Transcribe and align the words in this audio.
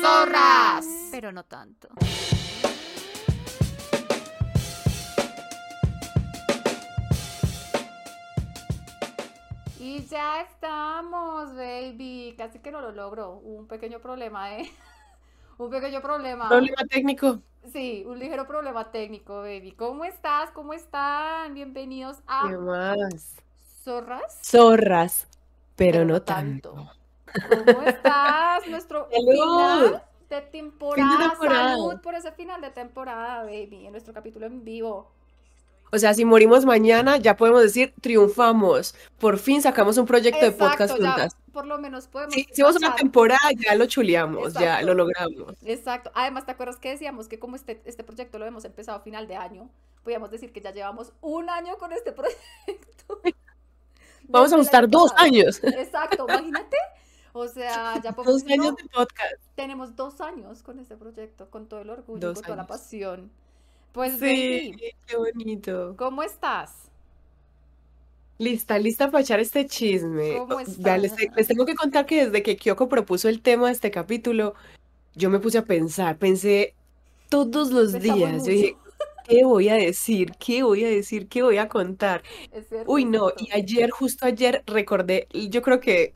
¡Zorras! 0.00 0.86
Pero 1.10 1.32
no 1.32 1.44
tanto. 1.44 1.88
Y 9.78 10.04
ya 10.06 10.40
estamos, 10.42 11.54
baby. 11.54 12.34
Casi 12.36 12.58
que 12.58 12.70
no 12.70 12.80
lo 12.80 12.92
logro. 12.92 13.38
Un 13.38 13.66
pequeño 13.66 14.00
problema, 14.00 14.56
¿eh? 14.56 14.70
Un 15.58 15.70
pequeño 15.70 16.02
problema. 16.02 16.48
Problema 16.48 16.82
técnico. 16.90 17.40
Sí, 17.72 18.04
un 18.06 18.18
ligero 18.18 18.46
problema 18.46 18.90
técnico, 18.92 19.36
baby. 19.38 19.72
¿Cómo 19.72 20.04
estás? 20.04 20.50
¿Cómo 20.50 20.72
están? 20.72 21.54
Bienvenidos 21.54 22.18
a 22.26 22.48
¿Qué 22.48 22.56
más? 22.58 23.36
Zorras. 23.82 24.38
Zorras, 24.42 25.26
pero 25.74 26.04
no 26.04 26.22
tanto. 26.22 26.90
¿Cómo 27.48 27.82
estás? 27.82 28.66
Nuestro 28.68 29.06
final 29.06 30.02
de 30.28 30.40
temporada. 30.42 31.30
temporada. 31.30 31.70
Salud 31.70 32.00
por 32.00 32.14
ese 32.14 32.32
final 32.32 32.60
de 32.60 32.70
temporada, 32.70 33.44
baby. 33.44 33.86
En 33.86 33.92
nuestro 33.92 34.12
capítulo 34.12 34.46
en 34.46 34.64
vivo. 34.64 35.10
O 35.92 35.98
sea, 35.98 36.14
si 36.14 36.24
morimos 36.24 36.64
mañana, 36.64 37.16
ya 37.16 37.36
podemos 37.36 37.62
decir 37.62 37.94
triunfamos. 38.00 38.94
Por 39.18 39.38
fin 39.38 39.62
sacamos 39.62 39.96
un 39.98 40.06
proyecto 40.06 40.44
de 40.44 40.50
podcast 40.50 40.98
ya 40.98 41.12
juntas. 41.12 41.36
por 41.52 41.66
lo 41.66 41.78
menos 41.78 42.08
podemos. 42.08 42.34
Si 42.34 42.46
hicimos 42.50 42.74
una 42.76 42.94
temporada, 42.94 43.50
ya 43.56 43.74
lo 43.76 43.86
chuleamos, 43.86 44.52
ya 44.54 44.82
lo 44.82 44.94
logramos. 44.94 45.54
Exacto. 45.64 46.10
Además, 46.14 46.44
¿te 46.44 46.52
acuerdas 46.52 46.76
que 46.78 46.90
decíamos 46.90 47.28
que 47.28 47.38
como 47.38 47.54
este, 47.54 47.80
este 47.84 48.02
proyecto 48.02 48.38
lo 48.38 48.46
hemos 48.46 48.64
empezado 48.64 48.98
a 48.98 49.00
final 49.00 49.28
de 49.28 49.36
año, 49.36 49.70
podíamos 50.02 50.30
decir 50.30 50.52
que 50.52 50.60
ya 50.60 50.72
llevamos 50.72 51.12
un 51.20 51.48
año 51.48 51.78
con 51.78 51.92
este 51.92 52.12
proyecto? 52.12 53.20
Vamos 54.28 54.52
a 54.52 54.56
año 54.56 54.88
dos 54.88 55.12
años. 55.16 55.62
Exacto, 55.62 56.26
imagínate. 56.28 56.76
O 57.38 57.48
sea, 57.48 58.00
ya 58.02 58.12
podemos 58.12 58.42
Dos 58.42 58.50
años 58.50 58.76
de 58.76 58.84
podcast. 58.84 59.34
tenemos 59.54 59.94
dos 59.94 60.20
años 60.22 60.62
con 60.62 60.78
este 60.78 60.96
proyecto, 60.96 61.50
con 61.50 61.66
todo 61.66 61.80
el 61.80 61.90
orgullo, 61.90 62.18
Dos 62.28 62.36
con 62.38 62.44
toda 62.44 62.56
la 62.56 62.66
pasión. 62.66 63.30
Pues, 63.92 64.18
Sí, 64.18 64.74
qué 65.06 65.16
bonito. 65.16 65.94
¿cómo 65.98 66.22
estás? 66.22 66.90
Lista, 68.38 68.78
lista 68.78 69.10
para 69.10 69.22
echar 69.22 69.40
este 69.40 69.66
chisme. 69.66 70.36
¿Cómo 70.38 70.60
estás? 70.60 71.00
les, 71.00 71.14
te- 71.16 71.30
les 71.34 71.46
tengo 71.46 71.64
que 71.64 71.74
contar 71.74 72.04
que 72.06 72.26
desde 72.26 72.42
que 72.42 72.56
Kyoko 72.56 72.88
propuso 72.88 73.28
el 73.28 73.40
tema 73.40 73.66
de 73.66 73.72
este 73.72 73.90
capítulo, 73.90 74.54
yo 75.14 75.30
me 75.30 75.38
puse 75.38 75.58
a 75.58 75.64
pensar, 75.64 76.18
pensé 76.18 76.74
todos 77.30 77.70
los 77.70 77.92
Pensamos 77.92 78.18
días. 78.18 78.44
Yo 78.44 78.52
dije, 78.52 78.76
¿qué 79.26 79.44
voy 79.44 79.70
a 79.70 79.74
decir? 79.74 80.32
¿Qué 80.38 80.62
voy 80.62 80.84
a 80.84 80.88
decir? 80.88 81.28
¿Qué 81.28 81.42
voy 81.42 81.56
a 81.56 81.68
contar? 81.68 82.22
Cierto, 82.68 82.90
Uy, 82.92 83.06
no, 83.06 83.30
y 83.38 83.50
ayer, 83.52 83.88
justo 83.90 84.26
ayer, 84.26 84.62
recordé, 84.66 85.28
yo 85.32 85.62
creo 85.62 85.80
que 85.80 86.12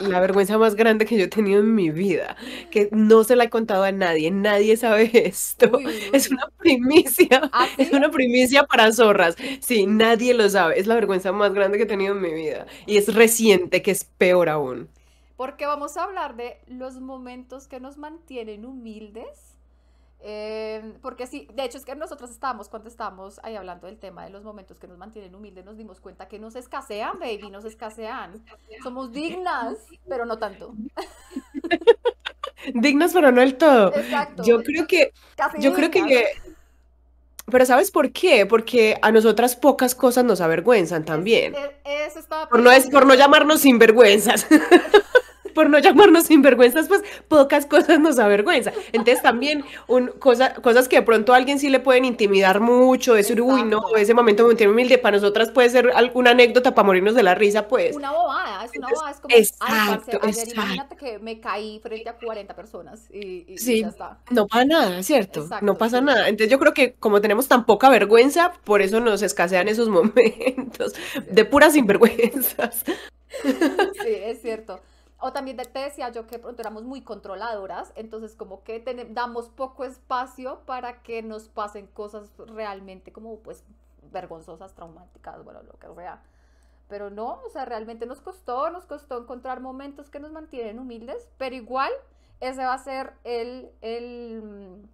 la 0.00 0.20
vergüenza 0.20 0.58
más 0.58 0.74
grande 0.74 1.06
que 1.06 1.16
yo 1.18 1.24
he 1.24 1.28
tenido 1.28 1.60
en 1.60 1.74
mi 1.74 1.90
vida, 1.90 2.36
que 2.70 2.88
no 2.92 3.24
se 3.24 3.36
la 3.36 3.44
he 3.44 3.50
contado 3.50 3.84
a 3.84 3.92
nadie, 3.92 4.30
nadie 4.30 4.76
sabe 4.76 5.10
esto. 5.26 5.70
Uy, 5.70 5.86
uy, 5.86 6.02
Es 6.12 6.30
una 6.30 6.48
primicia, 6.58 7.50
¿Ah, 7.52 7.68
es 7.76 7.92
una 7.92 8.10
primicia 8.10 8.64
para 8.64 8.92
zorras. 8.92 9.36
Sí, 9.60 9.86
nadie 9.86 10.34
lo 10.34 10.48
sabe, 10.48 10.78
es 10.80 10.86
la 10.86 10.94
vergüenza 10.94 11.32
más 11.32 11.52
grande 11.54 11.78
que 11.78 11.84
he 11.84 11.86
tenido 11.86 12.14
en 12.14 12.20
mi 12.22 12.32
vida. 12.34 12.66
Y 12.86 12.96
es 12.96 13.14
reciente, 13.14 13.82
que 13.82 13.90
es 13.90 14.04
peor 14.04 14.48
aún. 14.48 14.88
Porque 15.36 15.66
vamos 15.66 15.96
a 15.96 16.04
hablar 16.04 16.36
de 16.36 16.58
los 16.66 17.00
momentos 17.00 17.66
que 17.68 17.80
nos 17.80 17.96
mantienen 17.96 18.64
humildes. 18.66 19.47
Eh, 20.20 20.94
porque 21.00 21.26
sí, 21.28 21.46
de 21.54 21.64
hecho 21.64 21.78
es 21.78 21.84
que 21.84 21.94
nosotros 21.94 22.30
estábamos, 22.30 22.68
cuando 22.68 22.88
estábamos 22.88 23.38
ahí 23.44 23.54
hablando 23.54 23.86
del 23.86 23.98
tema 23.98 24.24
de 24.24 24.30
los 24.30 24.42
momentos 24.42 24.78
que 24.78 24.88
nos 24.88 24.98
mantienen 24.98 25.34
humildes, 25.34 25.64
nos 25.64 25.76
dimos 25.76 26.00
cuenta 26.00 26.26
que 26.26 26.38
nos 26.40 26.56
escasean, 26.56 27.18
baby, 27.20 27.50
nos 27.50 27.64
escasean. 27.64 28.44
Somos 28.82 29.12
dignas, 29.12 29.76
pero 30.08 30.26
no 30.26 30.38
tanto. 30.38 30.74
Dignas, 32.74 33.12
pero 33.12 33.30
no 33.30 33.40
el 33.40 33.56
todo. 33.56 33.94
Exacto. 33.94 34.42
Yo 34.42 34.62
creo 34.62 34.86
que, 34.86 35.12
Casi 35.36 35.60
yo 35.62 35.72
creo 35.72 35.90
que, 35.90 36.26
pero 37.46 37.64
¿sabes 37.64 37.90
por 37.90 38.12
qué? 38.12 38.44
Porque 38.46 38.98
a 39.00 39.10
nosotras 39.12 39.54
pocas 39.56 39.94
cosas 39.94 40.24
nos 40.24 40.40
avergüenzan 40.40 41.04
también. 41.04 41.54
Es- 41.54 41.70
es- 41.84 42.08
eso 42.10 42.18
estaba 42.18 42.48
Por 42.48 42.60
no, 42.60 42.70
es, 42.70 42.90
por 42.90 43.06
no 43.06 43.14
llamarnos 43.14 43.60
sinvergüenzas. 43.60 44.46
por 45.58 45.68
no 45.70 45.78
llamarnos 45.80 46.26
sinvergüenzas, 46.26 46.86
pues 46.86 47.02
pocas 47.26 47.66
cosas 47.66 47.98
nos 47.98 48.20
avergüenzan. 48.20 48.74
Entonces 48.92 49.22
también 49.22 49.64
un, 49.88 50.06
cosa, 50.20 50.54
cosas 50.54 50.86
que 50.88 50.96
de 50.96 51.02
pronto 51.02 51.32
a 51.34 51.36
alguien 51.36 51.58
sí 51.58 51.68
le 51.68 51.80
pueden 51.80 52.04
intimidar 52.04 52.60
mucho, 52.60 53.14
decir, 53.14 53.40
uy, 53.42 53.64
no, 53.64 53.78
Exacto. 53.78 53.96
ese 53.96 54.14
momento 54.14 54.44
me 54.44 54.50
mantiene 54.50 54.72
humilde, 54.72 54.98
para 54.98 55.16
nosotras 55.16 55.50
puede 55.50 55.68
ser 55.70 55.90
alguna 55.96 56.30
anécdota 56.30 56.74
para 56.76 56.86
morirnos 56.86 57.16
de 57.16 57.24
la 57.24 57.34
risa, 57.34 57.66
pues. 57.66 57.96
Una 57.96 58.12
bobada, 58.12 58.64
es 58.64 58.70
una 58.76 58.88
bobada, 58.88 59.10
es 59.10 59.20
como, 59.20 59.34
exacto, 59.34 60.16
exacto. 60.22 60.52
imagínate 60.52 60.96
que 60.96 61.18
me 61.18 61.40
caí 61.40 61.80
frente 61.80 62.08
a 62.08 62.12
40 62.18 62.54
personas 62.54 63.08
y, 63.10 63.44
y- 63.48 63.54
y 63.54 63.58
Sí, 63.58 63.80
ya 63.80 63.88
está. 63.88 64.18
no 64.30 64.46
pasa 64.46 64.64
nada, 64.64 65.02
¿cierto? 65.02 65.40
Exacto, 65.40 65.66
no 65.66 65.76
pasa 65.76 65.98
sí. 65.98 66.04
nada. 66.04 66.28
Entonces 66.28 66.50
yo 66.50 66.58
creo 66.58 66.74
que 66.74 66.94
como 66.94 67.20
tenemos 67.20 67.48
tan 67.48 67.66
poca 67.66 67.88
vergüenza, 67.90 68.52
por 68.64 68.82
eso 68.82 69.00
nos 69.00 69.22
escasean 69.22 69.68
esos 69.68 69.88
momentos 69.98 70.94
de 71.30 71.44
puras 71.44 71.72
sinvergüenzas. 71.72 72.84
Sí, 73.92 74.08
es 74.14 74.40
cierto. 74.42 74.80
O 75.20 75.32
también 75.32 75.56
te 75.56 75.78
decía 75.78 76.10
yo 76.10 76.26
que 76.26 76.38
pronto 76.38 76.62
éramos 76.62 76.84
muy 76.84 77.02
controladoras, 77.02 77.92
entonces 77.96 78.36
como 78.36 78.62
que 78.62 78.80
damos 79.10 79.48
poco 79.48 79.84
espacio 79.84 80.60
para 80.64 81.02
que 81.02 81.22
nos 81.22 81.48
pasen 81.48 81.88
cosas 81.88 82.30
realmente 82.46 83.12
como 83.12 83.38
pues 83.40 83.64
vergonzosas, 84.12 84.74
traumáticas, 84.74 85.42
bueno, 85.44 85.62
lo 85.62 85.72
que 85.72 85.92
sea. 85.94 86.22
Pero 86.88 87.10
no, 87.10 87.40
o 87.46 87.50
sea, 87.50 87.64
realmente 87.64 88.06
nos 88.06 88.20
costó, 88.20 88.70
nos 88.70 88.86
costó 88.86 89.18
encontrar 89.18 89.60
momentos 89.60 90.08
que 90.08 90.20
nos 90.20 90.32
mantienen 90.32 90.78
humildes, 90.78 91.28
pero 91.36 91.54
igual 91.54 91.92
ese 92.40 92.64
va 92.64 92.74
a 92.74 92.78
ser 92.78 93.12
el, 93.24 93.70
el, 93.82 94.42
mm, 94.42 94.88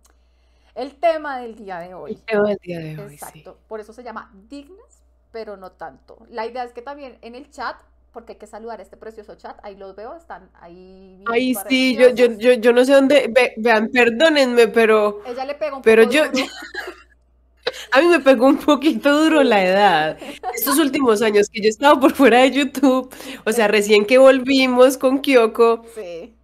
el 0.74 0.98
tema 1.00 1.38
del 1.38 1.54
día 1.56 1.78
de 1.78 1.94
hoy. 1.94 2.16
tema 2.26 2.48
del 2.48 2.58
día 2.62 2.80
de 2.80 2.98
hoy, 2.98 3.18
sí. 3.18 3.44
Exacto, 3.44 3.58
por 3.68 3.80
eso 3.80 3.92
se 3.92 4.02
llama 4.02 4.30
dignas, 4.48 5.04
pero 5.30 5.56
no 5.56 5.72
tanto. 5.72 6.18
La 6.28 6.46
idea 6.46 6.64
es 6.64 6.72
que 6.72 6.82
también 6.82 7.18
en 7.22 7.34
el 7.34 7.50
chat, 7.50 7.76
porque 8.14 8.32
hay 8.32 8.38
que 8.38 8.46
saludar 8.46 8.80
este 8.80 8.96
precioso 8.96 9.34
chat, 9.34 9.58
ahí 9.62 9.76
los 9.76 9.94
veo, 9.94 10.16
están 10.16 10.48
ahí. 10.60 11.22
Ay, 11.26 11.54
sí, 11.68 11.96
yo, 11.96 12.08
yo, 12.10 12.26
yo, 12.38 12.52
yo 12.54 12.72
no 12.72 12.84
sé 12.84 12.92
dónde, 12.94 13.28
ve- 13.30 13.52
vean, 13.58 13.88
perdónenme, 13.88 14.68
pero 14.68 15.20
Ella 15.26 15.44
le 15.44 15.54
pega 15.56 15.76
un 15.76 15.82
pero 15.82 16.04
poco 16.04 16.14
yo- 16.14 16.30
duro. 16.30 16.46
a 17.92 18.00
mí 18.00 18.06
me 18.06 18.20
pegó 18.20 18.46
un 18.46 18.58
poquito 18.58 19.22
duro 19.24 19.42
la 19.42 19.64
edad. 19.64 20.18
Estos 20.54 20.78
últimos 20.78 21.20
años 21.22 21.48
que 21.50 21.60
yo 21.60 21.66
he 21.66 21.70
estado 21.70 21.98
por 22.00 22.12
fuera 22.14 22.38
de 22.42 22.52
YouTube, 22.52 23.12
o 23.44 23.52
sea, 23.52 23.68
recién 23.68 24.06
que 24.06 24.16
volvimos 24.18 24.96
con 24.96 25.18
Kyoko, 25.20 25.84
Sí, 25.94 26.34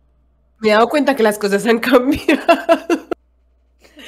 me 0.58 0.68
he 0.70 0.72
dado 0.72 0.88
cuenta 0.88 1.14
que 1.16 1.22
las 1.22 1.38
cosas 1.38 1.64
han 1.66 1.78
cambiado. 1.78 2.40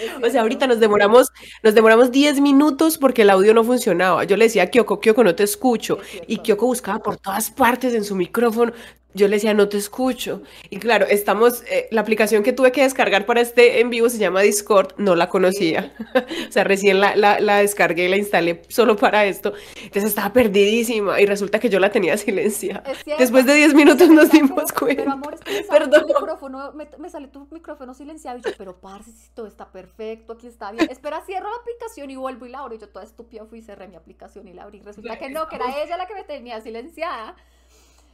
O 0.22 0.30
sea, 0.30 0.42
ahorita 0.42 0.66
nos 0.66 0.80
demoramos, 0.80 1.28
nos 1.62 1.74
demoramos 1.74 2.10
10 2.12 2.40
minutos 2.40 2.98
porque 2.98 3.22
el 3.22 3.30
audio 3.30 3.54
no 3.54 3.64
funcionaba. 3.64 4.24
Yo 4.24 4.36
le 4.36 4.44
decía 4.44 4.64
a 4.64 4.66
Kyoko, 4.66 5.00
Kyoko, 5.00 5.24
no 5.24 5.34
te 5.34 5.42
escucho. 5.42 5.98
Es 6.14 6.22
Y. 6.28 6.38
Kyoko 6.38 6.66
buscaba 6.66 6.98
por 7.00 7.16
todas 7.16 7.50
partes 7.50 7.94
en 7.94 8.04
su 8.04 8.14
micrófono. 8.14 8.72
yo 9.14 9.28
le 9.28 9.36
decía, 9.36 9.52
no 9.52 9.68
te 9.68 9.76
escucho. 9.76 10.42
Y 10.70 10.78
claro, 10.78 11.06
estamos, 11.06 11.62
eh, 11.70 11.88
la 11.90 12.00
aplicación 12.00 12.42
que 12.42 12.52
tuve 12.52 12.72
que 12.72 12.82
descargar 12.82 13.26
para 13.26 13.40
este 13.40 13.80
en 13.80 13.90
vivo 13.90 14.08
se 14.08 14.18
llama 14.18 14.40
Discord, 14.40 14.94
no 14.96 15.14
la 15.16 15.28
conocía. 15.28 15.92
o 16.48 16.52
sea, 16.52 16.64
recién 16.64 17.00
la, 17.00 17.14
la, 17.16 17.38
la, 17.40 17.58
descargué 17.58 18.06
y 18.06 18.08
la 18.08 18.16
instalé 18.16 18.62
solo 18.68 18.96
para 18.96 19.26
esto. 19.26 19.52
Entonces 19.76 20.04
estaba 20.04 20.32
perdidísima 20.32 21.20
y 21.20 21.26
resulta 21.26 21.58
que 21.58 21.68
yo 21.68 21.78
la 21.78 21.90
tenía 21.90 22.16
silenciada. 22.16 22.84
Después 23.18 23.44
de 23.44 23.54
10 23.54 23.74
minutos 23.74 24.08
nos 24.08 24.30
dimos 24.30 24.72
cuenta. 24.72 25.02
Pero 25.02 25.12
amor, 25.12 25.34
es 25.34 25.40
que 25.40 25.52
me 25.52 25.62
Perdón. 25.68 26.04
Micrófono, 26.06 26.72
me, 26.72 26.88
me, 26.98 27.10
sale 27.10 27.28
tu 27.28 27.46
micrófono 27.50 27.94
silenciado 27.94 28.38
y 28.38 28.42
yo, 28.42 28.50
pero 28.56 28.80
parce, 28.80 29.12
si 29.12 29.28
todo 29.34 29.46
está 29.46 29.70
perfecto, 29.70 30.11
aquí 30.28 30.46
está 30.46 30.72
bien. 30.72 30.90
Espera, 30.90 31.20
cierro 31.22 31.50
la 31.50 31.56
aplicación 31.56 32.10
y 32.10 32.16
vuelvo 32.16 32.46
y 32.46 32.50
la 32.50 32.60
abro. 32.60 32.74
Y 32.74 32.78
yo 32.78 32.88
toda 32.88 33.04
estúpida 33.04 33.44
fui 33.46 33.62
cerré 33.62 33.88
mi 33.88 33.96
aplicación 33.96 34.48
y 34.48 34.52
la 34.52 34.62
abrí. 34.64 34.80
Resulta 34.80 35.18
que 35.18 35.30
no, 35.30 35.48
que 35.48 35.56
era 35.56 35.82
ella 35.82 35.96
la 35.96 36.06
que 36.06 36.14
me 36.14 36.24
tenía 36.24 36.60
silenciada. 36.60 37.36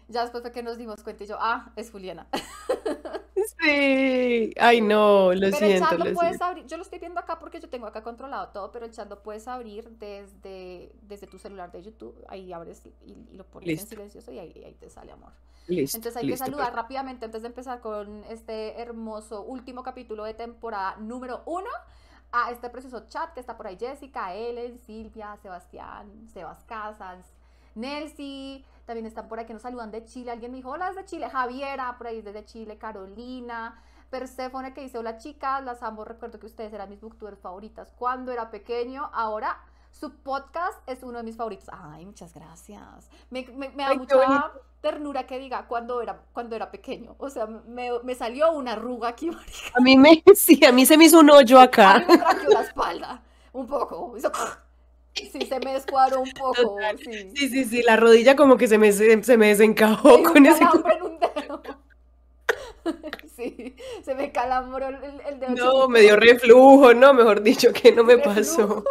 Ya 0.08 0.22
después 0.22 0.42
fue 0.42 0.52
que 0.52 0.62
nos 0.62 0.78
dimos 0.78 1.02
cuenta 1.02 1.24
y 1.24 1.26
yo, 1.26 1.36
ah, 1.38 1.70
es 1.76 1.90
Juliana. 1.90 2.26
Sí, 3.60 4.52
ay 4.60 4.80
no, 4.80 5.32
lo 5.32 5.40
pero 5.40 5.56
siento. 5.56 5.66
el 5.66 5.78
chat 5.78 5.98
lo 5.98 6.12
puedes 6.12 6.40
abrir, 6.40 6.66
yo 6.66 6.76
lo 6.76 6.82
estoy 6.82 6.98
viendo 6.98 7.20
acá 7.20 7.38
porque 7.38 7.60
yo 7.60 7.68
tengo 7.68 7.86
acá 7.86 8.02
controlado 8.02 8.48
todo, 8.48 8.72
pero 8.72 8.84
el 8.84 8.92
chat 8.92 9.08
lo 9.08 9.22
puedes 9.22 9.48
abrir 9.48 9.88
desde, 9.98 10.92
desde 11.02 11.26
tu 11.26 11.38
celular 11.38 11.70
de 11.72 11.82
YouTube, 11.82 12.24
ahí 12.28 12.52
abres 12.52 12.82
y, 12.84 12.94
y 13.10 13.36
lo 13.36 13.44
pones 13.44 13.68
Listo. 13.68 13.84
en 13.84 13.88
silencioso 13.88 14.32
y 14.32 14.38
ahí, 14.38 14.62
ahí 14.64 14.74
te 14.74 14.90
sale 14.90 15.12
amor. 15.12 15.32
Listo, 15.66 15.96
Entonces 15.98 16.16
hay 16.16 16.26
listo, 16.26 16.44
que 16.44 16.50
saludar 16.50 16.74
rápidamente 16.74 17.24
antes 17.26 17.42
de 17.42 17.48
empezar 17.48 17.80
con 17.80 18.24
este 18.24 18.80
hermoso 18.80 19.42
último 19.42 19.82
capítulo 19.82 20.24
de 20.24 20.34
temporada 20.34 20.96
número 20.98 21.42
uno 21.46 21.70
a 22.32 22.50
este 22.50 22.68
precioso 22.70 23.06
chat 23.08 23.32
que 23.34 23.40
está 23.40 23.56
por 23.56 23.66
ahí 23.66 23.76
Jessica, 23.78 24.34
Ellen, 24.34 24.78
Silvia, 24.78 25.36
Sebastián, 25.42 26.28
Sebas 26.32 26.64
Casas, 26.64 27.24
Nelsi, 27.74 28.64
también 28.88 29.06
están 29.06 29.28
por 29.28 29.38
ahí 29.38 29.46
que 29.46 29.52
nos 29.52 29.62
saludan 29.62 29.90
de 29.92 30.04
Chile. 30.04 30.32
Alguien 30.32 30.50
me 30.50 30.56
dijo, 30.56 30.70
hola 30.70 30.88
desde 30.88 31.04
Chile, 31.04 31.30
Javiera, 31.30 31.96
por 31.98 32.08
ahí 32.08 32.22
desde 32.22 32.44
Chile, 32.44 32.78
Carolina, 32.78 33.80
Perséfone 34.10 34.72
que 34.72 34.80
dice, 34.80 34.96
hola 34.98 35.18
chicas, 35.18 35.62
las 35.62 35.82
amo, 35.82 36.04
recuerdo 36.04 36.40
que 36.40 36.46
ustedes 36.46 36.72
eran 36.72 36.88
mis 36.88 37.00
booktubers 37.00 37.38
favoritas 37.38 37.92
cuando 37.96 38.32
era 38.32 38.50
pequeño, 38.50 39.10
ahora 39.12 39.60
su 39.90 40.14
podcast 40.22 40.78
es 40.86 41.02
uno 41.02 41.18
de 41.18 41.24
mis 41.24 41.36
favoritos. 41.36 41.68
Ay, 41.70 42.06
muchas 42.06 42.32
gracias. 42.34 43.10
Me, 43.30 43.46
me- 43.54 43.68
me 43.70 43.82
da 43.84 43.90
Ay, 43.90 43.98
mucha 43.98 44.16
bonito. 44.16 44.52
ternura 44.80 45.26
que 45.26 45.38
diga 45.38 45.66
cuando 45.66 46.00
era, 46.00 46.22
cuando 46.32 46.56
era 46.56 46.70
pequeño. 46.70 47.16
O 47.18 47.28
sea, 47.30 47.46
me, 47.46 47.90
me 48.02 48.14
salió 48.14 48.52
una 48.52 48.72
arruga 48.72 49.08
aquí, 49.10 49.30
marica. 49.30 49.72
A 49.76 49.80
mí 49.80 49.96
me, 49.98 50.22
sí, 50.34 50.64
a 50.64 50.72
mí 50.72 50.86
se 50.86 50.96
me 50.96 51.04
hizo 51.04 51.20
un 51.20 51.28
hoyo 51.30 51.58
A 51.60 51.64
acá. 51.64 51.98
mí 51.98 52.04
me 52.08 52.54
la 52.54 52.60
espalda, 52.62 53.22
un 53.52 53.66
poco. 53.66 54.16
Hizo 54.16 54.30
Sí, 55.22 55.46
se 55.46 55.60
me 55.60 55.72
descuadró 55.74 56.20
un 56.22 56.34
poco, 56.34 56.96
sí. 57.04 57.34
Sí, 57.34 57.48
sí, 57.48 57.64
sí, 57.64 57.82
la 57.82 57.96
rodilla 57.96 58.36
como 58.36 58.56
que 58.56 58.68
se 58.68 58.78
me, 58.78 58.92
se, 58.92 59.22
se 59.22 59.36
me 59.36 59.48
desencajó 59.48 60.18
Me 60.18 60.24
dio 60.24 60.32
con 60.32 60.46
ese... 60.46 60.64
en 60.84 61.02
un 61.02 61.18
dedo. 61.20 61.62
Sí, 63.36 63.76
se 64.04 64.14
me 64.14 64.32
calambró 64.32 64.88
el, 64.88 65.20
el 65.20 65.38
dedo 65.40 65.56
No, 65.56 65.56
chiquito. 65.56 65.88
me 65.88 66.00
dio 66.00 66.16
reflujo, 66.16 66.94
no, 66.94 67.12
mejor 67.14 67.42
dicho, 67.42 67.72
que 67.72 67.92
no 67.92 68.04
me 68.04 68.16
Reflujo. 68.16 68.74
pasó. 68.74 68.84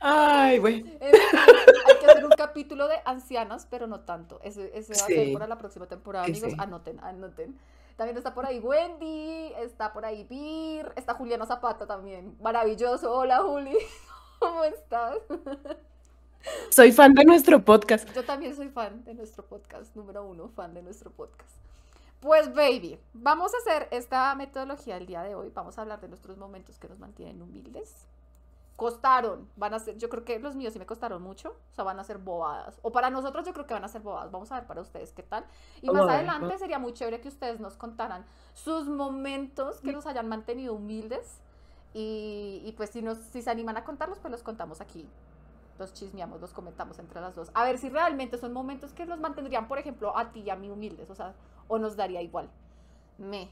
Ay, 0.00 0.58
bueno. 0.58 0.84
En 1.00 1.16
fin, 1.16 1.42
hay 1.84 1.98
que 1.98 2.06
hacer 2.06 2.24
un 2.24 2.34
capítulo 2.34 2.88
de 2.88 2.96
ancianas, 3.04 3.66
pero 3.70 3.86
no 3.86 4.00
tanto. 4.04 4.40
Ese, 4.42 4.70
ese 4.78 4.96
va 4.96 5.06
a 5.06 5.10
ser 5.10 5.26
Sí, 5.26 5.30
para 5.30 5.46
la 5.46 5.58
próxima 5.58 5.86
temporada, 5.88 6.26
amigos. 6.26 6.54
sí. 6.54 6.56
Anoten, 6.58 7.00
anoten. 7.00 7.58
También 8.00 8.16
está 8.16 8.32
por 8.32 8.46
ahí 8.46 8.60
Wendy, 8.60 9.52
está 9.58 9.92
por 9.92 10.06
ahí 10.06 10.24
Bir, 10.24 10.90
está 10.96 11.12
Juliana 11.12 11.44
Zapata 11.44 11.86
también. 11.86 12.34
Maravilloso. 12.40 13.12
Hola, 13.12 13.42
Juli. 13.42 13.76
¿Cómo 14.38 14.64
estás? 14.64 15.18
Soy 16.70 16.92
fan 16.92 17.12
de 17.12 17.26
nuestro 17.26 17.62
podcast. 17.62 18.10
Yo 18.14 18.24
también 18.24 18.56
soy 18.56 18.70
fan 18.70 19.04
de 19.04 19.12
nuestro 19.12 19.44
podcast, 19.44 19.94
número 19.94 20.24
uno, 20.24 20.48
fan 20.48 20.72
de 20.72 20.82
nuestro 20.82 21.10
podcast. 21.10 21.50
Pues, 22.20 22.54
baby, 22.54 22.98
vamos 23.12 23.52
a 23.52 23.58
hacer 23.58 23.86
esta 23.90 24.34
metodología 24.34 24.96
el 24.96 25.04
día 25.04 25.22
de 25.22 25.34
hoy. 25.34 25.50
Vamos 25.54 25.76
a 25.76 25.82
hablar 25.82 26.00
de 26.00 26.08
nuestros 26.08 26.38
momentos 26.38 26.78
que 26.78 26.88
nos 26.88 26.98
mantienen 26.98 27.42
humildes. 27.42 28.06
Costaron, 28.80 29.46
van 29.56 29.74
a 29.74 29.78
ser, 29.78 29.98
yo 29.98 30.08
creo 30.08 30.24
que 30.24 30.38
los 30.38 30.56
míos 30.56 30.72
sí 30.72 30.78
me 30.78 30.86
costaron 30.86 31.20
mucho, 31.20 31.50
o 31.70 31.74
sea, 31.74 31.84
van 31.84 32.00
a 32.00 32.04
ser 32.04 32.16
bobadas. 32.16 32.80
O 32.80 32.90
para 32.92 33.10
nosotros 33.10 33.44
yo 33.44 33.52
creo 33.52 33.66
que 33.66 33.74
van 33.74 33.84
a 33.84 33.88
ser 33.88 34.00
bobadas. 34.00 34.30
Vamos 34.30 34.50
a 34.52 34.54
ver 34.54 34.66
para 34.66 34.80
ustedes 34.80 35.12
qué 35.12 35.22
tal. 35.22 35.44
Y 35.82 35.88
Vamos 35.88 36.06
más 36.06 36.06
ver, 36.06 36.16
adelante 36.16 36.44
vamos. 36.46 36.60
sería 36.60 36.78
muy 36.78 36.94
chévere 36.94 37.20
que 37.20 37.28
ustedes 37.28 37.60
nos 37.60 37.76
contaran 37.76 38.24
sus 38.54 38.88
momentos 38.88 39.82
que 39.82 39.92
nos 39.92 40.06
hayan 40.06 40.28
mantenido 40.30 40.72
humildes. 40.72 41.42
Y, 41.92 42.62
y 42.64 42.72
pues 42.72 42.88
si, 42.88 43.02
nos, 43.02 43.18
si 43.18 43.42
se 43.42 43.50
animan 43.50 43.76
a 43.76 43.84
contarlos, 43.84 44.18
pues 44.18 44.32
los 44.32 44.42
contamos 44.42 44.80
aquí 44.80 45.06
los 45.78 45.92
chismeamos, 45.94 46.40
los 46.40 46.52
comentamos 46.52 46.98
entre 46.98 47.20
las 47.20 47.34
dos. 47.34 47.50
A 47.54 47.64
ver 47.64 47.78
si 47.78 47.88
realmente 47.88 48.38
son 48.38 48.52
momentos 48.52 48.92
que 48.92 49.06
nos 49.06 49.18
mantendrían, 49.20 49.66
por 49.68 49.78
ejemplo, 49.78 50.16
a 50.16 50.30
ti 50.32 50.40
y 50.40 50.50
a 50.50 50.56
mí 50.56 50.70
humildes, 50.70 51.10
o 51.10 51.14
sea, 51.14 51.34
o 51.68 51.78
nos 51.78 51.96
daría 51.96 52.22
igual. 52.22 52.50
Me, 53.18 53.50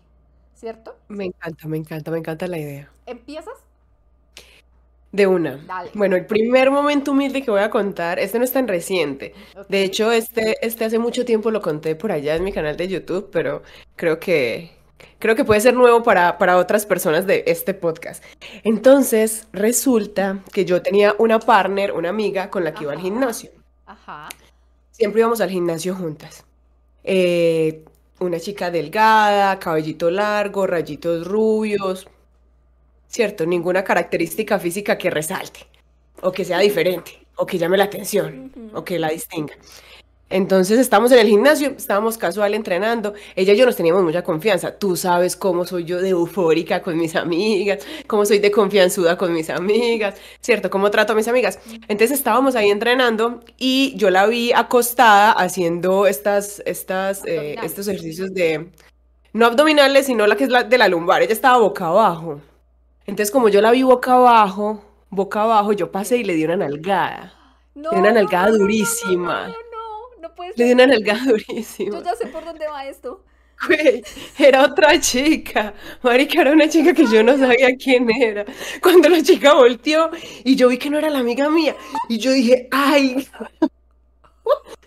¿cierto? 0.55 0.95
Me 1.09 1.25
encanta, 1.27 1.69
me 1.69 1.77
encanta, 1.77 2.11
me 2.11 2.19
encanta 2.19 2.47
la 2.47 2.59
idea. 2.59 2.91
¿Empiezas? 3.07 3.68
De 5.11 5.27
una. 5.27 5.57
Dale. 5.57 5.91
Bueno, 5.95 6.17
el 6.17 6.27
primer 6.27 6.71
momento 6.71 7.13
humilde 7.13 7.43
que 7.43 7.51
voy 7.51 7.61
a 7.61 7.71
contar, 7.71 8.19
este 8.19 8.39
no 8.39 8.45
es 8.45 8.53
tan 8.53 8.69
reciente. 8.69 9.33
De 9.69 9.83
hecho, 9.83 10.13
este, 10.13 10.57
este 10.61 10.85
hace 10.85 10.99
mucho 10.99 11.25
tiempo 11.25 11.51
lo 11.51 11.63
conté 11.63 11.97
por 11.97 12.13
allá 12.13 12.37
en 12.37 12.45
mi 12.45 12.53
canal 12.53 12.77
de 12.77 12.89
YouTube, 12.89 13.31
pero 13.33 13.63
creo 13.97 14.21
que, 14.21 14.73
creo 15.19 15.35
que 15.35 15.45
puede 15.45 15.61
ser 15.63 15.75
nuevo 15.75 16.03
para, 16.03 16.37
para 16.37 16.59
otras 16.59 16.85
personas 16.85 17.27
de 17.27 17.45
este 17.47 17.73
podcast. 17.73 18.23
Entonces, 18.65 19.49
resulta 19.53 20.41
que 20.53 20.67
yo 20.67 20.83
tenía 20.83 21.15
una 21.19 21.39
partner, 21.39 21.93
una 21.93 22.11
amiga 22.11 22.51
con 22.51 22.65
la 22.65 22.75
que 22.75 22.85
iba 22.85 22.93
al 22.93 23.01
gimnasio. 23.01 23.51
Ajá. 23.87 24.29
Siempre 24.91 25.21
íbamos 25.21 25.41
al 25.41 25.49
gimnasio 25.49 25.95
juntas. 25.95 26.45
Eh, 27.03 27.85
una 28.21 28.41
chica 28.41 28.71
delgada, 28.71 29.59
cabellito 29.59 30.11
largo, 30.11 30.67
rayitos 30.67 31.27
rubios. 31.27 32.07
Cierto, 33.09 33.47
ninguna 33.47 33.83
característica 33.83 34.59
física 34.59 34.97
que 34.99 35.11
resalte, 35.11 35.67
o 36.21 36.31
que 36.31 36.45
sea 36.45 36.59
diferente, 36.61 37.27
o 37.37 37.47
que 37.47 37.59
llame 37.59 37.77
la 37.79 37.85
atención, 37.85 38.53
o 38.75 38.85
que 38.85 38.99
la 38.99 39.09
distinga. 39.09 39.55
Entonces 40.31 40.79
estábamos 40.79 41.11
en 41.13 41.21
el 41.21 41.27
gimnasio, 41.27 41.73
estábamos 41.77 42.19
casual 42.19 42.53
entrenando. 42.53 43.15
Ella 43.35 43.55
y 43.55 43.57
yo 43.57 43.65
nos 43.65 43.77
teníamos 43.77 44.03
mucha 44.03 44.23
confianza. 44.23 44.77
Tú 44.79 44.95
sabes 44.95 45.37
cómo 45.37 45.65
soy 45.65 45.85
yo 45.85 46.03
de 46.03 46.11
eufórica 46.11 46.83
con 46.83 46.99
mis 46.99 47.17
amigas, 47.17 47.87
cómo 48.07 48.27
soy 48.27 48.39
de 48.39 48.51
confianzuda 48.51 49.17
con 49.17 49.33
mis 49.33 49.49
amigas, 49.49 50.17
¿cierto? 50.41 50.69
Cómo 50.69 50.91
trato 50.91 51.15
a 51.15 51.17
mis 51.17 51.29
amigas. 51.29 51.59
Entonces 51.89 52.11
estábamos 52.11 52.57
ahí 52.57 52.69
entrenando 52.69 53.41
y 53.57 53.95
yo 53.97 54.11
la 54.11 54.27
vi 54.27 54.53
acostada 54.53 55.33
haciendo 55.33 56.07
estas, 56.07 56.63
estas, 56.67 57.25
eh, 57.25 57.57
estos 57.63 57.89
ejercicios 57.89 58.35
de, 58.35 58.71
no 59.33 59.47
abdominales, 59.47 60.07
sino 60.07 60.27
la 60.27 60.37
que 60.37 60.45
es 60.45 60.51
la 60.51 60.65
de 60.65 60.77
la 60.77 60.89
lumbar. 60.89 61.23
Ella 61.23 61.33
estaba 61.33 61.57
boca 61.59 61.87
abajo. 61.87 62.41
Entonces 63.09 63.31
como 63.31 63.49
yo 63.49 63.63
la 63.63 63.71
vi 63.71 63.83
boca 63.83 64.13
abajo, 64.13 64.83
boca 65.09 65.43
abajo, 65.43 65.73
yo 65.73 65.91
pasé 65.91 66.19
y 66.19 66.25
le 66.25 66.35
di 66.35 66.45
una 66.45 66.57
nalgada. 66.57 67.33
No, 67.75 67.91
Le 67.91 67.97
di 67.97 68.03
una 68.03 68.13
nalgada 68.13 68.51
no, 68.51 68.59
durísima. 68.59 69.47
No, 69.47 69.49
no, 69.49 69.55
no, 70.21 70.29
no 70.29 70.35
puede 70.35 70.53
Le 70.57 70.65
di 70.65 70.71
ser. 70.71 70.75
una 70.75 70.87
nalgada 70.87 71.25
durísima. 71.25 71.97
Yo 71.99 72.05
ya 72.05 72.15
sé 72.17 72.27
por 72.27 72.45
dónde 72.45 72.67
va 72.69 72.85
esto. 72.87 73.25
Güey, 73.67 74.05
era 74.39 74.63
otra 74.63 75.01
chica. 75.01 75.73
Marica, 76.03 76.43
era 76.43 76.53
una 76.53 76.69
chica 76.69 76.93
que 76.93 77.07
yo 77.07 77.23
no 77.23 77.39
sabía 77.39 77.75
quién 77.83 78.11
era. 78.11 78.45
Cuando 78.83 79.09
la 79.09 79.23
chica 79.23 79.55
volteó 79.55 80.11
y 80.45 80.55
yo 80.55 80.69
vi 80.69 80.77
que 80.77 80.91
no 80.91 80.99
era 80.99 81.09
la 81.09 81.21
amiga 81.21 81.49
mía. 81.49 81.75
Y 82.11 82.19
yo 82.19 82.31
dije, 82.33 82.69
ay. 82.71 83.27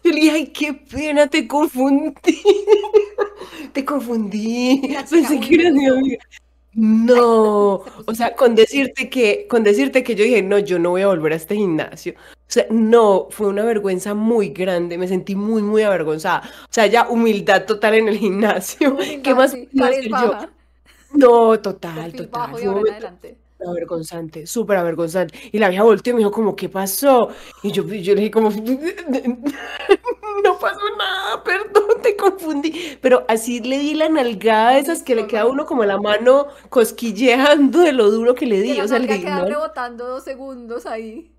Yo 0.04 0.12
le 0.12 0.16
dije, 0.16 0.32
ay, 0.32 0.48
qué 0.48 0.74
pena, 0.74 1.25
te 1.28 1.48
confundí. 1.48 2.13
Te 3.74 3.84
confundí. 3.84 4.96
Pensé 5.10 5.40
que 5.40 5.58
me 5.58 5.63
era 5.63 5.72
mi 5.72 5.86
amiga. 5.88 6.18
No, 6.74 7.84
o 8.06 8.16
sea, 8.16 8.36
con 8.36 8.56
decirte 8.56 9.10
que, 9.10 9.48
con 9.50 9.63
decirte 9.63 10.04
que 10.04 10.16
yo 10.16 10.24
dije, 10.24 10.42
no, 10.42 10.60
yo 10.60 10.80
no 10.80 10.92
voy 10.92 11.01
a 11.01 11.08
volver 11.08 11.34
a 11.34 11.36
este 11.36 11.56
gimnasio. 11.56 12.13
O 12.18 12.54
sea, 12.54 12.66
no, 12.70 13.28
fue 13.30 13.48
una 13.48 13.63
vergüenza 13.63 14.13
muy 14.13 14.50
grande, 14.50 14.98
me 14.98 15.08
sentí 15.08 15.36
muy, 15.36 15.62
muy 15.62 15.84
avergonzada. 15.84 16.50
O 16.63 16.74
sea, 16.74 16.86
ya 16.88 17.10
humildad 17.10 17.66
total 17.66 17.96
en 17.96 18.10
el 18.10 18.18
gimnasio. 18.18 18.98
¿Qué 19.24 19.34
más 19.34 19.54
hacer 19.54 20.10
yo? 20.10 20.38
No, 21.13 21.60
total, 21.60 22.13
total. 22.13 22.51
Fue 22.51 22.68
un 22.68 22.75
momento. 22.75 23.08
Avergonzante, 23.68 24.48
súper 24.48 24.77
avergonzante. 24.77 25.38
Y 25.51 25.60
la 25.60 25.70
vieja 25.70 25.84
volteó 25.84 26.12
y 26.12 26.13
me 26.15 26.20
dijo 26.20 26.32
como, 26.32 26.56
¿qué 26.56 26.70
pasó? 26.70 27.30
Y 27.63 27.72
yo, 27.72 27.84
yo 27.84 28.15
le 28.15 28.22
dije 28.22 28.32
como, 28.32 28.50
no 30.44 30.60
pasó 30.60 30.80
nada, 30.98 31.44
perdón, 31.44 32.01
te 32.01 32.15
confundí. 32.15 32.98
Pero 33.01 33.25
así 33.27 33.60
le 33.60 33.80
di 33.80 33.94
la 33.94 34.10
nalgada 34.10 34.77
esas 34.77 35.03
que 35.03 35.15
le 35.15 35.27
queda 35.27 35.41
a 35.41 35.48
uno 35.48 35.65
como 35.65 35.84
la 35.86 35.98
mano 35.98 36.48
cosquilleando 36.70 37.80
de 37.80 37.94
lo 37.94 38.12
duro 38.12 38.36
que 38.36 38.46
le 38.46 38.62
di. 38.62 38.80
O 38.80 38.88
sea, 38.88 39.00
le 39.00 39.08
dije, 39.08 39.30
no, 39.30 39.46
rebotando 39.46 40.08
dos 40.08 40.24
segundos 40.24 40.86
ahí. 40.86 41.32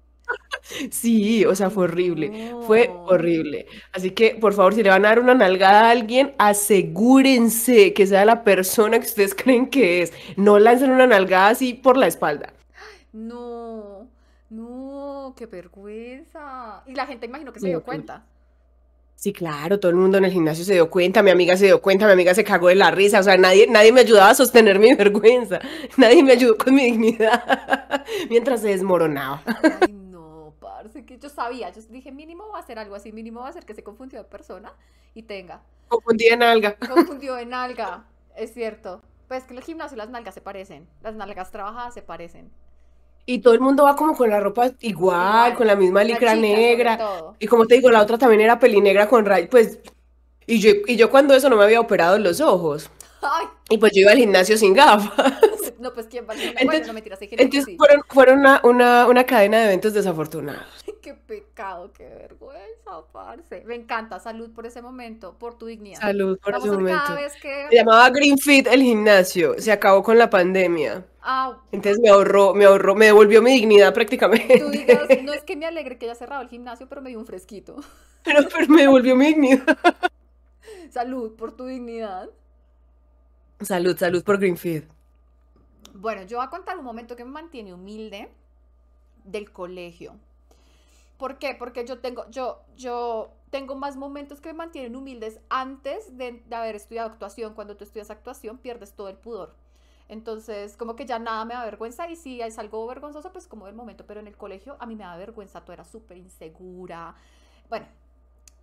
Sí, 0.90 1.45
o 1.45 1.54
sea, 1.54 1.71
fue 1.71 1.85
horrible, 1.85 2.54
fue 2.66 2.88
horrible. 3.07 3.66
Así 3.92 4.12
que, 4.12 4.37
por 4.37 4.54
favor, 4.54 4.75
si 4.75 4.83
le 4.83 4.90
van 4.90 5.04
a 5.04 5.09
dar 5.09 5.19
una 5.19 5.35
nalgada 5.35 5.88
a 5.88 5.90
alguien, 5.90 6.35
asegúrense 6.38 7.92
que 7.92 8.07
sea 8.07 8.25
la 8.25 8.45
persona 8.45 8.99
que 9.00 9.07
ustedes 9.07 9.35
creen 9.37 9.69
que 9.69 10.02
es. 10.02 10.12
No 10.37 10.59
lancen 10.59 10.90
una 10.90 11.07
nalgada 11.07 11.49
así 11.49 11.75
por 11.75 11.97
la 11.97 12.07
espalda. 12.07 12.52
No, 13.12 14.09
no, 14.50 15.35
qué 15.37 15.47
vergüenza. 15.47 16.83
Y 16.87 16.95
la 16.95 17.07
gente 17.07 17.26
imagino 17.26 17.52
que 17.52 17.61
se 17.61 17.69
dio 17.69 17.83
cuenta. 17.83 18.25
Sí, 19.23 19.33
claro, 19.33 19.78
todo 19.78 19.90
el 19.90 19.97
mundo 19.97 20.19
en 20.19 20.25
el 20.25 20.33
gimnasio 20.33 20.64
se 20.64 20.73
dio 20.73 20.90
cuenta, 20.90 21.23
mi 21.23 21.31
amiga 21.31 21.57
se 21.57 21.66
dio 21.66 21.81
cuenta, 21.81 22.07
mi 22.07 22.12
amiga 22.12 22.35
se 22.35 22.42
cagó 22.42 22.66
de 22.66 22.75
la 22.75 22.90
risa, 22.90 23.21
o 23.21 23.23
sea, 23.23 23.37
nadie, 23.37 23.69
nadie 23.69 23.92
me 23.92 24.00
ayudaba 24.00 24.31
a 24.31 24.35
sostener 24.35 24.81
mi 24.81 24.95
vergüenza, 24.97 25.61
nadie 25.97 26.25
me 26.25 26.33
ayudó 26.33 26.59
con 26.59 26.75
mi 26.75 26.87
dignidad 26.87 28.04
mientras 28.31 28.62
se 28.62 28.71
desmoronaba. 28.71 29.40
Ay, 29.45 29.92
no, 29.92 30.01
parce, 30.83 31.05
que 31.05 31.19
yo 31.19 31.29
sabía, 31.29 31.71
yo 31.71 31.81
dije, 31.89 32.12
mínimo 32.12 32.49
va 32.53 32.59
a 32.59 32.67
ser 32.67 32.79
algo 32.79 32.95
así, 32.95 33.12
mínimo 33.12 33.41
va 33.41 33.49
a 33.49 33.53
ser 33.53 33.65
que 33.65 33.75
se 33.75 33.83
confundió 33.83 34.19
de 34.19 34.25
persona 34.25 34.73
y 35.15 35.23
tenga. 35.23 35.62
Confundió 35.89 36.33
en 36.33 36.43
alga. 36.43 36.77
Confundió 36.89 37.39
en 37.39 37.55
alga, 37.55 38.05
es 38.37 38.53
cierto. 38.53 39.03
Pues 39.29 39.45
que 39.45 39.53
en 39.53 39.59
el 39.59 39.65
gimnasio 39.65 39.97
las 39.97 40.11
nalgas 40.11 40.35
se 40.35 40.41
parecen, 40.41 40.87
las 41.03 41.15
nalgas 41.15 41.51
trabajadas 41.51 41.95
se 41.95 42.03
parecen. 42.03 42.51
Y 43.25 43.39
todo 43.39 43.55
el 43.55 43.61
mundo 43.61 43.85
va 43.85 43.95
como 43.95 44.17
con 44.17 44.29
la 44.31 44.41
ropa 44.41 44.67
igual, 44.67 44.77
Igual, 44.81 45.55
con 45.55 45.67
la 45.67 45.77
misma 45.77 46.03
licra 46.03 46.35
chica, 46.35 46.41
negra. 46.41 46.99
Y 47.39 47.47
como 47.47 47.67
te 47.67 47.77
digo, 47.77 47.91
la 47.91 48.03
otra 48.03 48.19
también 48.19 48.41
era 48.41 48.59
pelinegra 48.59 49.09
con 49.09 49.25
ray, 49.25 49.47
pues, 49.47 49.79
y 50.47 50.59
yo, 50.59 50.73
y 50.87 50.97
yo 50.97 51.11
cuando 51.11 51.35
eso 51.35 51.49
no 51.49 51.57
me 51.57 51.65
había 51.65 51.81
operado 51.81 52.19
los 52.19 52.41
ojos. 52.41 52.91
Ay, 53.23 53.47
Y 53.73 53.79
pues 53.79 53.93
yo 53.95 54.00
iba 54.02 54.11
al 54.12 54.19
gimnasio 54.19 54.57
sin 54.59 54.75
gafas. 54.75 55.12
no, 55.79 55.93
pues 55.95 56.07
quién 56.07 56.26
va 56.29 56.35
a 56.35 56.37
Bueno, 56.37 56.52
Entonces- 56.59 56.87
no 56.87 56.93
mentiras, 56.93 57.21
hay 57.21 57.29
gente 57.29 57.37
que 57.41 57.45
Entonces 57.45 57.64
sí. 57.73 57.76
fueron, 57.76 58.02
fueron 58.09 58.38
una, 58.41 58.61
una, 58.64 59.07
una 59.07 59.25
cadena 59.25 59.59
de 59.59 59.64
eventos 59.64 59.95
desafortunados. 59.95 60.67
Qué 61.02 61.14
pecado, 61.14 61.93
qué 61.93 62.05
vergüenza, 62.05 63.02
parce. 63.12 63.64
Me 63.64 63.75
encanta, 63.75 64.21
salud 64.21 64.50
por 64.52 64.67
ese 64.67 64.81
momento, 64.81 65.37
por 65.37 65.59
tu 65.59 65.67
dignidad. 65.67 65.99
Salud 66.00 66.38
por 66.38 66.52
Vamos 66.52 66.69
ese 66.69 66.76
momento. 66.76 67.02
cada 67.05 67.21
vez 67.21 67.33
que... 67.43 67.67
Se 67.71 67.75
llamaba 67.76 68.09
Green 68.11 68.38
Fit 68.38 68.69
el 68.69 68.83
gimnasio. 68.83 69.57
Se 69.59 69.73
acabó 69.73 70.05
con 70.05 70.17
la 70.17 70.31
pandemia. 70.31 71.05
Ah, 71.21 71.59
Entonces 71.73 72.00
me 72.00 72.09
ahorró, 72.09 72.55
me 72.55 72.67
ahorró, 72.67 72.95
me 72.95 73.07
devolvió 73.07 73.43
mi 73.43 73.50
dignidad 73.52 73.93
prácticamente. 73.93 74.61
tú 74.61 74.69
digas, 74.71 75.00
no 75.25 75.33
es 75.33 75.43
que 75.43 75.57
me 75.57 75.67
alegre 75.67 75.99
que 75.99 76.07
haya 76.07 76.14
cerrado 76.14 76.43
el 76.43 76.49
gimnasio, 76.49 76.88
pero 76.88 77.02
me 77.02 77.11
dio 77.11 77.19
un 77.19 77.26
fresquito. 77.26 77.76
Pero, 78.23 78.43
pero 78.55 78.69
me 78.69 78.83
devolvió 78.83 79.17
mi 79.17 79.26
dignidad. 79.26 79.76
Salud 80.91 81.35
por 81.35 81.57
tu 81.57 81.67
dignidad. 81.67 82.31
Salud, 83.64 83.97
salud 83.97 84.25
por 84.25 84.38
Green 84.38 84.57
Fit. 84.57 84.85
Bueno, 85.95 86.23
yo 86.23 86.38
voy 86.38 86.47
a 86.47 86.50
contar 86.50 86.78
un 86.78 86.85
momento 86.85 87.16
que 87.16 87.25
me 87.25 87.31
mantiene 87.31 87.75
humilde 87.75 88.31
del 89.25 89.52
colegio. 89.52 90.14
¿Por 91.19 91.38
qué? 91.38 91.54
Porque 91.54 91.87
yo 91.87 92.00
tengo, 92.00 92.28
yo, 92.31 92.62
yo 92.76 93.31
tengo 93.50 93.76
más 93.76 93.97
momentos 93.97 94.40
que 94.40 94.49
me 94.49 94.54
mantienen 94.54 94.97
humildes 94.97 95.38
antes 95.49 96.16
de, 96.16 96.42
haber 96.50 96.75
estudiado 96.75 97.11
actuación. 97.11 97.54
Cuando 97.54 97.76
tú 97.76 97.85
estudias 97.85 98.11
actuación, 98.11 98.59
pierdes 98.59 98.95
todo 98.95 99.09
el 99.09 99.16
pudor. 99.16 99.54
Entonces, 100.09 100.76
como 100.76 100.97
que 100.97 101.07
ya 101.07 101.19
nada 101.19 101.45
me 101.45 101.54
da 101.54 101.64
vergüenza 101.64 102.11
y 102.11 102.16
si 102.16 102.40
es 102.40 102.59
algo 102.59 102.87
vergonzoso, 102.87 103.33
pues 103.33 103.47
como 103.47 103.69
el 103.69 103.75
momento, 103.75 104.04
pero 104.07 104.21
en 104.21 104.26
el 104.26 104.37
colegio 104.37 104.76
a 104.81 104.87
mí 104.87 104.97
me 104.97 105.04
da 105.04 105.16
vergüenza, 105.16 105.61
todo 105.64 105.73
era 105.73 105.85
súper 105.85 106.16
insegura, 106.16 107.14
bueno, 107.69 107.87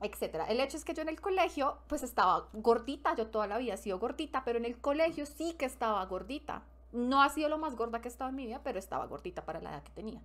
etcétera. 0.01 0.45
El 0.45 0.59
hecho 0.59 0.77
es 0.77 0.85
que 0.85 0.93
yo 0.93 1.01
en 1.01 1.09
el 1.09 1.19
colegio, 1.19 1.77
pues 1.87 2.03
estaba 2.03 2.47
gordita, 2.53 3.15
yo 3.15 3.27
toda 3.27 3.47
la 3.47 3.57
vida 3.57 3.73
he 3.73 3.77
sido 3.77 3.99
gordita, 3.99 4.43
pero 4.45 4.57
en 4.57 4.65
el 4.65 4.79
colegio 4.79 5.25
sí 5.25 5.53
que 5.53 5.65
estaba 5.65 6.05
gordita. 6.05 6.63
No 6.91 7.21
ha 7.21 7.29
sido 7.29 7.49
lo 7.49 7.57
más 7.57 7.75
gorda 7.75 8.01
que 8.01 8.07
he 8.07 8.11
estado 8.11 8.29
en 8.29 8.35
mi 8.35 8.45
vida, 8.47 8.61
pero 8.63 8.79
estaba 8.79 9.05
gordita 9.05 9.45
para 9.45 9.61
la 9.61 9.71
edad 9.71 9.83
que 9.83 9.91
tenía. 9.91 10.21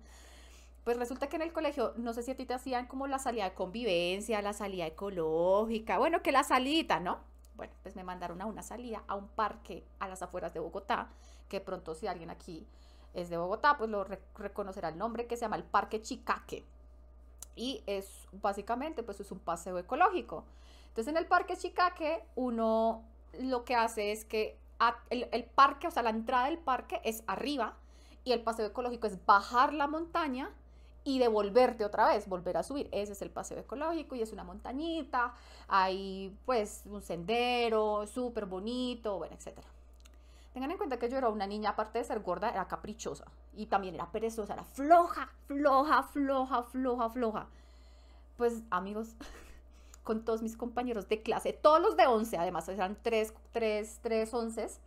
Pues 0.83 0.97
resulta 0.97 1.27
que 1.27 1.35
en 1.35 1.41
el 1.41 1.51
colegio, 1.51 1.93
no 1.97 2.13
sé 2.13 2.23
si 2.23 2.31
a 2.31 2.35
ti 2.35 2.45
te 2.45 2.53
hacían 2.53 2.87
como 2.87 3.07
la 3.07 3.19
salida 3.19 3.43
de 3.45 3.55
convivencia, 3.55 4.41
la 4.41 4.53
salida 4.53 4.85
ecológica, 4.85 5.97
bueno, 5.97 6.21
que 6.21 6.31
la 6.31 6.43
salida, 6.43 6.99
¿no? 6.99 7.19
Bueno, 7.55 7.73
pues 7.83 7.95
me 7.95 8.03
mandaron 8.03 8.41
a 8.41 8.45
una 8.45 8.61
salida 8.63 9.03
a 9.07 9.15
un 9.15 9.27
parque 9.27 9.83
a 9.99 10.07
las 10.07 10.21
afueras 10.21 10.53
de 10.53 10.59
Bogotá, 10.59 11.09
que 11.49 11.61
pronto 11.61 11.95
si 11.95 12.05
alguien 12.07 12.29
aquí 12.29 12.67
es 13.13 13.29
de 13.29 13.37
Bogotá, 13.37 13.77
pues 13.77 13.89
lo 13.89 14.03
re- 14.03 14.21
reconocerá 14.35 14.89
el 14.89 14.97
nombre 14.97 15.25
que 15.25 15.37
se 15.37 15.41
llama 15.41 15.55
el 15.55 15.63
Parque 15.63 16.01
Chicaque. 16.01 16.65
Y 17.55 17.83
es 17.85 18.27
básicamente, 18.31 19.03
pues 19.03 19.19
es 19.19 19.31
un 19.31 19.39
paseo 19.39 19.77
ecológico. 19.77 20.43
Entonces 20.89 21.11
en 21.11 21.17
el 21.17 21.27
Parque 21.27 21.57
Chicaque 21.57 22.23
uno 22.35 23.03
lo 23.39 23.65
que 23.65 23.75
hace 23.75 24.11
es 24.11 24.25
que 24.25 24.57
el, 25.09 25.43
parque, 25.43 25.87
o 25.87 25.91
sea, 25.91 26.03
la 26.03 26.09
entrada 26.09 26.45
del 26.45 26.57
parque 26.57 27.01
es 27.03 27.23
arriba 27.27 27.73
y 28.23 28.31
el 28.31 28.41
paseo 28.41 28.65
ecológico 28.65 29.07
es 29.07 29.23
bajar 29.25 29.73
la 29.73 29.87
montaña 29.87 30.51
y 31.03 31.19
devolverte 31.19 31.85
otra 31.85 32.07
vez, 32.07 32.27
volver 32.27 32.57
a 32.57 32.63
subir. 32.63 32.89
Ese 32.91 33.13
es 33.13 33.21
el 33.21 33.29
paseo 33.29 33.59
ecológico 33.59 34.15
y 34.15 34.21
es 34.21 34.33
una 34.33 34.43
montañita, 34.43 35.33
hay 35.67 36.35
pues 36.45 36.83
un 36.85 37.01
sendero 37.01 38.07
súper 38.07 38.45
bonito, 38.45 39.17
bueno, 39.17 39.35
etcétera. 39.35 39.67
Tengan 40.53 40.71
en 40.71 40.77
cuenta 40.77 40.97
que 40.97 41.09
yo 41.09 41.17
era 41.17 41.29
una 41.29 41.45
niña, 41.45 41.71
aparte 41.71 41.99
de 41.99 42.05
ser 42.05 42.21
gorda, 42.21 42.49
era 42.49 42.67
caprichosa 42.67 43.25
y 43.55 43.67
también 43.67 43.95
era 43.95 44.11
perezosa, 44.11 44.53
era 44.53 44.63
floja, 44.63 45.29
floja, 45.47 46.03
floja, 46.03 46.63
floja, 46.63 47.09
floja. 47.09 47.47
Pues 48.37 48.63
amigos, 48.69 49.15
con 50.03 50.23
todos 50.25 50.41
mis 50.41 50.55
compañeros 50.57 51.07
de 51.09 51.21
clase, 51.21 51.53
todos 51.53 51.81
los 51.81 51.97
de 51.97 52.07
11, 52.07 52.37
además 52.37 52.67
eran 52.69 52.97
tres, 53.01 53.33
tres, 53.51 53.99
tres 54.01 54.33
onces, 54.33 54.79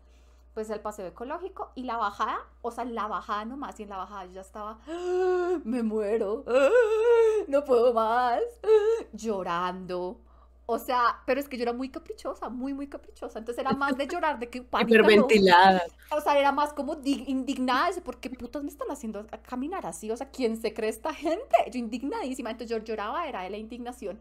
pues 0.55 0.71
el 0.71 0.81
paseo 0.81 1.07
ecológico 1.07 1.71
y 1.75 1.85
la 1.85 1.97
bajada, 1.97 2.39
o 2.63 2.71
sea, 2.71 2.85
la 2.85 3.07
bajada 3.07 3.45
nomás, 3.45 3.79
y 3.79 3.85
en 3.85 3.91
la 3.91 3.97
bajada 3.97 4.27
yo 4.27 4.33
ya 4.33 4.41
estaba, 4.41 4.79
"Ah, 4.89 5.59
me 5.65 5.83
muero, 5.83 6.45
ah, 6.49 6.69
no 7.47 7.65
puedo 7.65 7.93
más, 7.95 8.41
ah", 8.65 9.05
llorando. 9.13 10.21
O 10.71 10.79
sea, 10.79 11.23
pero 11.25 11.41
es 11.41 11.49
que 11.49 11.57
yo 11.57 11.63
era 11.63 11.73
muy 11.73 11.89
caprichosa, 11.89 12.51
muy, 12.51 12.75
muy 12.75 12.89
caprichosa. 12.89 13.39
Entonces 13.39 13.61
era 13.63 13.73
más 13.73 13.97
de 13.97 14.07
llorar 14.09 14.39
de 14.39 14.51
que. 14.51 14.67
Hiperventilada. 14.79 15.83
O 16.11 16.21
sea, 16.21 16.39
era 16.39 16.53
más 16.53 16.73
como 16.75 16.95
di- 16.97 17.25
indignada, 17.27 17.91
de 17.91 18.03
¿por 18.03 18.19
qué 18.21 18.29
putas 18.31 18.63
me 18.63 18.69
están 18.71 18.91
haciendo 18.91 19.27
caminar 19.49 19.87
así? 19.87 20.11
O 20.11 20.17
sea, 20.17 20.31
¿quién 20.31 20.57
se 20.61 20.75
cree 20.75 20.91
esta 20.91 21.15
gente? 21.15 21.57
Yo 21.71 21.79
indignadísima, 21.79 22.51
entonces 22.51 22.77
yo 22.77 22.83
lloraba, 22.85 23.27
era 23.29 23.43
de 23.43 23.51
la 23.51 23.57
indignación. 23.59 24.21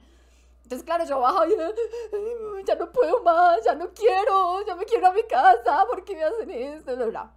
Entonces, 0.63 0.85
claro, 0.85 1.05
yo 1.05 1.19
bajaba 1.21 1.47
y 1.47 1.53
"Ay, 1.53 2.63
ya 2.65 2.75
no 2.75 2.91
puedo 2.91 3.23
más, 3.23 3.63
ya 3.65 3.75
no 3.75 3.89
quiero, 3.93 4.65
ya 4.65 4.75
me 4.75 4.85
quiero 4.85 5.07
a 5.07 5.13
mi 5.13 5.23
casa, 5.23 5.85
¿por 5.87 6.03
qué 6.05 6.15
me 6.15 6.23
hacen 6.23 6.49
esto? 6.51 6.95
Bla, 6.95 7.05
bla. 7.07 7.31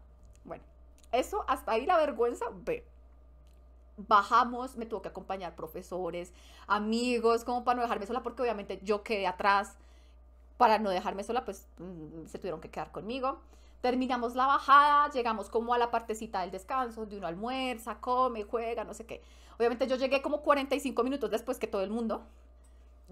Bueno, 0.45 0.65
eso 1.13 1.45
hasta 1.49 1.73
ahí 1.73 1.87
la 1.87 1.97
vergüenza, 1.99 2.47
ve. 2.53 2.85
Bajamos, 4.09 4.77
me 4.77 4.87
tuvo 4.87 5.03
que 5.03 5.09
acompañar 5.09 5.55
profesores, 5.55 6.33
amigos, 6.67 7.45
como 7.45 7.65
para 7.65 7.77
no 7.77 7.83
dejarme 7.83 8.07
sola, 8.07 8.23
porque 8.23 8.43
obviamente 8.43 8.81
yo 8.83 9.03
quedé 9.03 9.27
atrás. 9.27 9.77
Para 10.57 10.79
no 10.79 10.91
dejarme 10.91 11.25
sola, 11.25 11.45
pues 11.45 11.67
mm, 11.79 12.27
se 12.27 12.39
tuvieron 12.39 12.61
que 12.61 12.71
quedar 12.71 12.93
conmigo. 12.93 13.41
Terminamos 13.81 14.35
la 14.35 14.47
bajada, 14.47 15.11
llegamos 15.11 15.49
como 15.49 15.73
a 15.73 15.79
la 15.79 15.91
partecita 15.91 16.43
del 16.43 16.51
descanso, 16.51 17.01
donde 17.01 17.17
uno 17.17 17.27
almuerza, 17.27 17.99
come, 17.99 18.45
juega, 18.45 18.85
no 18.85 18.93
sé 18.93 19.07
qué. 19.07 19.23
Obviamente 19.59 19.87
yo 19.87 19.97
llegué 19.97 20.21
como 20.21 20.43
45 20.43 21.03
minutos 21.03 21.31
después 21.31 21.59
que 21.59 21.67
todo 21.67 21.83
el 21.83 21.91
mundo. 21.91 22.27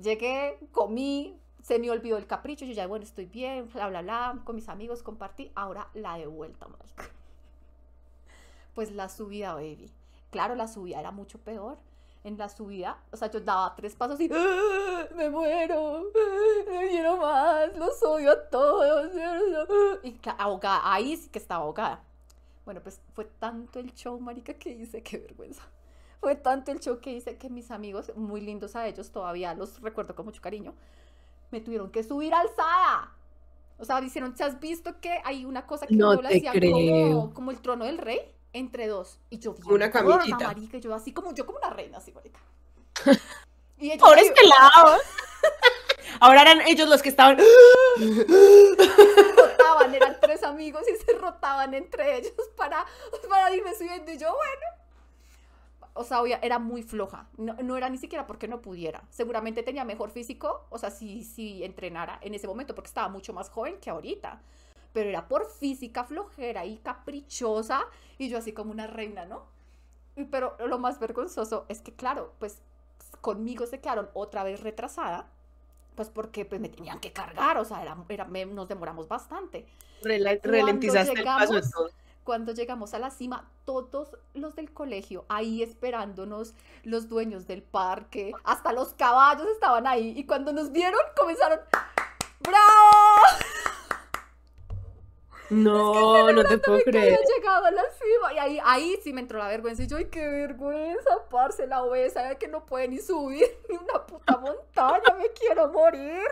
Llegué, 0.00 0.58
comí, 0.72 1.38
se 1.62 1.78
me 1.78 1.90
olvidó 1.90 2.18
el 2.18 2.26
capricho, 2.26 2.64
yo 2.64 2.72
ya, 2.72 2.86
bueno, 2.86 3.04
estoy 3.04 3.26
bien, 3.26 3.68
bla, 3.72 3.88
bla, 3.88 4.02
bla, 4.02 4.38
con 4.44 4.56
mis 4.56 4.68
amigos 4.68 5.02
compartí, 5.02 5.50
ahora 5.54 5.88
la 5.94 6.16
de 6.16 6.26
vuelta, 6.26 6.68
marica. 6.68 7.04
Pues 8.74 8.92
la 8.92 9.08
subida, 9.08 9.54
baby. 9.54 9.90
Claro, 10.30 10.54
la 10.54 10.68
subida 10.68 11.00
era 11.00 11.10
mucho 11.10 11.38
peor. 11.38 11.78
En 12.24 12.36
la 12.36 12.48
subida, 12.48 12.98
o 13.12 13.16
sea, 13.16 13.30
yo 13.30 13.40
daba 13.40 13.74
tres 13.76 13.94
pasos 13.94 14.20
y 14.20 14.28
"Ah, 14.32 15.06
me 15.14 15.30
muero, 15.30 15.96
ah, 15.98 16.02
no 16.66 16.80
quiero 16.90 17.16
más, 17.16 17.76
los 17.76 18.02
odio 18.02 18.32
a 18.32 18.48
todos. 18.50 19.10
Y 20.02 20.18
ahogada, 20.36 20.80
ahí 20.92 21.16
sí 21.16 21.28
que 21.30 21.38
estaba 21.38 21.64
ahogada. 21.64 22.02
Bueno, 22.64 22.82
pues 22.82 23.00
fue 23.14 23.24
tanto 23.24 23.78
el 23.78 23.94
show, 23.94 24.18
marica, 24.20 24.52
que 24.54 24.70
hice, 24.70 25.02
qué 25.02 25.16
vergüenza. 25.18 25.62
Fue 26.20 26.34
tanto 26.34 26.72
el 26.72 26.80
show 26.80 26.98
que 27.00 27.12
hice 27.12 27.38
que 27.38 27.48
mis 27.48 27.70
amigos, 27.70 28.12
muy 28.16 28.40
lindos 28.40 28.74
a 28.76 28.86
ellos, 28.86 29.10
todavía 29.10 29.54
los 29.54 29.80
recuerdo 29.80 30.14
con 30.16 30.26
mucho 30.26 30.42
cariño, 30.42 30.74
me 31.50 31.60
tuvieron 31.60 31.90
que 31.90 32.02
subir 32.02 32.34
alzada. 32.34 33.14
O 33.78 33.84
sea, 33.84 34.02
hicieron, 34.02 34.34
¿te 34.34 34.42
has 34.42 34.58
visto 34.58 35.00
que 35.00 35.20
hay 35.24 35.44
una 35.44 35.64
cosa 35.66 35.86
que 35.86 35.94
No 35.94 36.08
creo. 36.52 36.72
como, 36.72 37.34
como 37.34 37.50
el 37.52 37.60
trono 37.60 37.84
del 37.84 37.98
rey? 37.98 38.20
Entre 38.52 38.86
dos. 38.86 39.18
Y 39.30 39.38
yo 39.38 39.52
bien 39.54 39.66
Una 39.70 39.88
gorda, 39.88 40.18
camillita. 40.18 40.46
marica, 40.46 40.76
y 40.78 40.80
yo 40.80 40.94
así 40.94 41.12
como, 41.12 41.34
yo 41.34 41.44
como 41.46 41.58
una 41.58 41.70
reina, 41.70 41.98
así, 41.98 42.12
marica. 42.12 42.40
Y 43.80 43.92
ellos 43.92 44.02
Pobres 44.08 44.24
ahí 44.24 44.34
pelados. 44.34 45.00
Ahora 46.20 46.42
eran 46.42 46.62
ellos 46.62 46.88
los 46.88 47.00
que 47.00 47.10
estaban. 47.10 47.38
rotaban, 49.36 49.94
eran 49.94 50.18
tres 50.20 50.42
amigos 50.42 50.82
y 50.92 50.96
se 50.96 51.12
rotaban 51.18 51.74
entre 51.74 52.16
ellos 52.18 52.32
para, 52.56 52.84
para 53.28 53.54
irme 53.54 53.74
subiendo. 53.76 54.10
Y 54.10 54.18
yo, 54.18 54.28
bueno. 54.34 54.66
O 55.94 56.04
sea, 56.04 56.20
obvia- 56.22 56.38
era 56.42 56.58
muy 56.58 56.82
floja. 56.82 57.26
No, 57.36 57.54
no 57.54 57.76
era 57.76 57.88
ni 57.88 57.98
siquiera 57.98 58.26
porque 58.26 58.48
no 58.48 58.60
pudiera. 58.62 59.02
Seguramente 59.10 59.62
tenía 59.62 59.84
mejor 59.84 60.10
físico, 60.10 60.66
o 60.70 60.78
sea, 60.78 60.90
si, 60.90 61.24
si 61.24 61.64
entrenara 61.64 62.18
en 62.22 62.34
ese 62.34 62.46
momento, 62.46 62.74
porque 62.74 62.88
estaba 62.88 63.08
mucho 63.08 63.32
más 63.32 63.48
joven 63.50 63.78
que 63.80 63.90
ahorita. 63.90 64.40
Pero 64.92 65.10
era 65.10 65.28
por 65.28 65.50
física 65.50 66.04
flojera 66.04 66.64
y 66.64 66.78
caprichosa. 66.78 67.82
Y 68.18 68.28
yo 68.28 68.38
así 68.38 68.52
como 68.52 68.70
una 68.72 68.86
reina, 68.86 69.24
¿no? 69.26 69.42
Y- 70.16 70.24
Pero 70.24 70.56
lo 70.66 70.78
más 70.78 70.98
vergonzoso 70.98 71.66
es 71.68 71.80
que, 71.80 71.92
claro, 71.94 72.32
pues 72.38 72.58
conmigo 73.20 73.66
se 73.66 73.80
quedaron 73.80 74.08
otra 74.14 74.42
vez 74.44 74.60
retrasada. 74.60 75.26
Pues 75.94 76.08
porque 76.10 76.44
pues, 76.44 76.60
me 76.60 76.68
tenían 76.68 77.00
que 77.00 77.12
cargar, 77.12 77.58
o 77.58 77.64
sea, 77.64 77.82
era, 77.82 77.96
era- 78.08 78.24
me- 78.24 78.46
nos 78.46 78.68
demoramos 78.68 79.08
bastante. 79.08 79.66
Cuando 80.00 80.40
Ralentizaste 80.44 81.12
el 81.12 81.24
paso 81.24 81.52
de 81.54 81.58
llegamos, 81.60 81.70
todo. 81.72 81.90
cuando 82.22 82.52
llegamos 82.52 82.94
a 82.94 82.98
la 83.00 83.10
cima, 83.10 83.48
todos 83.64 84.16
los 84.34 84.54
del 84.54 84.72
colegio 84.72 85.24
ahí 85.28 85.60
esperándonos, 85.62 86.54
los 86.84 87.08
dueños 87.08 87.46
del 87.48 87.62
parque, 87.62 88.32
hasta 88.44 88.72
los 88.72 88.94
caballos 88.94 89.48
estaban 89.48 89.86
ahí. 89.88 90.12
Y 90.16 90.24
cuando 90.24 90.52
nos 90.52 90.70
vieron, 90.70 91.00
comenzaron, 91.16 91.58
¡Bravo! 92.40 93.26
No, 95.50 96.30
no 96.32 96.44
te 96.44 96.58
puedo 96.58 96.80
creer. 96.80 97.14
Había 97.14 97.36
llegado 97.36 97.64
a 97.64 97.70
la 97.70 97.82
cima. 97.92 98.34
Y 98.34 98.38
ahí, 98.38 98.60
ahí 98.64 98.98
sí 99.02 99.12
me 99.12 99.20
entró 99.20 99.38
la 99.38 99.48
vergüenza. 99.48 99.82
Y 99.82 99.86
yo, 99.86 99.96
ay, 99.96 100.06
qué 100.06 100.26
vergüenza, 100.28 101.10
parce, 101.30 101.66
la 101.66 101.82
obesa, 101.82 102.34
que 102.36 102.48
no 102.48 102.66
puede 102.66 102.88
ni 102.88 102.98
subir 102.98 103.46
ni 103.68 103.76
una 103.76 104.06
puta 104.06 104.36
montaña, 104.36 105.16
me 105.18 105.30
quiero 105.30 105.68
morir. 105.68 106.28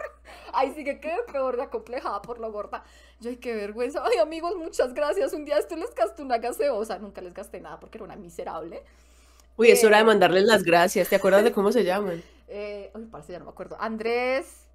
Ahí 0.53 0.73
sí 0.75 0.85
que 0.85 1.01
quedé 1.01 1.23
peor 1.33 1.57
de 1.57 1.63
acomplejada 1.63 2.21
por 2.23 2.39
lo 2.39 2.53
gorda. 2.53 2.85
Yo, 3.21 3.31
ay, 3.31 3.37
qué 3.37 3.55
vergüenza. 3.55 4.03
Ay, 4.05 4.19
amigos, 4.19 4.55
muchas 4.57 4.93
gracias. 4.93 5.33
Un 5.33 5.45
día 5.45 5.59
esto 5.59 5.77
les 5.77 5.95
gasté 5.95 6.23
una 6.23 6.39
gaseosa. 6.39 6.99
Nunca 6.99 7.21
les 7.21 7.33
gasté 7.33 7.61
nada 7.61 7.81
porque 7.81 7.99
era 7.99 8.05
una 8.05 8.17
miserable. 8.17 8.83
Uy, 9.57 9.71
es 9.71 9.83
hora 9.85 9.99
de 9.99 10.05
mandarles 10.05 10.45
las 10.45 10.63
gracias. 10.63 11.09
¿Te 11.09 11.17
acuerdas 11.17 11.43
de 11.45 11.53
cómo 11.53 11.73
se 11.73 11.85
llaman? 11.85 12.23
Eh, 12.49 12.91
ay, 12.95 13.07
parce, 13.11 13.33
ya 13.33 13.39
no 13.39 13.47
me 13.47 13.51
acuerdo. 13.51 13.77
Andrés 13.81 14.67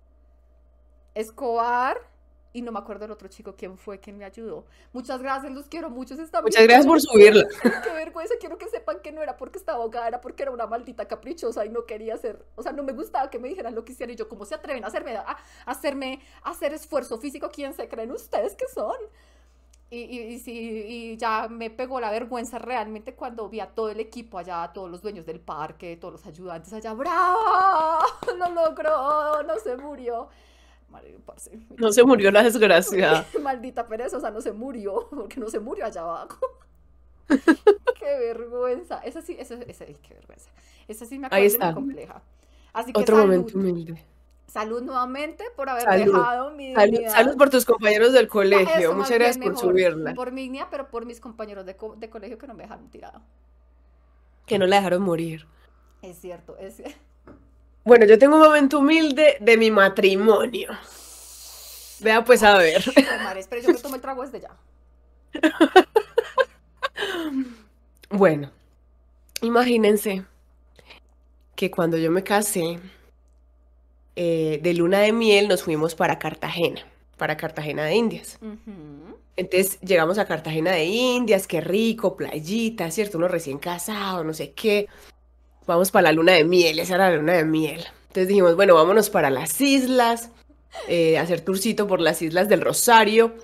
Escobar 1.13 1.97
y 2.53 2.61
no 2.61 2.71
me 2.71 2.79
acuerdo 2.79 3.05
el 3.05 3.11
otro 3.11 3.27
chico 3.27 3.55
quién 3.57 3.77
fue 3.77 3.99
quien 3.99 4.17
me 4.17 4.25
ayudó. 4.25 4.65
Muchas 4.93 5.21
gracias, 5.21 5.51
los 5.53 5.67
quiero 5.67 5.89
mucho. 5.89 6.15
Muchas 6.15 6.63
gracias 6.63 6.85
por 6.85 6.99
subirla. 6.99 7.47
Qué 7.83 7.93
vergüenza, 7.93 8.35
quiero 8.39 8.57
que 8.57 8.67
sepan 8.67 8.99
que 9.01 9.11
no 9.11 9.21
era 9.21 9.37
porque 9.37 9.57
estaba 9.57 9.79
ahogada, 9.79 10.07
era 10.07 10.21
porque 10.21 10.43
era 10.43 10.51
una 10.51 10.67
maldita 10.67 11.07
caprichosa 11.07 11.65
y 11.65 11.69
no 11.69 11.85
quería 11.85 12.15
hacer, 12.15 12.43
o 12.55 12.63
sea, 12.63 12.71
no 12.71 12.83
me 12.83 12.93
gustaba 12.93 13.29
que 13.29 13.39
me 13.39 13.47
dijeran 13.47 13.75
lo 13.75 13.85
que 13.85 13.93
hicieran 13.93 14.13
y 14.13 14.17
yo, 14.17 14.27
¿cómo 14.27 14.45
se 14.45 14.55
atreven 14.55 14.83
a 14.83 14.87
hacerme, 14.87 15.15
a, 15.15 15.37
hacerme 15.65 16.21
hacer 16.43 16.73
esfuerzo 16.73 17.17
físico? 17.17 17.49
¿Quién 17.53 17.73
se 17.73 17.87
creen 17.87 18.11
ustedes 18.11 18.55
que 18.55 18.67
son? 18.67 18.95
Y, 19.89 19.97
y, 19.97 20.41
y, 20.45 21.17
ya 21.17 21.49
me 21.49 21.69
pegó 21.69 21.99
la 21.99 22.11
vergüenza 22.11 22.57
realmente 22.57 23.13
cuando 23.13 23.49
vi 23.49 23.59
a 23.59 23.67
todo 23.67 23.89
el 23.89 23.99
equipo 23.99 24.37
allá, 24.37 24.63
a 24.63 24.71
todos 24.71 24.89
los 24.89 25.01
dueños 25.01 25.25
del 25.25 25.41
parque, 25.41 25.97
todos 25.97 26.13
los 26.13 26.25
ayudantes 26.25 26.71
allá, 26.71 26.93
¡bravo! 26.93 27.99
Lo 28.37 28.49
logró, 28.51 29.43
no 29.43 29.59
se 29.59 29.75
murió. 29.75 30.29
No 31.77 31.91
se 31.91 32.03
murió 32.03 32.31
la 32.31 32.43
desgracia. 32.43 33.25
Maldita 33.41 33.87
perezosa, 33.87 34.31
no 34.31 34.41
se 34.41 34.51
murió, 34.51 35.07
porque 35.11 35.39
no 35.39 35.49
se 35.49 35.59
murió 35.59 35.85
allá 35.85 36.01
abajo. 36.01 36.37
qué 37.27 38.19
vergüenza. 38.19 38.99
Esa 39.03 39.21
sí, 39.21 39.35
esa, 39.39 39.55
esa, 39.55 39.85
qué 39.85 40.13
vergüenza. 40.13 40.49
Esa 40.87 41.05
sí 41.05 41.17
me 41.19 41.27
acuerdo 41.27 41.41
Ahí 41.41 41.47
está. 41.47 41.73
compleja. 41.73 42.21
Así 42.73 42.91
que 42.93 42.99
Otro 43.01 43.15
salud. 43.17 43.29
momento 43.31 43.57
humilde. 43.57 44.05
Salud 44.47 44.81
nuevamente 44.81 45.45
por 45.55 45.69
haber 45.69 45.83
Salud. 45.83 46.05
dejado 46.13 46.51
mi 46.51 46.73
Salud, 46.75 46.99
salud 47.07 47.37
por 47.37 47.49
tus 47.49 47.63
compañeros 47.65 48.11
del 48.11 48.27
colegio. 48.27 48.75
Eso, 48.89 48.93
Muchas 48.95 49.11
gracias 49.11 49.37
por 49.37 49.47
mejor. 49.53 49.61
subirla. 49.69 50.13
Por 50.13 50.31
mi 50.33 50.41
dignidad, 50.41 50.67
pero 50.69 50.89
por 50.89 51.05
mis 51.05 51.21
compañeros 51.21 51.65
de, 51.65 51.77
co- 51.77 51.95
de 51.95 52.09
colegio 52.09 52.37
que 52.37 52.47
no 52.47 52.53
me 52.53 52.63
dejaron 52.63 52.89
tirado. 52.89 53.21
Que 54.45 54.59
no 54.59 54.67
la 54.67 54.75
dejaron 54.77 55.03
morir. 55.03 55.47
Es 56.01 56.17
cierto, 56.19 56.57
es 56.57 56.75
cierto. 56.75 56.97
Bueno, 57.83 58.05
yo 58.05 58.17
tengo 58.19 58.35
un 58.35 58.43
momento 58.43 58.79
humilde 58.79 59.37
de 59.39 59.57
mi 59.57 59.71
matrimonio. 59.71 60.69
Vea, 61.99 62.23
pues 62.23 62.43
a 62.43 62.57
ver. 62.57 62.83
Espera, 63.37 63.61
yo 63.61 63.69
me 63.69 63.79
tomo 63.79 63.95
el 63.95 64.01
trago 64.01 64.23
desde 64.23 64.41
ya. 64.41 64.55
Bueno, 68.11 68.51
imagínense 69.41 70.25
que 71.55 71.71
cuando 71.71 71.97
yo 71.97 72.11
me 72.11 72.23
casé, 72.23 72.77
eh, 74.17 74.59
de 74.61 74.73
luna 74.73 74.99
de 74.99 75.13
miel 75.13 75.47
nos 75.47 75.63
fuimos 75.63 75.95
para 75.95 76.19
Cartagena, 76.19 76.81
para 77.17 77.37
Cartagena 77.37 77.85
de 77.85 77.95
Indias. 77.95 78.37
Entonces 79.37 79.79
llegamos 79.79 80.17
a 80.17 80.25
Cartagena 80.25 80.71
de 80.71 80.83
Indias, 80.85 81.47
qué 81.47 81.61
rico, 81.61 82.17
playita, 82.17 82.91
¿cierto? 82.91 83.17
Uno 83.17 83.29
recién 83.29 83.59
casado, 83.59 84.25
no 84.25 84.33
sé 84.33 84.51
qué. 84.51 84.89
Vamos 85.67 85.91
para 85.91 86.03
la 86.03 86.11
luna 86.11 86.33
de 86.33 86.43
miel, 86.43 86.79
esa 86.79 86.95
era 86.95 87.09
la 87.09 87.17
luna 87.17 87.33
de 87.33 87.45
miel. 87.45 87.85
Entonces 88.07 88.27
dijimos, 88.27 88.55
bueno, 88.55 88.75
vámonos 88.75 89.09
para 89.09 89.29
las 89.29 89.61
islas, 89.61 90.31
eh, 90.87 91.17
hacer 91.17 91.41
tourcito 91.41 91.87
por 91.87 92.01
las 92.01 92.21
islas 92.21 92.49
del 92.49 92.61
Rosario. 92.61 93.35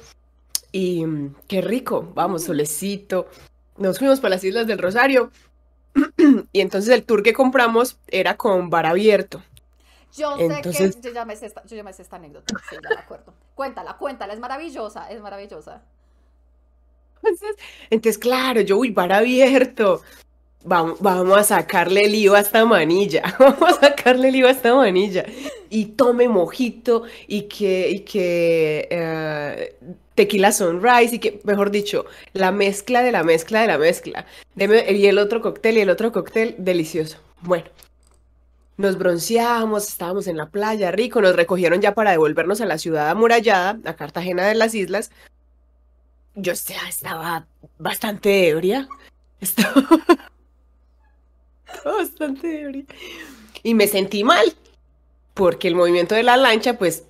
Y 0.71 1.05
mm, 1.05 1.35
qué 1.47 1.61
rico, 1.61 2.11
vamos, 2.13 2.43
solecito. 2.43 3.27
Nos 3.77 3.99
fuimos 3.99 4.19
para 4.19 4.35
las 4.35 4.43
islas 4.43 4.67
del 4.67 4.79
Rosario. 4.79 5.31
Y 6.51 6.61
entonces 6.61 6.93
el 6.93 7.03
tour 7.03 7.23
que 7.23 7.33
compramos 7.33 7.97
era 8.07 8.35
con 8.37 8.69
bar 8.69 8.85
abierto. 8.85 9.41
Yo 10.15 10.35
sé 10.37 10.61
que 10.61 10.91
yo 11.01 11.13
ya, 11.13 11.25
me 11.25 11.35
sé 11.35 11.45
esta, 11.45 11.63
yo 11.65 11.75
ya 11.75 11.83
me 11.83 11.93
sé 11.93 12.01
esta 12.01 12.15
anécdota. 12.15 12.55
Sí, 12.69 12.75
ya 12.81 12.89
me 12.89 12.95
acuerdo. 12.95 13.33
Cuéntala, 13.55 13.97
cuéntala, 13.97 14.33
es 14.33 14.39
maravillosa, 14.39 15.09
es 15.11 15.21
maravillosa. 15.21 15.81
Entonces, 17.17 17.55
entonces, 17.89 18.17
claro, 18.17 18.61
yo, 18.61 18.77
uy, 18.77 18.91
bar 18.91 19.11
abierto. 19.11 20.01
Vamos, 20.67 21.37
a 21.37 21.43
sacarle 21.43 22.05
el 22.05 22.15
IVA 22.15 22.39
a 22.39 22.41
esta 22.41 22.65
manilla. 22.65 23.23
Vamos 23.39 23.77
a 23.77 23.79
sacarle 23.79 24.27
el 24.29 24.35
IVA 24.35 24.49
a 24.49 24.51
esta 24.51 24.75
manilla. 24.75 25.25
Y 25.69 25.85
tome 25.85 26.27
mojito 26.27 27.03
y 27.25 27.43
que, 27.43 27.89
y 27.89 27.99
que 28.01 28.87
eh, 28.91 29.75
tequila 30.15 30.51
sunrise 30.51 31.15
y 31.15 31.19
que, 31.19 31.39
mejor 31.45 31.71
dicho, 31.71 32.05
la 32.33 32.51
mezcla 32.51 33.01
de 33.01 33.13
la 33.13 33.23
mezcla 33.23 33.61
de 33.61 33.67
la 33.67 33.77
mezcla. 33.77 34.25
Y 34.57 35.05
el 35.05 35.19
otro 35.19 35.41
cóctel 35.41 35.77
y 35.77 35.81
el 35.81 35.89
otro 35.89 36.11
cóctel, 36.11 36.55
delicioso. 36.57 37.17
Bueno, 37.41 37.67
nos 38.75 38.97
bronceamos, 38.97 39.87
estábamos 39.87 40.27
en 40.27 40.35
la 40.35 40.49
playa, 40.49 40.91
rico, 40.91 41.21
nos 41.21 41.35
recogieron 41.35 41.79
ya 41.79 41.93
para 41.93 42.11
devolvernos 42.11 42.59
a 42.59 42.65
la 42.65 42.77
ciudad 42.77 43.09
amurallada, 43.09 43.79
a 43.85 43.95
Cartagena 43.95 44.45
de 44.45 44.55
las 44.55 44.75
Islas. 44.75 45.11
Yo 46.35 46.51
estaba 46.51 47.47
bastante 47.79 48.49
ebria. 48.49 48.89
bastante 51.85 52.61
ebria. 52.61 52.85
Y 53.63 53.73
me 53.73 53.87
sentí 53.87 54.23
mal, 54.23 54.53
porque 55.33 55.67
el 55.67 55.75
movimiento 55.75 56.15
de 56.15 56.23
la 56.23 56.37
lancha, 56.37 56.77
pues, 56.77 57.03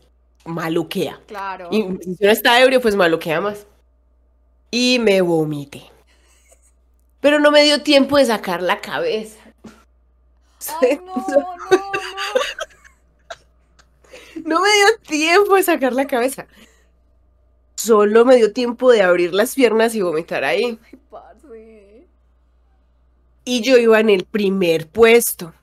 maluquea. 0.45 1.19
Claro. 1.27 1.69
Y 1.71 1.81
si 1.81 2.17
uno 2.23 2.31
está 2.31 2.61
ebrio, 2.61 2.81
pues 2.81 2.95
maluquea 2.95 3.41
más. 3.41 3.67
Y 4.71 4.99
me 4.99 5.21
vomité. 5.21 5.83
Pero 7.19 7.39
no 7.39 7.51
me 7.51 7.63
dio 7.63 7.83
tiempo 7.83 8.17
de 8.17 8.25
sacar 8.25 8.61
la 8.61 8.79
cabeza. 8.79 9.39
Ay, 10.81 10.99
no, 11.05 11.15
no, 11.15 11.39
no. 11.71 11.91
No 14.45 14.61
me 14.61 14.69
dio 14.69 14.85
tiempo 15.07 15.55
de 15.55 15.63
sacar 15.63 15.93
la 15.93 16.05
cabeza. 16.05 16.47
Solo 17.75 18.25
me 18.25 18.35
dio 18.37 18.53
tiempo 18.53 18.91
de 18.91 19.01
abrir 19.01 19.33
las 19.33 19.55
piernas 19.55 19.93
y 19.95 20.01
vomitar 20.01 20.43
ahí. 20.43 20.79
Ay. 23.47 23.53
Y 23.57 23.61
yo 23.61 23.77
iba 23.77 23.99
en 23.99 24.09
el 24.09 24.25
primer 24.25 24.87
puesto. 24.87 25.53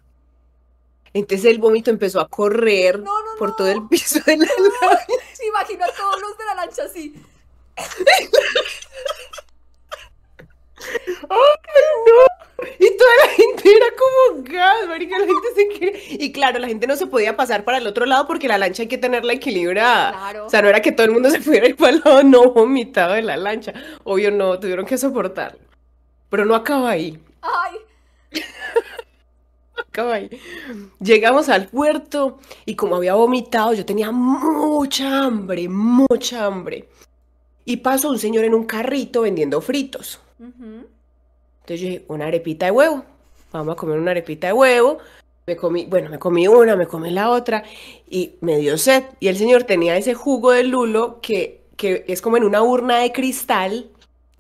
Entonces 1.13 1.47
el 1.51 1.59
vómito 1.59 1.91
empezó 1.91 2.21
a 2.21 2.27
correr 2.29 2.99
No, 2.99 3.05
no, 3.05 3.39
por 3.39 3.51
no. 3.51 3.55
todo 3.57 3.69
el 3.69 3.87
piso 3.89 4.19
de 4.27 4.37
la 4.37 4.47
lancha. 4.83 5.07
Imagino 5.49 5.85
a 5.85 5.93
todos 5.93 6.21
los 6.21 6.37
de 6.39 6.45
la 6.45 6.55
lancha 6.55 6.83
así. 6.85 7.15
Y 12.79 12.97
toda 12.97 13.11
la 13.25 13.29
gente 13.33 13.63
era 13.77 13.87
como 13.97 14.43
gas, 14.45 14.87
marica, 14.89 15.19
la 15.19 15.27
gente 15.27 15.49
se 15.55 15.69
quiere. 15.69 16.03
Y 16.11 16.33
claro, 16.33 16.59
la 16.59 16.69
gente 16.69 16.87
no 16.87 16.97
se 16.97 17.07
podía 17.07 17.37
pasar 17.37 17.65
para 17.65 17.79
el 17.79 17.87
otro 17.87 18.07
lado 18.07 18.27
porque 18.27 18.49
la 18.49 18.59
lancha 18.59 18.83
hay 18.83 18.89
que 18.89 18.99
tenerla 18.99 19.33
equilibrada. 19.33 20.13
Claro. 20.13 20.47
O 20.47 20.51
sea, 20.51 20.63
no 20.63 20.69
era 20.69 20.81
que 20.81 20.93
todo 20.93 21.07
el 21.07 21.13
mundo 21.13 21.31
se 21.31 21.41
pudiera 21.41 21.67
ir 21.69 21.77
para 21.77 21.93
el 21.93 22.03
lado 22.05 22.23
no 22.23 22.53
vomitado 22.53 23.15
de 23.15 23.23
la 23.23 23.37
lancha. 23.37 23.73
Obvio 24.05 24.31
no, 24.31 24.59
tuvieron 24.61 24.87
que 24.87 24.97
soportarlo. 24.99 25.59
Pero 26.31 26.45
no 26.45 26.55
acaba 26.55 26.91
ahí. 26.91 27.19
Ay, 27.45 27.79
ahí. 30.03 30.31
Llegamos 31.01 31.49
al 31.49 31.69
puerto 31.69 32.39
y 32.65 32.75
como 32.75 32.97
había 32.97 33.15
vomitado, 33.15 33.75
yo 33.75 33.85
tenía 33.85 34.11
mucha 34.11 35.25
hambre, 35.25 35.69
mucha 35.69 36.47
hambre. 36.47 36.89
Y 37.65 37.79
pasó 37.79 38.11
un 38.11 38.19
señor 38.19 38.45
en 38.45 38.55
un 38.55 38.65
carrito 38.65 39.23
vendiendo 39.23 39.61
fritos. 39.61 40.21
Entonces 40.39 41.81
yo 41.81 41.89
dije, 41.89 42.05
una 42.09 42.27
arepita 42.27 42.67
de 42.67 42.73
huevo. 42.73 43.05
Vamos 43.53 43.75
a 43.75 43.77
comer 43.77 43.99
una 43.99 44.11
arepita 44.11 44.49
de 44.49 44.53
huevo. 44.53 44.99
Me 45.47 45.57
comí, 45.57 45.87
bueno, 45.87 46.11
me 46.11 46.19
comí 46.19 46.49
una, 46.49 46.75
me 46.77 46.87
comí 46.87 47.11
la 47.11 47.31
otra 47.31 47.65
y 48.09 48.37
me 48.41 48.59
dio 48.59 48.77
sed. 48.77 49.05
Y 49.21 49.29
el 49.29 49.37
señor 49.37 49.65
tenía 49.65 49.97
ese 49.97 50.15
jugo 50.15 50.51
de 50.53 50.65
lulo 50.65 51.21
que, 51.21 51.63
que 51.77 52.05
es 52.09 52.21
como 52.21 52.37
en 52.37 52.45
una 52.45 52.63
urna 52.63 52.99
de 52.99 53.13
cristal. 53.13 53.91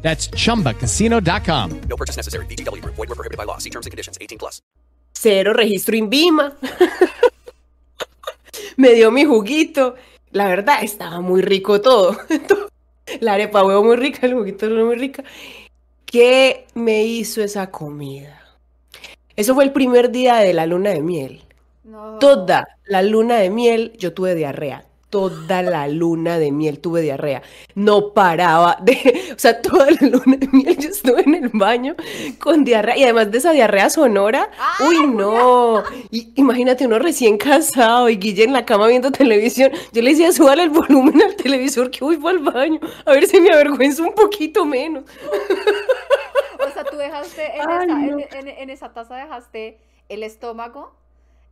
That's 0.00 0.30
chumbacasino.com. 0.30 1.80
No 1.88 1.96
purchase 1.96 2.16
necessary. 2.16 2.46
BGW. 2.46 2.82
Void 2.84 2.96
were 2.96 3.14
prohibited 3.14 3.36
by 3.36 3.44
law. 3.44 3.58
See 3.58 3.70
terms 3.70 3.86
and 3.86 3.90
conditions. 3.90 4.16
18 4.20 4.38
plus. 4.38 4.62
Cero 5.12 5.52
registro 5.52 5.96
INVIMA. 5.96 6.56
Me 8.76 8.94
dio 8.94 9.10
mi 9.10 9.24
juguito. 9.24 9.96
La 10.30 10.46
verdad, 10.46 10.82
estaba 10.82 11.20
muy 11.20 11.42
rico 11.42 11.80
todo. 11.80 12.16
La 13.20 13.34
arepa 13.34 13.64
huevo 13.64 13.82
muy 13.82 13.96
rica, 13.96 14.26
el 14.26 14.34
juguito 14.34 14.66
era 14.66 14.84
muy 14.84 14.96
rica. 14.96 15.24
¿Qué 16.04 16.66
me 16.74 17.04
hizo 17.04 17.42
esa 17.42 17.70
comida? 17.70 18.42
Eso 19.34 19.54
fue 19.54 19.64
el 19.64 19.72
primer 19.72 20.10
día 20.10 20.36
de 20.36 20.52
la 20.52 20.66
luna 20.66 20.90
de 20.90 21.00
miel. 21.00 21.42
No. 21.84 22.18
Toda 22.18 22.68
la 22.86 23.02
luna 23.02 23.36
de 23.36 23.50
miel 23.50 23.92
yo 23.98 24.12
tuve 24.12 24.34
diarrea. 24.34 24.84
Toda 25.10 25.62
la 25.62 25.88
luna 25.88 26.38
de 26.38 26.52
miel 26.52 26.80
tuve 26.80 27.00
diarrea. 27.00 27.42
No 27.74 28.12
paraba 28.12 28.76
de, 28.82 29.30
o 29.34 29.38
sea, 29.38 29.62
toda 29.62 29.90
la 29.90 30.06
luna 30.06 30.36
de 30.36 30.48
miel 30.48 30.76
yo 30.76 30.90
estuve 30.90 31.22
en 31.22 31.34
el 31.34 31.48
baño 31.54 31.96
con 32.38 32.62
diarrea 32.62 32.96
y 32.98 33.04
además 33.04 33.30
de 33.30 33.38
esa 33.38 33.52
diarrea 33.52 33.88
sonora, 33.88 34.50
uy, 34.86 35.06
no. 35.06 35.82
Y, 36.10 36.32
imagínate 36.36 36.84
uno 36.86 36.98
recién 36.98 37.38
casado 37.38 38.10
y 38.10 38.16
Guille 38.18 38.44
en 38.44 38.52
la 38.52 38.66
cama 38.66 38.86
viendo 38.86 39.10
televisión. 39.10 39.72
Yo 39.92 40.02
le 40.02 40.10
decía, 40.10 40.30
súbale 40.30 40.64
el 40.64 40.70
volumen 40.70 41.22
al 41.22 41.36
televisor 41.36 41.90
que 41.90 42.04
voy 42.04 42.18
para 42.18 42.36
el 42.36 42.44
baño, 42.44 42.80
a 43.06 43.12
ver 43.12 43.26
si 43.26 43.40
me 43.40 43.50
avergüenza 43.50 44.02
un 44.02 44.12
poquito 44.14 44.66
menos. 44.66 45.04
O 46.58 46.70
sea, 46.70 46.84
tú 46.84 46.96
dejaste 46.96 47.62
en, 47.62 47.70
Ay, 47.70 47.78
esa, 47.78 47.98
no. 48.00 48.18
en, 48.18 48.26
en- 48.32 48.48
en 48.48 48.70
esa 48.70 48.92
taza 48.92 49.14
dejaste 49.16 49.80
el 50.08 50.22
estómago 50.22 50.94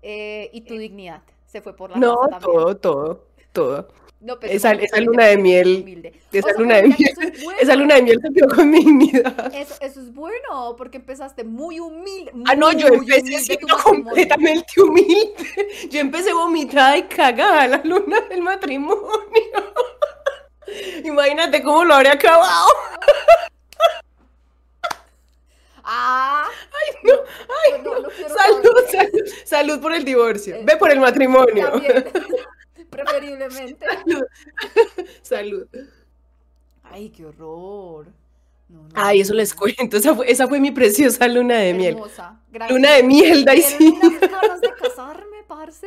eh, 0.03 0.51
y 0.53 0.62
tu 0.62 0.77
dignidad. 0.77 1.23
Se 1.47 1.61
fue 1.62 1.75
por 1.77 1.90
la 1.90 2.01
No, 2.01 2.14
taza 2.16 2.29
también. 2.29 2.53
todo, 2.53 2.77
todo, 2.77 3.25
todo. 3.57 3.88
No, 4.19 4.40
pero 4.40 4.53
Esa, 4.53 4.73
luna 5.01 5.27
de 5.27 5.37
miel, 5.37 5.81
humilde. 5.83 6.12
esa 6.33 6.49
O 6.49 6.51
sea, 6.51 6.59
luna 6.59 6.77
de 6.77 6.83
miel, 6.88 7.11
eso 7.11 7.21
es 7.21 7.42
bueno. 7.45 7.59
esa 7.61 7.77
luna 7.77 7.95
de 7.97 8.03
miel 8.03 8.19
se 8.23 8.33
quedó 8.33 8.49
con 8.49 8.71
mi 8.71 8.79
dignidad. 8.79 9.55
Eso, 9.55 9.75
eso 9.81 10.01
es 10.01 10.12
bueno, 10.14 10.75
porque 10.77 10.97
empezaste 10.97 11.45
muy 11.45 11.79
humilde. 11.81 12.33
Ah, 12.47 12.55
no, 12.57 12.73
yo 12.73 12.88
empecé 12.88 13.38
siendo 13.40 13.77
completamente 13.79 14.81
humilde. 14.81 15.35
Yo 15.90 16.01
empecé 16.01 16.33
vomitada 16.33 16.97
y 16.97 17.03
cagada 17.05 17.69
la 17.69 17.81
luna 17.85 18.21
del 18.23 18.42
matrimonio. 18.42 19.05
Imagínate 21.05 21.62
cómo 21.62 21.85
lo 21.85 21.95
habría 21.95 22.12
acabado. 22.12 22.69
Ah, 25.88 26.49
Ay, 26.49 26.97
no, 27.05 27.12
ay, 27.14 27.81
no, 27.85 27.95
no. 27.95 28.01
no 28.01 28.09
quiero 28.09 28.35
Salud, 28.35 28.73
salud, 28.90 29.21
salud 29.45 29.81
por 29.81 29.92
el 29.95 30.05
divorcio. 30.05 30.57
Ve 30.64 30.77
por 30.77 30.90
el 30.90 30.99
matrimonio. 30.99 31.81
Preferiblemente. 32.90 33.87
Salud. 35.22 35.66
Ay, 36.85 37.11
qué 37.11 37.27
horror. 37.27 38.07
No, 38.68 38.83
no, 38.83 38.88
Ay, 38.94 39.20
eso 39.20 39.35
les 39.35 39.55
cuento. 39.55 39.96
Esa 39.96 40.14
fue, 40.14 40.31
esa 40.31 40.49
fue 40.49 40.61
mi 40.61 40.70
preciosa 40.72 41.29
luna 41.29 41.59
de 41.59 41.75
miel. 41.75 41.96
Luna 42.68 42.92
de 42.94 43.03
miel, 43.03 43.44
Daisy. 43.44 43.92
ganas 44.20 44.61
de 44.61 44.72
casarme, 44.75 45.44
parce. 45.46 45.87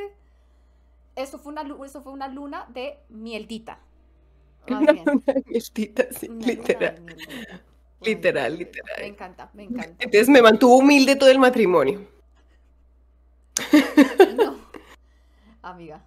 Eso 1.15 1.37
fue 1.39 1.51
una, 1.51 1.63
eso 1.85 2.01
fue 2.01 2.13
una 2.13 2.27
luna 2.29 2.65
de 2.73 2.99
mieldita. 3.09 3.79
Más 4.67 4.81
Una 4.81 4.91
bien. 4.93 5.05
luna 5.05 5.23
de 5.25 5.43
mieltita, 5.47 6.07
sí, 6.11 6.27
Una 6.29 6.35
luna 6.35 6.45
de 6.45 6.55
literal. 6.55 7.01
mieldita. 7.01 7.61
Literal, 8.01 8.51
Me 8.53 8.57
literal. 8.59 9.01
encanta, 9.03 9.49
me 9.53 9.63
encanta. 9.63 9.95
Entonces 9.99 10.29
me 10.29 10.41
mantuvo 10.41 10.77
humilde 10.77 11.15
todo 11.17 11.29
el 11.29 11.39
matrimonio. 11.39 12.07
No. 14.35 14.55
Amiga, 15.61 16.01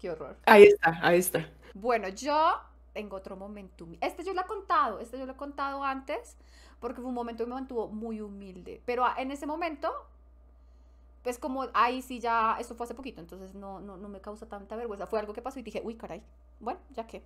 qué 0.00 0.10
horror. 0.10 0.36
Ahí 0.46 0.64
está, 0.64 0.98
ahí 1.02 1.18
está. 1.18 1.46
Bueno, 1.74 2.08
yo 2.08 2.60
tengo 2.92 3.16
otro 3.16 3.36
momento. 3.36 3.84
humi- 3.86 3.98
Este 4.00 4.24
yo 4.24 4.32
lo 4.34 4.40
he 4.40 4.46
contado, 4.46 4.98
este 5.00 5.18
yo 5.18 5.26
lo 5.26 5.32
he 5.32 5.36
contado 5.36 5.84
antes, 5.84 6.36
porque 6.80 7.00
fue 7.00 7.08
un 7.08 7.14
momento 7.14 7.44
que 7.44 7.48
me 7.48 7.54
mantuvo 7.54 7.88
muy 7.88 8.20
humilde. 8.20 8.80
Pero 8.86 9.04
a- 9.04 9.14
en 9.18 9.30
ese 9.30 9.46
momento, 9.46 9.92
pues 11.22 11.38
como 11.38 11.68
ahí 11.74 12.00
sí 12.02 12.18
ya, 12.18 12.56
eso 12.58 12.74
fue 12.74 12.84
hace 12.84 12.94
poquito, 12.94 13.20
entonces 13.20 13.54
no, 13.54 13.78
no, 13.80 13.96
no 13.98 14.08
me 14.08 14.20
causa 14.20 14.48
tanta 14.48 14.74
vergüenza. 14.76 15.06
Fue 15.06 15.20
algo 15.20 15.34
que 15.34 15.42
pasó 15.42 15.58
y 15.58 15.62
dije, 15.62 15.82
uy, 15.84 15.94
caray, 15.96 16.22
bueno, 16.60 16.80
ya 16.90 17.06
que. 17.06 17.22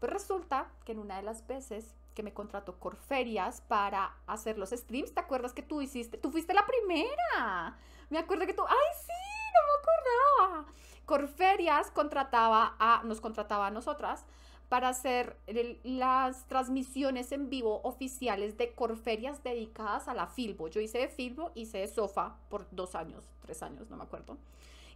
Pues 0.00 0.12
resulta 0.12 0.68
que 0.84 0.92
en 0.92 0.98
una 0.98 1.16
de 1.16 1.22
las 1.22 1.46
veces 1.46 1.94
que 2.14 2.22
me 2.22 2.32
contrató 2.32 2.78
Corferias 2.78 3.60
para 3.62 4.12
hacer 4.26 4.58
los 4.58 4.70
streams, 4.70 5.12
¿te 5.14 5.20
acuerdas 5.20 5.52
que 5.52 5.62
tú 5.62 5.80
hiciste? 5.80 6.18
Tú 6.18 6.30
fuiste 6.30 6.52
la 6.52 6.66
primera. 6.66 7.76
Me 8.10 8.18
acuerdo 8.18 8.46
que 8.46 8.54
tú, 8.54 8.62
ay, 8.66 8.76
sí, 9.00 9.12
no 9.54 9.60
me 9.66 10.50
acordaba. 10.52 10.72
Corferias 11.08 11.90
contrataba 11.90 12.76
a, 12.78 13.00
nos 13.02 13.22
contrataba 13.22 13.68
a 13.68 13.70
nosotras 13.70 14.26
para 14.68 14.90
hacer 14.90 15.38
las 15.82 16.46
transmisiones 16.48 17.32
en 17.32 17.48
vivo 17.48 17.80
oficiales 17.82 18.58
de 18.58 18.74
Corferias 18.74 19.42
dedicadas 19.42 20.06
a 20.08 20.12
la 20.12 20.26
Filbo. 20.26 20.68
Yo 20.68 20.82
hice 20.82 20.98
de 20.98 21.08
Filbo, 21.08 21.50
hice 21.54 21.78
de 21.78 21.88
Sofa 21.88 22.36
por 22.50 22.66
dos 22.72 22.94
años, 22.94 23.24
tres 23.40 23.62
años, 23.62 23.88
no 23.88 23.96
me 23.96 24.02
acuerdo. 24.02 24.36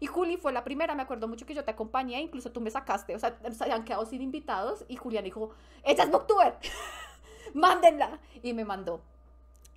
Y 0.01 0.07
Juli 0.07 0.37
fue 0.37 0.53
la 0.53 0.64
primera, 0.64 0.94
me 0.94 1.03
acuerdo 1.03 1.29
mucho 1.29 1.46
que 1.46 1.55
yo 1.55 1.64
te 1.64 1.70
acompañé, 1.70 2.20
incluso 2.20 2.53
tú 2.53 2.61
me 2.61 2.70
sacaste, 2.70 3.14
o 3.14 3.18
sea, 3.18 3.38
se 3.51 3.64
habían 3.64 3.87
quedado 3.87 4.05
sin 4.05 4.20
invitados 4.20 4.85
y 4.88 4.96
Julián 4.96 5.25
dijo, 5.25 5.53
ella 5.83 6.05
es 6.05 6.11
Booktuber, 6.11 6.59
mándenla. 7.55 8.18
Y 8.42 8.53
me 8.53 8.66
mandó. 8.66 9.01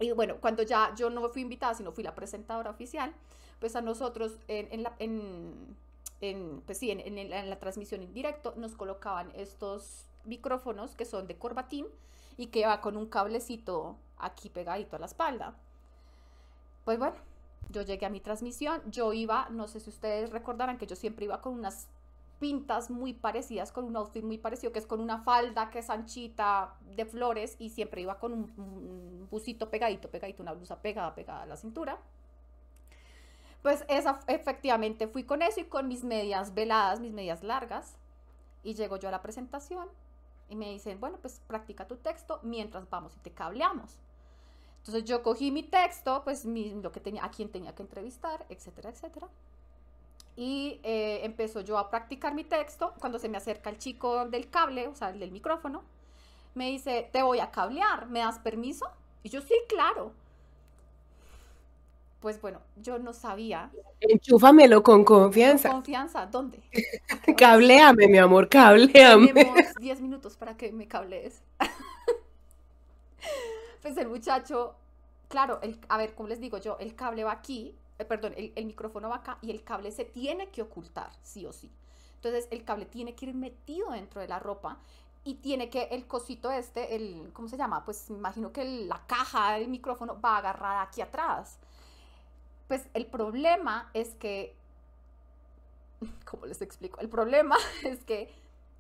Y 0.02 0.12
bueno, 0.12 0.36
cuando 0.42 0.64
ya 0.64 0.94
yo 0.96 1.10
no 1.10 1.30
fui 1.30 1.44
invitada, 1.44 1.76
sino 1.76 1.94
fui 1.94 2.04
la 2.04 2.14
presentadora 2.14 2.72
oficial, 2.72 3.14
pues 3.62 3.78
a 3.78 3.82
nosotros 3.82 4.38
en 4.50 4.84
la, 4.84 4.94
en, 5.00 5.78
en, 6.22 6.62
pues 6.66 6.78
sí, 6.78 6.92
en, 6.92 7.00
en 7.18 7.50
la 7.50 7.60
transmisión 7.60 8.02
en 8.02 8.14
directo 8.14 8.54
nos 8.58 8.76
colocaban 8.76 9.32
estos 9.36 10.06
micrófonos 10.24 10.96
que 10.96 11.06
son 11.06 11.28
de 11.28 11.38
corbatín 11.38 11.86
y 12.38 12.48
que 12.48 12.66
va 12.66 12.82
con 12.82 12.98
un 12.98 13.08
cablecito 13.08 13.98
aquí 14.18 14.50
pegadito 14.50 14.96
a 14.96 15.00
la 15.00 15.06
espalda. 15.06 15.56
Pues 16.84 17.00
bueno, 17.00 17.16
yo 17.70 17.82
llegué 17.82 18.06
a 18.06 18.10
mi 18.10 18.20
transmisión, 18.20 18.82
yo 18.92 19.14
iba, 19.14 19.50
no 19.50 19.68
sé 19.68 19.80
si 19.80 19.90
ustedes 19.90 20.32
recordarán 20.32 20.78
que 20.78 20.88
yo 20.88 20.96
siempre 20.96 21.26
iba 21.26 21.42
con 21.42 21.54
unas 21.54 21.88
pintas 22.40 22.90
muy 22.90 23.14
parecidas, 23.14 23.72
con 23.72 23.86
un 23.86 23.96
outfit 23.96 24.24
muy 24.24 24.38
parecido, 24.38 24.72
que 24.72 24.80
es 24.80 24.86
con 24.86 25.00
una 25.00 25.20
falda 25.20 25.70
que 25.70 25.80
es 25.80 25.90
anchita 25.90 26.76
de 26.96 27.06
flores 27.06 27.56
y 27.60 27.70
siempre 27.70 28.02
iba 28.02 28.20
con 28.20 28.34
un, 28.34 28.54
un 28.58 29.28
busito 29.32 29.70
pegadito, 29.70 30.10
pegadito, 30.10 30.44
una 30.44 30.54
blusa 30.54 30.82
pegada, 30.82 31.16
pegada 31.16 31.44
a 31.44 31.46
la 31.46 31.56
cintura. 31.56 31.98
Pues 33.66 33.84
esa, 33.88 34.20
efectivamente 34.28 35.08
fui 35.08 35.24
con 35.24 35.42
eso 35.42 35.60
y 35.60 35.64
con 35.64 35.88
mis 35.88 36.04
medias 36.04 36.54
veladas, 36.54 37.00
mis 37.00 37.12
medias 37.14 37.42
largas. 37.44 37.96
Y 38.64 38.76
llego 38.76 38.98
yo 38.98 39.08
a 39.08 39.12
la 39.12 39.24
presentación 39.24 39.88
y 40.50 40.56
me 40.56 40.70
dicen, 40.70 41.00
bueno, 41.00 41.18
pues 41.20 41.42
practica 41.48 41.88
tu 41.88 41.96
texto 41.96 42.40
mientras 42.44 42.88
vamos 42.92 43.16
y 43.16 43.20
te 43.22 43.32
cableamos. 43.32 43.98
Entonces 44.80 45.06
yo 45.06 45.24
cogí 45.24 45.52
mi 45.52 45.64
texto, 45.64 46.24
pues 46.24 46.46
mi- 46.46 46.80
lo 46.82 46.92
que 46.92 47.00
tenía, 47.00 47.26
a 47.26 47.32
quién 47.32 47.50
tenía 47.50 47.74
que 47.74 47.82
entrevistar, 47.82 48.46
etcétera, 48.50 48.92
etcétera. 48.92 49.30
Y 50.36 50.80
eh, 50.84 51.22
empezó 51.24 51.62
yo 51.62 51.78
a 51.78 51.90
practicar 51.90 52.34
mi 52.34 52.44
texto. 52.44 52.94
Cuando 53.00 53.20
se 53.20 53.30
me 53.30 53.38
acerca 53.38 53.70
el 53.70 53.78
chico 53.78 54.26
del 54.26 54.50
cable, 54.50 54.88
o 54.88 54.96
sea, 54.96 55.10
el 55.10 55.20
del 55.20 55.32
micrófono, 55.32 55.84
me 56.56 56.70
dice, 56.70 57.10
te 57.14 57.24
voy 57.24 57.40
a 57.40 57.52
cablear, 57.52 58.08
¿me 58.08 58.20
das 58.20 58.40
permiso? 58.40 58.88
Y 59.24 59.30
yo, 59.30 59.42
sí, 59.42 59.54
claro. 59.70 60.14
Pues 62.20 62.42
bueno, 62.42 62.62
yo 62.76 62.98
no 63.00 63.14
sabía. 63.14 63.72
Enchúfamelo 64.02 64.82
con 64.82 65.04
confianza. 65.04 65.70
Confianza, 65.70 66.26
¿dónde? 66.26 66.64
Cabléame, 67.38 68.08
mi 68.08 68.18
amor, 68.18 68.50
cabléame. 68.50 69.34
Tenemos 69.34 69.76
10 69.76 70.02
minutos 70.02 70.36
para 70.38 70.58
que 70.58 70.72
me 70.72 70.88
cablees. 70.88 71.44
pues 73.82 73.98
el 73.98 74.08
muchacho, 74.08 74.76
claro, 75.28 75.60
el, 75.62 75.80
a 75.90 75.98
ver, 75.98 76.16
¿cómo 76.16 76.30
les 76.30 76.40
digo 76.40 76.58
yo? 76.58 76.78
El 76.80 76.96
cable 76.96 77.24
va 77.24 77.34
aquí, 77.34 77.76
eh, 78.00 78.06
perdón, 78.06 78.34
el, 78.38 78.52
el 78.56 78.66
micrófono 78.66 79.10
va 79.10 79.18
acá 79.18 79.38
y 79.42 79.52
el 79.52 79.64
cable 79.64 79.92
se 79.92 80.06
tiene 80.06 80.50
que 80.50 80.62
ocultar, 80.62 81.12
sí 81.22 81.46
o 81.46 81.54
sí. 81.54 81.72
Entonces 82.16 82.48
el 82.52 82.64
cable 82.64 82.86
tiene 82.86 83.14
que 83.16 83.28
ir 83.28 83.36
metido 83.36 83.92
dentro 83.92 84.22
de 84.22 84.28
la 84.28 84.40
ropa 84.40 84.80
y 85.24 85.36
tiene 85.36 85.70
que 85.70 85.84
el 85.92 86.08
cosito 86.08 86.52
este, 86.52 86.96
el, 86.96 87.32
¿cómo 87.34 87.48
se 87.48 87.58
llama? 87.58 87.84
Pues 87.86 88.10
me 88.10 88.18
imagino 88.18 88.52
que 88.52 88.62
el- 88.62 88.88
la 88.88 89.06
caja 89.08 89.54
del 89.54 89.68
micrófono 89.68 90.20
va 90.20 90.38
agarrada 90.38 90.82
aquí 90.84 91.02
atrás. 91.02 91.60
Pues 92.68 92.88
el 92.94 93.06
problema 93.06 93.90
es 93.94 94.16
que, 94.16 94.56
¿cómo 96.26 96.46
les 96.46 96.62
explico? 96.62 97.00
El 97.00 97.10
problema 97.10 97.58
es 97.84 98.04
que 98.04 98.34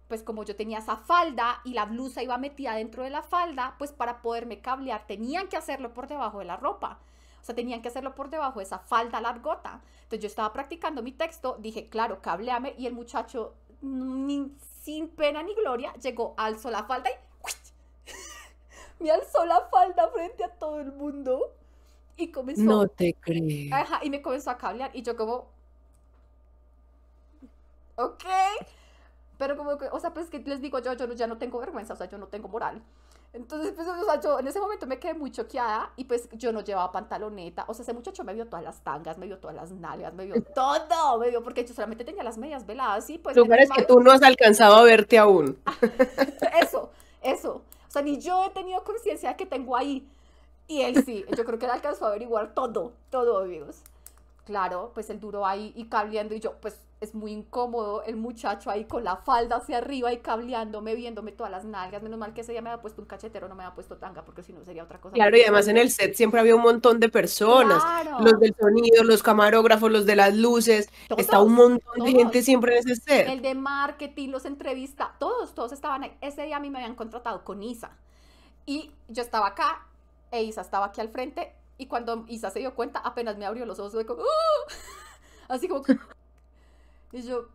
pues 0.08 0.22
como 0.22 0.44
yo 0.44 0.56
tenía 0.56 0.80
esa 0.80 0.98
falda 0.98 1.62
y 1.64 1.74
la 1.74 1.86
blusa 1.86 2.22
iba 2.22 2.38
metida 2.38 2.76
dentro 2.76 3.04
de 3.04 3.10
la 3.10 3.24
falda, 3.24 3.76
pues 3.80 3.92
para 3.92 4.22
poderme 4.22 4.62
cablear 4.62 5.08
tenían 5.08 5.48
que 5.48 5.58
hacerlo 5.58 5.94
por 5.94 6.08
debajo 6.08 6.40
de 6.40 6.46
la 6.46 6.58
ropa. 6.58 7.00
O 7.42 7.46
sea, 7.46 7.56
tenían 7.56 7.82
que 7.82 7.88
hacerlo 7.90 8.16
por 8.16 8.30
debajo 8.30 8.60
de 8.60 8.66
esa 8.66 8.80
falda 8.80 9.22
largota. 9.22 9.82
Entonces 9.98 10.20
yo 10.20 10.28
estaba 10.28 10.52
practicando 10.54 11.04
mi 11.04 11.12
texto, 11.12 11.58
dije, 11.60 11.90
claro, 11.90 12.22
cableame, 12.22 12.74
y 12.78 12.88
el 12.88 12.94
muchacho, 12.94 13.54
sin 13.82 15.10
pena 15.10 15.44
ni 15.44 15.54
gloria, 15.54 15.94
llegó, 15.94 16.34
alzó 16.38 16.72
la 16.72 16.84
falda 16.86 17.10
y 17.10 17.14
me 19.04 19.12
alzó 19.12 19.46
la 19.46 19.62
falda 19.70 20.10
frente 20.10 20.44
a 20.44 20.50
todo 20.50 20.80
el 20.80 20.92
mundo 20.92 21.54
y 22.18 22.32
comenzó 22.32 22.64
No 22.64 22.88
te 22.88 23.14
creo. 23.20 23.74
Ajá, 23.74 24.00
y 24.04 24.10
me 24.10 24.22
comenzó 24.22 24.52
a 24.52 24.58
cablear 24.58 24.92
y 24.94 25.02
yo 25.02 25.16
como, 25.16 25.48
ok, 27.96 28.24
pero 29.38 29.58
como 29.58 29.78
que, 29.78 29.88
o 29.92 30.00
sea, 30.00 30.14
pues 30.14 30.30
que 30.30 30.40
les 30.40 30.62
digo, 30.62 30.80
yo, 30.80 30.94
yo 30.94 31.12
ya 31.14 31.28
no 31.28 31.38
tengo 31.38 31.60
vergüenza, 31.60 31.94
o 31.94 31.98
sea, 31.98 32.10
yo 32.10 32.18
no 32.18 32.28
tengo 32.28 32.48
moral. 32.48 32.82
Entonces, 33.34 33.74
pues, 33.76 33.86
o 33.86 34.06
sea, 34.06 34.22
yo 34.22 34.40
en 34.40 34.48
ese 34.48 34.62
momento 34.62 34.88
me 34.88 34.98
quedé 34.98 35.14
muy 35.14 35.30
choqueada 35.30 35.92
y 35.98 36.06
pues 36.06 36.30
yo 36.32 36.54
no 36.54 36.62
llevaba 36.62 36.90
pantaloneta, 36.94 37.66
o 37.68 37.74
sea, 37.74 37.84
ese 37.84 37.92
muchacho 37.92 38.24
me 38.24 38.34
vio 38.34 38.48
todas 38.48 38.64
las 38.64 38.82
tangas, 38.82 39.18
me 39.18 39.26
vio 39.26 39.40
todas 39.40 39.58
las 39.58 39.72
nalgas, 39.72 40.14
me 40.14 40.26
vio 40.26 40.42
todo, 40.56 41.20
me 41.20 41.30
vio 41.30 41.44
porque 41.44 41.66
yo 41.66 41.74
solamente 41.74 42.06
tenía 42.06 42.24
las 42.24 42.38
medias 42.38 42.66
veladas 42.66 43.10
y 43.10 43.18
pues... 43.18 43.36
Lugares 43.36 43.70
que 43.76 43.84
tú 43.84 44.00
no 44.00 44.12
has 44.12 44.22
alcanzado 44.22 44.76
a 44.76 44.84
verte 44.84 45.18
aún. 45.18 45.60
eso, 46.62 46.92
eso. 47.22 47.62
O 47.90 47.92
sea, 47.92 48.02
ni 48.02 48.20
yo 48.20 48.46
he 48.46 48.50
tenido 48.52 48.82
conciencia 48.86 49.30
de 49.32 49.36
que 49.36 49.46
tengo 49.46 49.76
ahí. 49.76 50.08
Y 50.68 50.82
él 50.82 51.04
sí, 51.04 51.26
yo 51.36 51.46
creo 51.46 51.60
que 51.60 51.66
él 51.66 51.72
alcanzó 51.72 52.06
a 52.06 52.10
averiguar 52.10 52.54
todo, 52.54 52.94
todo, 53.10 53.40
amigos. 53.40 53.82
Claro, 54.46 54.92
pues 54.94 55.10
el 55.10 55.20
duro 55.20 55.46
ahí 55.46 55.74
y 55.76 55.86
cableando 55.86 56.36
y 56.36 56.40
yo, 56.40 56.54
pues 56.62 56.80
es 57.02 57.14
muy 57.14 57.32
incómodo 57.32 58.04
el 58.04 58.16
muchacho 58.16 58.70
ahí 58.70 58.86
con 58.86 59.04
la 59.04 59.18
falda 59.18 59.58
hacia 59.58 59.78
arriba 59.78 60.14
y 60.14 60.18
cableándome, 60.18 60.96
viéndome 60.96 61.32
todas 61.32 61.52
las 61.52 61.66
nalgas. 61.66 62.02
Menos 62.02 62.18
mal 62.18 62.34
que 62.34 62.42
ese 62.42 62.52
día 62.52 62.62
me 62.62 62.70
había 62.70 62.82
puesto 62.82 63.02
un 63.02 63.08
cachetero, 63.08 63.48
no 63.48 63.56
me 63.56 63.64
había 63.64 63.76
puesto 63.76 63.98
tanga, 63.98 64.24
porque 64.24 64.44
si 64.44 64.54
no 64.54 64.64
sería 64.64 64.84
otra 64.84 65.00
cosa. 65.00 65.14
Claro, 65.14 65.36
y 65.38 65.42
además 65.42 65.68
en 65.68 65.78
el 65.78 65.92
set 65.92 66.16
siempre 66.16 66.40
había 66.40 66.56
un 66.56 66.62
montón 66.62 67.00
de 67.00 67.10
personas. 67.10 67.84
Claro. 67.84 68.20
Los 68.22 68.40
del 68.40 68.56
sonido, 68.56 69.04
los 69.04 69.24
camarógrafos, 69.24 69.92
los 69.92 70.06
de 70.06 70.16
las 70.16 70.36
luces. 70.36 70.90
Todos, 71.08 71.22
Está 71.22 71.42
un 71.42 71.54
montón 71.54 72.04
de 72.04 72.12
gente 72.12 72.42
siempre 72.42 72.78
en 72.78 72.80
ese 72.80 72.96
set. 72.96 73.28
El 73.28 73.42
de 73.42 73.56
marketing, 73.56 74.30
los 74.30 74.46
entrevistas, 74.46 75.10
todos, 75.20 75.54
todos 75.54 75.72
estaban 75.72 76.04
ahí. 76.04 76.18
Ese 76.22 76.44
día 76.44 76.58
a 76.58 76.60
mí 76.60 76.70
me 76.70 76.80
habían 76.80 76.96
contratado 76.96 77.44
con 77.44 77.62
Isa. 77.62 77.92
Y 78.66 78.92
yo 79.10 79.22
estaba 79.22 79.48
acá, 79.48 79.86
e 80.32 80.44
Isa 80.44 80.62
estaba 80.62 80.88
aquí 80.88 81.02
al 81.02 81.10
frente. 81.10 81.54
Y 81.78 81.88
cuando 81.88 82.26
Isa 82.28 82.50
se 82.52 82.60
dio 82.60 82.74
cuenta, 82.74 83.00
apenas 83.00 83.38
me 83.38 83.46
abrió 83.46 83.66
los 83.66 83.80
ojos, 83.80 83.94
fue 83.94 84.06
como, 84.06 84.22
¡Ah! 84.22 84.74
así 85.50 85.68
como 85.68 85.82
que... 85.84 85.98
Y 87.12 87.22
yo, 87.22 87.48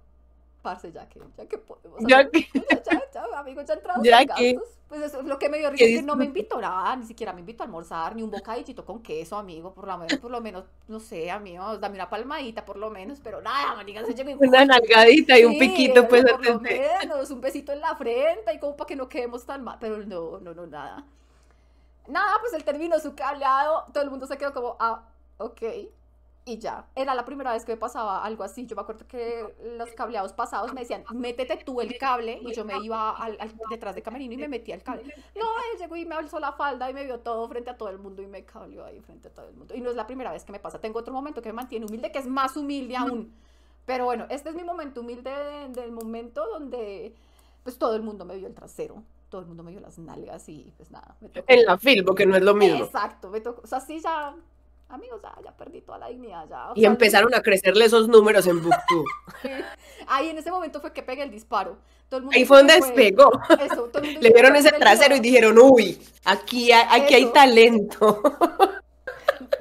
parce, 0.62 0.92
ya 0.92 1.08
que, 1.08 1.20
ya 1.36 1.46
que 1.46 1.58
podemos. 1.58 1.98
Ya 2.06 2.28
que- 2.30 2.48
ya, 2.84 3.02
ya, 3.12 3.38
amigo, 3.38 3.62
ya 3.62 3.74
entramos 3.74 4.04
Ya 4.06 4.20
en 4.22 4.28
que- 4.28 4.52
gastos. 4.54 4.76
Pues 4.90 5.02
eso 5.02 5.20
es 5.20 5.26
lo 5.26 5.38
que 5.38 5.48
me 5.48 5.58
dio 5.58 5.70
risa, 5.70 5.84
Que 5.84 6.02
no 6.02 6.16
me 6.16 6.24
invitó 6.24 6.60
nada, 6.60 6.96
ni 6.96 7.06
siquiera 7.06 7.32
me 7.32 7.38
invitó 7.38 7.62
a 7.62 7.66
almorzar, 7.66 8.16
ni 8.16 8.24
un 8.24 8.30
bocadillito 8.32 8.84
con 8.84 9.00
queso, 9.00 9.36
amigo, 9.36 9.72
por 9.72 9.86
lo 9.86 9.96
menos, 9.96 10.18
por 10.18 10.32
lo 10.32 10.40
menos, 10.40 10.64
no 10.88 10.98
sé, 10.98 11.30
amigo, 11.30 11.78
dame 11.78 11.94
una 11.94 12.10
palmadita, 12.10 12.64
por 12.64 12.76
lo 12.76 12.90
menos, 12.90 13.20
pero 13.22 13.40
nada, 13.40 13.76
maniga, 13.76 14.04
se 14.04 14.14
llegó 14.14 14.40
Una 14.40 14.64
nalgadita 14.64 15.38
y 15.38 15.44
un 15.44 15.52
Sí, 15.52 15.60
piquito, 15.60 16.08
pues, 16.08 16.24
por 16.24 16.44
lo 16.44 16.58
menos, 16.58 17.30
un 17.30 17.40
besito 17.40 17.72
en 17.72 17.80
la 17.80 17.94
frente 17.94 18.52
y 18.52 18.58
como 18.58 18.76
para 18.76 18.88
que 18.88 18.96
no 18.96 19.08
quedemos 19.08 19.46
tan 19.46 19.62
mal. 19.62 19.76
Pero 19.80 19.98
no, 19.98 20.40
no, 20.40 20.54
no, 20.54 20.66
nada. 20.66 21.06
Nada, 22.10 22.36
pues 22.40 22.52
él 22.52 22.64
terminó 22.64 22.98
su 22.98 23.14
cableado, 23.14 23.84
todo 23.92 24.02
el 24.02 24.10
mundo 24.10 24.26
se 24.26 24.36
quedó 24.36 24.52
como, 24.52 24.76
ah, 24.80 25.02
ok. 25.38 25.62
Y 26.46 26.58
ya, 26.58 26.86
era 26.96 27.14
la 27.14 27.24
primera 27.24 27.52
vez 27.52 27.64
que 27.64 27.72
me 27.72 27.76
pasaba 27.78 28.24
algo 28.24 28.42
así. 28.42 28.66
Yo 28.66 28.74
me 28.74 28.82
acuerdo 28.82 29.06
que 29.06 29.54
los 29.76 29.90
cableados 29.90 30.32
pasados 30.32 30.72
me 30.72 30.80
decían, 30.80 31.04
métete 31.12 31.56
tú 31.58 31.80
el 31.80 31.96
cable. 31.98 32.40
Y 32.42 32.52
yo 32.54 32.64
me 32.64 32.78
iba 32.78 33.10
al, 33.10 33.36
al- 33.38 33.54
detrás 33.68 33.94
de 33.94 34.02
camerino 34.02 34.32
y 34.34 34.38
me 34.38 34.48
metía 34.48 34.74
el 34.74 34.82
cable. 34.82 35.04
No, 35.36 35.44
él 35.72 35.78
llegó 35.78 35.96
y 35.96 36.06
me 36.06 36.14
alzó 36.14 36.40
la 36.40 36.52
falda 36.52 36.90
y 36.90 36.94
me 36.94 37.04
vio 37.04 37.20
todo 37.20 37.46
frente 37.48 37.70
a 37.70 37.76
todo 37.76 37.90
el 37.90 37.98
mundo 37.98 38.22
y 38.22 38.26
me 38.26 38.44
cableó 38.44 38.84
ahí 38.86 39.00
frente 39.00 39.28
a 39.28 39.32
todo 39.34 39.48
el 39.48 39.54
mundo. 39.54 39.74
Y 39.74 39.80
no 39.82 39.90
es 39.90 39.96
la 39.96 40.06
primera 40.06 40.32
vez 40.32 40.42
que 40.44 40.50
me 40.52 40.58
pasa. 40.58 40.80
Tengo 40.80 40.98
otro 40.98 41.12
momento 41.12 41.42
que 41.42 41.50
me 41.50 41.52
mantiene 41.54 41.86
humilde, 41.86 42.10
que 42.10 42.18
es 42.18 42.26
más 42.26 42.56
humilde 42.56 42.96
aún. 42.96 43.32
Pero 43.84 44.06
bueno, 44.06 44.26
este 44.30 44.48
es 44.48 44.54
mi 44.56 44.64
momento 44.64 45.02
humilde 45.02 45.30
de- 45.30 45.68
del 45.68 45.92
momento 45.92 46.44
donde 46.48 47.14
pues 47.62 47.78
todo 47.78 47.94
el 47.94 48.02
mundo 48.02 48.24
me 48.24 48.34
vio 48.36 48.46
el 48.48 48.54
trasero, 48.54 49.04
todo 49.30 49.40
el 49.42 49.46
mundo 49.46 49.62
me 49.62 49.70
vio 49.70 49.80
las 49.80 49.98
nalgas 49.98 50.48
y 50.48 50.72
pues 50.76 50.90
nada, 50.90 51.16
me 51.20 51.28
tocó. 51.30 51.46
En 51.48 51.64
la 51.64 51.78
Filbo, 51.78 52.14
que 52.14 52.26
no 52.26 52.36
es 52.36 52.42
lo 52.42 52.54
mismo. 52.54 52.84
Exacto, 52.84 53.30
me 53.30 53.40
tocó. 53.40 53.62
O 53.62 53.66
sea, 53.66 53.80
sí 53.80 54.00
ya, 54.00 54.34
amigos, 54.88 55.20
ya, 55.22 55.34
ya 55.44 55.56
perdí 55.56 55.80
toda 55.82 55.98
la 55.98 56.08
dignidad, 56.08 56.48
ya. 56.48 56.72
o 56.72 56.76
Y 56.76 56.80
sea, 56.80 56.90
empezaron 56.90 57.32
a 57.34 57.40
crecerle 57.42 57.84
esos 57.86 58.08
números 58.08 58.46
en 58.46 58.62
Booktube. 58.62 59.04
Ahí 60.08 60.28
en 60.28 60.38
ese 60.38 60.50
momento 60.50 60.80
fue 60.80 60.92
que 60.92 61.02
pegué 61.02 61.22
el 61.22 61.30
disparo. 61.30 61.78
Todo 62.08 62.18
el 62.18 62.24
mundo 62.24 62.36
Ahí 62.36 62.44
fue 62.44 62.58
donde 62.58 62.74
despegó. 62.74 63.30
Eso, 63.60 63.84
todo 63.88 64.02
el 64.02 64.06
mundo 64.06 64.20
Le 64.22 64.30
vieron 64.32 64.56
ese 64.56 64.72
trasero 64.72 65.14
y 65.16 65.20
dijeron, 65.20 65.56
uy, 65.58 66.00
aquí 66.24 66.72
hay, 66.72 67.02
aquí 67.02 67.14
hay 67.14 67.32
talento. 67.32 68.22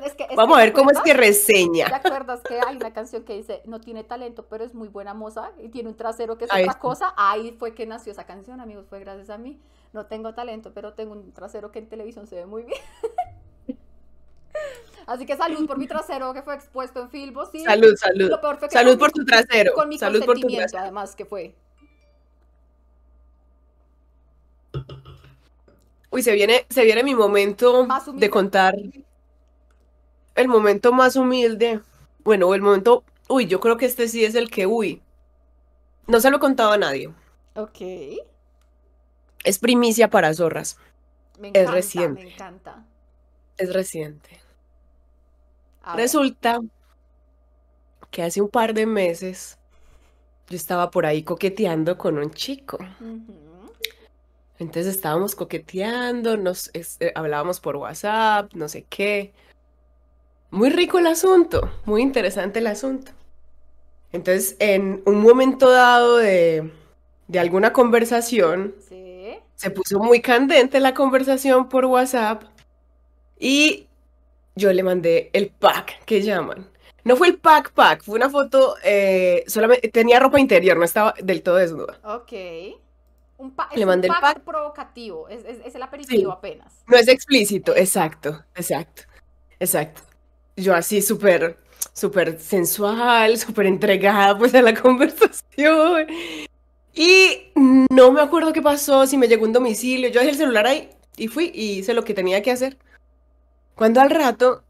Es 0.06 0.14
que- 0.16 0.24
es 0.30 0.36
Vamos 0.36 0.58
a 0.58 0.62
ver 0.62 0.74
cómo 0.74 0.92
es 0.92 0.98
¿te 1.02 1.12
que 1.12 1.14
reseña. 1.18 1.88
¿Te 1.88 1.96
acuerdas 1.96 2.42
que 2.48 2.60
hay 2.60 2.76
una 2.78 2.94
canción 2.94 3.24
que 3.24 3.36
dice, 3.36 3.62
no 3.66 3.82
tiene 3.82 4.04
talento, 4.04 4.46
pero 4.48 4.64
es 4.64 4.74
muy 4.74 4.88
buena 4.88 5.14
moza 5.14 5.52
y 5.62 5.70
tiene 5.70 5.90
un 5.90 5.96
trasero 5.96 6.38
que 6.38 6.46
es 6.46 6.52
Ahí 6.52 6.62
otra 6.64 6.72
está. 6.74 6.82
cosa? 6.82 7.14
Ahí 7.18 7.56
fue 7.58 7.74
que 7.74 7.86
nació 7.86 8.12
esa 8.12 8.26
canción, 8.26 8.62
amigos, 8.62 8.86
fue 8.88 9.00
gracias 9.00 9.30
a 9.30 9.38
mí. 9.38 9.60
No 9.94 10.06
tengo 10.06 10.34
talento, 10.34 10.72
pero 10.74 10.94
tengo 10.94 11.14
un 11.14 11.32
trasero 11.34 11.72
que 11.72 11.80
en 11.80 11.88
televisión 11.90 12.28
se 12.28 12.36
ve 12.36 12.46
muy 12.46 12.64
bien. 12.64 12.80
Así 15.08 15.26
que 15.26 15.36
salud 15.36 15.66
por 15.66 15.78
mi 15.80 15.88
trasero 15.88 16.34
que 16.34 16.44
fue 16.44 16.54
expuesto 16.54 17.02
en 17.02 17.10
Filbo, 17.10 17.46
sí. 17.48 17.64
Salud, 17.64 17.96
salud. 17.96 18.30
Lo 18.30 18.40
peor 18.40 18.60
fue 18.60 18.68
que 18.70 18.74
Salud 18.74 19.00
por 19.00 19.08
mi- 19.10 19.14
tu 19.14 19.26
trasero. 19.26 19.74
Con 19.74 19.90
mi 19.90 19.98
Salud 19.98 20.24
por 20.24 20.40
tu 20.40 20.48
trasero. 20.48 20.82
además, 20.84 21.16
que 21.16 21.26
fue. 21.26 21.56
Uy, 26.12 26.22
se 26.24 26.32
viene, 26.34 26.66
se 26.70 26.84
viene 26.84 27.04
mi 27.04 27.16
momento 27.16 27.88
de 28.14 28.30
contar 28.30 28.76
el 30.40 30.48
momento 30.48 30.92
más 30.94 31.16
humilde. 31.16 31.82
Bueno, 32.24 32.54
el 32.54 32.62
momento, 32.62 33.04
uy, 33.28 33.48
yo 33.48 33.60
creo 33.60 33.78
que 33.78 33.86
este 33.86 34.08
sí 34.08 34.24
es 34.26 34.36
el 34.36 34.50
que, 34.50 34.68
uy, 34.68 35.02
no 36.08 36.20
se 36.20 36.30
lo 36.32 36.38
he 36.38 36.40
contado 36.40 36.72
a 36.72 36.78
nadie. 36.78 37.10
Ok. 37.56 37.82
Es 39.44 39.60
primicia 39.60 40.10
para 40.10 40.34
zorras. 40.34 40.78
Me 41.40 41.50
Es 41.50 41.56
encanta, 41.56 41.72
reciente. 41.72 42.24
me 42.24 42.34
encanta. 42.34 42.84
Es 43.58 43.74
reciente. 43.74 44.30
A 45.84 45.96
ver. 45.96 46.04
Resulta 46.04 46.60
que 48.12 48.24
hace 48.24 48.42
un 48.42 48.50
par 48.50 48.74
de 48.74 48.86
meses 48.86 49.58
yo 50.50 50.56
estaba 50.58 50.90
por 50.90 51.06
ahí 51.06 51.24
coqueteando 51.24 51.98
con 51.98 52.18
un 52.18 52.32
chico. 52.32 52.80
Entonces 54.58 54.88
estábamos 54.96 55.36
coqueteando, 55.36 56.36
nos 56.36 56.70
es- 56.74 56.98
eh, 57.00 57.12
hablábamos 57.16 57.60
por 57.60 57.78
WhatsApp, 57.78 58.52
no 58.56 58.68
sé 58.68 58.84
qué. 58.90 59.32
Muy 60.52 60.70
rico 60.70 60.98
el 61.00 61.08
asunto, 61.08 61.70
muy 61.86 62.02
interesante 62.02 62.60
el 62.60 62.68
asunto. 62.68 63.12
Entonces, 64.12 64.56
en 64.60 65.04
un 65.06 65.22
momento 65.22 65.70
dado 65.70 66.18
de, 66.18 66.72
de 67.28 67.40
alguna 67.40 67.72
conversación, 67.74 68.74
Sí. 68.88 69.38
se 69.56 69.70
puso 69.70 70.00
muy 70.00 70.22
candente 70.22 70.80
la 70.80 70.94
conversación 70.96 71.70
por 71.70 71.86
WhatsApp 71.86 72.44
y 73.38 73.88
yo 74.56 74.74
le 74.74 74.82
mandé 74.82 75.30
el 75.34 75.50
pack 75.52 76.04
que 76.06 76.22
llaman. 76.24 76.68
No 77.04 77.16
fue 77.16 77.28
el 77.28 77.38
pack 77.38 77.72
pack, 77.74 78.04
fue 78.04 78.16
una 78.16 78.30
foto, 78.30 78.76
eh, 78.84 79.44
solamente 79.48 79.88
tenía 79.90 80.20
ropa 80.20 80.40
interior, 80.40 80.78
no 80.78 80.84
estaba 80.84 81.14
del 81.22 81.44
todo 81.44 81.56
desnuda. 81.56 82.00
Ok. 82.04 82.34
Un 83.38 83.52
pa- 83.52 83.70
Le 83.74 83.84
un 83.84 83.88
mandé 83.88 84.08
el 84.08 84.14
pack 84.14 84.22
pack. 84.22 84.40
provocativo. 84.42 85.30
Es, 85.30 85.46
es- 85.46 85.66
es 85.66 85.76
el 85.76 85.84
aperitivo 85.84 86.32
Sí. 86.32 86.38
apenas. 86.38 86.84
No 86.88 86.98
es 86.98 87.08
explícito, 87.08 87.76
exacto, 87.76 88.44
exacto, 88.56 89.04
exacto. 89.60 90.02
Yo 90.62 90.76
así 90.76 91.02
súper, 91.02 91.58
súper 91.94 92.40
sensual, 92.40 93.38
súper 93.38 93.66
entregada 93.66 94.38
pues 94.38 94.54
a 94.56 94.62
la 94.62 94.74
conversación. 94.82 96.08
Y 96.94 97.52
no 97.56 98.12
me 98.12 98.22
acuerdo 98.22 98.54
qué 98.54 98.62
pasó, 98.62 99.06
si 99.08 99.18
me 99.18 99.28
llegó 99.28 99.46
un 99.46 99.54
domicilio, 99.54 100.10
yo 100.10 100.20
dejé 100.20 100.32
el 100.32 100.38
celular 100.38 100.68
ahí 100.68 100.90
y 101.16 101.28
fui 101.28 101.52
y 101.54 101.80
hice 101.80 101.94
lo 101.94 102.04
que 102.04 102.14
tenía 102.14 102.42
que 102.42 102.52
hacer. 102.52 102.78
Cuando 103.76 104.02
al 104.02 104.10
rato 104.10 104.64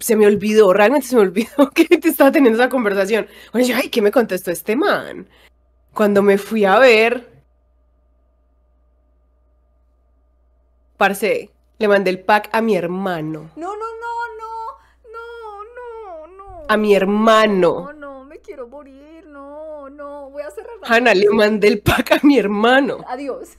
se 0.00 0.16
me 0.16 0.26
olvidó, 0.26 0.72
realmente 0.72 1.06
se 1.06 1.16
me 1.16 1.22
olvidó 1.22 1.70
que 1.74 1.84
te 1.84 2.08
estaba 2.08 2.32
teniendo 2.32 2.58
esa 2.58 2.70
conversación. 2.70 3.26
Bueno, 3.52 3.66
yo, 3.66 3.76
ay, 3.76 3.88
¿qué 3.88 4.02
me 4.02 4.10
contestó 4.10 4.50
este 4.50 4.76
man? 4.76 5.28
Cuando 5.92 6.22
me 6.22 6.38
fui 6.38 6.64
a 6.64 6.78
ver, 6.78 7.28
parce, 10.96 11.50
le 11.78 11.88
mandé 11.88 12.10
el 12.10 12.20
pack 12.20 12.50
a 12.52 12.60
mi 12.60 12.76
hermano. 12.76 13.50
No, 13.56 13.68
no, 13.68 13.76
no, 13.76 14.36
no. 14.37 14.37
A 16.68 16.76
mi 16.76 16.94
hermano. 16.94 17.84
No, 17.84 17.92
no, 17.92 18.24
me 18.24 18.38
quiero 18.40 18.68
morir. 18.68 19.24
No, 19.26 19.88
no. 19.88 20.30
Voy 20.30 20.42
a 20.42 20.50
cerrar 20.50 20.74
la 20.80 20.88
Hanna, 20.88 21.14
le 21.14 21.28
mandé 21.30 21.68
el 21.68 21.80
pack 21.80 22.12
a 22.12 22.20
mi 22.22 22.38
hermano. 22.38 22.98
Adiós. 23.08 23.56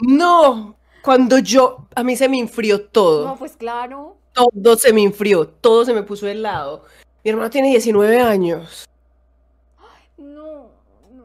No, 0.00 0.76
cuando 1.02 1.38
yo, 1.38 1.86
a 1.94 2.02
mí 2.02 2.16
se 2.16 2.28
me 2.28 2.38
enfrió 2.38 2.86
todo. 2.86 3.26
No, 3.26 3.36
pues 3.36 3.56
claro. 3.56 4.16
Todo 4.32 4.76
se 4.76 4.92
me 4.92 5.02
enfrió, 5.02 5.46
todo 5.46 5.84
se 5.84 5.92
me 5.92 6.02
puso 6.02 6.26
helado. 6.26 6.84
Mi 7.22 7.30
hermano 7.30 7.50
tiene 7.50 7.68
19 7.68 8.20
años. 8.20 8.88
No, 10.16 10.70
no. 11.12 11.24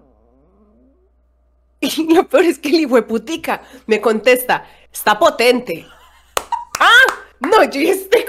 Y 1.79 2.13
lo 2.13 2.27
peor 2.27 2.43
es 2.43 2.60
que 2.60 2.69
el 2.69 2.81
hijo 2.81 2.95
de 2.95 3.03
putica 3.03 3.62
me 3.86 4.01
contesta, 4.01 4.65
está 4.91 5.17
potente. 5.17 5.88
No, 7.39 7.63
yo 7.63 7.82
ya 7.82 7.91
estoy 7.91 8.23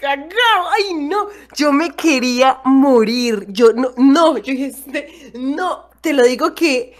cagao. 0.00 0.68
Ay, 0.76 0.94
no. 0.94 1.28
Yo 1.56 1.72
me 1.72 1.90
quería 1.90 2.60
morir. 2.64 3.46
Yo 3.48 3.72
no, 3.72 3.92
no, 3.96 4.38
yo 4.38 4.52
dije, 4.52 4.66
este, 4.66 5.32
no. 5.34 5.90
Te 6.00 6.12
lo 6.12 6.22
digo 6.24 6.54
que 6.54 6.94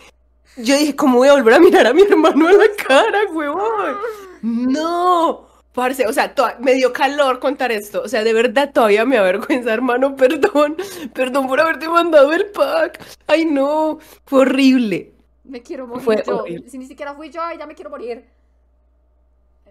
yo 0.56 0.76
dije, 0.76 0.96
¿cómo 0.96 1.18
voy 1.18 1.28
a 1.28 1.34
volver 1.34 1.54
a 1.54 1.60
mirar 1.60 1.86
a 1.86 1.92
mi 1.92 2.02
hermano 2.02 2.48
a 2.48 2.52
la 2.52 2.66
cara, 2.86 3.18
huevón? 3.32 3.96
No. 4.42 5.48
Parce, 5.72 6.06
o 6.06 6.12
sea, 6.12 6.32
me 6.60 6.74
dio 6.74 6.92
calor 6.92 7.40
contar 7.40 7.72
esto. 7.72 8.02
O 8.02 8.08
sea, 8.08 8.22
de 8.22 8.32
verdad 8.32 8.70
todavía 8.72 9.04
me 9.04 9.18
avergüenza, 9.18 9.72
hermano. 9.72 10.14
Perdón. 10.16 10.76
Perdón 11.12 11.48
por 11.48 11.60
haberte 11.60 11.88
mandado 11.88 12.32
el 12.32 12.46
pack. 12.46 13.00
Ay, 13.26 13.44
no. 13.44 13.98
Fue 14.24 14.42
horrible. 14.42 15.12
Me 15.42 15.60
quiero 15.62 15.86
morir 15.86 16.04
Fue 16.04 16.22
yo. 16.24 16.38
horrible. 16.38 16.70
Si 16.70 16.78
ni 16.78 16.86
siquiera 16.86 17.14
fui 17.14 17.30
yo, 17.30 17.42
ay, 17.42 17.58
ya 17.58 17.66
me 17.66 17.74
quiero 17.74 17.90
morir. 17.90 18.24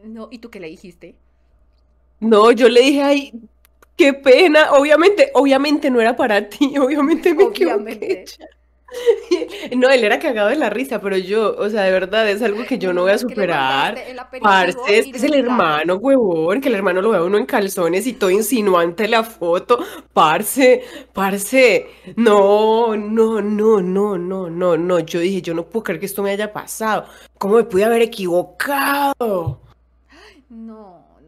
No, 0.04 0.28
¿y 0.30 0.40
tú 0.40 0.50
qué 0.50 0.60
le 0.60 0.68
dijiste? 0.68 1.16
No, 2.20 2.52
yo 2.52 2.70
le 2.70 2.82
dije, 2.82 3.02
ay, 3.04 3.34
qué 3.96 4.14
pena. 4.14 4.72
Obviamente, 4.74 5.32
obviamente 5.34 5.90
no 5.90 6.02
era 6.02 6.16
para 6.16 6.48
ti. 6.50 6.78
Obviamente 6.80 7.34
me 7.34 7.44
Obviamente. 7.44 8.22
equivoqué. 8.22 8.26
No, 9.76 9.90
él 9.90 10.04
era 10.04 10.20
cagado 10.20 10.50
de 10.50 10.56
la 10.56 10.70
risa, 10.70 11.02
pero 11.02 11.18
yo, 11.18 11.56
o 11.58 11.70
sea, 11.70 11.84
de 11.84 11.92
verdad, 11.92 12.30
es 12.30 12.42
algo 12.42 12.64
que 12.66 12.78
yo 12.78 12.94
no 12.94 13.02
voy 13.02 13.12
a 13.12 13.18
superar. 13.18 13.98
Parce, 14.42 14.78
es 14.88 15.08
y 15.08 15.12
que 15.12 15.18
es 15.18 15.24
el 15.24 15.34
hermano, 15.34 15.96
huevón, 15.96 16.62
que 16.62 16.70
el 16.70 16.76
hermano 16.76 17.02
lo 17.02 17.10
vea 17.10 17.20
a 17.22 17.24
uno 17.24 17.38
en 17.38 17.46
calzones 17.46 18.06
y 18.08 18.14
todo 18.14 18.30
insinuante 18.30 19.08
la 19.08 19.24
foto. 19.24 19.80
Parce, 20.14 20.84
parce, 21.12 21.88
no, 22.16 22.96
no, 22.96 23.42
no, 23.42 23.82
no, 23.82 24.18
no, 24.18 24.50
no, 24.50 24.78
no. 24.78 25.00
Yo 25.00 25.20
dije, 25.20 25.42
yo 25.42 25.54
no 25.54 25.66
puedo 25.66 25.84
creer 25.84 26.00
que 26.00 26.06
esto 26.06 26.22
me 26.22 26.32
haya 26.32 26.54
pasado. 26.54 27.06
¿Cómo 27.38 27.56
me 27.56 27.64
pude 27.64 27.86
haber 27.86 28.02
equivocado? 28.04 29.60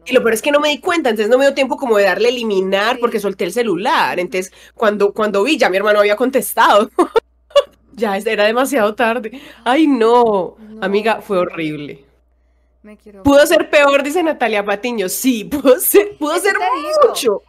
Y 0.06 0.12
lo 0.12 0.20
peor 0.20 0.34
es 0.34 0.42
que 0.42 0.52
no 0.52 0.60
me 0.60 0.68
di 0.68 0.78
cuenta, 0.78 1.10
entonces 1.10 1.30
no 1.30 1.38
me 1.38 1.44
dio 1.44 1.54
tiempo 1.54 1.76
como 1.76 1.96
de 1.96 2.04
darle 2.04 2.28
eliminar 2.28 2.98
porque 3.00 3.20
solté 3.20 3.44
el 3.44 3.52
celular. 3.52 4.20
Entonces, 4.20 4.52
cuando, 4.74 5.12
cuando 5.12 5.42
vi, 5.42 5.58
ya 5.58 5.68
mi 5.68 5.76
hermano 5.76 6.00
había 6.00 6.16
contestado. 6.16 6.90
Ya 7.98 8.18
era 8.18 8.44
demasiado 8.44 8.94
tarde. 8.94 9.40
Ay, 9.64 9.86
no. 9.86 10.58
No, 10.58 10.84
Amiga, 10.84 11.22
fue 11.22 11.38
horrible. 11.38 12.05
Me 12.86 12.96
quiero 12.96 13.24
Pudo 13.24 13.44
ser 13.46 13.68
peor, 13.68 14.00
dice 14.04 14.22
Natalia 14.22 14.64
Patiño. 14.64 15.08
Sí, 15.08 15.42
pudo 15.44 15.76
ser, 15.80 16.16
pudo 16.18 16.34
Eso 16.36 16.44
ser 16.44 16.52
te 16.56 16.64
digo, 16.64 17.08
mucho, 17.08 17.42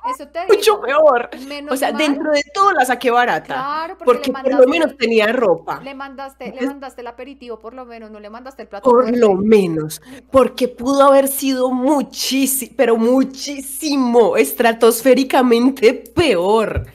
mucho 0.49 0.81
peor. 0.81 1.29
Menos 1.47 1.73
O 1.75 1.77
sea, 1.77 1.91
mal, 1.91 1.99
dentro 1.99 2.31
de 2.31 2.41
todo 2.51 2.71
la 2.71 2.83
saqué 2.85 3.11
barata. 3.11 3.45
Claro, 3.45 3.97
porque, 4.03 4.31
por 4.33 4.51
lo 4.51 4.67
menos 4.67 4.97
tenía 4.97 5.31
ropa. 5.31 5.79
Le 5.81 5.93
mandaste, 5.93 6.51
le 6.59 6.65
mandaste 6.65 7.01
el 7.01 7.07
aperitivo, 7.07 7.59
por 7.59 7.75
lo 7.75 7.85
menos, 7.85 8.09
no 8.09 8.19
le 8.19 8.31
mandaste 8.31 8.63
el 8.63 8.67
plato 8.67 8.89
Por 8.89 9.03
fuerte. 9.03 9.19
lo 9.19 9.35
menos. 9.35 10.01
Porque 10.31 10.67
pudo 10.67 11.03
haber 11.03 11.27
sido 11.27 11.69
muchísimo, 11.69 12.73
pero 12.75 12.97
muchísimo, 12.97 14.37
estratosféricamente 14.37 15.93
peor. 16.15 16.87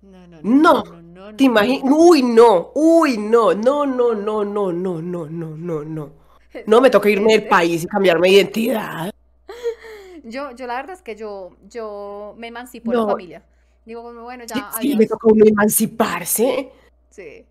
No, 0.00 0.26
no, 0.28 0.38
No, 0.44 0.84
no, 0.84 1.30
no, 1.32 1.36
¿Te 1.36 1.42
imaginas? 1.42 1.82
no. 1.82 1.96
Uy, 1.96 2.22
no, 2.22 2.70
uy, 2.76 3.18
no, 3.18 3.52
no, 3.52 3.84
no, 3.84 4.14
no, 4.14 4.44
no, 4.44 4.72
no, 4.72 5.02
no, 5.02 5.26
no, 5.28 5.56
no, 5.56 5.84
no. 5.84 6.19
No, 6.66 6.80
me 6.80 6.90
toca 6.90 7.08
irme 7.08 7.32
del 7.32 7.48
país 7.48 7.84
y 7.84 7.86
cambiarme 7.86 8.28
de 8.28 8.34
identidad. 8.34 9.12
Yo, 10.24 10.50
yo 10.54 10.66
la 10.66 10.74
verdad 10.76 10.94
es 10.96 11.02
que 11.02 11.16
yo, 11.16 11.56
yo 11.68 12.34
me 12.36 12.48
emancipo 12.48 12.90
de 12.90 12.96
la 12.98 13.02
No. 13.04 13.10
familia. 13.10 13.42
Digo, 13.86 14.02
bueno, 14.22 14.44
ya, 14.44 14.54
Sí, 14.54 14.62
adiós. 14.88 14.98
me 14.98 15.06
toca 15.06 15.26
uno 15.28 15.44
emanciparse. 15.46 16.70
Sí. 17.08 17.44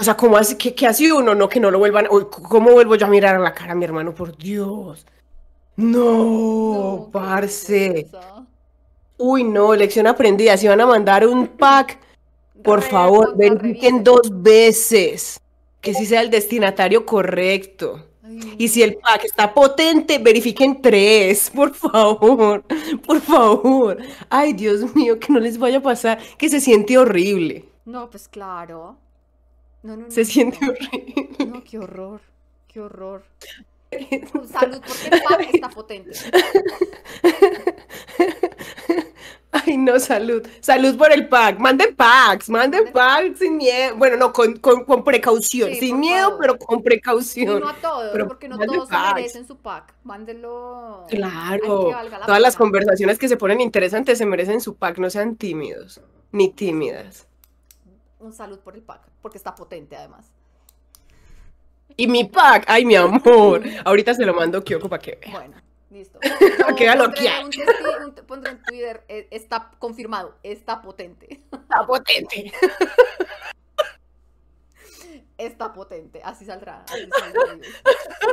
O 0.00 0.02
sea, 0.02 0.16
¿cómo 0.16 0.36
hace, 0.38 0.56
qué, 0.56 0.74
qué 0.74 0.86
hace 0.86 1.12
uno? 1.12 1.34
No, 1.34 1.48
que 1.48 1.60
no 1.60 1.70
lo 1.70 1.78
vuelvan. 1.78 2.06
¿Cómo 2.06 2.72
vuelvo 2.72 2.94
yo 2.96 3.06
a 3.06 3.10
mirar 3.10 3.36
a 3.36 3.38
la 3.38 3.52
cara 3.52 3.72
a 3.72 3.74
mi 3.76 3.84
hermano? 3.84 4.14
Por 4.14 4.36
Dios. 4.36 5.06
No, 5.76 6.24
No, 7.04 7.08
parce. 7.12 8.08
Uy, 9.18 9.44
no, 9.44 9.74
lección 9.74 10.06
aprendida. 10.06 10.56
Si 10.56 10.66
van 10.66 10.80
a 10.80 10.86
mandar 10.86 11.26
un 11.26 11.46
pack, 11.46 11.98
por 12.64 12.82
favor, 12.82 13.36
verifiquen 13.36 14.02
dos 14.02 14.30
veces. 14.42 15.38
Que 15.80 15.94
sí 15.94 16.06
sea 16.06 16.22
el 16.22 16.30
destinatario 16.30 17.04
correcto. 17.06 18.06
Y 18.56 18.68
si 18.68 18.82
el 18.82 18.96
pack 18.96 19.24
está 19.24 19.54
potente, 19.54 20.18
verifiquen 20.18 20.82
tres, 20.82 21.50
por 21.50 21.74
favor, 21.74 22.64
por 23.06 23.20
favor. 23.20 23.98
Ay, 24.28 24.52
Dios 24.52 24.94
mío, 24.94 25.18
que 25.18 25.32
no 25.32 25.40
les 25.40 25.58
vaya 25.58 25.78
a 25.78 25.82
pasar, 25.82 26.18
que 26.36 26.48
se 26.48 26.60
siente 26.60 26.98
horrible. 26.98 27.64
No, 27.84 28.10
pues 28.10 28.28
claro. 28.28 28.96
No, 29.82 29.96
no, 29.96 30.04
no, 30.04 30.10
Se 30.10 30.24
siente 30.24 30.58
horrible. 30.64 31.30
No, 31.46 31.64
qué 31.64 31.78
horror. 31.78 32.20
Qué 32.66 32.80
horror. 32.80 33.24
Salud, 34.52 34.82
porque 34.86 35.08
el 35.10 35.22
pack 35.22 35.54
está 35.54 35.70
potente. 35.70 36.12
Ay, 39.66 39.78
no, 39.78 39.98
salud. 39.98 40.46
Salud 40.60 40.96
por 40.98 41.10
el 41.10 41.26
pack. 41.28 41.58
Manden 41.58 41.94
packs, 41.96 42.50
manden 42.50 42.92
packs 42.92 43.38
sin 43.38 43.56
miedo. 43.56 43.96
Bueno, 43.96 44.16
no, 44.18 44.32
con, 44.32 44.56
con, 44.58 44.84
con 44.84 45.02
precaución. 45.04 45.70
Sí, 45.70 45.80
sin 45.80 46.00
miedo, 46.00 46.36
pero 46.38 46.58
con 46.58 46.80
Y 46.80 46.82
precaución. 46.82 47.60
no 47.60 47.68
a 47.68 47.74
todos, 47.74 48.10
Pero 48.12 48.28
porque 48.28 48.48
no 48.48 48.58
todos 48.58 48.88
se 48.88 48.92
packs. 48.94 49.14
merecen 49.14 49.46
su 49.46 49.56
pack. 49.56 49.94
Mándenlo. 50.04 51.06
Claro. 51.08 51.90
la 51.90 52.26
Todas 52.26 52.40
las 52.42 52.56
conversaciones 52.56 53.18
que 53.18 53.28
se 53.28 53.36
ponen 53.38 53.60
interesantes 53.62 54.18
se 54.18 54.26
merecen 54.26 54.60
su 54.60 54.76
pack. 54.76 54.98
No 54.98 55.08
sean 55.08 55.36
tímidos, 55.36 56.00
ni 56.30 56.50
tímidas. 56.50 57.26
Un 58.18 58.32
salud 58.34 58.58
por 58.58 58.74
el 58.74 58.82
pack, 58.82 59.00
porque 59.22 59.38
está 59.38 59.54
potente 59.54 59.96
además. 59.96 60.30
Y 61.96 62.06
mi 62.06 62.24
pack, 62.24 62.64
ay, 62.68 62.84
mi 62.84 62.94
amor. 62.96 63.62
Ahorita 63.84 64.14
se 64.14 64.24
lo 64.26 64.34
mando 64.34 64.62
Kyoko 64.62 64.88
para 64.88 65.02
que 65.02 65.18
vea. 65.20 65.30
Bueno, 65.30 65.56
listo. 65.90 66.18
Queda 66.76 66.96
loqueada. 66.96 67.48
pondré, 68.26 68.52
en 68.52 68.62
Twitter, 68.62 69.04
eh, 69.08 69.28
está 69.30 69.70
confirmado, 69.78 70.34
está 70.42 70.80
potente. 70.82 71.42
Está 71.52 71.86
potente. 71.86 72.52
Está 75.38 75.72
potente, 75.72 76.20
así 76.24 76.44
saldrá. 76.44 76.82
así 76.88 77.08
saldrá. 77.16 77.56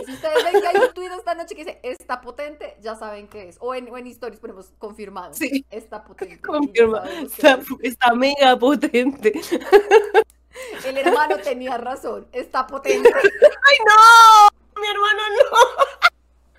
Si 0.07 0.11
ustedes 0.11 0.43
ven 0.43 0.59
que 0.59 0.67
hay 0.67 0.75
un 0.87 0.91
tweet 0.91 1.11
esta 1.15 1.35
noche 1.35 1.53
que 1.53 1.63
dice 1.63 1.79
está 1.83 2.19
potente, 2.19 2.75
ya 2.81 2.95
saben 2.95 3.27
qué 3.27 3.47
es. 3.49 3.57
O 3.59 3.75
en, 3.75 3.87
o 3.91 3.97
en 3.99 4.07
stories 4.07 4.39
ponemos 4.39 4.73
confirmado. 4.79 5.31
Sí. 5.35 5.63
Está 5.69 6.03
potente. 6.03 6.33
y 6.33 6.37
ya 6.37 6.41
Confirma. 6.41 7.01
sabemos 7.05 7.31
qué 7.33 7.47
Está, 7.47 7.51
es. 7.61 7.67
está 7.83 8.15
mega 8.15 8.57
potente. 8.57 9.33
El 10.85 10.97
hermano 10.97 11.37
tenía 11.37 11.77
razón, 11.77 12.27
está 12.31 12.65
potente. 12.65 13.07
¡Ay, 13.13 13.77
no! 13.85 14.81
Mi 14.81 14.87
hermano 14.87 15.21
no. 15.29 16.09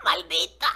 Maldita. 0.07 0.67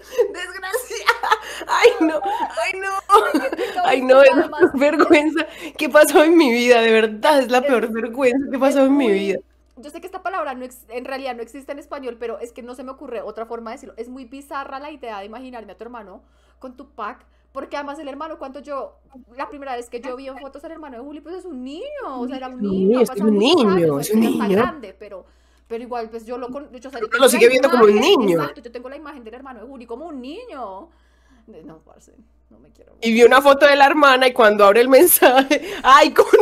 Desgraciada. 0.32 1.28
Ay, 1.68 1.90
no. 2.00 2.20
Ay, 2.64 2.80
no. 2.80 3.82
Ay, 3.84 4.02
no, 4.02 4.22
es 4.22 4.34
la 4.34 4.50
vergüenza 4.74 5.46
que 5.76 5.88
pasó 5.88 6.24
en 6.24 6.36
mi 6.36 6.50
vida. 6.50 6.80
De 6.80 6.90
verdad, 6.90 7.40
es 7.40 7.50
la 7.50 7.60
peor 7.62 7.92
vergüenza 7.92 8.50
que 8.50 8.58
pasó 8.58 8.80
en 8.86 8.96
mi 8.96 9.10
vida. 9.10 9.38
Yo 9.76 9.90
sé 9.90 10.00
que 10.00 10.06
esta 10.06 10.22
palabra 10.22 10.54
no 10.54 10.64
ex- 10.64 10.84
en 10.88 11.04
realidad 11.04 11.34
no 11.36 11.42
existe 11.42 11.72
en 11.72 11.78
español, 11.78 12.16
pero 12.18 12.38
es 12.38 12.52
que 12.52 12.62
no 12.62 12.74
se 12.74 12.82
me 12.82 12.90
ocurre 12.90 13.22
otra 13.22 13.46
forma 13.46 13.70
de 13.70 13.76
decirlo. 13.76 13.94
Es 13.96 14.08
muy 14.08 14.24
bizarra 14.24 14.78
la 14.78 14.90
idea 14.90 15.20
de 15.20 15.26
imaginarme 15.26 15.72
a 15.72 15.76
tu 15.76 15.84
hermano 15.84 16.22
con 16.58 16.76
tu 16.76 16.90
pack, 16.90 17.24
porque 17.52 17.76
además 17.76 17.98
el 17.98 18.08
hermano, 18.08 18.38
cuando 18.38 18.60
yo, 18.60 18.96
la 19.36 19.48
primera 19.48 19.76
vez 19.76 19.88
que 19.88 20.00
yo 20.00 20.16
vi 20.16 20.28
en 20.28 20.38
fotos 20.38 20.62
al 20.64 20.72
hermano 20.72 20.98
de 20.98 21.02
Juli, 21.04 21.20
pues 21.20 21.36
es 21.36 21.44
un 21.46 21.64
niño, 21.64 21.84
o 22.08 22.26
sea, 22.26 22.36
era 22.36 22.48
un 22.48 22.60
niño, 22.60 23.00
es 23.00 23.08
pasado 23.08 23.28
un 23.30 23.38
niño, 23.38 23.70
años, 23.70 24.00
es 24.08 24.14
un 24.14 24.20
niño. 24.20 24.48
grande, 24.50 24.94
pero, 24.98 25.24
pero 25.70 25.84
igual, 25.84 26.10
pues 26.10 26.26
yo 26.26 26.36
lo, 26.36 26.48
con, 26.48 26.68
yo, 26.72 26.88
o 26.88 26.90
sea, 26.90 26.98
yo 26.98 27.06
Lo 27.06 27.10
tengo 27.10 27.24
la 27.26 27.30
sigue 27.30 27.48
viendo 27.48 27.70
como 27.70 27.84
un 27.84 27.90
imagen, 27.90 28.18
niño. 28.18 28.40
Exacto, 28.40 28.60
yo 28.60 28.72
tengo 28.72 28.88
la 28.88 28.96
imagen 28.96 29.22
del 29.22 29.34
hermano 29.34 29.60
de 29.60 29.66
Juli 29.66 29.86
como 29.86 30.06
un 30.06 30.20
niño. 30.20 30.90
No, 31.64 31.78
parce, 31.84 32.12
no 32.50 32.58
me 32.58 32.70
quiero. 32.70 32.96
Y 33.00 33.12
vi 33.12 33.22
una 33.22 33.40
foto 33.40 33.66
de 33.66 33.76
la 33.76 33.86
hermana 33.86 34.26
y 34.26 34.32
cuando 34.32 34.64
abre 34.64 34.80
el 34.80 34.88
mensaje, 34.88 35.72
¡ay, 35.84 36.12
con 36.12 36.26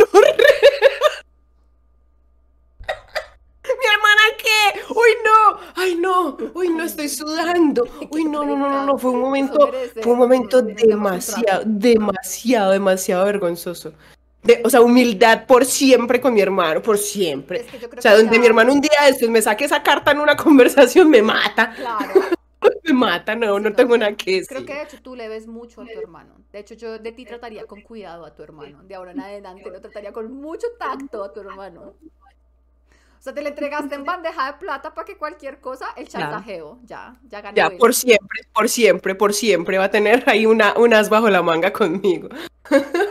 ¿Mi 3.69 3.85
hermana 3.85 4.23
qué? 4.39 4.81
¡Uy, 4.95 5.11
no! 5.23 5.59
¡Ay, 5.77 5.95
no! 5.97 6.39
¡Uy, 6.55 6.71
no! 6.71 6.85
Estoy 6.85 7.11
sudando. 7.11 7.87
¡Uy, 8.11 8.25
no, 8.25 8.47
no, 8.47 8.57
no, 8.57 8.71
no! 8.71 8.87
no. 8.87 8.97
Fue 8.97 9.11
un 9.11 9.21
momento, 9.21 9.71
fue 10.01 10.13
un 10.13 10.19
momento 10.19 10.63
demasiado, 10.63 11.65
demasiado, 11.67 12.73
demasiado 12.73 13.27
vergonzoso. 13.27 13.93
De- 14.43 14.61
o 14.65 14.71
sea, 14.71 14.81
humildad 14.81 15.47
por 15.47 15.65
siempre 15.65 16.21
con 16.21 16.33
mi 16.33 16.41
hermano, 16.41 16.81
por 16.81 16.97
siempre. 16.97 17.61
Es 17.61 17.67
que 17.67 17.79
yo 17.79 17.89
creo 17.91 17.99
O 17.99 18.03
sea, 18.03 18.13
que 18.13 18.19
donde 18.19 18.37
ya- 18.37 18.41
mi 18.41 18.47
hermano 18.47 18.73
un 18.73 18.81
día 18.81 18.91
de 19.05 19.11
estos 19.11 19.29
me 19.29 19.43
saque 19.43 19.65
esa 19.65 19.83
carta 19.83 20.13
en 20.13 20.21
una 20.21 20.37
conversación, 20.97 21.11
me 21.11 21.23
mata. 21.23 21.73
Claro. 21.75 22.09
Me 22.85 22.93
mata, 22.95 23.37
no, 23.37 23.47
no 23.61 23.69
no, 23.71 23.77
tengo 23.77 23.97
nada 23.99 24.17
que 24.17 24.33
decir. 24.41 24.49
Creo 24.49 24.65
que 24.67 24.75
de 24.75 24.83
hecho 24.83 24.97
tú 25.03 25.15
le 25.15 25.29
ves 25.29 25.47
mucho 25.47 25.83
a 25.83 25.85
tu 25.85 25.99
hermano. 25.99 26.35
De 26.51 26.59
hecho, 26.59 26.75
yo 26.75 26.99
de 26.99 27.13
ti 27.13 27.25
trataría 27.27 27.67
con 27.67 27.83
cuidado 27.83 28.25
a 28.25 28.35
tu 28.35 28.43
hermano. 28.43 28.83
De 28.83 28.95
ahora 28.95 29.13
en 29.13 29.21
adelante 29.21 29.71
lo 29.71 29.79
trataría 29.81 30.11
con 30.13 30.33
mucho 30.33 30.67
tacto 30.79 31.23
a 31.23 31.33
tu 31.33 31.41
hermano. 31.41 31.93
O 31.93 33.21
sea, 33.21 33.35
te 33.35 33.43
le 33.43 33.51
entregaste 33.51 33.95
en 33.95 34.05
bandeja 34.05 34.47
de 34.53 34.59
plata 34.59 34.93
para 34.95 35.05
que 35.05 35.17
cualquier 35.19 35.61
cosa, 35.61 35.89
el 35.97 36.09
chantajeo, 36.09 36.79
ya, 36.85 37.15
ya 37.29 37.41
ganó 37.43 37.57
Ya, 37.57 37.67
él. 37.67 37.77
por 37.77 37.95
siempre, 37.95 38.41
por 38.55 38.69
siempre, 38.69 39.15
por 39.15 39.35
siempre 39.35 39.77
va 39.79 39.85
a 39.85 39.91
tener 39.91 40.25
ahí 40.27 40.47
una, 40.47 40.75
unas 40.79 41.11
bajo 41.11 41.29
la 41.29 41.43
manga 41.43 41.73
conmigo. 41.73 42.29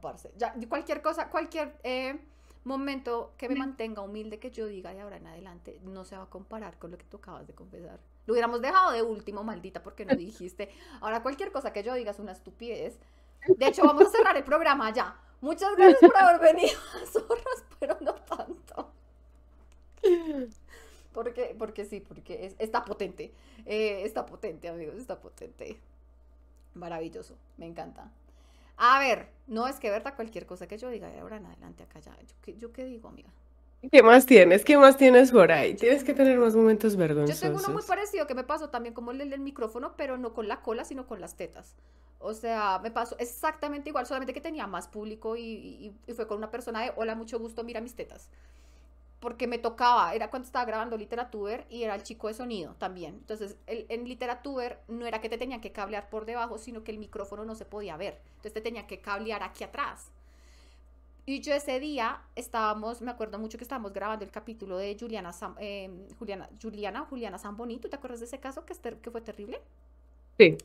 No, 0.00 0.02
parce. 0.02 0.30
Ya, 0.36 0.54
cualquier 0.68 1.02
cosa, 1.02 1.28
cualquier 1.30 1.76
eh, 1.82 2.18
momento 2.64 3.34
que 3.36 3.48
me 3.48 3.56
mantenga 3.56 4.02
humilde, 4.02 4.38
que 4.38 4.50
yo 4.50 4.66
diga 4.66 4.92
de 4.94 5.00
ahora 5.00 5.16
en 5.16 5.26
adelante, 5.26 5.80
no 5.82 6.04
se 6.04 6.16
va 6.16 6.24
a 6.24 6.30
comparar 6.30 6.78
con 6.78 6.90
lo 6.90 6.98
que 6.98 7.04
tú 7.04 7.18
acabas 7.18 7.46
de 7.46 7.54
confesar. 7.54 8.00
Lo 8.26 8.34
hubiéramos 8.34 8.60
dejado 8.60 8.92
de 8.92 9.02
último, 9.02 9.42
maldita, 9.44 9.82
porque 9.82 10.04
no 10.04 10.14
dijiste. 10.16 10.70
Ahora 11.00 11.22
cualquier 11.22 11.52
cosa 11.52 11.72
que 11.72 11.82
yo 11.82 11.94
diga 11.94 12.10
es 12.12 12.18
una 12.18 12.32
estupidez. 12.32 12.98
De 13.56 13.66
hecho, 13.66 13.84
vamos 13.84 14.06
a 14.06 14.10
cerrar 14.10 14.36
el 14.36 14.44
programa 14.44 14.90
ya. 14.92 15.16
Muchas 15.40 15.74
gracias 15.76 16.02
por 16.04 16.16
haber 16.16 16.40
venido 16.40 16.78
a 17.02 17.06
Zorras, 17.06 17.64
pero 17.78 17.96
no 18.00 18.14
tanto. 18.14 18.92
Porque, 21.12 21.54
porque 21.58 21.84
sí, 21.84 22.00
porque 22.00 22.46
es- 22.46 22.56
está 22.58 22.84
potente. 22.84 23.32
Eh, 23.66 24.02
está 24.04 24.26
potente, 24.26 24.68
amigos, 24.68 24.96
está 24.96 25.20
potente. 25.20 25.80
Maravilloso, 26.74 27.36
me 27.58 27.66
encanta. 27.66 28.10
A 28.80 28.98
ver, 28.98 29.28
no 29.46 29.68
es 29.68 29.78
que 29.78 29.90
verdad 29.90 30.16
cualquier 30.16 30.44
cosa 30.44 30.66
que 30.66 30.76
yo 30.76 30.88
diga 30.90 31.08
de 31.08 31.20
ahora 31.20 31.36
en 31.36 31.46
adelante 31.46 31.84
acá 31.84 32.00
ya. 32.00 32.18
¿Yo 32.20 32.34
qué, 32.42 32.56
yo 32.56 32.72
qué 32.72 32.84
digo, 32.84 33.08
amiga? 33.08 33.30
¿Qué 33.90 34.02
más 34.02 34.26
tienes? 34.26 34.64
¿Qué 34.64 34.76
más 34.78 34.96
tienes 34.96 35.32
por 35.32 35.52
ahí? 35.52 35.74
Tienes 35.74 36.04
que 36.04 36.14
tener 36.14 36.38
más 36.38 36.54
momentos 36.54 36.96
Yo 37.24 37.36
vergonzosos. 37.36 37.38
tengo 37.38 37.58
uno 37.58 37.70
muy 37.70 37.82
parecido 37.82 38.26
que 38.26 38.34
me 38.34 38.44
pasó 38.44 38.70
también 38.70 38.94
como 38.94 39.10
el 39.10 39.18
del 39.30 39.40
micrófono, 39.40 39.94
pero 39.96 40.16
no 40.16 40.32
con 40.32 40.48
la 40.48 40.62
cola, 40.62 40.84
sino 40.84 41.06
con 41.06 41.20
las 41.20 41.36
tetas. 41.36 41.76
O 42.18 42.34
sea, 42.34 42.78
me 42.82 42.90
pasó 42.90 43.16
exactamente 43.18 43.88
igual, 43.90 44.06
solamente 44.06 44.32
que 44.34 44.40
tenía 44.40 44.66
más 44.66 44.88
público 44.88 45.36
y, 45.36 45.42
y- 45.42 45.94
y 46.06 46.12
fue 46.14 46.26
con 46.26 46.38
una 46.38 46.50
persona 46.50 46.82
de, 46.82 46.92
hola, 46.96 47.14
mucho 47.14 47.38
gusto, 47.38 47.62
mira 47.64 47.80
mis 47.80 47.94
tetas. 47.94 48.28
Porque 49.20 49.46
me 49.46 49.58
tocaba, 49.58 50.14
era 50.14 50.30
cuando 50.30 50.46
estaba 50.46 50.64
grabando 50.64 50.96
Literatuber 50.96 51.66
y 51.68 51.82
era 51.84 51.94
el 51.94 52.02
chico 52.02 52.28
de 52.28 52.34
sonido 52.34 52.74
también. 52.78 53.16
Entonces, 53.16 53.56
el- 53.66 53.86
en 53.90 54.08
Literatuber 54.08 54.80
no 54.88 55.06
era 55.06 55.20
que 55.20 55.28
te 55.28 55.36
tenían 55.38 55.60
que 55.60 55.72
cablear 55.72 56.08
por 56.08 56.24
debajo, 56.24 56.56
sino 56.58 56.82
que 56.84 56.90
el 56.92 56.98
micrófono 56.98 57.44
no 57.44 57.54
se 57.54 57.66
podía 57.66 57.96
ver. 57.98 58.18
Entonces, 58.30 58.54
te 58.54 58.60
tenían 58.62 58.86
que 58.86 59.00
cablear 59.00 59.42
aquí 59.42 59.62
atrás. 59.64 60.10
Y 61.26 61.40
yo 61.42 61.54
ese 61.54 61.78
día 61.78 62.22
estábamos, 62.34 63.02
me 63.02 63.10
acuerdo 63.10 63.38
mucho 63.38 63.56
que 63.58 63.64
estábamos 63.64 63.92
grabando 63.92 64.24
el 64.24 64.30
capítulo 64.30 64.76
de 64.78 64.96
Juliana, 64.98 65.30
eh, 65.58 65.90
Juliana, 66.18 66.48
Juliana, 66.60 67.06
Juliana 67.08 67.38
Zamboni. 67.38 67.78
¿Tú 67.78 67.88
te 67.88 67.96
acuerdas 67.96 68.20
de 68.20 68.26
ese 68.26 68.40
caso 68.40 68.64
que, 68.64 68.72
es 68.72 68.80
ter- 68.80 68.96
que 69.00 69.10
fue 69.10 69.20
terrible? 69.20 69.60
Sí. 70.38 70.56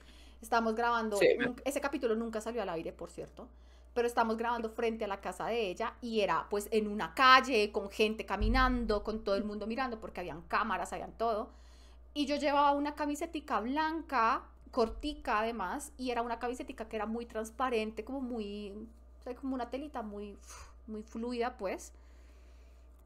Estábamos 0.42 0.76
grabando, 0.76 1.18
Sí. 1.18 1.28
ese 1.66 1.82
capítulo 1.82 2.16
nunca 2.16 2.42
salió 2.42 2.62
al 2.62 2.70
aire, 2.70 2.94
por 2.94 3.10
cierto, 3.12 3.48
pero 3.96 4.08
estábamos 4.08 4.38
grabando 4.38 4.70
frente 4.70 5.06
a 5.06 5.08
la 5.08 5.22
casa 5.22 5.48
de 5.48 5.70
ella 5.70 5.96
y 6.02 6.20
era 6.20 6.48
pues 6.50 6.68
en 6.72 6.88
una 6.90 7.16
calle, 7.16 7.72
con 7.72 7.90
gente 7.90 8.26
caminando, 8.26 9.04
con 9.04 9.24
todo 9.24 9.36
el 9.36 9.46
mundo 9.46 9.66
mirando, 9.68 10.00
porque 10.02 10.20
habían 10.20 10.42
cámaras, 10.44 10.92
habían 10.92 11.14
todo. 11.14 11.50
Y 12.14 12.26
yo 12.26 12.36
llevaba 12.36 12.74
una 12.74 12.94
camisetica 12.94 13.62
blanca, 13.62 14.44
cortica 14.72 15.40
además, 15.40 15.94
y 15.98 16.12
era 16.12 16.22
una 16.22 16.40
camisetica 16.40 16.90
que 16.90 16.98
era 16.98 17.06
muy 17.06 17.26
transparente, 17.26 18.04
como 18.04 18.20
muy, 18.20 18.72
o 19.22 19.24
sea, 19.24 19.34
como 19.36 19.56
una 19.56 19.70
telita 19.70 20.02
muy, 20.02 20.38
muy 20.88 21.02
fluida, 21.02 21.58
pues. 21.58 21.94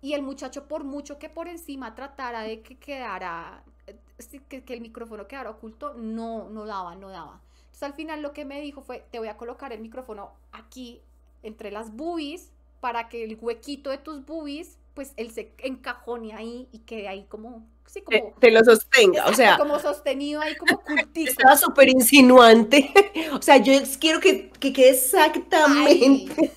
Y 0.02 0.14
el 0.14 0.24
muchacho, 0.24 0.68
por 0.68 0.84
mucho 0.84 1.20
que 1.20 1.30
por 1.30 1.48
encima 1.48 1.94
tratara 1.94 2.42
de 2.42 2.62
que 2.64 2.80
quedara, 2.80 3.64
eh, 3.86 4.64
que 4.66 4.74
el 4.74 4.82
micrófono 4.82 5.28
quedara 5.28 5.52
oculto, 5.52 5.94
no, 5.94 6.50
no 6.50 6.66
daba, 6.66 6.96
no 6.96 7.10
daba. 7.10 7.42
Entonces 7.80 7.94
al 7.94 7.96
final 7.96 8.22
lo 8.22 8.34
que 8.34 8.44
me 8.44 8.60
dijo 8.60 8.82
fue, 8.82 9.06
te 9.10 9.20
voy 9.20 9.30
a 9.30 9.38
colocar 9.38 9.72
el 9.72 9.80
micrófono 9.80 10.34
aquí, 10.52 11.02
entre 11.44 11.72
las 11.72 11.96
boobies, 11.96 12.52
para 12.82 13.08
que 13.08 13.24
el 13.24 13.38
huequito 13.40 13.90
de 13.90 13.98
tus 13.98 14.26
boobies, 14.26 14.78
pues 14.94 15.14
él 15.16 15.32
se 15.32 15.54
encajone 15.60 16.34
ahí 16.34 16.68
y 16.74 16.80
quede 16.80 17.08
ahí 17.08 17.24
como, 17.30 17.66
sí, 17.86 18.04
Te, 18.42 18.52
lo 18.52 18.66
sostenga, 18.66 19.28
o 19.28 19.34
sea, 19.34 19.58
como 19.58 19.80
sostenido 19.80 20.42
ahí 20.42 20.58
como 20.58 20.84
cultico. 20.84 21.32
estaba 21.32 21.56
súper 21.56 21.88
insinuante. 21.88 22.92
O 23.34 23.42
sea, 23.42 23.56
yo 23.58 23.72
quiero 24.00 24.20
que, 24.20 24.50
que 24.50 24.74
quede 24.74 24.90
exactamente. 24.90 26.34
Ay, 26.38 26.52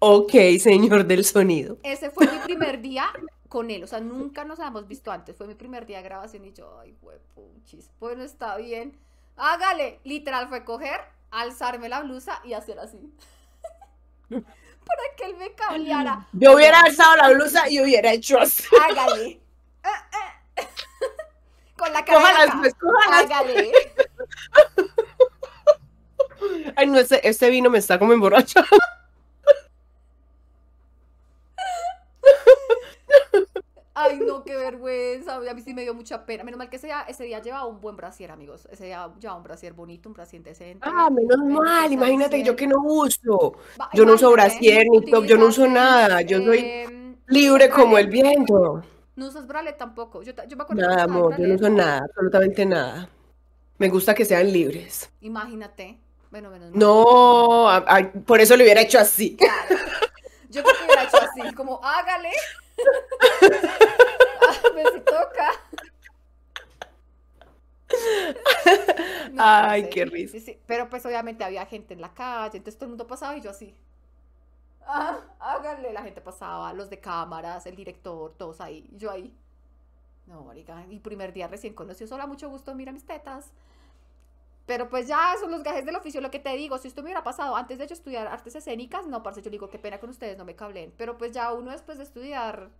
Ok, 0.00 0.32
señor 0.60 1.06
del 1.06 1.24
sonido. 1.24 1.78
ese 1.82 2.10
fue 2.10 2.26
mi 2.28 2.38
primer 2.40 2.80
día 2.82 3.06
con 3.48 3.70
él, 3.70 3.84
o 3.84 3.86
sea, 3.86 4.00
nunca 4.00 4.44
nos 4.44 4.58
habíamos 4.58 4.88
visto 4.88 5.12
antes, 5.12 5.36
fue 5.36 5.46
mi 5.46 5.54
primer 5.54 5.86
día 5.86 5.98
de 5.98 6.02
grabación 6.02 6.44
y 6.44 6.52
yo, 6.52 6.78
ay, 6.80 6.96
huepuchis, 7.00 7.90
bueno, 8.00 8.24
está 8.24 8.56
bien, 8.56 8.98
hágale, 9.36 10.00
literal 10.04 10.48
fue 10.48 10.64
coger, 10.64 11.00
alzarme 11.30 11.88
la 11.88 12.00
blusa 12.02 12.40
y 12.44 12.52
hacer 12.54 12.78
así, 12.78 12.98
para 14.30 15.02
que 15.16 15.24
él 15.24 15.36
me 15.36 15.52
cableara, 15.54 16.26
Yo 16.32 16.54
hubiera 16.54 16.80
alzado 16.80 17.16
la 17.16 17.30
blusa 17.30 17.68
y 17.68 17.80
hubiera 17.80 18.12
hecho 18.12 18.38
así. 18.40 18.64
hágale, 18.88 19.40
Ah, 19.82 20.08
ah. 20.12 20.62
con 21.76 21.92
la 21.92 22.04
cara 22.04 22.18
Cójalas, 22.20 22.54
pues, 22.60 22.74
cójalas. 22.74 23.24
hágale, 23.30 23.72
Ay, 26.76 26.86
no, 26.86 26.98
este, 26.98 27.26
este 27.26 27.48
vino 27.50 27.70
me 27.70 27.78
está 27.78 27.98
como 27.98 28.12
emborrachando. 28.12 28.68
ay, 33.94 34.18
no, 34.44 34.52
qué 34.52 34.56
vergüenza, 34.56 35.36
a 35.36 35.54
mí 35.54 35.62
sí 35.62 35.74
me 35.74 35.82
dio 35.82 35.94
mucha 35.94 36.24
pena, 36.26 36.44
menos 36.44 36.58
mal 36.58 36.68
que 36.68 36.76
ese 36.76 36.86
día, 36.88 37.04
ese 37.08 37.24
día 37.24 37.40
llevaba 37.40 37.66
un 37.66 37.80
buen 37.80 37.96
brasier, 37.96 38.30
amigos, 38.30 38.68
ese 38.70 38.84
día 38.86 39.10
llevaba 39.18 39.38
un 39.38 39.44
brasier 39.44 39.72
bonito, 39.72 40.08
un 40.08 40.14
brasier 40.14 40.42
decente, 40.42 40.86
Ah, 40.90 41.08
menos 41.10 41.38
mal, 41.38 41.90
imagínate 41.92 42.38
yo 42.38 42.54
cielo. 42.54 42.56
que 42.56 42.66
no 42.66 42.82
uso. 42.82 43.54
Va, 43.80 43.90
Yo 43.94 44.04
no 44.04 44.14
uso 44.14 44.30
brasier 44.30 44.86
ni 44.90 45.00
top, 45.10 45.24
yo 45.24 45.36
no 45.36 45.46
uso 45.46 45.66
nada, 45.66 46.20
yo 46.22 46.42
soy 46.42 46.58
em, 46.60 47.16
Libre 47.26 47.70
como 47.70 47.96
el 47.98 48.08
viento. 48.08 48.82
No 49.16 49.26
usas 49.28 49.46
bralette 49.46 49.78
tampoco. 49.78 50.22
Yo, 50.22 50.32
yo 50.46 50.56
me 50.56 50.64
acuerdo 50.64 50.82
que 50.82 50.88
Nada, 50.88 51.04
amor, 51.04 51.36
yo 51.38 51.46
no 51.46 51.54
uso 51.54 51.70
nada, 51.70 52.02
absolutamente 52.04 52.66
nada. 52.66 53.08
Me 53.78 53.88
gusta 53.88 54.14
que 54.14 54.24
sean 54.24 54.52
libres. 54.52 55.08
Imagínate. 55.20 55.98
Bueno, 56.30 56.50
menos 56.50 56.70
mal. 56.70 56.78
No, 56.78 57.68
a- 57.70 58.10
por 58.26 58.40
eso 58.40 58.56
le 58.56 58.64
hubiera 58.64 58.80
hecho 58.82 58.98
así. 58.98 59.36
Claro. 59.36 59.76
Yo 60.50 60.62
creo 60.62 60.74
que 60.76 60.84
hubiera 60.84 61.04
hecho 61.04 61.16
así, 61.16 61.54
como 61.54 61.80
hágale. 61.82 62.30
Ver 64.74 64.86
si 64.92 65.00
toca. 65.00 65.48
No, 69.32 69.42
Ay, 69.42 69.88
qué 69.90 70.04
risa. 70.04 70.32
sí, 70.32 70.40
sí. 70.40 70.60
Pero 70.66 70.88
pues 70.90 71.04
obviamente 71.06 71.44
había 71.44 71.66
gente 71.66 71.94
en 71.94 72.00
la 72.00 72.12
calle, 72.14 72.58
entonces 72.58 72.76
todo 72.78 72.86
el 72.86 72.90
mundo 72.90 73.06
pasaba 73.06 73.36
y 73.36 73.40
yo 73.40 73.50
así. 73.50 73.74
Ah, 74.86 75.20
háganle, 75.40 75.92
la 75.92 76.02
gente 76.02 76.20
pasaba, 76.20 76.72
los 76.74 76.90
de 76.90 77.00
cámaras, 77.00 77.64
el 77.66 77.74
director, 77.76 78.34
todos 78.36 78.60
ahí, 78.60 78.88
yo 78.96 79.10
ahí. 79.10 79.34
No, 80.26 80.44
marica, 80.44 80.86
y 80.90 81.00
primer 81.00 81.34
día 81.34 81.48
recién 81.48 81.74
conocido, 81.74 82.16
hola, 82.16 82.26
mucho 82.26 82.50
gusto, 82.50 82.74
mira 82.74 82.92
mis 82.92 83.06
tetas. 83.06 83.52
Pero 84.66 84.88
pues 84.88 85.06
ya 85.06 85.34
son 85.38 85.50
los 85.50 85.62
gajes 85.62 85.84
del 85.84 85.94
oficio, 85.96 86.20
lo 86.22 86.30
que 86.30 86.38
te 86.38 86.56
digo, 86.56 86.78
si 86.78 86.88
esto 86.88 87.02
me 87.02 87.06
hubiera 87.08 87.22
pasado 87.22 87.54
antes 87.54 87.78
de 87.78 87.86
yo 87.86 87.92
estudiar 87.94 88.26
artes 88.28 88.54
escénicas, 88.54 89.06
no, 89.06 89.22
parce, 89.22 89.42
yo 89.42 89.50
digo, 89.50 89.68
qué 89.68 89.78
pena 89.78 90.00
con 90.00 90.08
ustedes, 90.10 90.38
no 90.38 90.44
me 90.46 90.56
cablen. 90.56 90.92
Pero 90.96 91.18
pues 91.18 91.32
ya 91.32 91.52
uno 91.52 91.70
después 91.70 91.98
de 91.98 92.04
estudiar, 92.04 92.70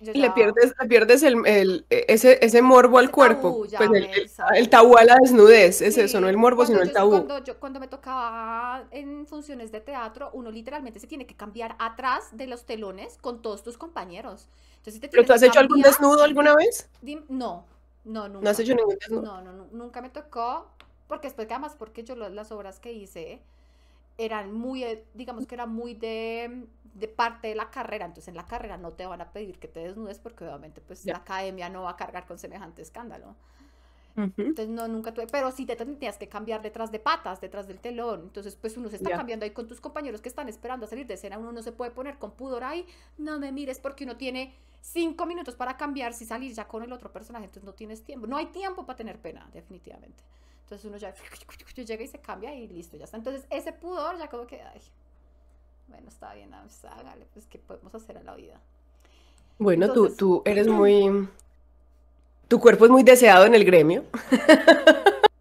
yo 0.00 0.12
Le 0.12 0.30
pierdes, 0.30 0.74
le 0.80 0.88
pierdes 0.88 1.22
el, 1.22 1.46
el- 1.46 1.86
ese, 1.88 2.38
ese 2.44 2.62
morbo 2.62 2.98
al 2.98 3.10
cuerpo. 3.10 3.42
tabú, 3.50 3.66
Pues 3.66 3.80
el, 3.80 3.96
el- 3.96 4.10
Melissa. 4.10 4.46
el 4.54 4.68
tabú 4.68 4.96
a 4.96 5.04
la 5.04 5.16
desnudez, 5.22 5.80
es 5.82 5.96
eso, 5.98 6.20
no 6.20 6.28
el 6.28 6.36
morbo, 6.36 6.58
cuando 6.58 6.74
sino 6.74 6.82
el 6.82 6.92
tabú. 6.92 7.10
Cuando, 7.10 7.38
yo- 7.44 7.58
cuando 7.60 7.80
me 7.80 7.88
tocaba 7.88 8.84
en 8.90 9.26
funciones 9.26 9.72
de 9.72 9.80
teatro, 9.80 10.30
uno 10.32 10.50
literalmente 10.50 11.00
se 11.00 11.06
tiene 11.06 11.26
que 11.26 11.36
cambiar 11.36 11.76
atrás 11.78 12.36
de 12.36 12.46
los 12.46 12.64
telones 12.66 13.18
con 13.18 13.40
todos 13.40 13.62
tus 13.62 13.78
compañeros. 13.78 14.48
Entonces, 14.78 15.00
te 15.00 15.08
¿Pero 15.08 15.24
tú 15.24 15.32
has 15.32 15.42
hecho 15.42 15.60
algún 15.60 15.80
desnudo 15.80 16.22
alguna 16.24 16.54
vez? 16.56 16.88
no, 17.28 17.64
no, 18.04 18.28
nunca. 18.28 18.44
¿No 18.44 18.50
has 18.50 18.58
hecho 18.58 18.74
ningún 18.74 18.96
desnudo? 18.98 19.22
No, 19.22 19.40
no, 19.42 19.52
no, 19.52 19.66
nunca 19.72 20.02
me 20.02 20.10
tocó, 20.10 20.68
porque 21.08 21.28
después 21.28 21.48
además, 21.50 21.76
porque 21.78 22.02
yo 22.02 22.16
las 22.16 22.50
obras 22.52 22.80
que 22.80 22.92
hice 22.92 23.40
eran 24.18 24.52
muy, 24.52 24.84
eh, 24.84 25.06
digamos 25.14 25.46
que 25.46 25.54
eran 25.54 25.72
muy 25.72 25.94
de, 25.94 26.66
de 26.94 27.08
parte 27.08 27.48
de 27.48 27.54
la 27.54 27.70
carrera, 27.70 28.04
entonces 28.06 28.28
en 28.28 28.36
la 28.36 28.46
carrera 28.46 28.76
no 28.76 28.92
te 28.92 29.06
van 29.06 29.20
a 29.20 29.32
pedir 29.32 29.58
que 29.58 29.68
te 29.68 29.80
desnudes 29.80 30.18
porque 30.18 30.44
obviamente 30.44 30.80
pues 30.80 31.04
Ya. 31.04 31.14
la 31.14 31.18
academia 31.20 31.68
no 31.68 31.82
va 31.82 31.90
a 31.90 31.96
cargar 31.96 32.26
con 32.26 32.38
semejante 32.38 32.82
escándalo. 32.82 33.34
Entonces 34.14 34.68
no, 34.68 34.86
nunca 34.88 35.14
tuve, 35.14 35.26
pero 35.26 35.50
sí 35.50 35.64
te 35.64 35.74
tenías 35.76 36.18
que 36.18 36.28
cambiar 36.28 36.60
detrás 36.60 36.92
de 36.92 36.98
patas, 36.98 37.40
detrás 37.40 37.66
del 37.66 37.78
telón. 37.80 38.20
Entonces 38.24 38.56
pues 38.56 38.76
uno 38.76 38.90
se 38.90 38.96
está 38.96 39.08
Ya. 39.10 39.16
cambiando 39.16 39.44
ahí 39.44 39.52
con 39.52 39.66
tus 39.66 39.80
compañeros 39.80 40.20
que 40.20 40.28
están 40.28 40.48
esperando 40.50 40.84
a 40.84 40.88
salir 40.88 41.06
de 41.06 41.14
escena, 41.14 41.38
uno 41.38 41.50
no 41.52 41.62
se 41.62 41.72
puede 41.72 41.90
poner 41.92 42.18
con 42.18 42.32
pudor 42.32 42.62
ahí, 42.62 42.86
no 43.16 43.38
me 43.38 43.50
mires 43.52 43.78
porque 43.78 44.04
uno 44.04 44.16
tiene 44.18 44.54
cinco 44.82 45.24
minutos 45.26 45.54
para 45.54 45.76
cambiarse 45.78 46.24
y 46.24 46.26
salir 46.26 46.52
ya 46.52 46.68
con 46.68 46.82
el 46.82 46.92
otro 46.92 47.10
personaje, 47.12 47.46
entonces 47.46 47.64
no 47.64 47.72
tienes 47.72 48.04
tiempo, 48.04 48.26
no 48.26 48.36
hay 48.36 48.46
tiempo 48.46 48.84
para 48.84 48.96
tener 48.96 49.18
pena, 49.20 49.48
definitivamente. 49.52 50.22
Entonces 50.72 50.88
uno 50.88 50.96
ya 50.96 51.14
llega 51.84 52.02
y 52.02 52.08
se 52.08 52.18
cambia 52.18 52.54
y 52.54 52.66
listo, 52.66 52.96
ya 52.96 53.04
está. 53.04 53.18
Entonces 53.18 53.44
ese 53.50 53.74
pudor 53.74 54.16
ya 54.16 54.28
como 54.28 54.46
que, 54.46 54.62
ay, 54.62 54.80
bueno, 55.86 56.08
está 56.08 56.32
bien, 56.32 56.52
ah, 56.54 56.62
pues, 56.64 56.82
hágale, 56.86 57.26
pues 57.34 57.46
qué 57.46 57.58
podemos 57.58 57.94
hacer 57.94 58.16
en 58.16 58.24
la 58.24 58.34
vida. 58.34 58.58
Bueno, 59.58 59.84
Entonces- 59.84 60.16
tú, 60.16 60.38
tú 60.38 60.42
eres 60.46 60.66
muy... 60.68 61.28
Tu 62.48 62.58
cuerpo 62.58 62.86
es 62.86 62.90
muy 62.90 63.02
deseado 63.02 63.44
en 63.44 63.54
el 63.54 63.66
gremio. 63.66 64.04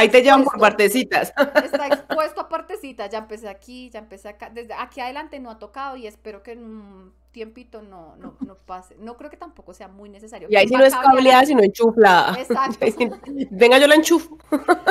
Ahí 0.00 0.08
te 0.08 0.22
llevan 0.22 0.44
por 0.44 0.54
expuesto. 0.54 0.76
partecitas. 0.76 1.32
Está 1.62 2.06
puesto 2.14 2.40
apartecita, 2.40 3.06
ya 3.06 3.18
empecé 3.18 3.48
aquí, 3.48 3.90
ya 3.90 3.98
empecé 3.98 4.30
acá, 4.30 4.48
desde 4.48 4.72
aquí 4.72 5.00
adelante 5.00 5.38
no 5.40 5.50
ha 5.50 5.58
tocado 5.58 5.96
y 5.96 6.06
espero 6.06 6.42
que 6.42 6.52
en 6.52 6.64
un 6.64 7.12
tiempito 7.32 7.82
no, 7.82 8.16
no, 8.16 8.34
no 8.40 8.56
pase. 8.56 8.96
No 8.98 9.18
creo 9.18 9.30
que 9.30 9.36
tampoco 9.36 9.74
sea 9.74 9.88
muy 9.88 10.08
necesario. 10.08 10.48
Y 10.50 10.56
ahí 10.56 10.66
sí 10.66 10.74
no 10.74 10.84
es 10.84 10.94
cableada, 10.96 11.44
sino 11.44 11.62
enchuflada. 11.62 12.40
Exacto. 12.40 12.86
Venga, 13.50 13.78
yo 13.78 13.86
la 13.86 13.94
enchufo. 13.94 14.38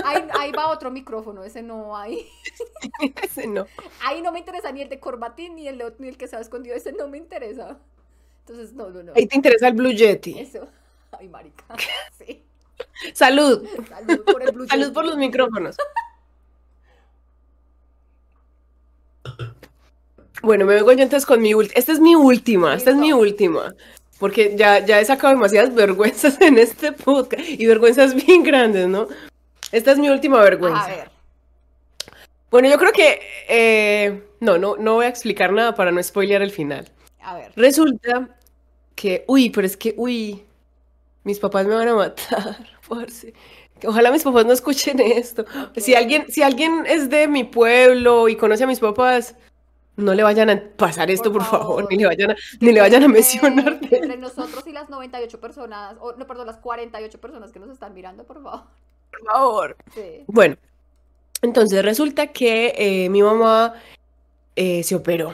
Ahí, 0.05 0.27
ahí 0.39 0.51
va 0.51 0.69
otro 0.69 0.91
micrófono, 0.91 1.43
ese 1.43 1.63
no 1.63 1.97
hay. 1.97 2.27
Ese 3.23 3.47
no. 3.47 3.65
Ahí 4.05 4.21
no 4.21 4.31
me 4.31 4.39
interesa 4.39 4.71
ni 4.71 4.81
el 4.81 4.89
de 4.89 4.99
corbatín 4.99 5.55
ni 5.55 5.67
el, 5.67 5.81
ni 5.97 6.07
el 6.07 6.17
que 6.17 6.27
se 6.27 6.35
ha 6.35 6.39
escondido, 6.39 6.75
ese 6.75 6.91
no 6.91 7.07
me 7.07 7.17
interesa. 7.17 7.79
Entonces, 8.41 8.73
no, 8.73 8.89
no, 8.89 9.03
no. 9.03 9.13
Ahí 9.15 9.25
te 9.25 9.35
interesa 9.35 9.67
el 9.67 9.73
Blue 9.73 9.91
Yeti. 9.91 10.39
Eso. 10.39 10.67
Ay, 11.11 11.27
marica. 11.27 11.63
Sí. 12.17 12.43
Salud. 13.13 13.67
Salud 13.89 14.23
por 14.25 14.43
el 14.43 14.51
Blue 14.51 14.67
Salud 14.67 14.83
Yeti. 14.83 14.93
por 14.93 15.05
los 15.05 15.17
micrófonos. 15.17 15.77
Bueno, 20.41 20.65
me 20.65 20.75
vengo 20.75 20.91
yo 20.93 21.03
entonces 21.03 21.25
con 21.25 21.41
mi 21.41 21.53
última. 21.53 21.77
Esta 21.77 21.91
es 21.91 21.99
mi 21.99 22.15
última, 22.15 22.73
esta 22.73 22.91
es 22.91 22.95
mi 22.95 23.11
última. 23.13 23.75
Porque 24.19 24.55
ya, 24.55 24.85
ya 24.85 24.99
he 24.99 25.05
sacado 25.05 25.33
demasiadas 25.33 25.73
vergüenzas 25.73 26.39
en 26.41 26.57
este 26.57 26.91
podcast 26.91 27.43
y 27.47 27.65
vergüenzas 27.65 28.13
bien 28.15 28.43
grandes, 28.43 28.87
¿no? 28.87 29.07
Esta 29.71 29.91
es 29.91 29.97
mi 29.97 30.09
última 30.09 30.41
vergüenza. 30.41 30.83
A 30.83 30.87
ver. 30.87 31.11
Bueno, 32.51 32.69
yo 32.69 32.77
creo 32.77 32.91
que. 32.91 33.19
eh, 33.47 34.23
no, 34.39 34.57
no, 34.57 34.77
no 34.77 34.95
voy 34.95 35.05
a 35.05 35.09
explicar 35.09 35.51
nada 35.51 35.75
para 35.75 35.91
no 35.91 36.01
spoilear 36.01 36.41
el 36.41 36.51
final. 36.51 36.89
A 37.21 37.35
ver. 37.35 37.51
Resulta 37.55 38.29
que. 38.95 39.23
Uy, 39.27 39.49
pero 39.49 39.67
es 39.67 39.77
que. 39.77 39.93
Uy. 39.97 40.43
Mis 41.23 41.39
papás 41.39 41.65
me 41.65 41.75
van 41.75 41.87
a 41.87 41.95
matar. 41.95 42.57
parce. 42.87 43.33
Ojalá 43.85 44.11
mis 44.11 44.23
papás 44.23 44.45
no 44.45 44.51
escuchen 44.51 44.99
esto. 44.99 45.45
Si 45.77 45.95
alguien, 45.95 46.25
si 46.29 46.41
alguien 46.41 46.85
es 46.85 47.09
de 47.09 47.27
mi 47.27 47.45
pueblo 47.45 48.27
y 48.27 48.35
conoce 48.35 48.65
a 48.65 48.67
mis 48.67 48.79
papás, 48.79 49.35
no 49.95 50.13
le 50.13 50.23
vayan 50.23 50.49
a 50.49 50.61
pasar 50.75 51.09
esto, 51.11 51.31
por, 51.31 51.41
Por 51.41 51.49
favor, 51.49 51.67
favor. 51.67 51.87
ni 51.89 51.97
le 51.97 52.05
vayan 52.05 52.31
a, 52.31 52.35
ni 52.59 52.71
le 52.71 52.81
vayan 52.81 53.03
a 53.03 53.07
mencionar. 53.07 53.79
Entre 53.81 54.17
nosotros 54.17 54.65
y 54.67 54.71
las 54.71 54.89
98 54.89 55.39
personas, 55.39 55.95
o 55.99 56.13
no, 56.13 56.27
perdón, 56.27 56.47
las 56.47 56.57
48 56.57 57.19
personas 57.21 57.51
que 57.51 57.59
nos 57.59 57.69
están 57.69 57.93
mirando, 57.93 58.25
por 58.25 58.41
favor. 58.41 58.63
Por 59.11 59.31
favor. 59.31 59.77
Sí. 59.93 60.23
Bueno, 60.27 60.57
entonces 61.41 61.83
resulta 61.83 62.27
que 62.27 62.73
eh, 62.77 63.09
mi 63.09 63.21
mamá 63.21 63.75
eh, 64.55 64.83
se 64.83 64.95
operó 64.95 65.33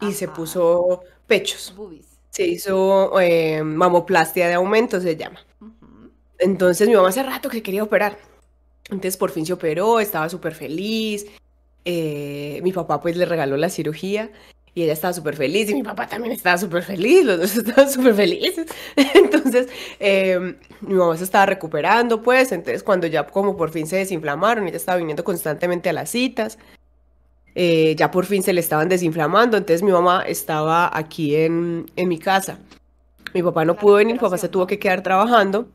y 0.00 0.12
se 0.12 0.28
puso 0.28 1.00
pechos. 1.26 1.74
Boobies. 1.76 2.15
Se 2.36 2.46
hizo 2.46 3.18
eh, 3.18 3.62
mamoplastia 3.62 4.46
de 4.46 4.52
aumento, 4.52 5.00
se 5.00 5.16
llama. 5.16 5.40
Entonces 6.38 6.86
mi 6.86 6.94
mamá 6.94 7.08
hace 7.08 7.22
rato 7.22 7.48
que 7.48 7.62
quería 7.62 7.82
operar. 7.82 8.18
Entonces 8.90 9.16
por 9.16 9.30
fin 9.30 9.46
se 9.46 9.54
operó, 9.54 10.00
estaba 10.00 10.28
súper 10.28 10.54
feliz. 10.54 11.24
Eh, 11.86 12.60
mi 12.62 12.72
papá 12.72 13.00
pues 13.00 13.16
le 13.16 13.24
regaló 13.24 13.56
la 13.56 13.70
cirugía 13.70 14.30
y 14.74 14.82
ella 14.82 14.92
estaba 14.92 15.14
súper 15.14 15.34
feliz 15.34 15.70
y 15.70 15.74
mi 15.74 15.82
papá 15.82 16.06
también 16.06 16.34
estaba 16.34 16.58
súper 16.58 16.82
feliz, 16.82 17.24
los 17.24 17.40
dos 17.40 17.56
estaban 17.66 17.90
súper 17.90 18.14
felices. 18.14 18.66
Entonces 19.14 19.68
eh, 19.98 20.56
mi 20.82 20.92
mamá 20.92 21.16
se 21.16 21.24
estaba 21.24 21.46
recuperando 21.46 22.20
pues, 22.20 22.52
entonces 22.52 22.82
cuando 22.82 23.06
ya 23.06 23.26
como 23.26 23.56
por 23.56 23.70
fin 23.70 23.86
se 23.86 23.96
desinflamaron, 23.96 24.68
ella 24.68 24.76
estaba 24.76 24.98
viniendo 24.98 25.24
constantemente 25.24 25.88
a 25.88 25.94
las 25.94 26.10
citas. 26.10 26.58
Eh, 27.58 27.96
ya 27.96 28.10
por 28.10 28.26
fin 28.26 28.42
se 28.42 28.52
le 28.52 28.60
estaban 28.60 28.90
desinflamando, 28.90 29.56
entonces 29.56 29.82
mi 29.82 29.90
mamá 29.90 30.22
estaba 30.26 30.94
aquí 30.94 31.34
en, 31.34 31.90
en 31.96 32.08
mi 32.08 32.18
casa. 32.18 32.58
Mi 33.32 33.42
papá 33.42 33.64
no 33.64 33.76
pudo 33.76 33.94
venir, 33.94 34.16
mi 34.16 34.20
papá 34.20 34.36
se 34.36 34.50
tuvo 34.50 34.66
que 34.66 34.78
quedar 34.78 35.02
trabajando. 35.02 35.66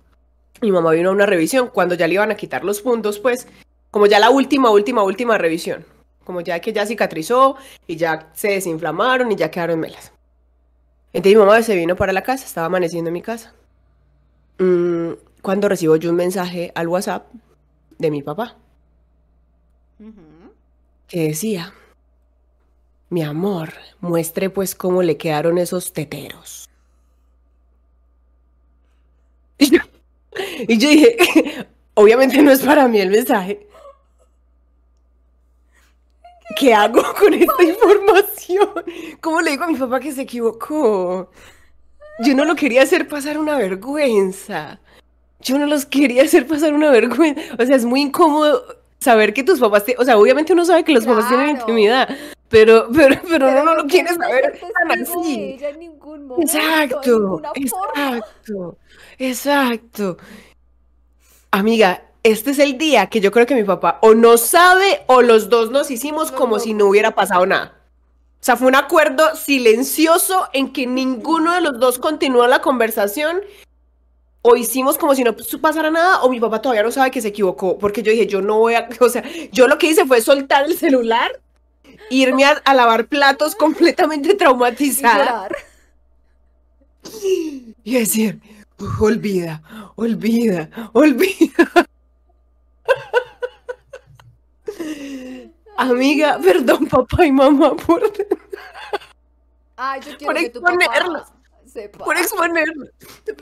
Mi 0.61 0.71
mamá 0.71 0.91
vino 0.91 1.09
a 1.09 1.11
una 1.11 1.25
revisión. 1.25 1.69
Cuando 1.73 1.95
ya 1.95 2.07
le 2.07 2.13
iban 2.13 2.29
a 2.29 2.35
quitar 2.35 2.63
los 2.63 2.81
puntos, 2.81 3.17
pues, 3.17 3.47
como 3.89 4.05
ya 4.05 4.19
la 4.19 4.29
última, 4.29 4.69
última, 4.69 5.03
última 5.03 5.39
revisión. 5.39 5.83
Como 6.23 6.41
ya 6.41 6.59
que 6.59 6.71
ya 6.71 6.85
cicatrizó 6.85 7.55
y 7.87 7.95
ya 7.95 8.29
se 8.35 8.49
desinflamaron 8.49 9.31
y 9.31 9.35
ya 9.35 9.49
quedaron 9.49 9.79
melas. 9.79 10.11
Entonces 11.13 11.35
mi 11.35 11.43
mamá 11.43 11.63
se 11.63 11.75
vino 11.75 11.95
para 11.95 12.13
la 12.13 12.21
casa, 12.21 12.45
estaba 12.45 12.67
amaneciendo 12.67 13.09
en 13.09 13.13
mi 13.13 13.23
casa. 13.23 13.53
Mm, 14.59 15.13
cuando 15.41 15.67
recibo 15.67 15.95
yo 15.95 16.11
un 16.11 16.15
mensaje 16.15 16.71
al 16.75 16.87
WhatsApp 16.87 17.25
de 17.97 18.11
mi 18.11 18.21
papá 18.21 18.55
Ujú. 19.99 20.40
Que 21.11 21.27
decía, 21.27 21.73
mi 23.09 23.21
amor, 23.21 23.73
muestre 23.99 24.49
pues 24.49 24.73
cómo 24.75 25.03
le 25.03 25.17
quedaron 25.17 25.57
esos 25.57 25.91
teteros. 25.91 26.69
Y 29.57 29.71
yo, 29.71 29.79
y 30.69 30.77
yo 30.77 30.89
dije, 30.89 31.67
obviamente 31.95 32.41
no 32.41 32.49
es 32.49 32.61
para 32.61 32.87
mí 32.87 33.01
el 33.01 33.09
mensaje. 33.09 33.67
¿Qué 36.57 36.73
hago 36.73 37.03
con 37.19 37.33
esta 37.33 37.61
información? 37.61 38.69
¿Cómo 39.19 39.41
le 39.41 39.51
digo 39.51 39.65
a 39.65 39.67
mi 39.67 39.75
papá 39.75 39.99
que 39.99 40.13
se 40.13 40.21
equivocó? 40.21 41.29
Yo 42.23 42.35
no 42.35 42.45
lo 42.45 42.55
quería 42.55 42.83
hacer 42.83 43.09
pasar 43.09 43.37
una 43.37 43.57
vergüenza. 43.57 44.79
Yo 45.41 45.59
no 45.59 45.65
los 45.65 45.85
quería 45.85 46.23
hacer 46.23 46.47
pasar 46.47 46.73
una 46.73 46.89
vergüenza. 46.89 47.41
O 47.59 47.65
sea, 47.65 47.75
es 47.75 47.83
muy 47.83 48.01
incómodo 48.01 48.80
saber 49.01 49.33
que 49.33 49.43
tus 49.43 49.59
papás, 49.59 49.83
te- 49.83 49.95
o 49.97 50.05
sea, 50.05 50.17
obviamente 50.17 50.53
uno 50.53 50.63
sabe 50.63 50.83
que 50.83 50.93
los 50.93 51.05
papás 51.05 51.27
tienen 51.27 51.49
intimidad, 51.49 52.07
pero, 52.47 52.87
pero, 52.95 53.19
pero 53.27 53.49
uno 53.49 53.63
no 53.63 53.75
lo 53.75 53.85
quiere 53.85 54.13
saber 54.13 54.59
tan 54.89 55.01
así. 55.01 55.55
ella 55.55 55.69
en 55.69 55.79
ningún 55.79 56.27
momento, 56.27 56.53
de 56.53 56.59
Exacto, 56.59 57.41
exacto, 57.55 58.77
exacto. 59.17 60.17
Amiga, 61.51 62.03
este 62.23 62.51
es 62.51 62.59
el 62.59 62.77
día 62.77 63.07
que 63.07 63.19
yo 63.19 63.31
creo 63.31 63.45
que 63.45 63.55
mi 63.55 63.63
papá 63.63 63.97
o 64.01 64.13
no 64.13 64.37
sabe 64.37 65.01
o 65.07 65.21
los 65.21 65.49
dos 65.49 65.71
nos 65.71 65.89
hicimos 65.91 66.31
como 66.31 66.59
si 66.59 66.73
no 66.73 66.85
hubiera 66.85 67.11
pasado 67.11 67.45
nada. 67.45 67.73
O 68.39 68.43
sea, 68.43 68.55
fue 68.55 68.67
un 68.67 68.75
acuerdo 68.75 69.35
silencioso 69.35 70.47
en 70.53 70.71
que 70.73 70.87
ninguno 70.87 71.53
de 71.53 71.61
los 71.61 71.79
dos 71.79 71.99
continuó 71.99 72.47
la 72.47 72.61
conversación 72.61 73.41
o 74.41 74.55
hicimos 74.55 74.97
como 74.97 75.13
si 75.15 75.23
no 75.23 75.35
pasara 75.61 75.91
nada 75.91 76.23
o 76.23 76.29
mi 76.29 76.39
papá 76.39 76.61
todavía 76.61 76.83
no 76.83 76.91
sabe 76.91 77.11
que 77.11 77.21
se 77.21 77.27
equivocó 77.29 77.77
porque 77.77 78.01
yo 78.01 78.11
dije, 78.11 78.25
yo 78.27 78.41
no 78.41 78.57
voy 78.57 78.73
a, 78.75 78.89
o 78.99 79.09
sea, 79.09 79.23
yo 79.51 79.67
lo 79.67 79.77
que 79.77 79.87
hice 79.87 80.05
fue 80.05 80.21
soltar 80.21 80.65
el 80.65 80.77
celular, 80.77 81.39
irme 82.09 82.45
a, 82.45 82.61
a 82.65 82.73
lavar 82.73 83.07
platos 83.07 83.55
completamente 83.55 84.33
traumatizada. 84.35 85.47
Y 87.83 87.93
decir, 87.93 88.39
olvida, 88.99 89.61
olvida, 89.95 90.69
olvida. 90.93 91.71
Amiga, 95.77 96.39
perdón 96.41 96.87
papá 96.87 97.25
y 97.25 97.31
mamá 97.31 97.75
por, 97.75 98.03
Ay, 99.75 100.01
yo 100.01 100.15
quiero 100.15 100.33
Por 100.33 100.35
que 100.35 100.49
tu 100.49 100.61
papá 100.61 101.25
sepa. 101.71 102.03
por 102.05 102.17
exponerlo. 102.17 102.85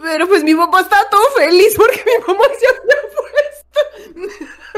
Pero 0.01 0.27
pues 0.27 0.43
mi 0.43 0.55
papá 0.55 0.81
estaba 0.81 1.09
todo 1.09 1.27
feliz 1.37 1.73
porque 1.75 2.03
mi 2.05 2.25
mamá 2.27 2.43
se 2.59 2.67
había 2.67 3.01
puesto. 3.15 4.29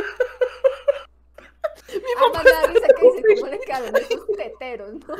Mi 1.93 2.15
papá 2.15 2.43
me 2.43 2.51
da 2.51 2.67
risa 2.67 2.87
que 2.95 3.05
dice 3.09 3.23
cómo 3.27 3.47
le 3.47 3.59
quedaron 3.59 3.95
esos 3.97 4.25
teteros, 4.37 4.93
¿no? 4.93 5.15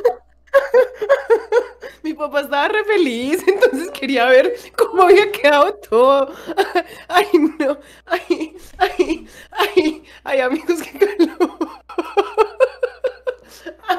Mi 2.02 2.14
papá 2.14 2.40
estaba 2.40 2.68
re 2.68 2.84
feliz, 2.84 3.46
entonces 3.46 3.90
quería 3.90 4.26
ver 4.26 4.54
cómo 4.76 5.02
había 5.02 5.30
quedado 5.30 5.74
todo. 5.74 6.34
Ay, 7.08 7.26
no, 7.58 7.78
ay, 8.06 8.56
ay, 8.78 9.28
ay, 9.50 10.02
ay, 10.24 10.40
amigos, 10.40 10.80
qué 10.82 10.98
calor. 10.98 11.58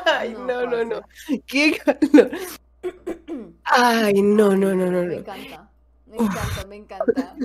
Ay, 0.05 0.33
No, 0.33 0.65
no, 0.65 0.65
no, 0.65 0.83
no, 0.85 1.01
qué 1.47 1.77
calor. 1.77 2.31
Ay, 3.63 4.21
no, 4.21 4.55
no, 4.55 4.73
no, 4.75 4.85
no, 4.91 5.01
Me 5.01 5.07
no. 5.07 5.13
encanta, 5.13 5.69
me 6.05 6.17
encanta, 6.17 6.67
me 6.67 6.75
encanta. 6.75 7.37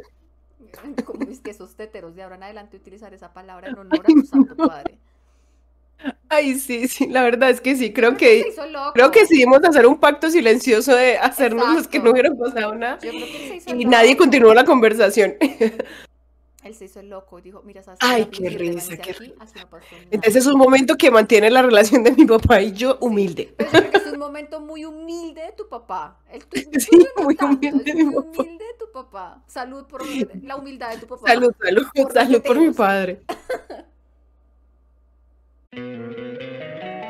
Como 1.04 1.28
es 1.30 1.40
que 1.40 1.50
esos 1.50 1.74
teteros 1.74 2.14
de 2.14 2.22
ahora 2.22 2.36
en 2.36 2.42
adelante 2.44 2.76
utilizar 2.76 3.14
esa 3.14 3.32
palabra 3.32 3.68
en 3.68 3.78
honor 3.78 4.00
a 4.00 4.02
tu 4.12 4.22
santo 4.26 4.56
padre. 4.56 4.98
Ay, 6.28 6.54
sí, 6.58 6.86
sí, 6.86 7.08
la 7.08 7.22
verdad 7.22 7.50
es 7.50 7.60
que 7.60 7.74
sí, 7.74 7.92
creo 7.92 8.16
que, 8.16 8.44
creo 8.94 9.10
que 9.10 9.20
decidimos 9.20 9.64
hacer 9.64 9.84
un 9.86 9.98
pacto 9.98 10.30
silencioso 10.30 10.94
de 10.94 11.18
hacernos 11.18 11.74
los 11.74 11.88
que 11.88 11.98
no 11.98 12.10
Exacto. 12.10 12.12
hubiera 12.12 12.30
pasado 12.34 12.74
nada. 12.76 12.98
Y 13.02 13.84
loco. 13.84 13.90
nadie 13.90 14.16
continuó 14.16 14.54
la 14.54 14.64
conversación. 14.64 15.34
Él 16.64 16.74
se 16.74 16.86
hizo 16.86 17.00
el 17.00 17.08
loco 17.08 17.38
y 17.38 17.42
dijo, 17.42 17.62
mira, 17.64 17.82
¿sabes 17.82 18.00
Ay, 18.02 18.26
qué 18.26 18.50
risa, 18.50 18.96
qué 18.96 19.12
nada". 19.12 19.46
Entonces 20.10 20.36
es 20.36 20.46
un 20.46 20.58
momento 20.58 20.96
que 20.96 21.10
mantiene 21.10 21.50
la 21.50 21.62
relación 21.62 22.02
de 22.02 22.12
mi 22.12 22.24
papá 22.26 22.60
y 22.60 22.72
yo 22.72 22.98
humilde. 23.00 23.54
Pero 23.56 23.70
yo 23.72 23.78
creo 23.78 23.90
que 23.92 23.96
es 23.98 24.12
un 24.12 24.18
momento 24.18 24.60
muy 24.60 24.84
humilde 24.84 25.42
de 25.42 25.52
tu 25.52 25.68
papá. 25.68 26.18
El 26.32 26.44
tu- 26.44 26.56
Sí, 26.80 26.90
no 27.16 27.24
muy 27.24 27.36
tanto, 27.36 27.68
humilde 27.68 27.92
de 27.92 27.94
mi 27.94 28.04
muy 28.04 28.14
papá. 28.16 28.42
humilde 28.42 28.64
de 28.64 28.74
tu 28.78 28.92
papá. 28.92 29.42
Salud 29.46 29.84
por 29.86 30.02
la 30.42 30.56
humildad 30.56 30.90
de 30.90 30.98
tu 30.98 31.06
papá. 31.06 31.28
Salud, 31.28 31.52
salud, 31.62 31.86
Por 31.94 32.12
salud 32.12 32.42
por 32.42 32.58
mi 32.58 32.70
padre. 32.72 33.20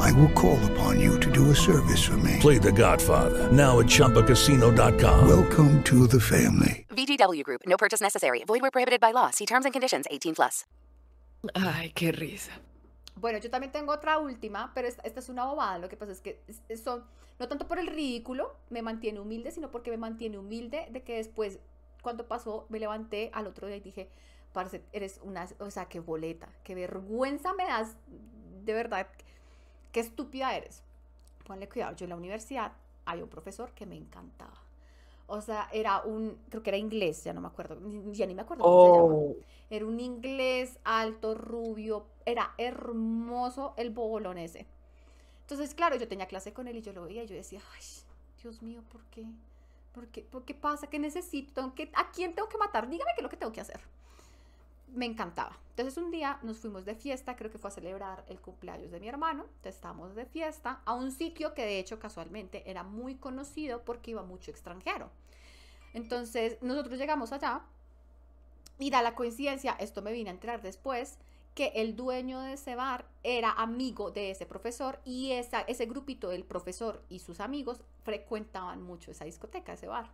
I 0.00 0.12
will 0.12 0.30
call 0.30 0.58
upon 0.72 1.00
you 1.00 1.18
to 1.20 1.30
do 1.30 1.50
a 1.50 1.54
service 1.54 2.02
for 2.02 2.16
me. 2.18 2.38
Play 2.40 2.58
The 2.58 2.72
Godfather 2.72 3.50
now 3.52 3.80
at 3.80 3.86
ChumbaCasino.com. 3.86 5.28
Welcome 5.28 5.82
to 5.84 6.06
the 6.06 6.20
family. 6.20 6.86
VGW 6.90 7.42
Group. 7.42 7.62
No 7.66 7.76
purchase 7.76 8.00
necessary. 8.00 8.44
Void 8.46 8.62
where 8.62 8.70
prohibited 8.70 9.00
by 9.00 9.12
law. 9.12 9.30
See 9.30 9.46
terms 9.46 9.64
and 9.64 9.72
conditions. 9.72 10.06
18 10.10 10.34
plus. 10.34 10.64
Ay, 11.54 11.92
qué 11.94 12.12
risa. 12.12 12.52
Bueno, 13.16 13.38
yo 13.38 13.50
también 13.50 13.72
tengo 13.72 13.92
otra 13.92 14.18
última, 14.18 14.72
pero 14.74 14.88
esta, 14.88 15.02
esta 15.02 15.20
es 15.20 15.28
una 15.28 15.44
bobada. 15.44 15.78
Lo 15.78 15.88
que 15.88 15.96
pasa 15.96 16.12
es 16.12 16.20
que 16.20 16.40
son, 16.76 17.04
no 17.38 17.48
tanto 17.48 17.68
por 17.68 17.78
el 17.78 17.86
ridículo, 17.86 18.56
me 18.70 18.82
mantiene 18.82 19.20
humilde, 19.20 19.50
sino 19.50 19.70
porque 19.70 19.90
me 19.90 19.96
mantiene 19.96 20.38
humilde 20.38 20.86
de 20.90 21.02
que 21.02 21.16
después, 21.16 21.58
cuando 22.02 22.26
pasó, 22.26 22.66
me 22.68 22.78
levanté 22.78 23.30
al 23.32 23.46
otro 23.46 23.66
día 23.66 23.76
y 23.76 23.80
dije, 23.80 24.10
parce, 24.52 24.82
eres 24.92 25.20
una, 25.22 25.46
o 25.58 25.70
sea, 25.70 25.86
qué 25.86 26.00
boleta, 26.00 26.48
qué 26.64 26.74
vergüenza 26.74 27.52
me 27.54 27.64
das, 27.64 27.96
de 28.64 28.72
verdad, 28.72 29.08
qué 29.94 30.00
estúpida 30.00 30.54
eres. 30.56 30.82
Ponle 31.46 31.68
cuidado, 31.68 31.94
yo 31.94 32.04
en 32.04 32.10
la 32.10 32.16
universidad 32.16 32.72
hay 33.06 33.22
un 33.22 33.28
profesor 33.28 33.70
que 33.72 33.86
me 33.86 33.96
encantaba. 33.96 34.60
O 35.28 35.40
sea, 35.40 35.68
era 35.72 36.02
un, 36.02 36.36
creo 36.50 36.62
que 36.64 36.70
era 36.70 36.76
inglés, 36.76 37.22
ya 37.22 37.32
no 37.32 37.40
me 37.40 37.46
acuerdo, 37.46 37.78
ya 38.12 38.26
ni 38.26 38.34
me 38.34 38.42
acuerdo 38.42 38.64
cómo 38.64 38.80
se 38.80 38.92
llama. 38.92 39.14
Oh, 39.14 39.36
Era 39.70 39.86
un 39.86 40.00
inglés 40.00 40.78
alto, 40.84 41.34
rubio, 41.34 42.06
era 42.26 42.52
hermoso 42.58 43.72
el 43.76 43.90
bobolón 43.90 44.36
ese. 44.36 44.66
Entonces, 45.42 45.74
claro, 45.74 45.96
yo 45.96 46.08
tenía 46.08 46.26
clase 46.26 46.52
con 46.52 46.66
él 46.66 46.76
y 46.76 46.82
yo 46.82 46.92
lo 46.92 47.04
veía 47.04 47.22
y 47.22 47.26
yo 47.26 47.34
decía, 47.36 47.60
ay, 47.74 47.82
Dios 48.42 48.62
mío, 48.62 48.82
¿por 48.90 49.02
qué? 49.04 49.24
¿Por 49.94 50.08
qué, 50.08 50.22
¿Por 50.22 50.44
qué 50.44 50.54
pasa? 50.54 50.88
¿Qué 50.88 50.98
necesito? 50.98 51.52
¿Tengo 51.54 51.74
que- 51.74 51.92
¿A 51.94 52.10
quién 52.10 52.34
tengo 52.34 52.48
que 52.48 52.58
matar? 52.58 52.88
Dígame 52.88 53.12
qué 53.14 53.20
es 53.20 53.22
lo 53.22 53.28
que 53.30 53.36
tengo 53.36 53.52
que 53.52 53.60
hacer. 53.60 53.80
Me 54.94 55.06
encantaba. 55.06 55.58
Entonces, 55.70 55.96
un 55.96 56.12
día 56.12 56.38
nos 56.42 56.58
fuimos 56.58 56.84
de 56.84 56.94
fiesta, 56.94 57.34
creo 57.34 57.50
que 57.50 57.58
fue 57.58 57.68
a 57.68 57.72
celebrar 57.72 58.24
el 58.28 58.40
cumpleaños 58.40 58.92
de 58.92 59.00
mi 59.00 59.08
hermano. 59.08 59.42
Entonces, 59.42 59.74
estábamos 59.74 60.14
de 60.14 60.24
fiesta 60.24 60.80
a 60.84 60.94
un 60.94 61.10
sitio 61.10 61.52
que, 61.52 61.62
de 61.62 61.80
hecho, 61.80 61.98
casualmente 61.98 62.62
era 62.70 62.84
muy 62.84 63.16
conocido 63.16 63.82
porque 63.84 64.12
iba 64.12 64.22
mucho 64.22 64.52
extranjero. 64.52 65.10
Entonces, 65.92 66.58
nosotros 66.62 66.96
llegamos 66.96 67.32
allá 67.32 67.62
y 68.78 68.90
da 68.90 69.02
la 69.02 69.16
coincidencia, 69.16 69.72
esto 69.80 70.00
me 70.00 70.12
vine 70.12 70.30
a 70.30 70.34
enterar 70.34 70.62
después, 70.62 71.18
que 71.56 71.72
el 71.74 71.96
dueño 71.96 72.40
de 72.40 72.54
ese 72.54 72.76
bar 72.76 73.04
era 73.22 73.50
amigo 73.50 74.12
de 74.12 74.30
ese 74.30 74.46
profesor 74.46 75.00
y 75.04 75.32
esa, 75.32 75.62
ese 75.62 75.86
grupito 75.86 76.28
del 76.28 76.44
profesor 76.44 77.02
y 77.08 77.20
sus 77.20 77.40
amigos 77.40 77.80
frecuentaban 78.04 78.82
mucho 78.82 79.10
esa 79.10 79.24
discoteca, 79.24 79.72
ese 79.72 79.88
bar. 79.88 80.08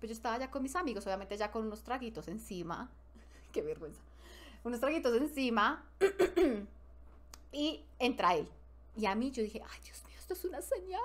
Pues 0.00 0.10
yo 0.10 0.14
estaba 0.14 0.38
ya 0.38 0.50
con 0.50 0.62
mis 0.62 0.76
amigos, 0.76 1.06
obviamente 1.06 1.36
ya 1.36 1.50
con 1.50 1.66
unos 1.66 1.82
traguitos 1.82 2.28
encima. 2.28 2.90
Qué 3.52 3.62
vergüenza. 3.62 4.07
Unos 4.64 4.80
traguitos 4.80 5.16
encima. 5.16 5.84
y 7.52 7.84
entra 7.98 8.34
él. 8.34 8.48
Y 8.96 9.06
a 9.06 9.14
mí 9.14 9.30
yo 9.30 9.42
dije, 9.42 9.62
ay 9.68 9.80
Dios 9.82 10.02
mío, 10.06 10.16
esto 10.18 10.34
es 10.34 10.44
una 10.44 10.60
señal. 10.62 11.00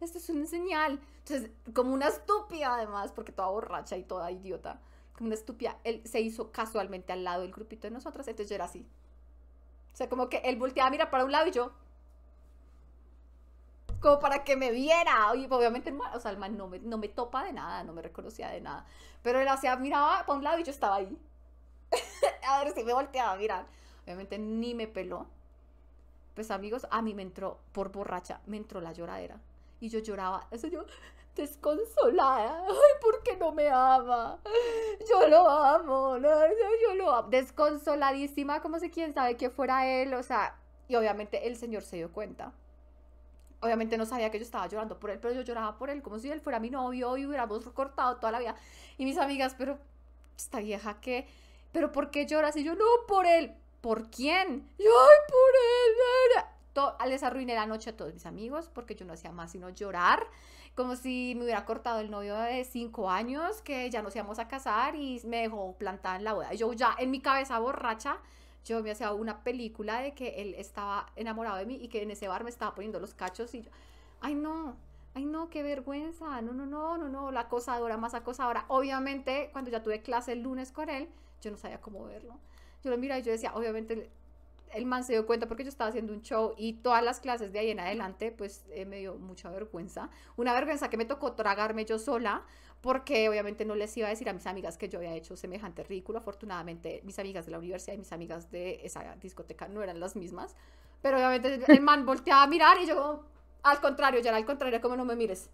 Esto 0.00 0.18
es 0.18 0.28
una 0.28 0.46
señal. 0.46 1.00
Entonces, 1.18 1.50
como 1.74 1.92
una 1.92 2.08
estúpida 2.08 2.74
además, 2.74 3.12
porque 3.12 3.32
toda 3.32 3.48
borracha 3.48 3.96
y 3.96 4.04
toda 4.04 4.30
idiota 4.30 4.80
como 5.16 5.28
una 5.28 5.34
estúpida, 5.34 5.78
él 5.84 6.02
se 6.04 6.20
hizo 6.20 6.52
casualmente 6.52 7.12
al 7.12 7.24
lado 7.24 7.42
del 7.42 7.52
grupito 7.52 7.86
de 7.86 7.90
nosotras, 7.90 8.28
entonces 8.28 8.50
yo 8.50 8.54
era 8.54 8.66
así. 8.66 8.86
O 9.92 9.96
sea, 9.96 10.08
como 10.08 10.28
que 10.28 10.38
él 10.38 10.56
volteaba 10.56 10.88
a 10.88 10.90
mirar 10.90 11.10
para 11.10 11.24
un 11.24 11.32
lado 11.32 11.46
y 11.46 11.52
yo, 11.52 11.72
como 14.00 14.18
para 14.18 14.44
que 14.44 14.56
me 14.56 14.70
viera. 14.70 15.34
Y 15.34 15.46
obviamente, 15.46 15.96
o 16.14 16.20
sea, 16.20 16.30
el 16.30 16.36
man 16.36 16.56
no 16.56 16.68
me, 16.68 16.78
no 16.80 16.98
me 16.98 17.08
topa 17.08 17.44
de 17.44 17.54
nada, 17.54 17.82
no 17.82 17.94
me 17.94 18.02
reconocía 18.02 18.50
de 18.50 18.60
nada. 18.60 18.84
Pero 19.22 19.40
él 19.40 19.48
hacía, 19.48 19.74
miraba 19.76 20.26
para 20.26 20.38
un 20.38 20.44
lado 20.44 20.58
y 20.58 20.64
yo 20.64 20.70
estaba 20.70 20.96
ahí. 20.96 21.18
a 22.46 22.64
ver 22.64 22.72
si 22.74 22.84
me 22.84 22.92
volteaba 22.92 23.32
a 23.32 23.36
mirar. 23.36 23.66
Obviamente 24.04 24.38
ni 24.38 24.74
me 24.74 24.86
peló. 24.86 25.26
Pues 26.34 26.50
amigos, 26.50 26.86
a 26.90 27.00
mí 27.00 27.14
me 27.14 27.22
entró, 27.22 27.58
por 27.72 27.90
borracha, 27.90 28.40
me 28.46 28.58
entró 28.58 28.80
la 28.80 28.92
lloradera. 28.92 29.38
Y 29.80 29.88
yo 29.88 29.98
lloraba, 30.00 30.46
eso 30.50 30.66
yo, 30.66 30.84
desconsolada. 31.36 32.64
Ay, 32.68 33.00
¿por 33.00 33.22
qué 33.22 33.36
no 33.36 33.52
me 33.52 33.68
ama? 33.68 34.38
Yo 35.08 35.28
lo 35.28 35.48
amo, 35.48 36.18
no, 36.18 36.28
yo, 36.28 36.94
lo 36.94 37.12
amo. 37.14 37.28
Desconsoladísima, 37.28 38.60
como 38.60 38.78
si 38.78 38.90
quién 38.90 39.14
sabe 39.14 39.36
que 39.36 39.50
fuera 39.50 39.86
él, 39.86 40.14
o 40.14 40.22
sea, 40.22 40.56
y 40.88 40.96
obviamente 40.96 41.46
el 41.46 41.56
señor 41.56 41.82
se 41.82 41.96
dio 41.96 42.12
cuenta. 42.12 42.52
Obviamente 43.60 43.96
no 43.96 44.06
sabía 44.06 44.30
que 44.30 44.38
yo 44.38 44.44
estaba 44.44 44.66
llorando 44.66 44.98
por 44.98 45.10
él, 45.10 45.18
pero 45.18 45.34
yo 45.34 45.42
lloraba 45.42 45.78
por 45.78 45.90
él 45.90 46.02
como 46.02 46.18
si 46.18 46.30
él 46.30 46.40
fuera 46.40 46.60
mi 46.60 46.70
novio 46.70 47.16
y 47.16 47.26
hubiéramos 47.26 47.64
cortado 47.70 48.16
toda 48.16 48.32
la 48.32 48.38
vida. 48.38 48.56
Y 48.98 49.04
mis 49.04 49.18
amigas, 49.18 49.54
pero 49.56 49.78
esta 50.36 50.60
vieja 50.60 51.00
que, 51.00 51.26
pero 51.76 51.92
¿por 51.92 52.10
qué 52.10 52.24
lloras? 52.24 52.56
Y 52.56 52.64
yo, 52.64 52.74
no, 52.74 52.86
por 53.06 53.26
él. 53.26 53.52
¿Por 53.82 54.08
quién? 54.08 54.66
Yo, 54.78 54.86
ay, 54.98 55.18
por 55.28 56.40
él. 56.40 56.44
To- 56.72 56.96
les 57.06 57.22
arruiné 57.22 57.54
la 57.54 57.66
noche 57.66 57.90
a 57.90 57.96
todos 57.98 58.14
mis 58.14 58.24
amigos 58.24 58.70
porque 58.72 58.94
yo 58.94 59.04
no 59.04 59.12
hacía 59.12 59.30
más 59.30 59.50
sino 59.52 59.68
llorar 59.68 60.26
como 60.74 60.96
si 60.96 61.34
me 61.36 61.44
hubiera 61.44 61.66
cortado 61.66 62.00
el 62.00 62.10
novio 62.10 62.34
de 62.38 62.64
cinco 62.64 63.10
años, 63.10 63.60
que 63.60 63.90
ya 63.90 64.00
nos 64.00 64.16
íbamos 64.16 64.38
a 64.38 64.48
casar 64.48 64.94
y 64.96 65.20
me 65.26 65.42
dejó 65.42 65.74
plantada 65.74 66.16
en 66.16 66.24
la 66.24 66.32
boda. 66.32 66.54
Y 66.54 66.56
Yo 66.56 66.72
ya 66.72 66.96
en 66.98 67.10
mi 67.10 67.20
cabeza 67.20 67.58
borracha, 67.58 68.16
yo 68.64 68.82
me 68.82 68.90
hacía 68.90 69.12
una 69.12 69.42
película 69.44 70.00
de 70.00 70.14
que 70.14 70.40
él 70.40 70.54
estaba 70.54 71.12
enamorado 71.14 71.58
de 71.58 71.66
mí 71.66 71.74
y 71.76 71.88
que 71.88 72.02
en 72.02 72.10
ese 72.10 72.26
bar 72.26 72.42
me 72.42 72.48
estaba 72.48 72.74
poniendo 72.74 73.00
los 73.00 73.12
cachos 73.12 73.54
y 73.54 73.60
yo, 73.62 73.70
ay 74.22 74.34
no, 74.34 74.76
ay 75.14 75.26
no, 75.26 75.50
qué 75.50 75.62
vergüenza, 75.62 76.40
no, 76.40 76.52
no, 76.54 76.64
no, 76.64 76.96
no, 76.96 77.08
no, 77.10 77.30
la 77.32 77.40
acosadora 77.40 77.98
más 77.98 78.14
acosadora. 78.14 78.64
Obviamente, 78.68 79.50
cuando 79.52 79.70
ya 79.70 79.82
tuve 79.82 80.00
clase 80.02 80.32
el 80.32 80.42
lunes 80.42 80.72
con 80.72 80.88
él, 80.88 81.08
yo 81.46 81.50
no 81.50 81.56
sabía 81.56 81.80
cómo 81.80 82.04
verlo. 82.04 82.38
Yo 82.82 82.90
lo 82.90 82.98
miraba 82.98 83.18
y 83.18 83.22
yo 83.22 83.32
decía, 83.32 83.54
obviamente 83.54 84.10
el 84.72 84.84
man 84.84 85.04
se 85.04 85.12
dio 85.12 85.26
cuenta 85.26 85.46
porque 85.46 85.62
yo 85.62 85.68
estaba 85.68 85.88
haciendo 85.88 86.12
un 86.12 86.22
show 86.22 86.54
y 86.56 86.74
todas 86.74 87.02
las 87.02 87.20
clases 87.20 87.52
de 87.52 87.58
ahí 87.58 87.70
en 87.70 87.80
adelante, 87.80 88.32
pues 88.32 88.64
eh, 88.70 88.84
me 88.84 88.98
dio 88.98 89.16
mucha 89.16 89.50
vergüenza. 89.50 90.10
Una 90.36 90.52
vergüenza 90.52 90.90
que 90.90 90.96
me 90.96 91.04
tocó 91.04 91.32
tragarme 91.32 91.84
yo 91.84 91.98
sola, 91.98 92.44
porque 92.80 93.28
obviamente 93.28 93.64
no 93.64 93.74
les 93.74 93.96
iba 93.96 94.06
a 94.06 94.10
decir 94.10 94.28
a 94.28 94.32
mis 94.32 94.46
amigas 94.46 94.76
que 94.76 94.88
yo 94.88 94.98
había 94.98 95.14
hecho 95.14 95.36
semejante 95.36 95.82
ridículo. 95.82 96.18
Afortunadamente, 96.18 97.00
mis 97.04 97.18
amigas 97.18 97.46
de 97.46 97.52
la 97.52 97.58
universidad 97.58 97.94
y 97.94 97.98
mis 97.98 98.12
amigas 98.12 98.50
de 98.50 98.80
esa 98.84 99.16
discoteca 99.16 99.66
no 99.68 99.82
eran 99.82 99.98
las 99.98 100.14
mismas. 100.14 100.54
Pero 101.02 101.16
obviamente 101.16 101.60
el 101.72 101.80
man 101.80 102.04
volteaba 102.04 102.42
a 102.42 102.46
mirar 102.46 102.78
y 102.82 102.86
yo, 102.86 103.24
al 103.62 103.80
contrario, 103.80 104.20
ya 104.20 104.30
era 104.30 104.38
al 104.38 104.46
contrario, 104.46 104.80
como 104.80 104.96
no 104.96 105.04
me 105.04 105.16
mires. 105.16 105.50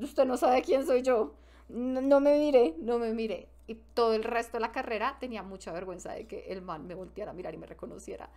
Usted 0.00 0.24
no 0.24 0.36
sabe 0.36 0.62
quién 0.62 0.86
soy 0.86 1.02
yo. 1.02 1.34
No 1.68 2.20
me 2.20 2.38
mire, 2.38 2.74
no 2.78 2.98
me 2.98 3.12
mire. 3.14 3.48
Y 3.70 3.76
todo 3.94 4.14
el 4.14 4.24
resto 4.24 4.56
de 4.56 4.62
la 4.62 4.72
carrera 4.72 5.16
tenía 5.20 5.42
mucha 5.44 5.72
vergüenza 5.72 6.12
de 6.12 6.26
que 6.26 6.46
el 6.52 6.60
man 6.62 6.86
me 6.88 6.94
volteara 6.96 7.30
a 7.30 7.34
mirar 7.34 7.54
y 7.54 7.58
me 7.58 7.66
reconociera. 7.66 8.28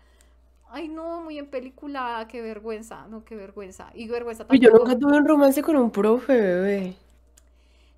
Ay, 0.69 0.89
no, 0.89 1.21
muy 1.21 1.39
en 1.39 1.47
película, 1.47 2.27
qué 2.29 2.41
vergüenza, 2.41 3.07
no, 3.07 3.25
qué 3.25 3.35
vergüenza. 3.35 3.91
Y 3.95 4.07
vergüenza 4.07 4.45
Uy, 4.49 4.59
yo 4.59 4.69
nunca 4.69 4.97
tuve 4.97 5.17
un 5.17 5.27
romance 5.27 5.61
con 5.63 5.75
un 5.75 5.91
profe, 5.91 6.33
bebé. 6.39 6.95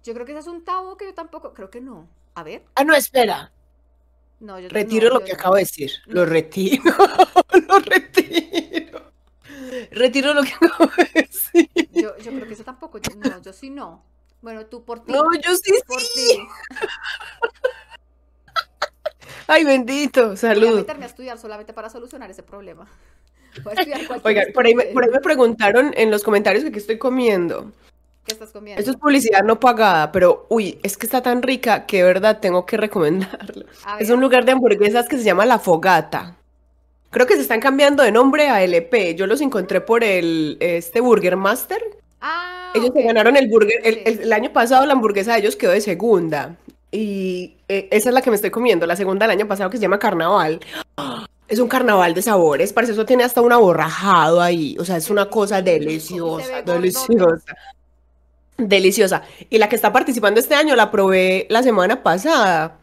Yo 0.04 0.14
creo 0.14 0.26
que 0.26 0.32
ese 0.32 0.42
es 0.42 0.48
un 0.48 0.64
tabú 0.64 0.96
que 0.98 1.06
yo 1.06 1.14
tampoco, 1.14 1.54
creo 1.54 1.70
que 1.70 1.82
no. 1.82 2.08
A 2.36 2.44
ver, 2.44 2.64
Ah, 2.76 2.84
no, 2.84 2.94
espera. 2.96 3.52
no, 4.40 4.60
yo 4.60 4.70
Retiro 4.70 5.10
no, 5.10 5.14
lo 5.14 5.20
yo 5.20 5.26
que 5.26 5.34
no. 5.34 5.40
acabo 5.40 5.56
de 5.56 5.62
decir. 5.62 5.92
Lo 6.08 6.26
retiro. 6.26 6.84
lo 7.68 7.80
retiro. 7.80 9.12
Retiro 9.92 10.34
lo 10.34 10.44
que 10.44 10.54
acabo 10.54 10.92
de 10.98 11.22
decir. 11.22 11.70
Yo, 11.92 12.18
yo 12.18 12.34
creo 12.34 12.48
que 12.48 12.54
eso 12.54 12.64
tampoco, 12.64 12.98
yo- 13.00 13.16
no, 13.16 13.42
yo 13.42 13.54
sí 13.54 13.70
no. 13.70 14.04
Bueno, 14.46 14.68
tú 14.68 14.86
por 14.86 15.04
ti. 15.04 15.12
No, 15.12 15.24
yo 15.34 15.56
sí, 15.56 15.74
por 15.88 16.00
sí. 16.00 16.08
ti. 16.14 16.48
Ay, 19.48 19.64
bendito. 19.64 20.28
Voy 20.28 20.34
a 20.34 20.38
Salud. 20.38 20.76
meterme 20.76 21.06
a 21.06 21.08
estudiar 21.08 21.40
solamente 21.40 21.74
para 21.74 21.90
solucionar 21.90 22.30
ese 22.30 22.44
problema. 22.44 22.88
Oigan, 24.24 24.54
por 24.54 24.68
ahí, 24.68 24.76
me, 24.76 24.86
por 24.86 25.04
ahí 25.04 25.10
me 25.10 25.20
preguntaron 25.20 25.96
en 25.98 26.12
los 26.12 26.24
comentarios 26.24 26.64
que 26.64 26.72
qué 26.72 26.78
estoy 26.78 27.00
comiendo. 27.00 27.72
¿Qué 28.24 28.34
estás 28.34 28.52
comiendo? 28.52 28.80
Esto 28.80 28.92
es 28.92 28.98
publicidad 28.98 29.44
no 29.44 29.60
pagada, 29.60 30.12
pero 30.12 30.46
uy, 30.50 30.78
es 30.84 30.96
que 30.96 31.08
está 31.08 31.24
tan 31.24 31.42
rica 31.42 31.88
que 31.88 31.98
de 31.98 32.04
verdad 32.04 32.40
tengo 32.40 32.68
que 32.68 32.78
recomendarlo. 32.78 33.66
Es 33.98 34.12
un 34.12 34.22
lugar 34.22 34.46
de 34.46 34.52
hamburguesas 34.52 35.08
que 35.08 35.18
se 35.18 35.24
llama 35.24 35.48
La 35.48 35.58
Fogata. 35.58 36.36
Creo 37.10 37.26
que 37.26 37.34
se 37.34 37.42
están 37.42 37.62
cambiando 37.62 38.04
de 38.04 38.12
nombre 38.12 38.50
a 38.50 38.62
LP. 38.62 39.16
Yo 39.16 39.26
los 39.26 39.42
encontré 39.42 39.82
por 39.82 40.04
el 40.04 40.58
este 40.60 41.00
Burger 41.00 41.36
Master. 41.36 41.82
Ah, 42.22 42.72
Ellos 42.76 42.92
se 42.94 43.04
ganaron 43.04 43.36
el 43.38 43.48
burger. 43.50 43.80
El, 43.84 43.96
Sí. 43.96 44.02
el- 44.06 44.20
el 44.22 44.34
año 44.34 44.52
pasado 44.54 44.86
la 44.86 44.94
hamburguesa 44.94 45.34
de 45.34 45.40
ellos 45.40 45.56
quedó 45.56 45.72
de 45.72 45.82
segunda. 45.82 46.56
Y 46.92 47.56
eh, 47.68 47.88
esa 47.92 48.10
es 48.10 48.16
la 48.16 48.22
que 48.22 48.30
me 48.30 48.36
estoy 48.38 48.52
comiendo, 48.52 48.86
la 48.86 48.96
segunda 48.96 49.26
del 49.28 49.38
año 49.38 49.48
pasado 49.48 49.70
que 49.70 49.78
se 49.78 49.82
llama 49.84 50.00
Carnaval. 50.00 50.60
Es 51.48 51.60
un 51.60 51.68
carnaval 51.68 52.14
de 52.16 52.22
sabores, 52.22 52.74
parece 52.74 52.94
eso 52.94 53.06
tiene 53.06 53.24
hasta 53.24 53.42
un 53.42 53.52
aborrajado 53.52 54.42
ahí. 54.42 54.76
O 54.80 54.86
sea, 54.86 54.98
es 54.98 55.10
una 55.10 55.30
cosa 55.30 55.62
deliciosa, 55.62 56.62
deliciosa. 56.64 57.54
Deliciosa. 58.58 59.24
Y 59.50 59.58
la 59.58 59.68
que 59.68 59.76
está 59.76 59.92
participando 59.92 60.40
este 60.40 60.56
año 60.56 60.76
la 60.76 60.90
probé 60.90 61.46
la 61.50 61.62
semana 61.62 62.02
pasada. 62.02 62.80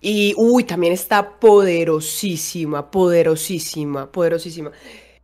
Y, 0.00 0.32
uy, 0.36 0.62
también 0.62 0.92
está 0.92 1.28
poderosísima, 1.40 2.88
poderosísima, 2.90 4.10
poderosísima. 4.12 4.70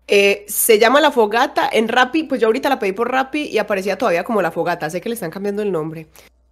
Eh, 0.06 0.44
se 0.48 0.78
llama 0.78 1.00
La 1.00 1.10
Fogata. 1.10 1.68
En 1.72 1.88
Rappi, 1.88 2.24
pues 2.24 2.40
yo 2.40 2.46
ahorita 2.48 2.68
la 2.68 2.78
pedí 2.78 2.92
por 2.92 3.10
Rappi 3.10 3.44
y 3.44 3.58
aparecía 3.58 3.96
todavía 3.98 4.24
como 4.24 4.42
La 4.42 4.50
Fogata, 4.50 4.90
sé 4.90 5.00
que 5.00 5.08
le 5.08 5.14
están 5.14 5.30
cambiando 5.30 5.62
el 5.62 5.72
nombre, 5.72 6.06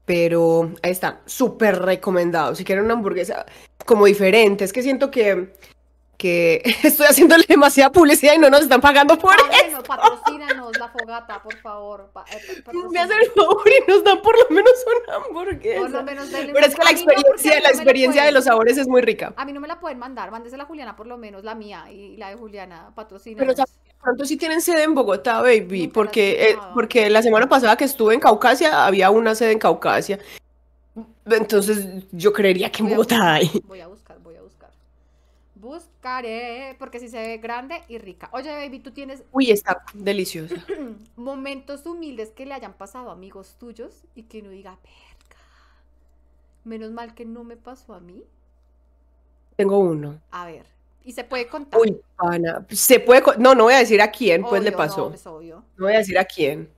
pero 0.05 0.73
ahí 0.83 0.91
está, 0.91 1.21
súper 1.27 1.81
recomendado, 1.81 2.55
si 2.55 2.65
quieren 2.65 2.85
una 2.85 2.95
hamburguesa 2.95 3.47
como 3.85 4.07
diferente, 4.07 4.65
es 4.65 4.73
que 4.73 4.83
siento 4.83 5.11
que, 5.11 5.53
estoy 6.83 7.07
haciéndole 7.07 7.45
demasiada 7.49 7.91
publicidad 7.91 8.35
y 8.35 8.39
no 8.39 8.49
nos 8.51 8.63
están 8.63 8.81
pagando 8.81 9.19
por 9.19 9.35
eso. 9.35 9.47
Páguenos, 9.51 9.83
patrocínanos 9.85 10.79
la 10.79 10.89
fogata, 10.89 11.43
por 11.43 11.57
favor. 11.59 12.11
pa- 12.13 12.25
eh, 12.33 12.63
Me 12.91 12.99
hacen 13.01 13.17
el 13.21 13.31
favor 13.31 13.63
y 13.67 13.91
nos 13.91 14.05
dan 14.05 14.21
por 14.23 14.37
lo 14.39 14.55
menos 14.55 14.73
una 15.07 15.17
hamburguesa. 15.17 15.81
Por 15.81 15.91
lo 15.91 16.03
menos 16.03 16.31
denle 16.31 16.53
Pero 16.53 16.67
es 16.67 16.75
que 16.75 16.85
la 16.85 16.91
no, 16.93 16.97
experiencia, 16.99 17.55
la 17.61 17.69
no 17.71 17.75
experiencia 17.75 18.25
de 18.25 18.33
los 18.33 18.45
sabores 18.45 18.79
es 18.79 18.87
muy 18.89 19.03
rica. 19.03 19.33
A 19.37 19.45
mí 19.45 19.53
no 19.53 19.61
me 19.61 19.69
la 19.69 19.81
pueden 19.81 19.99
mandar, 19.99 20.31
mándesela 20.31 20.63
a 20.65 20.67
Juliana 20.67 20.97
por 20.97 21.07
lo 21.07 21.17
menos, 21.19 21.45
la 21.45 21.55
mía 21.55 21.91
y 21.91 22.17
la 22.17 22.29
de 22.31 22.37
Juliana, 22.37 22.91
patrocina. 22.95 23.39
Pero 23.45 23.55
pronto 24.03 24.25
sí 24.25 24.37
tienen 24.37 24.61
sede 24.61 24.83
en 24.83 24.95
Bogotá, 24.95 25.41
baby, 25.43 25.89
porque, 25.89 26.51
eh, 26.51 26.57
porque 26.75 27.09
la 27.11 27.23
semana 27.23 27.49
pasada 27.49 27.77
que 27.77 27.85
estuve 27.85 28.15
en 28.15 28.21
Caucasia 28.21 28.85
había 28.87 29.11
una 29.11 29.35
sede 29.35 29.53
en 29.53 29.59
Caucasia. 29.59 30.19
Entonces 31.25 31.87
yo 32.11 32.33
creería 32.33 32.71
que 32.71 32.83
en 32.83 32.87
Voy 32.89 32.95
Bogotá 32.97 33.15
buscar, 33.17 33.33
hay. 33.35 33.63
Voy 33.65 33.81
a 33.81 33.87
buscar, 33.87 34.19
voy 34.19 34.35
a 34.37 34.43
buscar. 34.43 34.71
Buscaré, 36.03 36.75
porque 36.81 36.99
si 36.99 37.09
se 37.09 37.17
ve 37.17 37.39
grande 37.39 37.81
y 37.87 37.97
rica. 37.99 38.29
Oye, 38.33 38.51
baby, 38.51 38.81
tú 38.81 38.91
tienes 38.91 39.23
Uy, 39.33 39.53
está 39.53 39.85
deliciosa. 39.95 40.57
momentos 41.15 41.87
humildes 41.87 42.31
que 42.31 42.45
le 42.45 42.55
hayan 42.55 42.73
pasado 42.73 43.11
a 43.11 43.13
amigos 43.13 43.55
tuyos 43.61 44.03
y 44.17 44.25
que 44.25 44.41
uno 44.41 44.51
diga, 44.51 44.77
verga, 44.83 45.41
menos 46.65 46.91
mal 46.91 47.15
que 47.15 47.25
no 47.25 47.45
me 47.45 47.57
pasó 47.57 47.95
a 47.95 48.01
mí. 48.01 48.25
Tengo 49.55 49.79
uno. 49.79 50.21
A 50.33 50.47
ver, 50.47 50.67
y 51.05 51.13
se 51.13 51.23
puede 51.23 51.47
contar. 51.47 51.81
Uy, 51.81 52.01
pana. 52.17 52.67
Se 52.71 52.99
puede. 52.99 53.23
No, 53.39 53.55
no 53.55 53.65
voy 53.65 53.75
a 53.75 53.79
decir 53.79 54.03
a 54.03 54.11
quién, 54.11 54.43
pues 54.43 54.65
le 54.65 54.73
pasó. 54.73 55.11
No, 55.11 55.15
es 55.15 55.25
obvio. 55.25 55.65
No 55.77 55.85
voy 55.87 55.95
a 55.95 55.99
decir 55.99 56.19
a 56.19 56.25
quién. 56.25 56.69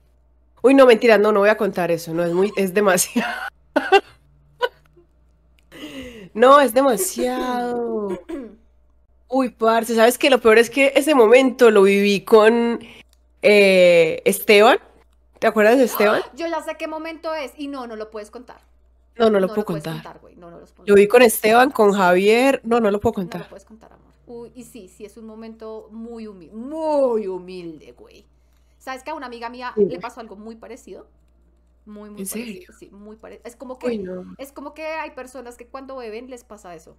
Uy, 0.61 0.75
no, 0.75 0.85
mentira, 0.85 1.17
no, 1.17 1.31
no 1.31 1.39
voy 1.39 1.49
a 1.49 1.57
contar 1.57 1.89
eso. 1.89 2.13
No, 2.13 2.23
es 2.23 2.31
muy, 2.31 2.53
es 2.55 2.75
demasiado. 2.75 3.33
No, 6.35 6.59
es 6.59 6.73
demasiado. 6.73 8.09
Uy, 9.37 9.49
parce, 9.49 9.93
¿sabes 9.95 10.17
qué? 10.17 10.29
Lo 10.29 10.39
peor 10.39 10.57
es 10.59 10.69
que 10.69 10.93
ese 10.95 11.13
momento 11.13 11.69
lo 11.69 11.81
viví 11.83 12.21
con 12.21 12.79
eh, 13.41 14.21
Esteban. 14.23 14.77
¿Te 15.39 15.47
acuerdas 15.47 15.77
de 15.77 15.83
Esteban? 15.83 16.21
Yo 16.37 16.47
ya 16.47 16.61
sé 16.63 16.75
qué 16.77 16.87
momento 16.87 17.33
es 17.35 17.51
y 17.57 17.67
no, 17.67 17.85
no 17.85 17.97
lo 17.97 18.11
puedes 18.11 18.31
contar. 18.31 18.61
No, 19.17 19.25
no 19.29 19.41
lo 19.41 19.47
no 19.47 19.53
puedo 19.53 19.65
puedes 19.65 19.83
contar. 19.83 20.19
güey. 20.19 20.37
No, 20.37 20.49
no 20.49 20.57
los 20.61 20.71
puedes 20.71 20.87
Lo 20.89 20.95
vi 20.95 21.09
con 21.09 21.21
Esteban, 21.21 21.69
con 21.71 21.91
Javier. 21.91 22.61
No, 22.63 22.79
no 22.79 22.89
lo 22.91 23.01
puedo 23.01 23.11
No 23.17 23.23
lo 23.23 23.29
contar. 23.29 23.49
puedes 23.49 23.65
contar, 23.65 23.91
amor. 23.91 24.13
Uy, 24.25 24.53
y 24.55 24.63
sí, 24.63 24.87
sí, 24.87 25.03
es 25.03 25.17
un 25.17 25.25
momento 25.25 25.89
muy 25.91 26.27
humilde, 26.27 26.55
muy 26.55 27.27
humilde, 27.27 27.91
güey. 27.91 28.25
¿Sabes 28.79 29.03
que 29.03 29.09
a 29.09 29.15
una 29.15 29.25
amiga 29.25 29.49
mía 29.49 29.73
Sí. 29.75 29.83
le 29.83 29.99
pasó 29.99 30.21
algo 30.21 30.37
muy 30.37 30.55
parecido? 30.55 31.07
Muy, 31.85 32.09
muy 32.09 32.21
¿En 32.21 32.27
parecido. 32.29 32.45
serio? 32.45 32.73
Sí, 32.79 32.89
muy 32.89 33.17
parecido. 33.17 33.45
Es 33.45 33.57
como 33.57 33.77
que, 33.79 33.87
Uy, 33.87 33.97
no. 33.97 34.33
es 34.37 34.53
como 34.53 34.73
que 34.73 34.85
hay 34.85 35.11
personas 35.11 35.57
que 35.57 35.67
cuando 35.67 35.97
beben 35.97 36.29
les 36.29 36.45
pasa 36.45 36.73
eso. 36.73 36.95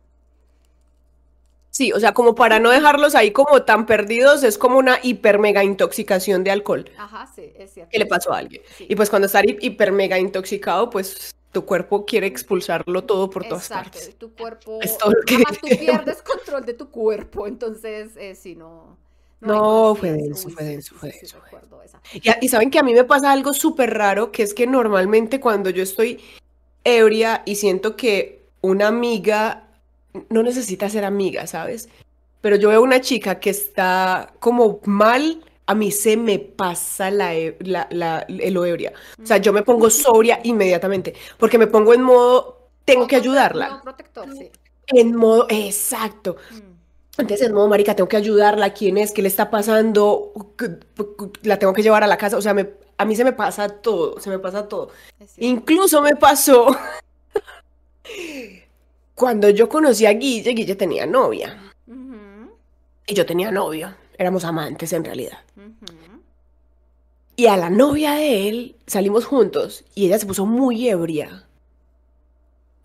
Sí, 1.77 1.93
o 1.93 2.01
sea, 2.01 2.15
como 2.15 2.35
para 2.35 2.59
no 2.59 2.71
dejarlos 2.71 3.15
ahí 3.15 3.33
como 3.33 3.63
tan 3.65 3.85
perdidos, 3.85 4.43
es 4.45 4.57
como 4.57 4.79
una 4.79 4.99
hiper 5.03 5.39
mega 5.39 5.63
intoxicación 5.63 6.43
de 6.43 6.51
alcohol 6.51 6.89
Ajá, 6.97 7.31
sí, 7.37 7.53
es 7.55 7.71
cierto. 7.75 7.91
que 7.93 7.99
le 7.99 8.07
pasó 8.07 8.33
a 8.33 8.39
alguien. 8.39 8.63
Sí. 8.79 8.87
Y 8.89 8.97
pues 8.97 9.11
cuando 9.11 9.27
está 9.27 9.43
hi- 9.45 9.59
hiper 9.61 9.93
mega 9.93 10.19
intoxicado, 10.19 10.89
pues 10.89 11.35
tu 11.53 11.67
cuerpo 11.67 12.07
quiere 12.07 12.29
expulsarlo 12.29 13.05
todo 13.05 13.29
por 13.29 13.45
todas 13.47 13.65
Exacto, 13.67 13.91
partes. 13.99 14.17
tu 14.17 14.33
cuerpo, 14.35 14.79
Es 14.81 14.97
todo 14.97 15.13
que 15.27 15.35
además 15.35 15.59
tú 15.61 15.69
pierdes 15.79 16.23
control 16.23 16.65
de 16.65 16.73
tu 16.73 16.91
cuerpo, 16.91 17.47
entonces, 17.47 18.17
eh, 18.17 18.35
sí, 18.35 18.57
no. 18.57 18.97
hay 19.43 19.49
No, 19.49 19.95
fue 19.97 20.13
denso, 20.13 20.49
fue 20.49 20.65
denso, 20.65 20.95
fue 20.95 21.11
denso, 21.11 21.37
y 22.41 22.49
saben 22.49 22.71
que 22.71 22.79
a 22.79 22.83
mí 22.83 22.95
me 22.95 23.05
pasa 23.05 23.33
algo 23.33 23.53
súper 23.53 23.93
raro, 23.93 24.33
que 24.33 24.43
es 24.45 24.55
que 24.55 24.67
normalmente 24.67 25.41
cuando 25.41 25.69
yo 25.69 25.83
estoy 25.83 26.21
ebria 26.85 27.43
y 27.45 27.57
siento 27.57 27.97
que 27.97 28.47
una 28.63 28.89
amiga 28.89 29.66
no 30.29 30.43
necesita 30.43 30.89
ser 30.89 31.05
amiga, 31.05 31.47
¿sabes? 31.47 31.89
Pero 32.41 32.57
yo 32.57 32.69
veo 32.69 32.83
una 32.83 33.01
chica 33.01 33.41
que 33.41 33.51
está 33.51 34.33
como 34.39 34.81
mal, 34.85 35.43
a 35.67 35.75
mí 35.75 35.91
se 35.91 36.17
me 36.17 36.39
pasa 36.39 37.11
la, 37.11 37.35
e- 37.35 37.57
la, 37.61 37.89
la- 37.91 38.25
el. 38.29 38.57
O 38.57 38.63
sea, 39.25 39.39
yo 39.39 39.53
me 39.53 39.63
pongo 39.63 39.91
sobria 39.91 40.41
inmediatamente, 40.45 41.15
porque 41.39 41.59
me 41.59 41.67
pongo 41.67 41.93
en 41.95 42.03
modo, 42.03 42.69
tengo 42.85 43.07
que 43.07 43.17
ayudarla. 43.17 43.81
Protector, 43.83 44.29
sí. 44.37 44.51
En 44.89 45.17
modo, 45.17 45.47
exacto. 45.49 46.37
Mm. 46.53 46.77
Entonces, 47.19 47.47
en 47.49 47.55
modo, 47.55 47.67
marica, 47.67 47.97
tengo 47.97 48.09
que 48.09 48.17
ayudarla. 48.19 48.73
¿Quién 48.75 48.99
es? 48.99 49.11
¿Qué 49.11 49.23
le 49.23 49.29
está 49.29 49.51
pasando? 49.51 50.33
La 51.43 51.59
tengo 51.59 51.73
que 51.73 51.83
llevar 51.83 52.05
a 52.05 52.07
la 52.07 52.17
casa. 52.19 52.37
O 52.37 52.43
sea, 52.43 52.55
me- 52.55 52.71
a 52.99 53.05
mí 53.05 53.17
se 53.17 53.25
me 53.25 53.33
pasa 53.33 53.69
todo, 53.69 54.21
se 54.21 54.31
me 54.31 54.39
pasa 54.39 54.69
todo. 54.69 54.91
Incluso 55.39 56.01
me 56.03 56.15
pasó 56.15 56.77
cuando 59.17 59.49
yo 59.49 59.69
conocí 59.69 60.05
a 60.05 60.13
Guille, 60.13 60.53
Guille 60.53 60.77
tenía 60.77 61.07
novia. 61.07 61.59
Y 63.07 63.15
yo 63.15 63.25
tenía 63.25 63.51
novio. 63.51 63.95
Éramos 64.19 64.45
amantes 64.45 64.93
en 64.93 65.05
realidad. 65.05 65.39
Y 67.35 67.47
a 67.47 67.57
la 67.57 67.71
novia 67.71 68.13
de 68.13 68.49
él 68.49 68.77
salimos 68.87 69.25
juntos 69.25 69.85
y 69.95 70.07
ella 70.07 70.19
se 70.19 70.27
puso 70.27 70.45
muy 70.45 70.89
ebria. 70.89 71.47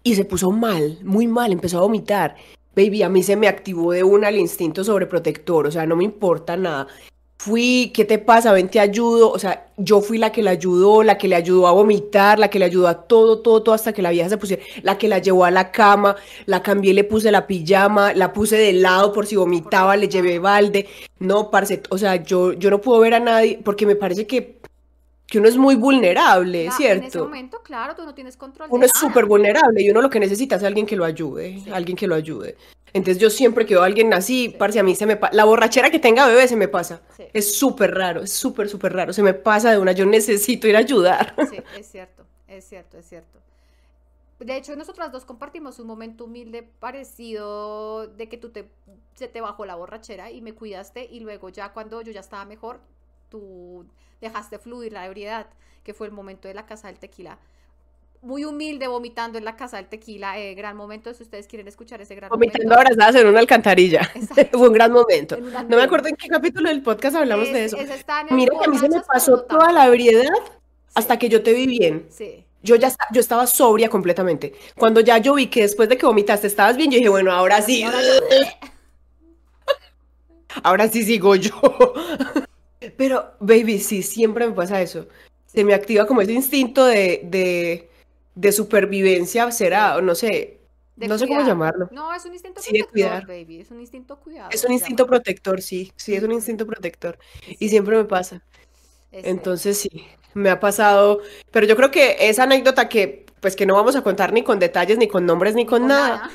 Y 0.03 0.15
se 0.15 0.23
puso 0.23 0.51
mal, 0.51 0.99
muy 1.03 1.27
mal, 1.27 1.51
empezó 1.51 1.79
a 1.79 1.82
vomitar. 1.82 2.38
Baby, 2.77 3.03
a 3.03 3.09
mí 3.09 3.23
se 3.23 3.36
me 3.36 3.49
activó 3.49 3.91
de 3.91 4.03
una 4.03 4.29
el 4.29 4.39
instinto 4.39 4.86
sobreprotector, 4.86 5.67
o 5.67 5.71
sea, 5.71 5.86
no 5.86 5.97
me 5.97 6.05
importa 6.05 6.55
nada. 6.55 6.88
Fui, 7.44 7.92
¿qué 7.96 8.06
te 8.06 8.20
pasa? 8.20 8.54
Ven, 8.54 8.70
te 8.70 8.80
ayudo. 8.80 9.32
O 9.32 9.39
sea, 9.39 9.66
yo 9.76 10.00
fui 10.02 10.20
la 10.20 10.32
que 10.32 10.44
la 10.44 10.52
ayudó, 10.52 11.02
la 11.02 11.18
que 11.18 11.28
le 11.28 11.36
ayudó 11.36 11.66
a 11.66 11.72
vomitar, 11.72 12.38
la 12.38 12.52
que 12.52 12.60
le 12.60 12.66
ayudó 12.66 12.88
a 12.88 13.08
todo, 13.08 13.39
todo, 13.39 13.64
todo, 13.64 13.74
hasta 13.74 13.94
que 13.94 14.04
la 14.04 14.12
vieja 14.12 14.30
se 14.30 14.38
pusiera, 14.38 14.62
la 14.84 15.00
que 15.00 15.08
la 15.08 15.18
llevó 15.18 15.44
a 15.46 15.50
la 15.50 15.72
cama, 15.72 16.16
la 16.46 16.62
cambié, 16.62 16.94
le 16.94 17.04
puse 17.04 17.32
la 17.32 17.48
pijama, 17.48 18.14
la 18.14 18.32
puse 18.32 18.58
de 18.58 18.74
lado 18.74 19.12
por 19.12 19.26
si 19.26 19.38
vomitaba, 19.38 19.98
le 19.98 20.08
llevé 20.08 20.38
balde. 20.38 20.88
No, 21.18 21.50
parce, 21.50 21.82
o 21.89 21.98
sea, 21.98 22.18
yo, 22.18 22.54
yo 22.54 22.70
no 22.70 22.80
puedo 22.80 23.00
ver 23.00 23.16
a 23.16 23.20
nadie 23.20 23.60
porque 23.66 23.88
me 23.88 23.96
parece 23.96 24.28
que, 24.28 24.60
que 25.32 25.39
uno 25.39 25.47
es 25.47 25.55
muy 25.55 25.75
vulnerable, 25.75 26.65
Ya, 26.65 26.91
En 26.91 26.97
ese 26.97 27.09
¿cierto? 27.09 27.23
momento, 27.23 27.61
claro, 27.63 27.95
tú 27.95 28.03
no 28.03 28.13
tienes 28.13 28.36
control 28.36 28.69
de 28.69 28.75
Uno 28.75 28.86
es 28.86 28.91
súper 28.93 29.25
vulnerable 29.25 29.82
y 29.82 29.89
uno 29.89 30.01
lo 30.01 30.09
que 30.09 30.19
necesita 30.19 30.57
es 30.57 30.63
alguien 30.63 30.86
que 30.86 30.97
lo 30.97 31.05
ayude, 31.05 31.63
alguien 31.71 31.95
que 31.95 32.05
lo 32.05 32.15
ayude. 32.15 32.57
Entonces 32.91 33.17
yo 33.17 33.29
siempre 33.29 33.65
que 33.65 33.73
veo 33.73 33.82
a 33.82 33.86
alguien 33.86 34.13
así, 34.13 34.49
parce, 34.49 34.77
a 34.77 34.84
mí 34.84 34.93
se 34.93 35.05
me 35.05 35.15
pasa, 35.15 35.34
la 35.34 35.45
borrachera 35.45 35.89
que 35.89 35.99
tenga 35.99 36.27
bebé 36.27 36.49
se 36.49 36.57
me 36.57 36.67
pasa. 36.67 37.01
Sí. 37.15 37.23
Es 37.32 37.57
súper 37.57 37.93
raro, 37.93 38.23
es 38.23 38.34
súper, 38.34 38.67
súper 38.67 38.91
raro, 38.91 39.13
se 39.13 39.23
me 39.23 39.34
pasa 39.34 39.71
de 39.71 39.77
una, 39.77 39.93
yo 39.93 40.05
necesito 40.05 40.67
ir 40.67 40.75
a 40.75 40.79
ayudar. 40.79 41.34
Sí, 41.49 41.59
es 41.79 41.88
cierto, 41.88 42.25
es 42.49 42.65
cierto, 42.65 42.97
es 42.97 43.05
cierto. 43.05 43.39
De 44.41 44.57
hecho, 44.57 44.75
nosotras 44.75 45.13
dos 45.13 45.23
compartimos 45.23 45.79
un 45.79 45.88
momento 45.88 46.25
humilde 46.25 46.67
parecido 46.82 48.05
de 48.07 48.27
que 48.27 48.36
tú 48.36 48.49
te, 48.49 48.67
se 49.13 49.29
te 49.29 49.39
bajó 49.39 49.65
la 49.65 49.75
borrachera 49.75 50.29
y 50.29 50.41
me 50.41 50.53
cuidaste 50.53 51.07
y 51.09 51.21
luego 51.21 51.47
ya 51.47 51.71
cuando 51.71 52.01
yo 52.01 52.11
ya 52.11 52.19
estaba 52.19 52.43
mejor, 52.43 52.82
tú 53.32 53.86
dejaste 54.21 54.59
fluir 54.59 54.93
la 54.93 55.07
ebriedad, 55.07 55.47
que 55.84 55.95
fue 55.95 56.05
el 56.05 56.13
momento 56.13 56.47
de 56.47 56.53
la 56.53 56.67
casa 56.67 56.89
del 56.89 56.99
tequila. 56.99 57.39
Muy 58.21 58.45
humilde, 58.45 58.86
vomitando 58.88 59.39
en 59.39 59.45
la 59.45 59.55
casa 59.55 59.77
del 59.77 59.88
tequila, 59.88 60.38
eh, 60.38 60.53
gran 60.53 60.77
momento, 60.77 61.11
si 61.15 61.23
ustedes 61.23 61.47
quieren 61.47 61.67
escuchar 61.67 62.01
ese 62.01 62.13
gran 62.13 62.29
Vomitando 62.29 62.69
momento. 62.69 62.79
abrazadas 62.91 63.15
en 63.19 63.27
una 63.27 63.39
alcantarilla. 63.39 64.01
Fue 64.51 64.67
un 64.67 64.73
gran 64.73 64.91
momento. 64.91 65.38
No 65.39 65.75
me 65.77 65.82
acuerdo 65.82 66.09
en 66.09 66.15
qué 66.15 66.27
capítulo 66.27 66.69
del 66.69 66.84
podcast 66.84 67.15
hablamos 67.15 67.51
de 67.51 67.65
Es- 67.65 67.73
eso. 67.73 67.77
en 67.82 67.89
el 67.89 68.03
Mira 68.36 68.53
que 68.59 68.65
a 68.65 68.69
mí 68.69 68.77
se 68.77 68.89
me 68.89 69.01
pasó 69.01 69.32
no 69.38 69.41
toda 69.41 69.71
la 69.71 69.88
ebriedad 69.88 70.21
Sí, 70.23 70.51
hasta 70.93 71.17
que 71.17 71.29
yo 71.29 71.41
te 71.41 71.53
vi 71.53 71.65
bien. 71.65 72.05
Sí. 72.11 72.45
Yo 72.61 72.75
ya 72.75 72.93
yo 73.11 73.21
estaba 73.21 73.47
sobria 73.47 73.89
completamente. 73.89 74.53
Cuando 74.77 75.01
ya 75.01 75.17
yo 75.17 75.34
vi 75.34 75.47
que 75.47 75.61
después 75.61 75.89
de 75.89 75.97
que 75.97 76.05
vomitaste 76.05 76.45
estabas 76.45 76.77
bien, 76.77 76.91
yo 76.91 76.97
dije, 76.97 77.09
bueno, 77.09 77.32
ahora 77.32 77.59
sí. 77.63 77.84
Ahora 80.63 80.88
sí 80.89 81.03
sigo 81.03 81.36
yo. 81.36 81.51
Pero, 82.97 83.34
baby, 83.39 83.79
sí, 83.79 84.01
siempre 84.01 84.47
me 84.47 84.53
pasa 84.53 84.82
eso. 84.82 85.07
Se 85.45 85.63
me 85.63 85.73
activa 85.73 86.05
como 86.07 86.21
ese 86.21 86.34
instinto 86.34 86.86
de, 86.86 87.21
de, 87.25 87.89
de 88.36 88.51
supervivencia, 88.51 89.51
será, 89.51 89.97
o 89.97 90.01
no 90.01 90.15
sé. 90.15 90.59
de 90.95 91.07
No 91.07 91.17
sé 91.17 91.27
cómo 91.27 91.41
llamarlo. 91.41 91.89
No, 91.91 92.13
es 92.13 92.25
un 92.25 92.34
instinto 92.34 92.61
Sí, 92.61 92.71
de 92.73 92.79
protector, 92.86 92.91
cuidar. 92.91 93.27
baby. 93.27 93.59
Es 93.61 93.71
un 93.71 93.79
instinto 93.82 94.19
cuidado. 94.19 94.49
Es 94.51 94.63
un 94.63 94.71
instinto 94.71 95.05
protector, 95.05 95.61
sí, 95.61 95.91
sí, 95.95 96.15
es 96.15 96.23
un 96.23 96.32
instinto 96.32 96.65
protector. 96.65 97.17
Sí, 97.45 97.57
Y 97.59 97.69
siempre 97.69 97.97
me 97.97 98.05
pasa. 98.05 98.41
es 99.11 99.25
Entonces 99.25 99.77
sí, 99.77 100.07
me 100.34 100.49
ha 100.49 100.59
pasado, 100.59 101.19
pero 101.51 101.67
yo 101.67 101.75
creo 101.75 101.91
que 101.91 102.15
esa 102.19 102.43
anécdota 102.43 102.88
que, 102.88 103.25
pues 103.41 103.55
que 103.55 103.65
no 103.65 103.75
vamos 103.75 103.95
a 103.95 104.01
contar 104.03 104.32
ni 104.34 104.43
con 104.43 104.59
detalles, 104.59 104.97
ni 104.97 105.07
con 105.07 105.25
nombres, 105.25 105.53
ni 105.55 105.65
Con 105.65 105.88
nada, 105.88 106.17
nada. 106.17 106.32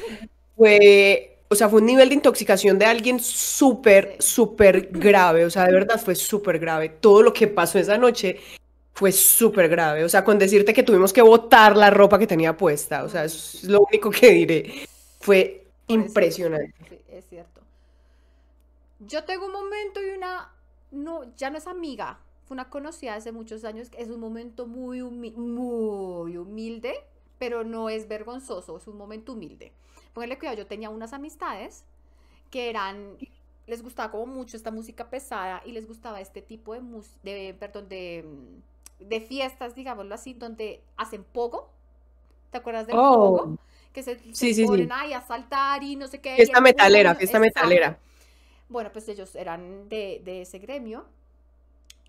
fue, 0.56 1.35
o 1.48 1.54
sea, 1.54 1.68
fue 1.68 1.80
un 1.80 1.86
nivel 1.86 2.08
de 2.08 2.14
intoxicación 2.16 2.78
de 2.78 2.86
alguien 2.86 3.20
súper, 3.20 4.16
súper 4.20 4.88
grave, 4.90 5.44
o 5.44 5.50
sea, 5.50 5.64
de 5.66 5.72
verdad 5.72 6.00
fue 6.02 6.14
súper 6.14 6.58
grave. 6.58 6.88
Todo 6.88 7.22
lo 7.22 7.32
que 7.32 7.46
pasó 7.48 7.78
esa 7.78 7.98
noche 7.98 8.40
fue 8.94 9.12
súper 9.12 9.68
grave, 9.68 10.04
o 10.04 10.08
sea, 10.08 10.24
con 10.24 10.38
decirte 10.38 10.72
que 10.74 10.82
tuvimos 10.82 11.12
que 11.12 11.22
botar 11.22 11.76
la 11.76 11.90
ropa 11.90 12.18
que 12.18 12.26
tenía 12.26 12.56
puesta, 12.56 13.04
o 13.04 13.08
sea, 13.08 13.24
es 13.24 13.64
lo 13.64 13.82
único 13.82 14.10
que 14.10 14.30
diré. 14.32 14.86
Fue 15.20 15.66
impresionante. 15.88 16.74
Sí, 16.88 16.98
es 17.08 17.24
cierto. 17.28 17.60
Yo 19.00 19.24
tengo 19.24 19.46
un 19.46 19.52
momento 19.52 20.00
y 20.02 20.10
una, 20.16 20.50
no, 20.90 21.34
ya 21.36 21.50
no 21.50 21.58
es 21.58 21.66
amiga, 21.66 22.18
fue 22.46 22.54
una 22.54 22.70
conocida 22.70 23.14
hace 23.14 23.32
muchos 23.32 23.64
años, 23.64 23.88
es 23.98 24.08
un 24.08 24.20
momento 24.20 24.66
muy, 24.66 25.00
humi- 25.00 25.34
muy 25.34 26.36
humilde, 26.38 26.94
pero 27.38 27.64
no 27.64 27.90
es 27.90 28.08
vergonzoso, 28.08 28.78
es 28.78 28.86
un 28.86 28.96
momento 28.96 29.32
humilde. 29.32 29.72
Póngale 30.16 30.38
cuidado, 30.38 30.56
yo 30.56 30.66
tenía 30.66 30.88
unas 30.88 31.12
amistades 31.12 31.84
que 32.50 32.70
eran, 32.70 33.18
les 33.66 33.82
gustaba 33.82 34.10
como 34.10 34.24
mucho 34.24 34.56
esta 34.56 34.70
música 34.70 35.10
pesada 35.10 35.60
y 35.66 35.72
les 35.72 35.86
gustaba 35.86 36.22
este 36.22 36.40
tipo 36.40 36.72
de, 36.72 36.80
mus- 36.80 37.18
de 37.22 37.54
perdón, 37.60 37.90
de, 37.90 38.24
mm, 38.26 39.04
de 39.10 39.20
fiestas, 39.20 39.74
digámoslo 39.74 40.14
así, 40.14 40.32
donde 40.32 40.80
hacen 40.96 41.22
pogo. 41.22 41.68
¿Te 42.50 42.56
acuerdas 42.56 42.86
del 42.86 42.96
Oh. 42.98 43.36
pogo? 43.36 43.58
Que 43.92 44.02
se, 44.02 44.18
se 44.18 44.32
Sí, 44.32 44.54
sí, 44.54 44.62
sí. 44.62 44.66
ponen 44.66 44.90
ahí 44.90 45.12
a 45.12 45.20
saltar 45.20 45.82
y 45.82 45.96
no 45.96 46.08
sé 46.08 46.18
qué. 46.22 46.34
Fiesta 46.36 46.62
metalera, 46.62 47.14
fiesta 47.14 47.36
exacto. 47.36 47.58
metalera. 47.60 47.98
Bueno, 48.70 48.90
pues 48.92 49.06
ellos 49.10 49.34
eran 49.36 49.90
de, 49.90 50.22
de 50.24 50.42
ese 50.42 50.58
gremio. 50.58 51.04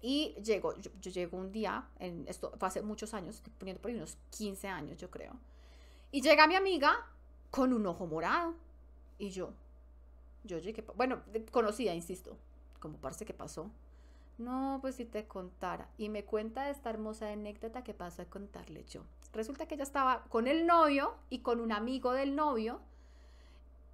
Y 0.01 0.36
llego, 0.43 0.76
yo, 0.80 0.91
yo 1.01 1.12
llego 1.12 1.38
un 1.38 1.51
día, 1.51 1.84
en, 1.99 2.26
esto 2.30 2.53
fue 2.58 2.68
hace 2.68 2.82
muchos 2.84 3.14
años, 3.14 3.36
estoy 3.38 3.51
poniendo 3.58 3.82
por 3.82 3.89
ahí 3.91 3.97
unos 3.97 4.18
15 4.30 4.68
años, 4.68 4.97
yo 4.97 5.10
creo. 5.10 5.34
Y 6.12 6.22
llega 6.22 6.47
mi 6.47 6.55
amiga 6.55 7.05
con 7.58 7.74
un 7.74 7.88
ojo 7.88 8.05
morado. 8.05 8.53
Y 9.18 9.32
yo, 9.32 9.49
yo 10.43 10.60
llegué, 10.60 10.86
bueno, 10.95 11.24
conocida, 11.51 11.95
insisto, 11.95 12.38
como 12.80 12.99
parece 12.99 13.26
que 13.26 13.34
pasó. 13.34 13.72
No, 14.38 14.78
pues 14.80 14.93
si 14.93 15.05
te 15.05 15.26
contara. 15.26 15.89
Y 15.97 16.10
me 16.10 16.24
cuenta 16.24 16.70
esta 16.70 16.91
hermosa 16.91 17.32
anécdota 17.32 17.84
que 17.84 17.95
pasó 17.95 18.22
a 18.22 18.26
contarle 18.26 18.86
yo. 18.86 19.01
Resulta 19.34 19.68
que 19.68 19.74
ella 19.74 19.86
estaba 19.86 20.26
con 20.26 20.45
el 20.45 20.68
novio 20.68 21.16
y 21.32 21.39
con 21.39 21.60
un 21.60 21.72
amigo 21.72 22.12
del 22.12 22.36
novio 22.36 22.80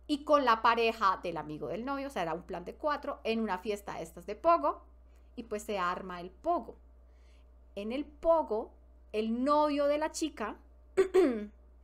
y 0.08 0.26
con 0.26 0.44
la 0.44 0.62
pareja 0.62 1.22
del 1.24 1.38
amigo 1.38 1.70
del 1.70 1.86
novio, 1.86 2.08
o 2.08 2.10
sea, 2.10 2.24
era 2.24 2.34
un 2.34 2.44
plan 2.44 2.66
de 2.66 2.76
cuatro, 2.76 3.22
en 3.24 3.40
una 3.40 3.60
fiesta 3.60 3.96
de 3.96 4.04
estas 4.04 4.26
de 4.26 4.36
pogo, 4.36 4.82
y 5.38 5.44
pues 5.44 5.64
se 5.64 5.80
arma 5.80 6.20
el 6.20 6.32
pogo. 6.32 6.76
En 7.76 7.94
el 7.94 8.04
pogo, 8.04 8.74
el 9.14 9.46
novio 9.46 9.86
de 9.86 10.00
la 10.00 10.12
chica, 10.12 10.58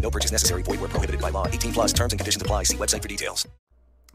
No 0.00 0.10
purchase 0.10 0.32
necessary. 0.32 0.62
Void 0.62 0.80
where 0.80 0.88
prohibited 0.88 1.20
by 1.20 1.30
law. 1.30 1.46
18 1.46 1.72
plus 1.72 1.92
terms 1.92 2.12
and 2.12 2.18
conditions 2.18 2.40
apply. 2.40 2.64
See 2.64 2.76
website 2.76 3.02
for 3.02 3.08
details. 3.08 3.46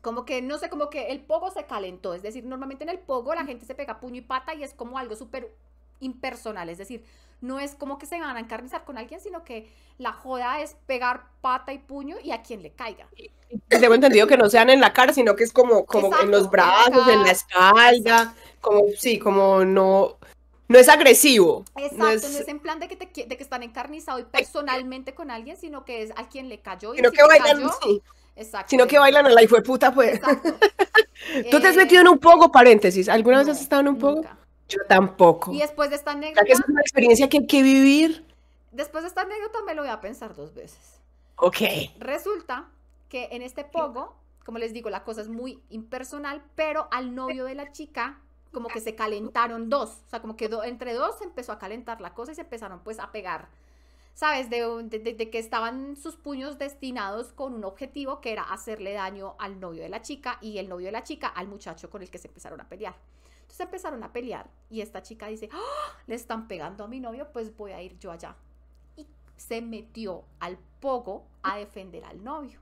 como 0.03 0.25
que, 0.25 0.41
no 0.41 0.57
sé, 0.57 0.69
como 0.69 0.89
que 0.89 1.07
el 1.07 1.21
pogo 1.21 1.49
se 1.49 1.63
calentó. 1.65 2.13
Es 2.13 2.21
decir, 2.21 2.43
normalmente 2.43 2.84
en 2.84 2.89
el 2.89 2.99
pogo 2.99 3.34
la 3.34 3.45
gente 3.45 3.65
se 3.65 3.73
pega 3.73 4.01
puño 4.01 4.17
y 4.17 4.21
pata 4.21 4.53
y 4.53 4.61
es 4.61 4.73
como 4.73 4.97
algo 4.99 5.15
súper 5.15 5.55
impersonal. 6.01 6.67
Es 6.67 6.77
decir, 6.77 7.05
no 7.39 7.57
es 7.57 7.75
como 7.75 7.97
que 7.97 8.05
se 8.05 8.19
van 8.19 8.36
a 8.36 8.39
encarnizar 8.41 8.84
con 8.84 8.97
alguien, 8.97 9.21
sino 9.21 9.45
que 9.45 9.71
la 9.97 10.11
joda 10.11 10.59
es 10.59 10.75
pegar 10.88 11.27
pata 11.39 11.71
y 11.71 11.77
puño 11.77 12.17
y 12.21 12.31
a 12.31 12.41
quien 12.43 12.61
le 12.61 12.71
caiga. 12.71 13.07
Y 13.15 13.31
Tengo 13.69 13.93
entendido 13.93 14.27
que 14.27 14.36
no 14.36 14.49
sean 14.49 14.69
en 14.69 14.81
la 14.81 14.91
cara, 14.91 15.13
sino 15.13 15.38
que 15.38 15.45
es 15.45 15.53
como, 15.53 15.86
como 15.86 16.07
en 16.19 16.31
los 16.31 16.47
Exacto, 16.47 16.57
en 16.57 16.91
la 16.91 16.91
brazos, 16.91 17.07
en 17.07 17.19
la 17.19 17.23
cara. 17.23 17.31
espalda, 17.31 18.36
como, 18.59 18.84
sí, 18.97 19.17
como 19.17 19.63
no, 19.63 20.17
no 20.68 20.80
es 20.80 20.89
agresivo. 20.89 21.66
Exacto, 21.76 21.97
no 21.97 22.05
no 22.05 22.09
es, 22.11 22.24
es, 22.24 22.47
en 22.47 22.59
plan 22.59 22.80
de 22.80 22.88
que, 22.88 22.95
te 22.95 23.26
de 23.26 23.38
que 23.38 23.43
están 23.43 23.64
encarnizados 23.64 24.22
y 24.22 24.26
personalmente 24.26 25.14
con 25.14 25.32
alguien, 25.32 25.57
sino 25.57 25.86
que 25.86 26.03
es 26.03 26.11
a 26.16 26.30
quien 26.30 26.49
le 26.49 26.61
cayó. 26.61 26.93
Y 26.95 26.97
sino 26.97 27.09
si 27.09 27.18
que 27.18 27.24
bailan, 27.24 27.57
cayó, 27.57 27.72
sí, 27.82 28.01
exacto, 28.36 28.70
sino 28.70 28.88
que 28.88 28.99
bailan 28.99 29.26
a 29.26 29.30
la 29.30 29.43
hijo 29.43 29.55
de 29.55 29.61
puta, 29.64 29.93
pues. 29.93 30.16
Exacto. 30.16 30.57
¿Tú 31.49 31.59
te 31.61 31.68
has 31.68 31.76
Eh, 31.76 31.78
metido 31.78 32.01
en 32.01 32.07
un 32.09 32.20
pogo, 32.20 32.51
paréntesis? 32.51 33.09
¿Alguna 33.09 33.39
vez 33.39 33.47
no, 33.47 33.53
has 33.53 33.61
estado 33.61 33.82
en 33.82 33.88
un 33.89 33.97
pogo? 33.97 34.16
nunca. 34.16 34.39
Yo 34.70 34.80
tampoco. 34.88 35.51
Y 35.53 35.59
después 35.59 35.89
de 35.89 35.97
esta 35.97 36.11
anécdota, 36.11 36.45
que 36.45 36.53
es 36.53 36.61
una 36.68 36.82
experiencia 36.82 37.30
que 37.30 37.38
hay 37.39 37.47
que 37.47 37.61
vivir. 37.64 38.26
después 38.72 39.03
de 39.03 39.09
esta 39.09 39.22
anécdota 39.22 39.61
me 39.66 39.76
lo 39.76 39.84
voy 39.84 39.91
a 39.91 40.01
pensar 40.01 40.36
dos 40.36 40.53
veces. 40.53 41.01
Ok. 41.38 41.57
Resulta 41.95 42.70
que 43.09 43.30
en 43.32 43.41
este 43.41 43.64
pogo, 43.66 44.16
como 44.45 44.57
les 44.57 44.74
digo, 44.74 44.89
la 44.89 45.03
cosa 45.03 45.22
es 45.22 45.30
muy 45.30 45.64
impersonal, 45.70 46.43
pero 46.55 46.88
al 46.91 47.16
novio 47.16 47.45
de 47.45 47.55
la 47.55 47.72
chica 47.72 48.22
como 48.54 48.70
que 48.70 48.80
se 48.80 48.95
calentaron 48.95 49.70
dos, 49.70 50.01
o 50.06 50.10
sea, 50.10 50.22
como 50.22 50.36
que 50.38 50.47
do- 50.47 50.64
entre 50.64 50.93
dos 50.93 51.18
se 51.18 51.24
empezó 51.26 51.51
a 51.51 51.60
calentar 51.60 51.99
la 52.01 52.14
cosa 52.14 52.32
y 52.32 52.36
se 52.36 52.41
empezaron 52.41 52.80
pues 52.82 52.99
a 52.99 53.12
pegar, 53.12 53.47
¿sabes? 54.14 54.49
De, 54.49 54.62
de- 54.84 54.99
de- 54.99 55.14
de 55.14 55.30
que 55.30 55.39
estaban 55.39 55.95
sus 55.97 56.16
puños 56.16 56.58
destinados 56.60 57.34
con 57.34 57.54
un 57.56 57.64
objetivo 57.66 58.22
que 58.22 58.32
era 58.32 58.43
hacerle 58.43 58.93
daño 58.93 59.36
al 59.39 59.60
novio 59.60 59.82
de 59.82 59.89
la 59.89 60.01
chica 60.01 60.38
y 60.41 60.60
el 60.60 60.70
novio 60.70 60.86
de 60.86 60.91
la 60.93 61.04
chica 61.04 61.28
al 61.28 61.47
muchacho 61.47 61.89
con 61.89 62.01
el 62.04 62.10
que 62.12 62.20
se 62.20 62.28
empezaron 62.28 62.62
a 62.62 62.70
pelear. 62.70 62.95
Entonces 63.41 63.60
empezaron 63.60 64.04
a 64.04 64.14
pelear 64.14 64.49
y 64.70 64.82
esta 64.82 65.01
chica 65.01 65.28
dice, 65.28 65.49
"¡Ah! 65.51 65.97
le 66.08 66.16
están 66.16 66.47
pegando 66.47 66.84
a 66.84 66.88
mi 66.88 66.99
novio, 66.99 67.28
pues 67.34 67.56
voy 67.58 67.72
a 67.72 67.82
ir 67.82 67.97
yo 67.99 68.12
allá. 68.12 68.36
Y 68.95 69.06
se 69.36 69.62
metió 69.62 70.24
al 70.39 70.58
pogo 70.80 71.24
a 71.43 71.58
defender 71.58 72.04
al 72.06 72.24
novio. 72.24 72.60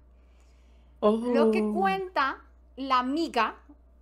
Lo 1.01 1.51
que 1.51 1.61
Oh. 1.61 1.73
cuenta 1.73 2.41
la 2.77 2.99
amiga, 2.99 3.55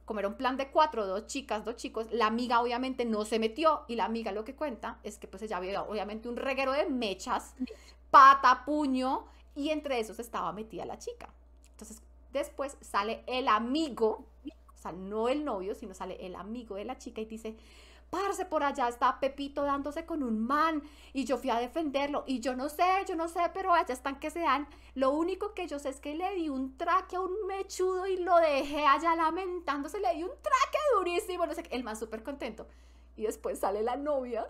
como 0.09 0.27
un 0.27 0.33
plan 0.33 0.57
de 0.57 0.71
cuatro, 0.71 1.05
dos 1.05 1.27
chicas, 1.27 1.63
dos 1.63 1.75
chicos, 1.75 2.07
la 2.09 2.25
amiga 2.25 2.61
obviamente 2.61 3.05
no 3.05 3.25
se 3.25 3.37
metió 3.37 3.83
y 3.87 3.95
la 3.95 4.05
amiga 4.05 4.31
lo 4.31 4.43
que 4.43 4.55
cuenta 4.55 4.97
es 5.03 5.19
que 5.19 5.27
pues 5.27 5.43
ella 5.43 5.57
había 5.57 5.83
obviamente 5.83 6.27
un 6.27 6.35
reguero 6.35 6.71
de 6.71 6.89
mechas, 6.89 7.53
pata, 8.09 8.65
puño 8.65 9.27
y 9.53 9.69
entre 9.69 9.99
esos 9.99 10.17
estaba 10.17 10.51
metida 10.51 10.83
la 10.83 10.97
chica. 10.97 11.31
Entonces 11.69 12.01
después 12.33 12.75
sale 12.81 13.23
el 13.27 13.47
amigo, 13.47 14.25
o 14.73 14.77
sea, 14.81 14.93
no 14.93 15.29
el 15.29 15.45
novio, 15.45 15.75
sino 15.75 15.93
sale 15.93 16.17
el 16.25 16.35
amigo 16.35 16.73
de 16.73 16.85
la 16.85 16.97
chica 16.97 17.21
y 17.21 17.25
dice, 17.25 17.55
parce, 18.09 18.45
por 18.45 18.63
allá 18.63 18.87
está 18.87 19.19
Pepito 19.19 19.63
dándose 19.63 20.05
con 20.05 20.23
un 20.23 20.39
man 20.39 20.83
y 21.13 21.25
yo 21.25 21.37
fui 21.37 21.49
a 21.49 21.59
defenderlo 21.59 22.23
y 22.27 22.39
yo 22.39 22.55
no 22.55 22.69
sé, 22.69 22.83
yo 23.07 23.15
no 23.15 23.27
sé, 23.27 23.39
pero 23.53 23.73
allá 23.73 23.93
están 23.93 24.19
que 24.19 24.31
se 24.31 24.39
dan. 24.39 24.67
Lo 24.95 25.11
único 25.11 25.53
que 25.53 25.67
yo 25.67 25.79
sé 25.79 25.89
es 25.89 25.99
que 25.99 26.15
le 26.15 26.35
di 26.35 26.49
un 26.49 26.77
traque 26.77 27.15
a 27.15 27.21
un 27.21 27.47
mechudo 27.47 28.07
y 28.07 28.17
lo 28.17 28.35
dejé 28.37 28.85
allá 28.85 29.15
lamentándose, 29.15 29.99
le 29.99 30.13
di 30.15 30.23
un 30.23 30.31
traque 30.41 30.79
durísimo, 30.95 31.45
no 31.45 31.53
sé 31.53 31.63
el 31.69 31.83
man 31.83 31.95
súper 31.95 32.23
contento. 32.23 32.67
Y 33.15 33.23
después 33.23 33.59
sale 33.59 33.83
la 33.83 33.95
novia 33.95 34.47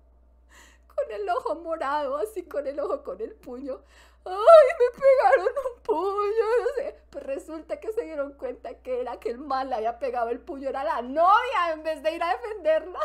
con 0.94 1.12
el 1.12 1.28
ojo 1.28 1.54
morado, 1.56 2.16
así 2.18 2.42
con 2.42 2.66
el 2.66 2.78
ojo 2.80 3.02
con 3.02 3.20
el 3.20 3.34
puño. 3.34 3.80
¡Ay, 4.26 4.68
me 4.80 5.00
pegaron 5.00 5.54
un 5.76 5.82
puño! 5.82 6.44
No 6.60 6.66
sé. 6.76 6.96
Pues 7.10 7.24
resulta 7.24 7.80
que 7.80 7.92
se 7.92 8.02
dieron 8.04 8.32
cuenta 8.34 8.74
que 8.82 9.00
era 9.00 9.18
que 9.20 9.30
el 9.30 9.38
mal 9.38 9.70
le 9.70 9.76
había 9.76 9.98
pegado 9.98 10.30
el 10.30 10.40
puño, 10.40 10.68
era 10.68 10.84
la 10.84 11.02
novia 11.02 11.72
en 11.72 11.82
vez 11.82 12.02
de 12.02 12.14
ir 12.14 12.22
a 12.22 12.30
defenderla. 12.36 13.00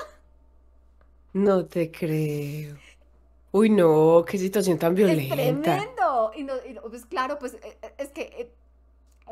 No 1.33 1.65
te 1.65 1.91
creo. 1.91 2.77
Uy, 3.51 3.69
no, 3.69 4.25
qué 4.27 4.37
situación 4.37 4.79
tan 4.79 4.93
Es 4.93 4.95
violenta. 4.97 5.35
tremendo. 5.35 6.31
Y, 6.35 6.43
no, 6.43 6.53
y 6.65 6.73
no, 6.73 6.81
pues 6.83 7.05
claro, 7.05 7.37
pues 7.39 7.55
eh, 7.55 7.77
eh, 7.81 7.93
es 7.97 8.11
que 8.11 8.21
eh, 8.23 8.53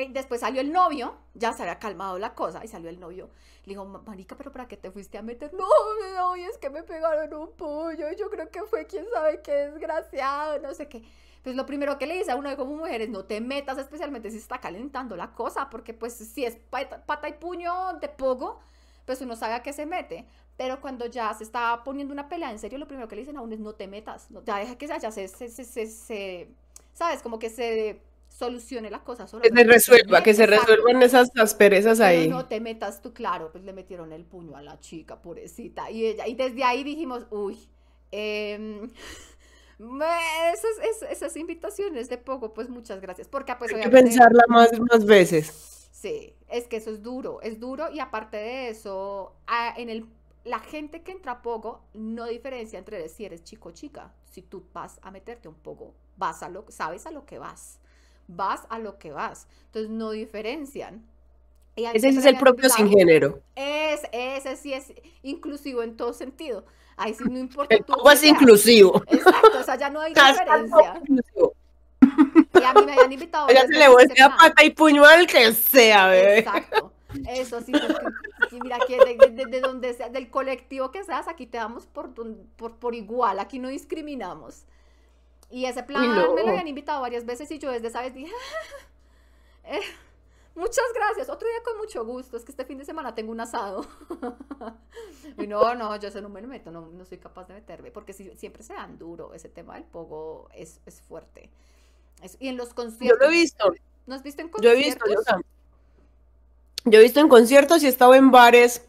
después 0.08 0.42
salió 0.42 0.62
el 0.62 0.72
novio, 0.72 1.16
ya 1.34 1.54
se 1.54 1.64
había 1.64 1.80
calmado 1.80 2.18
la 2.20 2.34
cosa, 2.34 2.64
y 2.64 2.68
salió 2.68 2.90
el 2.90 3.00
novio. 3.00 3.30
Le 3.66 3.74
dijo, 3.74 3.86
"Ma- 3.86 4.02
marica, 4.06 4.38
¿pero 4.38 4.52
para 4.52 4.68
qué 4.68 4.78
te 4.78 4.92
fuiste 4.92 5.18
a 5.18 5.22
meter? 5.22 5.54
No, 5.54 5.68
no, 6.16 6.36
es 6.36 6.58
que 6.58 6.70
me 6.70 6.84
pegaron 6.84 7.34
un 7.34 7.50
y 7.92 8.16
yo 8.18 8.30
creo 8.30 8.50
que 8.50 8.64
fue 8.64 8.88
quién 8.88 9.06
sabe 9.14 9.42
qué 9.42 9.52
desgraciado, 9.52 10.60
no 10.60 10.74
sé 10.74 10.88
qué. 10.88 11.04
Pues 11.44 11.56
lo 11.56 11.66
primero 11.66 11.98
que 11.98 12.08
le 12.08 12.18
dice 12.18 12.32
a 12.32 12.36
uno 12.36 12.56
como 12.58 12.76
mujer 12.76 13.02
es 13.02 13.10
no 13.10 13.26
te 13.26 13.40
metas, 13.42 13.78
especialmente 13.78 14.30
si 14.32 14.38
está 14.38 14.60
calentando 14.60 15.16
la 15.16 15.32
cosa, 15.34 15.70
porque 15.70 15.94
pues 15.94 16.14
si 16.14 16.46
es 16.46 16.56
pata, 16.56 17.30
y 17.30 17.34
puño 17.34 17.94
de 18.00 18.10
pogo, 18.10 18.60
pues 19.06 19.22
uno 19.22 19.36
sabe 19.36 19.54
a 19.54 19.64
qué 19.64 19.74
se 19.74 19.86
mete. 19.86 20.26
Pero 20.58 20.82
cuando 20.82 21.06
ya 21.06 21.34
se 21.34 21.44
está 21.46 21.82
poniendo 21.86 22.14
una 22.14 22.28
pelea 22.28 22.52
en 22.52 22.60
serio, 22.60 22.78
lo 22.78 22.88
primero 22.88 23.08
que 23.08 23.16
le 23.16 23.22
dicen 23.22 23.38
a 23.38 23.42
uno 23.42 23.54
es 23.54 23.60
no 23.62 23.74
te 23.74 23.88
metas, 23.88 24.30
no, 24.32 24.44
ya 24.44 24.58
deja 24.58 24.78
que 24.78 24.88
ya 24.88 25.00
se, 25.12 25.28
se, 25.30 25.48
se- 25.50 25.88
se- 25.88 26.50
¿sabes? 26.94 27.22
Como 27.22 27.40
que 27.40 27.50
se 27.50 28.02
solucione 28.40 28.90
la 28.90 29.04
cosa 29.04 29.28
sola. 29.28 29.44
Que 29.44 29.50
se 29.50 29.54
no 29.56 29.66
te 29.66 29.66
resuelva, 29.66 30.24
que 30.24 30.34
se 30.34 30.46
resuelvan 30.46 31.02
esas 31.04 31.30
asperezas 31.38 32.00
ahí. 32.00 32.30
no 32.30 32.48
te 32.48 32.60
metas 32.60 33.02
tú, 33.02 33.14
claro, 33.14 33.52
pues 33.52 33.64
le 33.64 33.74
metieron 33.74 34.12
el 34.14 34.26
puño 34.26 34.56
a 34.56 34.62
la 34.62 34.80
chica, 34.80 35.22
pobrecita. 35.22 35.92
Y 35.92 36.06
ella, 36.06 36.28
y 36.28 36.36
desde 36.36 36.64
ahí 36.64 36.84
dijimos, 36.84 37.28
uy, 37.32 37.58
em, 38.12 38.90
me- 39.80 40.06
esas, 40.54 40.78
es- 40.84 41.12
esas 41.12 41.36
invitaciones 41.38 42.10
de 42.10 42.18
poco, 42.18 42.54
pues 42.54 42.70
muchas 42.70 43.02
gracias. 43.02 43.28
Porque 43.28 43.56
pues 43.58 43.74
Hay 43.74 43.82
que 43.82 43.90
pensarla 43.90 44.44
más, 44.48 44.70
más 44.80 45.06
veces. 45.06 45.90
Sí, 45.92 46.34
es 46.48 46.68
que 46.68 46.78
eso 46.78 46.92
es 46.92 47.04
duro, 47.04 47.42
es 47.42 47.60
duro 47.60 47.92
y 47.92 48.00
aparte 48.00 48.38
de 48.38 48.70
eso, 48.70 49.36
en 49.78 49.90
el, 49.90 50.06
la 50.46 50.60
gente 50.60 51.04
que 51.04 51.12
entra 51.12 51.34
a 51.34 51.42
poco 51.42 51.84
no 51.94 52.26
diferencia 52.26 52.80
entre 52.80 53.08
si 53.10 53.26
eres 53.26 53.44
chico 53.44 53.70
o 53.70 53.72
chica. 53.72 54.14
Si 54.24 54.42
tú 54.42 54.66
vas 54.74 55.00
a 55.02 55.12
meterte 55.12 55.48
un 55.50 55.56
poco, 55.56 55.94
vas 56.16 56.42
a 56.44 56.50
lo, 56.50 56.66
sabes 56.70 57.06
a 57.06 57.12
lo 57.12 57.26
que 57.26 57.40
vas, 57.40 57.80
vas 58.30 58.62
a 58.70 58.80
lo 58.80 58.98
que 58.98 59.12
vas. 59.12 59.48
Entonces 59.66 59.90
no 59.92 60.12
diferencian. 60.12 61.04
Ese 61.76 62.10
es 62.10 62.26
el 62.26 62.38
propio 62.38 62.70
sin 62.70 62.90
género. 62.90 63.40
Es, 63.56 64.02
ese 64.12 64.56
sí 64.56 64.74
es 64.74 64.94
inclusivo 65.24 65.82
en 65.84 65.96
todo 65.98 66.14
sentido. 66.14 66.66
Ahí 66.98 67.14
sí 67.14 67.24
no 67.30 67.38
importa 67.48 67.76
El 67.76 67.86
qué 67.86 67.94
es 68.14 68.24
inclusivo. 68.24 69.02
Exacto, 69.08 69.60
o 69.60 69.64
sea, 69.64 69.76
ya 69.78 69.90
no 69.90 70.02
hay 70.02 70.14
diferencia. 70.34 71.02
Y 72.60 72.64
a 72.64 72.74
mí 72.74 72.86
me 72.86 72.94
habían 72.94 73.12
invitado. 73.14 73.48
Ya 73.50 73.62
se 73.62 73.70
le 73.74 73.88
voltea 73.88 74.28
nada. 74.28 74.38
pata 74.38 74.64
y 74.64 74.72
puño 74.72 75.06
al 75.06 75.26
que 75.28 75.54
sea, 75.54 76.08
bebé. 76.08 76.40
Exacto. 76.40 76.92
Eso 77.28 77.62
sí, 77.62 77.72
porque, 77.72 78.06
sí, 78.50 78.60
mira, 78.62 78.78
que 78.86 78.98
de, 78.98 79.30
de- 79.32 79.46
de 79.46 79.62
donde 79.62 79.94
sea, 79.94 80.10
del 80.10 80.30
colectivo 80.30 80.92
que 80.92 81.04
seas, 81.04 81.28
aquí 81.28 81.48
te 81.48 81.58
damos 81.58 81.88
por, 81.88 82.14
por, 82.14 82.76
por 82.76 82.94
igual, 82.96 83.40
aquí 83.40 83.58
no 83.58 83.70
discriminamos. 83.70 84.66
Y 85.52 85.66
ese 85.66 85.84
plan 85.84 86.16
no. 86.16 86.34
me 86.36 86.44
lo 86.44 86.50
habían 86.50 86.68
invitado 86.68 87.02
varias 87.02 87.26
veces 87.26 87.50
y 87.52 87.58
yo 87.60 87.72
desde 87.72 87.88
esa 87.88 88.02
vez 88.02 88.14
dije, 88.14 88.32
"Eh, 89.66 89.80
muchas 90.56 90.86
gracias, 90.94 91.30
otro 91.30 91.48
día 91.48 91.58
con 91.64 91.78
mucho 91.78 92.06
gusto, 92.06 92.38
es 92.38 92.44
que 92.46 92.52
este 92.52 92.66
fin 92.66 92.78
de 92.78 92.86
semana 92.86 93.16
tengo 93.16 93.32
un 93.32 93.40
asado. 93.40 93.86
y 95.38 95.48
no, 95.48 95.74
no, 95.76 95.96
yo 95.98 96.10
eso 96.10 96.22
no 96.22 96.30
me 96.30 96.42
lo 96.42 96.48
meto, 96.48 96.70
no, 96.72 96.88
no 96.88 97.06
soy 97.06 97.18
capaz 97.18 97.48
de 97.48 97.56
meterme, 97.56 97.92
porque 97.92 98.14
si- 98.14 98.36
siempre 98.38 98.62
se 98.64 98.74
dan 98.74 98.98
duro, 99.00 99.34
ese 99.34 99.50
tema 99.50 99.76
del 99.76 99.84
pogo 99.86 100.50
es, 100.54 100.82
es 100.86 101.02
fuerte. 101.02 101.50
Es- 102.22 102.38
y 102.40 102.48
en 102.50 102.58
los 102.58 102.70
Yo 102.70 102.76
conciertos. 102.76 103.20
lo 103.20 103.26
he 103.28 103.32
visto. 103.32 103.74
¿No 104.06 104.16
has 104.16 104.24
visto 104.24 104.42
en 104.42 104.50
Yo 104.62 104.70
he 104.72 104.74
conciertos? 104.74 105.10
visto, 105.10 105.36
yo, 105.36 105.42
yo 106.92 107.00
he 107.00 107.04
visto 107.04 107.20
en 107.20 107.28
conciertos 107.30 107.82
y 107.84 107.86
he 107.88 107.90
estado 107.90 108.14
en 108.16 108.30
bares 108.32 108.86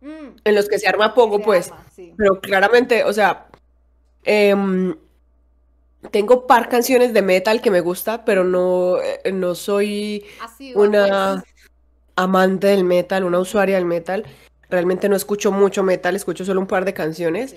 Mm, 0.00 0.36
en 0.44 0.54
los 0.54 0.68
que 0.68 0.78
se 0.78 0.86
arma 0.86 1.12
poco, 1.12 1.38
se 1.38 1.44
pues. 1.44 1.72
arma, 1.72 1.84
sí. 1.92 2.14
Pero 2.16 2.40
claramente, 2.40 3.02
o 3.02 3.12
sea, 3.12 3.48
em, 4.22 4.96
tengo 6.10 6.46
par 6.46 6.68
canciones 6.68 7.12
de 7.12 7.22
metal 7.22 7.60
que 7.60 7.70
me 7.70 7.80
gusta, 7.80 8.24
pero 8.24 8.44
no, 8.44 8.98
eh, 9.00 9.32
no 9.32 9.54
soy 9.54 10.24
una 10.74 11.42
amante 12.16 12.68
del 12.68 12.84
metal, 12.84 13.24
una 13.24 13.38
usuaria 13.38 13.76
del 13.76 13.84
metal. 13.84 14.24
Realmente 14.70 15.08
no 15.08 15.16
escucho 15.16 15.50
mucho 15.50 15.82
metal, 15.82 16.16
escucho 16.16 16.44
solo 16.44 16.60
un 16.60 16.66
par 16.66 16.84
de 16.84 16.94
canciones. 16.94 17.56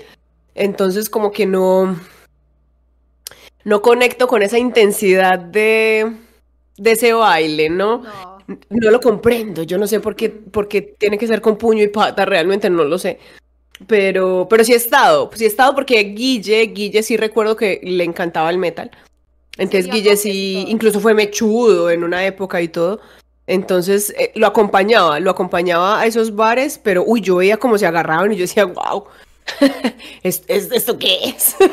Entonces, 0.55 1.09
como 1.09 1.31
que 1.31 1.45
no, 1.45 1.95
no 3.63 3.81
conecto 3.81 4.27
con 4.27 4.41
esa 4.41 4.57
intensidad 4.57 5.39
de, 5.39 6.13
de 6.77 6.91
ese 6.91 7.13
baile, 7.13 7.69
¿no? 7.69 8.03
No, 8.03 8.59
No 8.69 8.91
lo 8.91 8.99
comprendo, 8.99 9.63
yo 9.63 9.77
no 9.77 9.87
sé 9.87 9.99
por 9.99 10.15
qué, 10.15 10.29
por 10.29 10.67
qué 10.67 10.81
tiene 10.81 11.17
que 11.17 11.27
ser 11.27 11.41
con 11.41 11.57
puño 11.57 11.83
y 11.83 11.87
pata, 11.87 12.25
realmente 12.25 12.69
no 12.69 12.83
lo 12.83 12.97
sé. 12.97 13.19
Pero, 13.87 14.47
pero 14.49 14.63
sí 14.63 14.73
he 14.73 14.75
estado, 14.75 15.29
sí 15.33 15.43
he 15.43 15.47
estado 15.47 15.73
porque 15.73 15.99
Guille, 16.03 16.61
Guille 16.67 17.01
sí 17.03 17.17
recuerdo 17.17 17.55
que 17.55 17.79
le 17.83 18.03
encantaba 18.03 18.49
el 18.49 18.57
metal. 18.57 18.91
Entonces 19.57 19.87
Guille 19.91 20.15
sí, 20.17 20.65
incluso 20.67 20.99
fue 20.99 21.13
mechudo 21.13 21.89
en 21.89 22.03
una 22.03 22.25
época 22.25 22.61
y 22.61 22.67
todo. 22.67 22.99
Entonces 23.47 24.13
eh, 24.17 24.31
lo 24.35 24.47
acompañaba, 24.47 25.19
lo 25.19 25.31
acompañaba 25.31 25.99
a 25.99 26.05
esos 26.05 26.35
bares, 26.35 26.79
pero 26.81 27.03
uy, 27.05 27.21
yo 27.21 27.37
veía 27.37 27.57
cómo 27.57 27.77
se 27.77 27.85
agarraban 27.87 28.31
y 28.31 28.35
yo 28.35 28.41
decía, 28.41 28.65
wow, 28.65 29.05
¿es, 30.23 30.43
es- 30.47 30.71
esto 30.71 30.97
qué 30.97 31.17
es? 31.29 31.55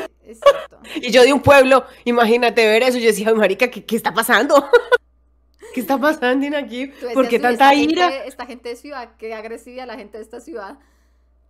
Y 0.95 1.11
yo 1.11 1.23
de 1.23 1.33
un 1.33 1.41
pueblo, 1.41 1.85
imagínate 2.05 2.65
ver 2.65 2.83
eso, 2.83 2.97
yo 2.97 3.07
decía, 3.07 3.27
"Ay, 3.29 3.33
marica, 3.35 3.69
¿qué, 3.69 3.83
qué 3.83 3.95
está 3.95 4.13
pasando? 4.13 4.69
¿Qué 5.73 5.81
está 5.81 5.97
pasando 5.99 6.45
en 6.45 6.55
aquí? 6.55 6.87
¿Por 7.13 7.27
qué 7.27 7.35
"Uy, 7.35 7.41
tanta 7.41 7.51
esta 7.71 7.75
ira? 7.75 8.09
Gente, 8.09 8.27
esta 8.27 8.45
gente 8.45 8.69
de 8.69 8.75
ciudad, 8.75 9.09
qué 9.17 9.33
agresiva 9.33 9.85
la 9.85 9.95
gente 9.95 10.17
de 10.17 10.23
esta 10.23 10.39
ciudad. 10.39 10.77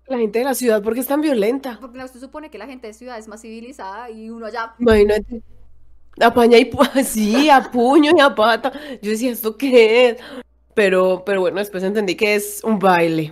La 0.10 0.18
gente 0.18 0.39
de 0.39 0.45
la 0.45 0.55
ciudad, 0.55 0.82
¿por 0.82 0.95
qué 0.95 1.01
es 1.01 1.07
tan 1.07 1.22
violenta? 1.22 1.78
Porque 1.80 1.99
no 1.99 2.07
se 2.07 2.20
supone 2.20 2.49
que 2.49 2.57
la 2.57 2.66
gente 2.66 2.88
de 2.88 2.93
ciudad 2.93 3.20
es 3.20 3.28
más 3.28 3.41
civilizada 3.41 4.10
y 4.10 4.32
uno 4.32 4.47
allá. 4.47 4.74
Imagínate. 4.80 5.43
A 6.20 6.34
paña 6.34 6.57
y 6.57 6.70
sí, 7.03 7.49
a 7.49 7.72
puño 7.72 8.12
y 8.18 8.20
a 8.20 8.34
pata. 8.34 8.74
Yo 9.01 9.12
decía, 9.12 9.32
¿esto 9.32 9.55
qué 9.55 10.10
es? 10.10 10.18
Pero, 10.74 11.24
pero 11.24 11.41
bueno, 11.41 11.60
después 11.60 11.84
entendí 11.84 12.16
que 12.16 12.36
es 12.36 12.62
un 12.64 12.80
baile. 12.80 13.32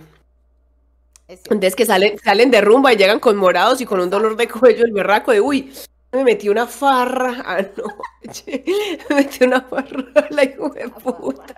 Es. 1.26 1.40
Entonces 1.44 1.74
que 1.74 1.84
salen, 1.84 2.16
salen 2.18 2.50
de 2.50 2.60
rumba 2.60 2.92
y 2.92 2.96
llegan 2.96 3.18
con 3.18 3.36
morados 3.36 3.80
y 3.80 3.84
con 3.84 3.98
un 4.00 4.08
dolor 4.08 4.36
de 4.36 4.48
cuello 4.48 4.84
el 4.84 4.92
berraco 4.92 5.32
de 5.32 5.40
uy, 5.40 5.72
me 6.12 6.24
metí 6.24 6.48
una 6.48 6.66
farra 6.66 7.42
anoche. 7.44 8.64
Me 9.10 9.16
metí 9.16 9.44
una 9.44 9.60
farra 9.62 10.28
la 10.30 10.44
hijo 10.44 10.68
de 10.70 10.88
puta. 10.88 11.54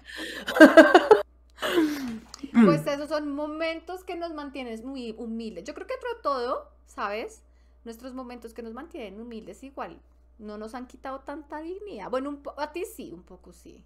Pues 2.64 2.86
esos 2.86 3.08
son 3.08 3.30
momentos 3.30 4.04
que 4.04 4.16
nos 4.16 4.32
mantienen 4.34 4.86
muy 4.86 5.14
humildes. 5.16 5.64
Yo 5.64 5.74
creo 5.74 5.86
que 5.86 5.94
entre 5.94 6.10
todo, 6.22 6.68
¿sabes? 6.86 7.42
Nuestros 7.84 8.12
momentos 8.14 8.52
que 8.54 8.62
nos 8.62 8.74
mantienen 8.74 9.20
humildes 9.20 9.62
igual 9.62 10.00
no 10.38 10.56
nos 10.58 10.74
han 10.74 10.86
quitado 10.86 11.20
tanta 11.20 11.60
dignidad. 11.60 12.10
Bueno, 12.10 12.30
un 12.30 12.42
a 12.56 12.72
ti 12.72 12.84
sí, 12.84 13.12
un 13.12 13.22
poco 13.22 13.52
sí. 13.52 13.84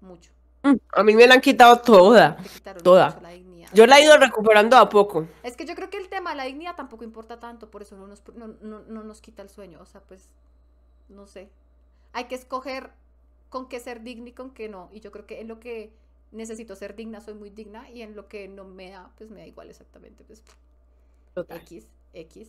Mucho. 0.00 0.32
Mm, 0.62 0.76
A 0.92 1.02
mí 1.02 1.14
me 1.14 1.26
la 1.26 1.34
han 1.34 1.40
quitado 1.40 1.78
toda. 1.80 2.36
Toda. 2.82 3.08
mucho 3.08 3.20
la 3.20 3.28
dignidad. 3.30 3.68
Yo 3.72 3.86
la 3.86 3.98
he 3.98 4.04
ido 4.04 4.16
recuperando 4.16 4.76
a 4.76 4.88
poco. 4.88 5.26
Es 5.42 5.56
que 5.56 5.64
yo 5.64 5.74
creo 5.74 5.90
que 5.90 5.98
el 5.98 6.08
tema 6.08 6.30
de 6.30 6.36
la 6.36 6.44
dignidad 6.44 6.74
tampoco 6.76 7.04
importa 7.04 7.38
tanto, 7.38 7.70
por 7.70 7.82
eso 7.82 7.96
no 7.96 8.06
nos, 8.06 8.22
no, 8.34 8.48
no- 8.60 8.80
no 8.80 9.04
nos 9.04 9.20
quita 9.20 9.42
el 9.42 9.48
sueño. 9.50 9.78
O 9.80 9.86
sea, 9.86 10.00
pues, 10.02 10.28
no 11.08 11.26
sé. 11.26 11.50
Hay 12.12 12.24
que 12.24 12.34
escoger 12.34 12.90
con 13.48 13.68
qué 13.68 13.80
ser 13.80 14.02
digna 14.02 14.30
y 14.30 14.32
con 14.32 14.50
qué 14.52 14.68
no. 14.68 14.88
Y 14.92 15.00
yo 15.00 15.10
creo 15.12 15.26
que 15.26 15.40
en 15.40 15.48
lo 15.48 15.60
que 15.60 15.92
necesito 16.32 16.76
ser 16.76 16.94
digna, 16.96 17.20
soy 17.20 17.34
muy 17.34 17.50
digna. 17.50 17.88
Y 17.90 18.02
en 18.02 18.16
lo 18.16 18.28
que 18.28 18.48
no 18.48 18.64
me 18.64 18.90
da, 18.90 19.10
pues 19.16 19.30
me 19.30 19.40
da 19.40 19.46
igual 19.46 19.70
exactamente. 19.70 20.24
Pues, 20.24 20.42
Total. 21.34 21.58
X, 21.58 21.86
X. 22.12 22.48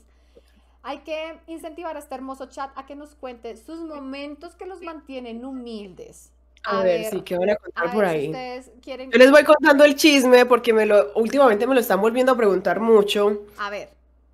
Hay 0.84 1.00
que 1.00 1.40
incentivar 1.48 1.96
a 1.96 2.00
este 2.00 2.16
hermoso 2.16 2.48
chat 2.48 2.72
a 2.76 2.86
que 2.88 2.96
nos 2.96 3.14
cuente 3.16 3.56
sus 3.56 3.80
momentos 3.82 4.56
que 4.56 4.66
los 4.66 4.82
mantienen 4.82 5.46
humildes. 5.46 6.32
A, 6.64 6.84
ver, 6.84 7.06
sí, 7.06 7.22
¿qué 7.22 7.38
van 7.38 7.50
a 7.52 7.56
contar 7.56 7.88
a 7.88 7.92
por 7.94 8.02
ver 8.04 8.12
si 8.12 8.18
ahí? 8.18 8.26
ustedes 8.28 8.72
quieren. 8.82 9.12
Yo 9.12 9.18
les 9.18 9.32
voy 9.32 9.44
contando 9.44 9.84
el 9.84 9.96
chisme 9.96 10.46
porque 10.46 10.74
me 10.74 10.86
lo, 10.86 11.14
últimamente 11.16 11.68
me 11.68 11.74
lo 11.76 11.82
están 11.82 12.02
volviendo 12.02 12.32
a 12.32 12.38
preguntar 12.38 12.80
mucho. 12.80 13.46
A 13.58 13.70
ver, 13.70 13.90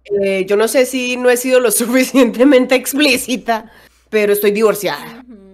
Eh, 0.05 0.45
yo 0.45 0.55
no 0.55 0.67
sé 0.69 0.85
si 0.85 1.17
no 1.17 1.29
he 1.29 1.37
sido 1.37 1.59
lo 1.59 1.71
suficientemente 1.81 2.75
explícita, 2.75 3.71
pero 4.09 4.33
estoy 4.33 4.51
divorciada. 4.51 5.25
ujú, 5.27 5.46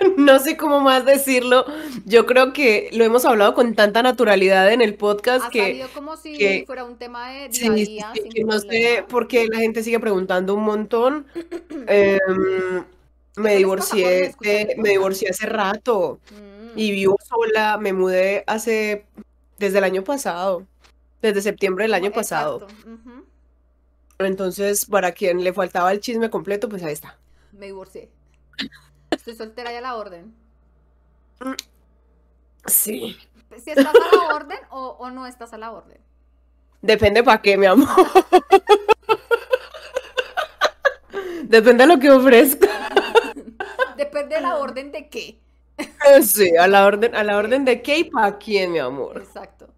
No 0.16 0.38
sé 0.38 0.56
cómo 0.56 0.80
más 0.80 1.04
decirlo. 1.04 1.64
Yo 2.04 2.26
creo 2.26 2.52
que 2.52 2.90
lo 2.92 3.04
hemos 3.04 3.24
hablado 3.24 3.54
con 3.54 3.74
tanta 3.74 4.02
naturalidad 4.02 4.72
en 4.72 4.80
el 4.82 4.94
podcast 4.94 5.46
ha 5.46 5.50
que 5.50 5.60
salido 5.62 5.88
como 5.94 6.16
si 6.16 6.36
que- 6.36 6.64
fuera 6.66 6.84
un 6.84 6.96
tema 6.96 7.30
de 7.30 7.48
día 7.48 7.52
sí, 7.52 7.66
a 7.68 7.74
sí, 7.74 7.84
día, 7.86 8.10
sí, 8.14 8.20
sin 8.22 8.32
que 8.32 8.44
no 8.44 8.58
sé 8.58 9.04
por 9.08 9.26
qué 9.28 9.46
la 9.46 9.58
gente 9.58 9.82
sigue 9.82 10.00
preguntando 10.00 10.54
un 10.54 10.64
montón. 10.64 11.26
Em, 11.88 12.84
me 13.36 13.56
divorcié, 13.56 14.34
de- 14.40 14.74
me 14.78 14.90
divorcié 14.90 15.28
hace 15.30 15.46
rato 15.46 16.20
Mm, 16.30 16.78
y 16.78 16.90
vivo 16.90 17.16
sola. 17.24 17.76
Me 17.78 17.92
mudé 17.92 18.44
hace 18.46 19.04
desde 19.58 19.78
el 19.78 19.84
año 19.84 20.02
pasado, 20.04 20.64
desde 21.22 21.42
septiembre 21.42 21.84
del 21.84 21.94
año 21.94 22.12
pasado. 22.12 22.66
Entonces, 24.18 24.86
para 24.86 25.12
quien 25.12 25.44
le 25.44 25.52
faltaba 25.52 25.92
el 25.92 26.00
chisme 26.00 26.30
completo, 26.30 26.68
pues 26.68 26.82
ahí 26.82 26.92
está. 26.92 27.18
Me 27.52 27.66
divorcié. 27.66 28.08
Estoy 29.10 29.34
soltera 29.34 29.72
y 29.72 29.76
a 29.76 29.80
la 29.80 29.96
orden. 29.96 30.34
Sí. 32.66 33.16
Si 33.62 33.70
estás 33.70 33.86
a 33.94 34.16
la 34.16 34.34
orden 34.34 34.58
o, 34.70 34.96
o 34.98 35.10
no 35.10 35.26
estás 35.26 35.52
a 35.52 35.58
la 35.58 35.72
orden. 35.72 35.98
Depende 36.82 37.22
para 37.22 37.40
qué, 37.40 37.56
mi 37.56 37.66
amor. 37.66 37.88
Depende 41.44 41.86
de 41.86 41.94
lo 41.94 42.00
que 42.00 42.10
ofrezca. 42.10 42.68
Depende 43.96 44.36
de 44.36 44.40
la 44.40 44.56
orden 44.56 44.92
de 44.92 45.08
qué. 45.08 45.40
Sí, 46.22 46.56
a 46.56 46.66
la 46.66 46.86
orden, 46.86 47.14
a 47.14 47.22
la 47.22 47.36
orden 47.36 47.64
de 47.64 47.82
qué 47.82 47.98
y 47.98 48.04
para 48.04 48.38
quién, 48.38 48.72
mi 48.72 48.78
amor. 48.78 49.18
Exacto. 49.18 49.68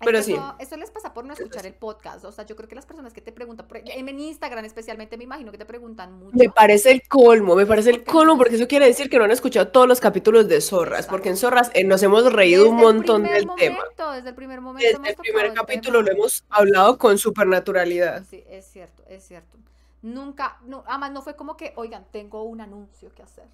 Pero 0.00 0.18
que 0.18 0.22
sí. 0.24 0.32
Eso, 0.34 0.54
eso 0.58 0.76
les 0.76 0.90
pasa 0.90 1.12
por 1.12 1.24
no 1.24 1.32
escuchar 1.32 1.66
el 1.66 1.74
podcast. 1.74 2.24
O 2.24 2.30
sea, 2.32 2.46
yo 2.46 2.54
creo 2.54 2.68
que 2.68 2.74
las 2.76 2.86
personas 2.86 3.12
que 3.12 3.20
te 3.20 3.32
preguntan, 3.32 3.66
por- 3.66 3.78
en 3.78 4.18
Instagram 4.20 4.64
especialmente, 4.64 5.16
me 5.16 5.24
imagino 5.24 5.50
que 5.50 5.58
te 5.58 5.66
preguntan 5.66 6.12
mucho. 6.12 6.36
Me 6.36 6.48
parece 6.48 6.92
el 6.92 7.02
colmo, 7.08 7.56
me 7.56 7.66
parece 7.66 7.90
el 7.90 8.04
colmo, 8.04 8.36
porque 8.38 8.54
eso 8.56 8.68
quiere 8.68 8.86
decir 8.86 9.10
que 9.10 9.18
no 9.18 9.24
han 9.24 9.32
escuchado 9.32 9.68
todos 9.68 9.88
los 9.88 10.00
capítulos 10.00 10.48
de 10.48 10.60
Zorras, 10.60 11.06
porque 11.06 11.30
en 11.30 11.36
Zorras 11.36 11.70
eh, 11.74 11.84
nos 11.84 12.02
hemos 12.02 12.32
reído 12.32 12.68
un 12.68 12.76
Desde 12.76 12.92
montón 12.92 13.22
del 13.24 13.48
tema. 13.56 13.78
Desde 14.14 14.28
el 14.28 14.34
primer 14.34 14.60
momento. 14.60 14.86
Desde 14.86 15.10
el 15.10 15.16
primer 15.16 15.46
el 15.46 15.54
capítulo 15.54 16.02
lo 16.02 16.12
hemos 16.12 16.44
hablado 16.48 16.96
con 16.98 17.18
supernaturalidad. 17.18 18.22
Sí, 18.30 18.44
es 18.48 18.66
cierto, 18.66 19.02
es 19.08 19.24
cierto. 19.24 19.58
Nunca, 20.02 20.58
no, 20.64 20.84
además 20.86 21.10
no 21.10 21.22
fue 21.22 21.34
como 21.34 21.56
que, 21.56 21.72
oigan, 21.74 22.06
tengo 22.12 22.44
un 22.44 22.60
anuncio 22.60 23.12
que 23.14 23.22
hacer. 23.22 23.46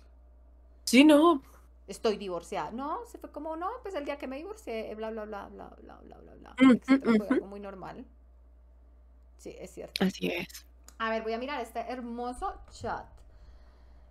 Sí, 0.84 1.04
no. 1.04 1.42
Estoy 1.86 2.16
divorciada. 2.16 2.70
No, 2.70 3.04
se 3.06 3.18
fue 3.18 3.30
como, 3.30 3.56
no, 3.56 3.68
pues 3.82 3.94
el 3.94 4.04
día 4.04 4.16
que 4.16 4.26
me 4.26 4.36
divorcié, 4.36 4.94
bla, 4.94 5.10
bla, 5.10 5.24
bla, 5.24 5.48
bla, 5.48 5.68
bla, 5.82 5.96
bla, 6.02 6.16
bla, 6.18 6.34
bla, 6.34 6.56
Mm, 6.60 6.72
mm, 6.86 7.22
algo 7.30 7.46
muy 7.46 7.60
normal. 7.60 8.04
Sí, 9.36 9.54
es 9.58 9.70
cierto. 9.72 10.04
Así 10.04 10.28
es. 10.28 10.66
A 10.98 11.10
ver, 11.10 11.22
voy 11.22 11.34
a 11.34 11.38
mirar 11.38 11.60
este 11.60 11.80
hermoso 11.80 12.54
chat. 12.70 13.06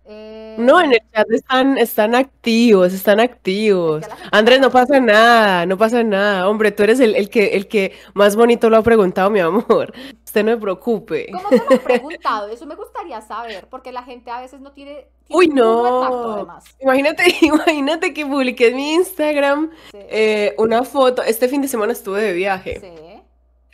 Eh, 0.06 0.56
No, 0.58 0.80
en 0.80 0.92
el 0.92 1.00
chat 1.12 1.30
están, 1.30 1.78
están 1.78 2.14
activos, 2.14 2.92
están 2.92 3.20
activos. 3.20 4.04
Andrés, 4.32 4.60
no 4.60 4.70
pasa 4.70 5.00
nada, 5.00 5.64
no 5.66 5.78
pasa 5.78 6.02
nada. 6.02 6.48
Hombre, 6.48 6.72
tú 6.72 6.82
eres 6.82 7.00
el, 7.00 7.16
el 7.16 7.28
que, 7.30 7.48
el 7.56 7.68
que 7.68 7.92
más 8.14 8.36
bonito 8.36 8.68
lo 8.70 8.76
ha 8.76 8.82
preguntado, 8.82 9.30
mi 9.30 9.40
amor. 9.40 9.92
Usted 10.24 10.44
no 10.44 10.52
se 10.52 10.56
preocupe. 10.58 11.28
¿Cómo 11.32 11.48
te 11.48 11.56
lo 11.58 11.64
han 11.70 11.78
preguntado? 11.78 12.48
Eso 12.48 12.66
me 12.66 12.74
gustaría 12.74 13.20
saber, 13.20 13.66
porque 13.70 13.92
la 13.92 14.02
gente 14.02 14.30
a 14.30 14.40
veces 14.40 14.60
no 14.60 14.72
tiene, 14.72 15.06
tiene 15.26 15.38
Uy, 15.38 15.46
tacto, 15.48 15.62
no. 15.64 16.32
además. 16.34 16.64
Imagínate, 16.80 17.24
imagínate 17.42 18.12
que 18.12 18.26
publiqué 18.26 18.68
en 18.68 18.76
mi 18.76 18.92
Instagram 18.94 19.70
Sí. 19.92 19.98
eh, 20.10 20.54
una 20.58 20.82
foto. 20.84 21.22
Este 21.22 21.48
fin 21.48 21.62
de 21.62 21.68
semana 21.68 21.92
estuve 21.92 22.20
de 22.20 22.32
viaje. 22.32 22.80
Sí. 22.80 23.13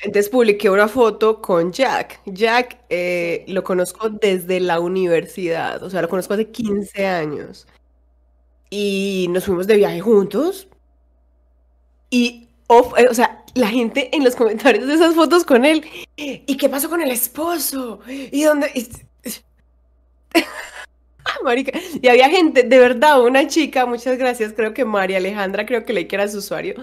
Entonces 0.03 0.31
publiqué 0.31 0.71
una 0.71 0.89
foto 0.89 1.43
con 1.43 1.73
Jack. 1.73 2.21
Jack 2.27 2.79
eh, 2.89 3.45
lo 3.49 3.63
conozco 3.63 4.09
desde 4.09 4.59
la 4.61 4.81
universidad, 4.81 5.83
o 5.83 5.91
sea, 5.91 6.01
lo 6.03 6.09
conozco 6.09 6.35
hace 6.35 6.51
15 6.51 7.07
años. 7.07 7.67
Y 8.71 9.27
nos 9.31 9.45
fuimos 9.45 9.67
de 9.67 9.77
viaje 9.77 10.01
juntos. 10.01 10.69
Y, 12.09 12.49
eh, 12.69 13.07
o 13.11 13.15
sea, 13.15 13.45
la 13.55 13.69
gente 13.69 14.15
en 14.17 14.25
los 14.25 14.35
comentarios 14.37 14.87
de 14.87 14.95
esas 14.95 15.15
fotos 15.15 15.45
con 15.45 15.65
él, 15.65 15.85
¿y 16.17 16.57
qué 16.57 16.69
pasó 16.69 16.89
con 16.89 17.03
el 17.03 17.11
esposo? 17.11 18.01
¿Y 18.09 18.43
dónde? 18.43 18.71
y- 18.75 18.89
Marica, 21.45 21.79
y 22.01 22.09
había 22.09 22.29
gente, 22.29 22.63
de 22.65 22.79
verdad, 22.79 23.23
una 23.23 23.47
chica, 23.47 23.87
muchas 23.87 24.19
gracias, 24.19 24.53
creo 24.55 24.75
que 24.75 24.85
María 24.85 25.19
Alejandra, 25.19 25.65
creo 25.67 25.85
que 25.85 25.93
leí 25.93 26.07
que 26.07 26.17
era 26.17 26.29
su 26.29 26.39
usuario, 26.39 26.75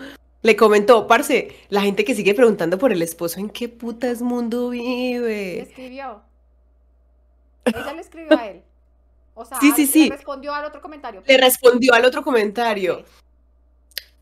le 0.48 0.56
comentó, 0.56 1.06
parce, 1.06 1.50
la 1.70 1.82
gente 1.82 2.04
que 2.04 2.16
sigue 2.16 2.34
preguntando 2.34 2.78
por 2.80 2.91
el 2.91 3.02
esposo, 3.04 3.39
¿en 3.39 3.50
qué 3.50 3.70
putas 3.70 4.22
mundo 4.22 4.72
Le 4.72 4.78
vive? 4.80 5.60
escribió. 5.60 6.22
Ella 7.66 7.93
le 7.93 8.02
escribió 8.02 8.38
a 8.39 8.48
él. 8.48 8.62
O 9.36 9.45
sea, 9.45 9.60
Sí, 9.60 9.72
sí, 9.76 9.86
sí. 9.86 10.10
le 10.10 10.16
respondió 10.16 10.54
al 10.54 10.66
otro 10.66 10.82
comentario. 10.82 11.22
Le 11.28 11.38
respondió 11.38 11.93
al 11.93 12.06
otro 12.06 12.24
comentario. 12.24 13.04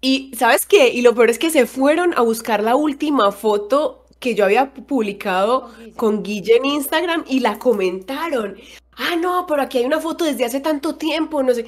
Y 0.01 0.31
¿sabes 0.35 0.65
qué? 0.65 0.89
Y 0.89 1.01
lo 1.01 1.15
peor 1.15 1.29
es 1.29 1.39
que 1.39 1.49
se 1.49 1.65
fueron 1.65 2.13
a 2.17 2.21
buscar 2.21 2.61
la 2.61 2.75
última 2.75 3.31
foto 3.31 4.05
que 4.19 4.35
yo 4.35 4.45
había 4.45 4.73
publicado 4.73 5.71
con 5.95 6.23
Guille 6.23 6.57
en 6.57 6.65
Instagram 6.65 7.23
y 7.27 7.39
la 7.39 7.57
comentaron. 7.59 8.57
Ah, 8.97 9.15
no, 9.15 9.45
pero 9.47 9.61
aquí 9.61 9.77
hay 9.77 9.85
una 9.85 9.99
foto 9.99 10.25
desde 10.25 10.45
hace 10.45 10.59
tanto 10.59 10.95
tiempo, 10.95 11.43
no 11.43 11.53
sé. 11.53 11.65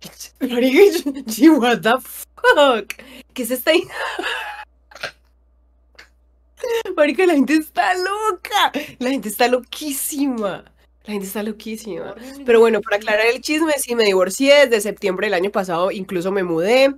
What 1.58 1.80
the 1.82 1.94
fuck? 2.00 2.94
¿Qué 3.34 3.42
es 3.42 3.50
esta? 3.50 3.72
Marica, 6.96 7.26
la 7.26 7.34
gente 7.34 7.54
está 7.54 7.94
loca. 7.94 8.72
La 8.98 9.10
gente 9.10 9.28
está 9.28 9.48
loquísima. 9.48 10.64
La 11.04 11.12
gente 11.12 11.26
está 11.26 11.42
loquísima. 11.42 12.14
Pero 12.44 12.60
bueno, 12.60 12.80
para 12.80 12.96
aclarar 12.96 13.26
el 13.26 13.40
chisme, 13.40 13.72
sí 13.78 13.94
me 13.94 14.04
divorcié 14.04 14.66
desde 14.66 14.80
septiembre 14.82 15.26
del 15.26 15.34
año 15.34 15.50
pasado, 15.50 15.90
incluso 15.90 16.30
me 16.32 16.42
mudé. 16.42 16.94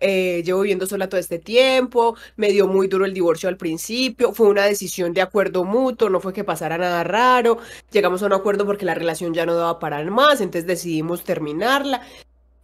eh, 0.00 0.42
llevo 0.44 0.62
viviendo 0.62 0.86
sola 0.86 1.08
todo 1.08 1.20
este 1.20 1.38
tiempo, 1.38 2.16
me 2.36 2.50
dio 2.52 2.66
muy 2.66 2.88
duro 2.88 3.04
el 3.04 3.14
divorcio 3.14 3.48
al 3.50 3.56
principio, 3.58 4.32
fue 4.34 4.48
una 4.48 4.64
decisión 4.64 5.12
de 5.14 5.22
acuerdo 5.22 5.64
mutuo, 5.64 6.08
no 6.10 6.20
fue 6.20 6.32
que 6.32 6.44
pasara 6.44 6.78
nada 6.78 7.04
raro, 7.04 7.58
llegamos 7.92 8.22
a 8.22 8.26
un 8.26 8.32
acuerdo 8.34 8.66
porque 8.66 8.86
la 8.86 8.94
relación 8.94 9.34
ya 9.34 9.46
no 9.46 9.54
daba 9.56 9.78
para 9.78 10.02
más, 10.10 10.40
entonces 10.40 10.66
decidimos 10.66 11.24
terminarla. 11.24 12.02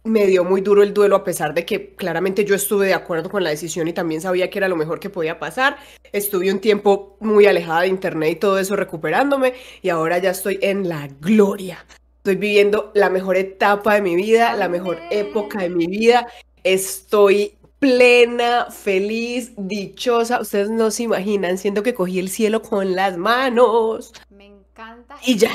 Me 0.07 0.25
dio 0.25 0.45
muy 0.45 0.61
duro 0.61 0.83
el 0.83 0.93
duelo 0.93 1.17
a 1.17 1.23
pesar 1.25 1.53
de 1.53 1.65
que 1.65 1.93
claramente 1.93 2.45
yo 2.45 2.55
estuve 2.55 2.85
de 2.87 2.93
acuerdo 2.93 3.29
con 3.29 3.43
la 3.43 3.49
decisión 3.49 3.89
y 3.89 3.93
también 3.93 4.21
sabía 4.21 4.49
que 4.49 4.57
era 4.57 4.69
lo 4.69 4.77
mejor 4.77 5.01
que 5.01 5.09
podía 5.09 5.37
pasar. 5.37 5.75
Estuve 6.13 6.49
un 6.49 6.59
tiempo 6.59 7.17
muy 7.19 7.45
alejada 7.45 7.81
de 7.81 7.89
internet 7.89 8.31
y 8.31 8.35
todo 8.37 8.57
eso 8.57 8.77
recuperándome 8.77 9.53
y 9.81 9.89
ahora 9.89 10.17
ya 10.19 10.29
estoy 10.29 10.59
en 10.61 10.87
la 10.87 11.09
gloria. 11.19 11.85
Estoy 12.19 12.37
viviendo 12.37 12.93
la 12.95 13.09
mejor 13.09 13.35
etapa 13.35 13.95
de 13.95 14.01
mi 14.01 14.15
vida, 14.15 14.55
la 14.55 14.69
mejor 14.69 14.97
época 15.11 15.59
de 15.59 15.69
mi 15.71 15.87
vida. 15.87 16.27
Estoy 16.63 17.57
plena, 17.79 18.67
feliz, 18.71 19.51
dichosa. 19.57 20.39
Ustedes 20.39 20.69
no 20.69 20.89
se 20.89 21.03
imaginan, 21.03 21.57
siento 21.57 21.83
que 21.83 21.93
cogí 21.93 22.19
el 22.19 22.29
cielo 22.29 22.61
con 22.61 22.95
las 22.95 23.17
manos. 23.17 24.13
Me 24.29 24.45
encanta 24.45 25.17
Y 25.25 25.35
ya. 25.35 25.51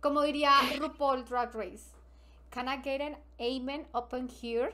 Como 0.00 0.20
diría 0.20 0.50
RuPaul 0.78 1.24
Drag 1.24 1.54
Race. 1.54 1.93
Can 2.54 2.68
I 2.68 2.76
get 2.76 3.00
an 3.00 3.16
amen 3.40 3.84
up 3.92 4.14
in 4.14 4.28
here? 4.28 4.72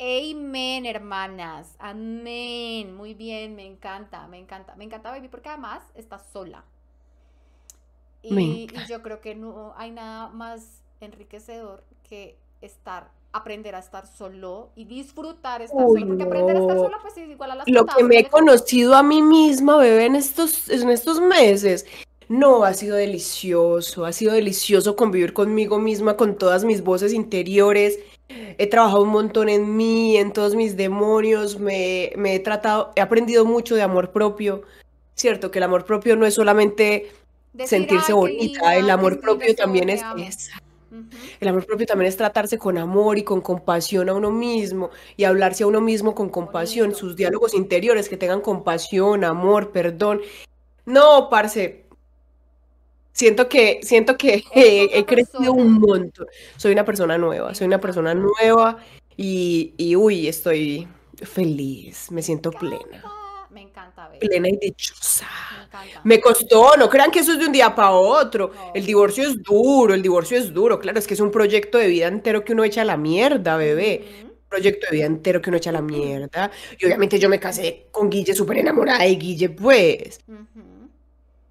Amen, 0.00 0.86
hermanas. 0.86 1.76
Amén. 1.78 2.94
Muy 2.94 3.12
bien, 3.12 3.54
me 3.54 3.66
encanta, 3.66 4.26
me 4.28 4.38
encanta. 4.38 4.74
Me 4.76 4.84
encanta, 4.84 5.10
baby, 5.10 5.28
porque 5.28 5.50
además 5.50 5.82
está 5.94 6.18
sola. 6.18 6.64
Y, 8.22 8.68
yo 8.88 9.02
creo 9.02 9.20
que 9.20 9.34
no 9.34 9.74
hay 9.76 9.90
nada 9.90 10.30
más 10.30 10.82
enriquecedor 11.00 11.84
que 12.08 12.38
estar, 12.62 13.10
aprender 13.32 13.74
a 13.74 13.80
estar 13.80 14.06
solo 14.06 14.70
y 14.74 14.86
disfrutar 14.86 15.60
estar 15.60 15.84
Uy, 15.84 16.00
solo. 16.00 16.06
Porque 16.08 16.22
aprender 16.22 16.56
a 16.56 16.60
estar 16.60 16.76
no. 16.76 16.82
sola, 16.84 16.98
pues 17.02 17.18
es 17.18 17.28
igual 17.28 17.50
a 17.50 17.54
las 17.56 17.68
Lo 17.68 17.84
que 17.84 18.04
me 18.04 18.20
he 18.20 18.24
conocido 18.30 18.96
a 18.96 19.02
mí 19.02 19.20
misma, 19.20 19.76
bebé, 19.76 20.06
en 20.06 20.14
estos, 20.14 20.70
en 20.70 20.88
estos 20.88 21.20
meses, 21.20 21.84
no, 22.28 22.64
ha 22.64 22.74
sido 22.74 22.96
delicioso, 22.96 24.04
ha 24.04 24.12
sido 24.12 24.32
delicioso 24.32 24.96
convivir 24.96 25.32
conmigo 25.32 25.78
misma, 25.78 26.16
con 26.16 26.36
todas 26.36 26.64
mis 26.64 26.82
voces 26.82 27.12
interiores. 27.12 27.98
He 28.58 28.66
trabajado 28.66 29.02
un 29.02 29.08
montón 29.08 29.48
en 29.48 29.76
mí, 29.76 30.16
en 30.18 30.32
todos 30.32 30.54
mis 30.54 30.76
demonios, 30.76 31.58
me, 31.58 32.12
me 32.16 32.34
he 32.34 32.38
tratado, 32.40 32.92
he 32.96 33.00
aprendido 33.00 33.44
mucho 33.46 33.74
de 33.74 33.82
amor 33.82 34.10
propio. 34.12 34.62
Cierto, 35.14 35.50
que 35.50 35.58
el 35.58 35.64
amor 35.64 35.84
propio 35.84 36.14
no 36.16 36.26
es 36.26 36.34
solamente 36.34 37.10
decir, 37.52 37.68
sentirse 37.78 38.06
"Ay, 38.06 38.06
qué 38.08 38.12
bonita, 38.12 38.76
el 38.76 38.90
amor 38.90 39.20
propio 39.20 39.54
también 39.56 39.88
es 39.88 40.02
me 40.02 40.06
amo". 40.06 40.24
esa. 40.24 40.62
Ujú. 40.90 41.04
El 41.40 41.48
amor 41.48 41.66
propio 41.66 41.86
también 41.86 42.08
es 42.08 42.16
tratarse 42.16 42.56
con 42.58 42.78
amor 42.78 43.18
y 43.18 43.22
con 43.24 43.40
compasión 43.40 44.08
a 44.08 44.14
uno 44.14 44.30
mismo 44.30 44.90
y 45.16 45.24
hablarse 45.24 45.64
a 45.64 45.66
uno 45.66 45.80
mismo 45.80 46.14
con 46.14 46.28
compasión, 46.28 46.88
Bonito. 46.88 46.98
sus 47.00 47.16
diálogos 47.16 47.54
interiores 47.54 48.08
que 48.08 48.16
tengan 48.16 48.40
compasión, 48.42 49.24
amor, 49.24 49.70
perdón. 49.72 50.20
No, 50.86 51.28
parce. 51.30 51.84
Siento 53.18 53.48
que, 53.48 53.80
siento 53.82 54.16
que 54.16 54.44
he, 54.54 55.04
crecido 55.04 55.40
persona. 55.40 55.50
un 55.50 55.72
montón. 55.80 56.26
Soy 56.56 56.70
una 56.70 56.84
persona 56.84 57.18
nueva, 57.18 57.52
soy 57.52 57.66
una 57.66 57.80
persona 57.80 58.14
nueva 58.14 58.78
y, 59.16 59.74
y 59.76 59.96
uy, 59.96 60.28
estoy 60.28 60.86
feliz, 61.24 62.12
me 62.12 62.22
siento 62.22 62.52
plena, 62.52 63.02
Me 63.50 63.62
encanta, 63.62 64.06
baby. 64.06 64.20
plena 64.20 64.48
y 64.50 64.56
dichosa. 64.58 65.26
Me 66.04 66.20
costó, 66.20 66.76
no 66.78 66.88
crean 66.88 67.10
que 67.10 67.18
eso 67.18 67.32
es 67.32 67.40
de 67.40 67.46
un 67.46 67.52
día 67.52 67.74
para 67.74 67.90
otro. 67.90 68.52
No. 68.54 68.70
El 68.72 68.86
divorcio 68.86 69.24
es 69.24 69.42
duro, 69.42 69.94
el 69.94 70.02
divorcio 70.02 70.38
es 70.38 70.54
duro. 70.54 70.78
Claro, 70.78 71.00
es 71.00 71.08
que 71.08 71.14
es 71.14 71.20
un 71.20 71.32
proyecto 71.32 71.76
de 71.76 71.88
vida 71.88 72.06
entero 72.06 72.44
que 72.44 72.52
uno 72.52 72.62
echa 72.62 72.82
a 72.82 72.84
la 72.84 72.96
mierda, 72.96 73.56
bebé. 73.56 74.04
Ujú. 74.22 74.28
Un 74.28 74.48
proyecto 74.48 74.86
de 74.90 74.96
vida 74.96 75.06
entero 75.06 75.42
que 75.42 75.50
uno 75.50 75.56
echa 75.56 75.70
a 75.70 75.72
la 75.72 75.82
mierda. 75.82 76.52
Y 76.78 76.86
obviamente 76.86 77.18
yo 77.18 77.28
me 77.28 77.40
casé 77.40 77.88
con 77.90 78.08
Guille 78.08 78.32
súper 78.32 78.58
enamorada 78.58 79.02
de 79.02 79.16
Guille, 79.16 79.48
pues. 79.50 80.20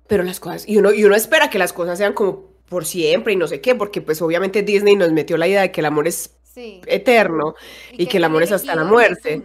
Pero 0.07 0.23
las 0.23 0.39
cosas, 0.39 0.67
y 0.67 0.77
uno, 0.77 0.93
y 0.93 1.03
uno 1.03 1.15
espera 1.15 1.49
que 1.49 1.59
las 1.59 1.73
cosas 1.73 1.97
sean 1.97 2.13
como 2.13 2.45
por 2.69 2.85
siempre 2.85 3.33
y 3.33 3.35
no 3.35 3.47
sé 3.47 3.61
qué, 3.61 3.75
porque 3.75 4.01
pues 4.01 4.21
obviamente 4.21 4.61
Disney 4.61 4.95
nos 4.95 5.11
metió 5.11 5.37
la 5.37 5.47
idea 5.47 5.61
de 5.61 5.71
que 5.71 5.81
el 5.81 5.85
amor 5.85 6.07
es 6.07 6.31
Sí. 6.43 6.81
eterno 6.87 7.53
y 7.91 8.07
que 8.07 8.17
el 8.17 8.23
amor 8.23 8.41
es 8.43 8.51
hasta 8.51 8.75
la 8.75 8.83
muerte. 8.83 9.43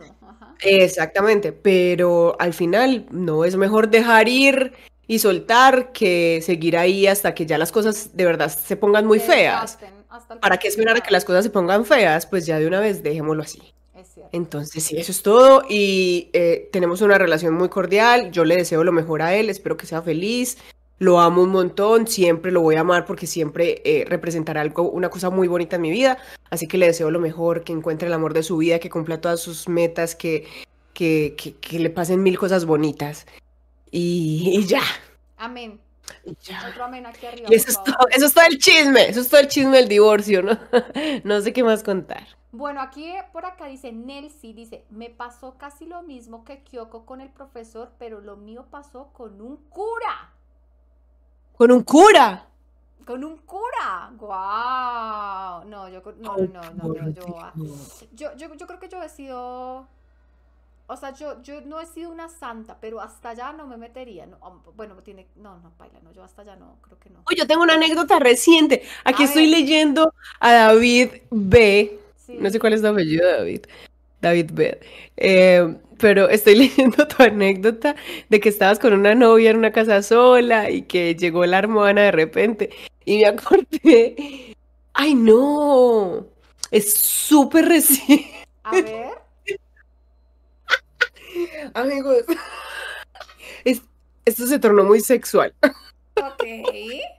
Exactamente, 0.60 1.52
pero 1.52 2.36
al 2.38 2.54
final 2.54 3.06
no 3.10 3.44
es 3.44 3.56
mejor 3.56 3.88
dejar 3.90 4.28
ir 4.28 4.72
y 5.06 5.18
soltar 5.18 5.92
que 5.92 6.40
seguir 6.42 6.76
ahí 6.76 7.06
hasta 7.06 7.34
que 7.34 7.44
ya 7.44 7.58
las 7.58 7.70
cosas 7.72 8.16
de 8.16 8.24
verdad 8.24 8.48
se 8.48 8.76
pongan 8.76 9.06
muy 9.06 9.18
Se 9.20 9.26
feas. 9.26 9.78
hasta 10.08 10.40
¿Para 10.40 10.56
qué 10.58 10.68
esperar 10.68 10.96
a 10.96 11.00
que 11.00 11.10
las 11.10 11.24
cosas 11.24 11.44
se 11.44 11.50
pongan 11.50 11.84
feas? 11.84 12.26
Pues 12.26 12.46
ya 12.46 12.58
de 12.58 12.66
una 12.66 12.80
vez 12.80 13.02
dejémoslo 13.02 13.42
así. 13.42 13.74
Entonces, 14.32 14.84
sí, 14.84 14.96
eso 14.96 15.12
es 15.12 15.22
todo 15.22 15.64
y 15.68 16.30
eh, 16.32 16.68
tenemos 16.72 17.00
una 17.00 17.18
relación 17.18 17.54
muy 17.54 17.68
cordial. 17.68 18.30
Yo 18.30 18.44
le 18.44 18.56
deseo 18.56 18.84
lo 18.84 18.92
mejor 18.92 19.22
a 19.22 19.34
él, 19.34 19.50
espero 19.50 19.76
que 19.76 19.86
sea 19.86 20.02
feliz. 20.02 20.58
Lo 20.98 21.20
amo 21.20 21.42
un 21.42 21.50
montón, 21.50 22.06
siempre 22.06 22.52
lo 22.52 22.60
voy 22.60 22.76
a 22.76 22.80
amar 22.80 23.06
porque 23.06 23.26
siempre 23.26 23.82
eh, 23.84 24.04
representará 24.06 24.60
algo, 24.60 24.88
una 24.90 25.08
cosa 25.10 25.30
muy 25.30 25.48
bonita 25.48 25.76
en 25.76 25.82
mi 25.82 25.90
vida. 25.90 26.18
Así 26.50 26.68
que 26.68 26.78
le 26.78 26.86
deseo 26.86 27.10
lo 27.10 27.18
mejor, 27.18 27.64
que 27.64 27.72
encuentre 27.72 28.06
el 28.08 28.14
amor 28.14 28.34
de 28.34 28.42
su 28.42 28.56
vida, 28.56 28.78
que 28.78 28.90
cumpla 28.90 29.20
todas 29.20 29.40
sus 29.40 29.68
metas, 29.68 30.14
que, 30.14 30.46
que, 30.94 31.34
que, 31.36 31.56
que 31.56 31.78
le 31.78 31.90
pasen 31.90 32.22
mil 32.22 32.38
cosas 32.38 32.64
bonitas. 32.66 33.26
Y, 33.90 34.52
y 34.54 34.66
ya, 34.66 34.82
Amén. 35.36 35.80
ya. 36.40 36.68
Otro 36.70 36.84
amén 36.84 37.04
aquí 37.04 37.26
arriba. 37.26 37.48
Y 37.50 37.54
eso 37.56 37.70
es 37.70 37.82
todo, 37.82 38.08
eso 38.10 38.26
es 38.26 38.32
todo 38.32 38.44
el 38.48 38.58
chisme, 38.58 39.08
eso 39.08 39.20
es 39.20 39.28
todo 39.28 39.40
el 39.40 39.48
chisme 39.48 39.76
del 39.78 39.88
divorcio, 39.88 40.42
¿no? 40.42 40.58
No 41.24 41.40
sé 41.40 41.52
qué 41.52 41.64
más 41.64 41.82
contar. 41.82 42.26
Bueno, 42.52 42.82
aquí 42.82 43.10
por 43.32 43.46
acá 43.46 43.64
dice 43.66 43.92
Nelsi, 43.92 44.52
dice, 44.52 44.84
me 44.90 45.08
pasó 45.08 45.56
casi 45.56 45.86
lo 45.86 46.02
mismo 46.02 46.44
que 46.44 46.62
Kyoko 46.62 47.06
con 47.06 47.22
el 47.22 47.30
profesor, 47.30 47.92
pero 47.98 48.20
lo 48.20 48.36
mío 48.36 48.66
pasó 48.70 49.08
con 49.14 49.40
un 49.40 49.56
cura. 49.70 50.32
Con 51.56 51.72
un 51.72 51.82
cura. 51.82 52.46
Con 53.06 53.24
un 53.24 53.38
cura. 53.38 54.12
¡Guau! 54.18 55.64
No, 55.64 55.88
yo 55.88 56.02
no, 56.18 56.36
no, 56.36 56.62
no, 56.74 56.88
no, 56.88 57.08
yo, 57.08 58.34
yo, 58.36 58.54
yo, 58.54 58.66
creo 58.66 58.78
que 58.78 58.88
yo 58.88 59.02
he 59.02 59.08
sido. 59.08 59.86
O 60.88 60.96
sea, 60.96 61.14
yo, 61.14 61.40
yo 61.40 61.62
no 61.62 61.80
he 61.80 61.86
sido 61.86 62.10
una 62.10 62.28
santa, 62.28 62.76
pero 62.80 63.00
hasta 63.00 63.30
allá 63.30 63.54
no 63.54 63.66
me 63.66 63.78
metería. 63.78 64.26
No, 64.26 64.62
bueno, 64.76 64.94
tiene. 64.96 65.26
No, 65.36 65.58
no, 65.60 65.72
baila, 65.78 66.00
no, 66.02 66.12
yo 66.12 66.22
hasta 66.22 66.42
allá 66.42 66.56
no, 66.56 66.76
creo 66.82 66.98
que 66.98 67.08
no. 67.08 67.20
Uy, 67.26 67.34
yo 67.34 67.46
tengo 67.46 67.62
una 67.62 67.74
anécdota 67.74 68.18
reciente. 68.18 68.82
Aquí 69.04 69.22
A 69.22 69.26
estoy 69.26 69.50
ver. 69.50 69.60
leyendo 69.60 70.12
a 70.38 70.52
David 70.52 71.22
B. 71.30 71.98
Sí. 72.32 72.36
No 72.40 72.50
sé 72.50 72.58
cuál 72.58 72.72
es 72.74 72.80
el 72.80 72.86
apellido 72.86 73.28
David. 73.28 73.60
David 74.20 74.50
B. 74.52 74.80
Eh, 75.16 75.74
pero 75.98 76.28
estoy 76.28 76.54
leyendo 76.56 77.06
tu 77.08 77.22
anécdota 77.22 77.96
de 78.28 78.40
que 78.40 78.48
estabas 78.48 78.78
con 78.78 78.92
una 78.92 79.14
novia 79.14 79.50
en 79.50 79.56
una 79.58 79.72
casa 79.72 80.02
sola 80.02 80.70
y 80.70 80.82
que 80.82 81.14
llegó 81.16 81.44
la 81.46 81.58
hermana 81.58 82.02
de 82.02 82.12
repente. 82.12 82.70
Y 83.04 83.18
me 83.18 83.26
acordé. 83.26 84.54
¡Ay, 84.94 85.14
no! 85.14 86.26
Es 86.70 86.94
súper 86.94 87.66
reciente. 87.66 88.30
A 88.64 88.72
ver. 88.72 89.06
Amigos, 91.74 92.24
es- 93.64 93.82
esto 94.24 94.46
se 94.46 94.58
tornó 94.58 94.84
muy 94.84 95.00
sexual. 95.00 95.54
Ok. 96.22 96.44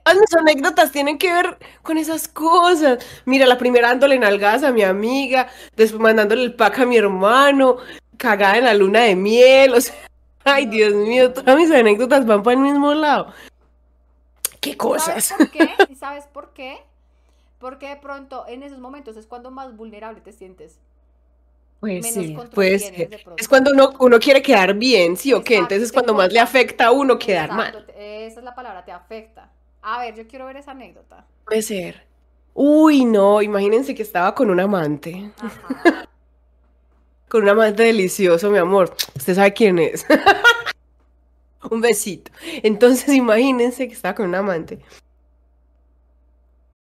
Todas 0.04 0.18
mis 0.20 0.34
anécdotas 0.34 0.90
tienen 0.90 1.18
que 1.18 1.32
ver 1.32 1.58
con 1.82 1.98
esas 1.98 2.26
cosas. 2.26 3.04
Mira, 3.26 3.46
la 3.46 3.58
primera 3.58 3.88
dándole 3.88 4.18
nalgadas 4.18 4.62
a 4.62 4.72
mi 4.72 4.82
amiga, 4.82 5.48
después 5.76 6.00
mandándole 6.00 6.42
el 6.42 6.54
pack 6.54 6.78
a 6.80 6.86
mi 6.86 6.96
hermano, 6.96 7.76
cagada 8.16 8.58
en 8.58 8.64
la 8.64 8.74
luna 8.74 9.00
de 9.00 9.16
miel, 9.16 9.74
o 9.74 9.80
sea, 9.80 9.94
ay 10.44 10.66
Dios 10.66 10.94
mío, 10.94 11.32
todas 11.32 11.56
mis 11.56 11.70
anécdotas 11.70 12.24
van 12.24 12.42
para 12.42 12.56
el 12.56 12.62
mismo 12.62 12.94
lado. 12.94 13.32
¿Qué 14.60 14.70
¿Sabes 14.70 14.76
cosas? 14.78 15.34
por 15.36 15.50
qué? 15.50 15.70
¿Y 15.90 15.94
sabes 15.96 16.26
por 16.26 16.52
qué? 16.54 16.78
Porque 17.58 17.88
de 17.88 17.96
pronto 17.96 18.46
en 18.48 18.62
esos 18.62 18.78
momentos 18.78 19.16
es 19.16 19.26
cuando 19.26 19.50
más 19.50 19.76
vulnerable 19.76 20.20
te 20.20 20.32
sientes. 20.32 20.78
Pues 21.92 22.02
menos 22.02 22.26
sí, 22.26 22.34
control 22.34 22.54
puede 22.54 22.78
tienes 22.78 22.96
ser. 22.98 23.10
de 23.10 23.18
pronto. 23.18 23.40
Es 23.42 23.48
cuando 23.48 23.70
uno, 23.72 23.92
uno 23.98 24.18
quiere 24.18 24.42
quedar 24.42 24.74
bien, 24.74 25.16
¿sí 25.16 25.32
o 25.32 25.42
qué? 25.42 25.54
Exacto, 25.54 25.74
Entonces 25.74 25.90
te 25.90 25.94
cuando 25.94 26.14
más 26.14 26.32
le 26.32 26.40
afecta 26.40 26.86
a 26.86 26.90
uno 26.92 27.18
quedar 27.18 27.52
mal. 27.52 27.68
Exacto, 27.68 27.92
Esa 27.96 28.38
es 28.40 28.44
la 28.44 28.54
palabra, 28.54 28.84
te 28.84 28.92
afecta. 28.92 29.50
A 29.82 30.00
ver, 30.00 30.14
yo 30.14 30.26
quiero 30.26 30.46
ver 30.46 30.56
esa 30.56 30.70
anécdota. 30.70 31.26
Puede 31.44 31.62
ser. 31.62 32.04
Uy, 32.54 33.04
no, 33.04 33.42
imagínense 33.42 33.94
que 33.94 34.02
estaba 34.02 34.34
con 34.34 34.50
un 34.50 34.60
amante. 34.60 35.30
Ajá. 35.40 36.08
Con 37.28 37.42
un 37.42 37.48
amante 37.48 37.82
delicioso, 37.82 38.48
mi 38.48 38.58
amor. 38.58 38.94
Usted 39.16 39.34
sabe 39.34 39.52
quién 39.52 39.80
es. 39.80 40.06
un 41.70 41.80
besito. 41.80 42.30
Entonces, 42.62 43.08
imagínense 43.08 43.88
que 43.88 43.94
estaba 43.94 44.14
con 44.14 44.26
un 44.26 44.36
amante. 44.36 44.78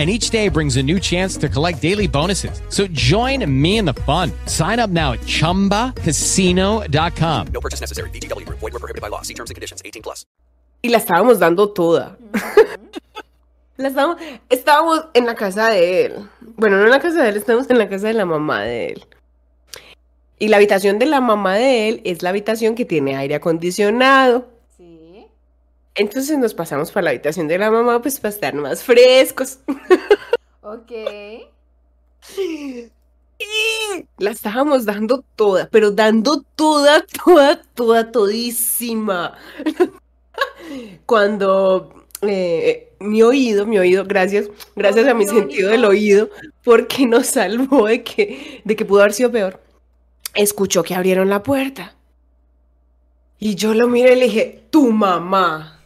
And 0.00 0.08
each 0.08 0.30
day 0.30 0.48
brings 0.48 0.78
a 0.78 0.82
new 0.82 0.98
chance 0.98 1.36
to 1.36 1.46
collect 1.46 1.82
daily 1.82 2.08
bonuses. 2.08 2.62
So 2.70 2.86
join 2.86 3.44
me 3.44 3.76
in 3.76 3.84
the 3.84 3.92
fun. 3.92 4.32
Sign 4.46 4.80
up 4.80 4.88
now 4.88 5.12
at 5.12 5.20
chumbacasino.com. 5.26 7.46
No 7.52 7.60
purchase 7.60 7.82
necessary. 7.82 8.08
VGW 8.08 8.46
Group. 8.46 8.60
Void 8.60 8.72
were 8.72 8.78
prohibited 8.78 9.02
by 9.02 9.08
law. 9.08 9.20
See 9.20 9.34
terms 9.34 9.50
and 9.50 9.56
conditions. 9.56 9.82
18 9.84 10.00
plus. 10.00 10.24
Y 10.80 10.88
la 10.88 10.96
estábamos 10.96 11.38
dando 11.38 11.68
toda. 11.68 12.16
la 13.76 13.88
estábamos, 13.88 14.16
estábamos 14.48 15.04
en 15.12 15.26
la 15.26 15.34
casa 15.34 15.68
de 15.68 16.06
él. 16.06 16.30
Bueno, 16.56 16.78
no 16.78 16.84
en 16.84 16.90
la 16.90 17.00
casa 17.00 17.22
de 17.22 17.28
él, 17.28 17.36
estábamos 17.36 17.68
en 17.68 17.76
la 17.76 17.86
casa 17.86 18.06
de 18.06 18.14
la 18.14 18.24
mamá 18.24 18.62
de 18.62 18.92
él. 18.92 19.04
Y 20.38 20.48
la 20.48 20.56
habitación 20.56 20.98
de 20.98 21.04
la 21.04 21.20
mamá 21.20 21.56
de 21.56 21.90
él 21.90 22.00
es 22.04 22.22
la 22.22 22.30
habitación 22.30 22.74
que 22.74 22.86
tiene 22.86 23.16
aire 23.16 23.34
acondicionado. 23.34 24.48
Entonces 25.94 26.38
nos 26.38 26.54
pasamos 26.54 26.90
para 26.90 27.04
la 27.04 27.10
habitación 27.10 27.48
de 27.48 27.58
la 27.58 27.70
mamá, 27.70 28.00
pues 28.00 28.20
para 28.20 28.32
estar 28.32 28.54
más 28.54 28.82
frescos. 28.82 29.58
Ok. 30.62 30.92
Y 32.38 32.90
la 34.18 34.30
estábamos 34.30 34.84
dando 34.84 35.24
toda, 35.36 35.68
pero 35.70 35.90
dando 35.90 36.44
toda, 36.54 37.04
toda, 37.24 37.62
toda, 37.74 38.12
todísima. 38.12 39.36
Cuando 41.06 42.06
eh, 42.22 42.92
mi 43.00 43.22
oído, 43.22 43.66
mi 43.66 43.78
oído, 43.78 44.04
gracias, 44.04 44.50
gracias 44.76 45.08
a 45.08 45.14
mi 45.14 45.26
sentido 45.26 45.70
del 45.70 45.84
oído, 45.84 46.30
porque 46.62 47.06
nos 47.06 47.26
salvó 47.26 47.86
de 47.86 48.02
que, 48.02 48.60
de 48.64 48.76
que 48.76 48.84
pudo 48.84 49.00
haber 49.00 49.14
sido 49.14 49.32
peor. 49.32 49.60
Escuchó 50.34 50.82
que 50.82 50.94
abrieron 50.94 51.28
la 51.28 51.42
puerta. 51.42 51.96
Y 53.38 53.54
yo 53.54 53.72
lo 53.72 53.88
miré 53.88 54.12
y 54.12 54.16
le 54.16 54.24
dije, 54.26 54.64
tu 54.70 54.90
mamá. 54.92 55.79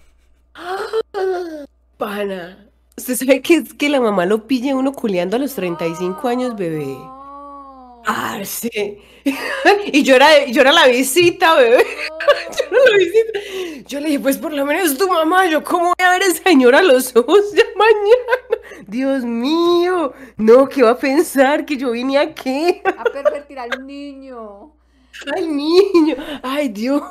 Pana. 1.97 2.69
Usted 2.97 3.17
sabe 3.17 3.43
que 3.43 3.55
es 3.55 3.75
que 3.75 3.89
la 3.89 4.01
mamá 4.01 4.25
lo 4.27 4.47
pilla 4.47 4.77
uno 4.77 4.93
culeando 4.93 5.37
a 5.37 5.41
los 5.41 5.55
35 5.55 6.29
años, 6.29 6.57
bebé. 6.57 6.97
Ah, 8.07 8.39
sí. 8.45 8.99
y 9.87 10.03
yo 10.03 10.17
era, 10.17 10.47
yo 10.47 10.61
era 10.61 10.73
la 10.73 10.87
visita, 10.87 11.55
bebé. 11.55 11.79
yo 12.59 12.65
era 12.71 12.91
la 12.91 12.99
visita. 12.99 13.89
Yo 13.89 14.01
le 14.01 14.07
dije, 14.07 14.21
pues 14.21 14.39
por 14.39 14.53
lo 14.53 14.65
menos 14.65 14.97
tu 14.97 15.09
mamá, 15.09 15.47
yo 15.47 15.63
cómo 15.65 15.87
voy 15.87 16.07
a 16.07 16.11
ver 16.11 16.23
a 16.23 16.27
esa 16.27 16.43
señora 16.43 16.79
a 16.79 16.83
los 16.83 17.15
ojos 17.17 17.41
ya 17.55 17.65
mañana. 17.77 18.85
Dios 18.87 19.25
mío. 19.25 20.13
No, 20.37 20.69
¿qué 20.69 20.83
va 20.83 20.91
a 20.91 20.99
pensar? 20.99 21.65
Que 21.65 21.77
yo 21.77 21.91
vine 21.91 22.19
aquí. 22.19 22.81
A 22.85 23.05
pervertir 23.05 23.59
al 23.59 23.87
niño. 23.87 24.73
Ay, 25.35 25.47
niño. 25.47 26.17
Ay, 26.43 26.69
Dios. 26.69 27.03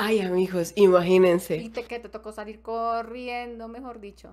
Ay, 0.00 0.20
amigos, 0.20 0.72
imagínense. 0.76 1.56
Y 1.56 1.70
te, 1.70 1.82
que 1.82 1.98
te 1.98 2.08
tocó 2.08 2.30
salir 2.30 2.62
corriendo, 2.62 3.66
mejor 3.66 3.98
dicho. 3.98 4.32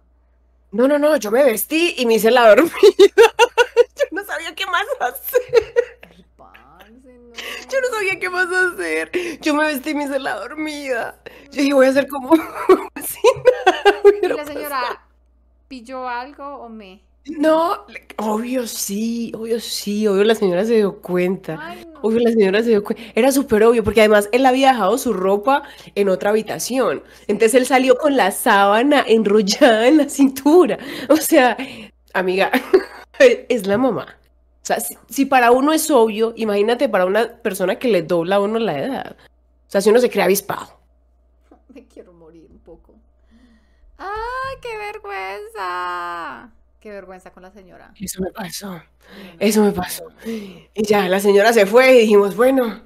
No, 0.72 0.88
no, 0.88 1.00
no, 1.00 1.18
yo 1.18 1.32
me 1.32 1.44
vestí 1.44 1.96
y 1.98 2.06
me 2.06 2.14
hice 2.16 2.30
la 2.30 2.48
dormida. 2.50 2.72
Yo 3.98 4.06
no 4.12 4.24
sabía 4.24 4.54
qué 4.54 4.66
más 4.68 4.86
hacer. 5.00 5.74
Parce, 6.38 6.92
no. 6.92 7.34
Yo 7.72 7.82
no 7.82 7.88
sabía 7.96 8.20
qué 8.20 8.30
más 8.30 8.48
hacer. 8.48 9.12
Yo 9.42 9.56
me 9.56 9.66
vestí 9.66 9.90
y 9.90 9.96
me 9.96 10.04
hice 10.04 10.20
la 10.20 10.36
dormida. 10.36 11.20
Yo 11.50 11.62
dije, 11.62 11.74
voy 11.74 11.88
a 11.88 11.90
hacer 11.90 12.08
como 12.08 12.36
si 13.04 13.22
nada 13.66 14.02
¿Y 14.22 14.28
la 14.28 14.46
señora 14.46 15.08
pilló 15.68 16.08
algo 16.08 16.58
o 16.58 16.70
me? 16.70 17.02
No, 17.26 17.86
obvio 18.18 18.68
sí, 18.68 19.32
obvio 19.36 19.60
sí, 19.60 20.06
obvio 20.08 20.24
la 20.24 20.36
señora 20.36 20.64
se 20.64 20.76
dio 20.76 21.02
cuenta. 21.02 21.58
Ay, 21.60 21.84
no. 21.84 22.00
Obvio 22.02 22.20
la 22.20 22.30
señora 22.30 22.62
se 22.62 22.70
dio 22.70 22.84
cuenta. 22.84 23.04
Era 23.16 23.32
súper 23.32 23.64
obvio, 23.64 23.84
porque 23.84 24.02
además 24.02 24.30
él 24.32 24.46
había 24.46 24.70
dejado 24.70 24.98
su 25.00 25.12
ropa 25.12 25.64
en 25.96 26.10
otra 26.10 26.30
habitación. 26.30 27.04
Entonces 27.28 27.56
él 27.56 27.66
salió 27.66 27.98
con 27.98 28.16
la 28.16 28.30
sábana 28.30 29.04
enrollada 29.08 29.88
en 29.88 29.98
la 29.98 30.10
cintura. 30.10 30.78
O 31.10 31.18
sea, 31.18 31.58
amiga, 32.14 32.52
es 33.20 33.66
la 33.66 33.80
mamá. 33.80 34.18
O 34.62 34.66
sea, 34.66 34.80
si, 34.80 34.96
si 35.10 35.26
para 35.26 35.52
uno 35.52 35.74
es 35.74 35.90
obvio, 35.90 36.34
imagínate 36.36 36.90
para 36.90 37.06
una 37.06 37.38
persona 37.42 37.80
que 37.80 37.88
le 37.88 38.04
dobla 38.04 38.36
a 38.36 38.42
uno 38.42 38.60
la 38.60 38.80
edad. 38.80 39.16
O 39.68 39.72
sea, 39.72 39.82
si 39.82 39.90
uno 39.90 40.00
se 40.00 40.12
cree 40.12 40.24
avispado. 40.24 40.80
Me 41.74 41.88
quiero 41.88 42.14
morir 42.14 42.46
un 42.52 42.60
poco. 42.60 42.94
¡Ay, 43.98 44.58
qué 44.62 44.78
vergüenza! 44.78 46.52
Qué 46.86 46.92
vergüenza 46.92 47.32
con 47.32 47.42
la 47.42 47.50
señora. 47.50 47.92
Eso 48.00 48.22
me 48.22 48.30
pasó. 48.30 48.80
Eso 49.40 49.64
me 49.64 49.72
pasó. 49.72 50.04
Y 50.24 50.70
ya, 50.84 51.10
la 51.10 51.20
señora 51.20 51.52
se 51.52 51.66
fue 51.66 51.96
y 51.96 52.02
dijimos, 52.02 52.36
bueno, 52.36 52.84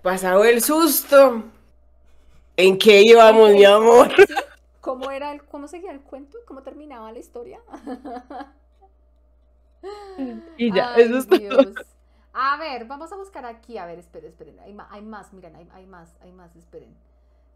pasado 0.00 0.46
el 0.46 0.62
susto. 0.62 1.44
¿En 2.56 2.78
qué 2.78 3.02
íbamos, 3.02 3.50
mi 3.50 3.62
amor? 3.66 4.10
¿Cómo 4.80 5.10
era 5.10 5.30
el, 5.30 5.44
cómo 5.44 5.68
seguía 5.68 5.90
el 5.90 6.00
cuento? 6.00 6.38
¿Cómo 6.46 6.62
terminaba 6.62 7.12
la 7.12 7.18
historia? 7.18 7.60
Y 10.56 10.72
ya, 10.72 10.94
Ay, 10.94 11.02
eso 11.02 11.18
es 11.18 11.28
todo. 11.28 11.74
A 12.32 12.56
ver, 12.56 12.86
vamos 12.86 13.12
a 13.12 13.16
buscar 13.16 13.44
aquí. 13.44 13.76
A 13.76 13.84
ver, 13.84 13.98
esperen, 13.98 14.30
esperen. 14.30 14.58
Hay 14.58 15.02
más, 15.02 15.34
miren, 15.34 15.54
hay, 15.54 15.68
hay 15.74 15.84
más, 15.84 16.16
hay 16.22 16.32
más, 16.32 16.56
esperen. 16.56 16.96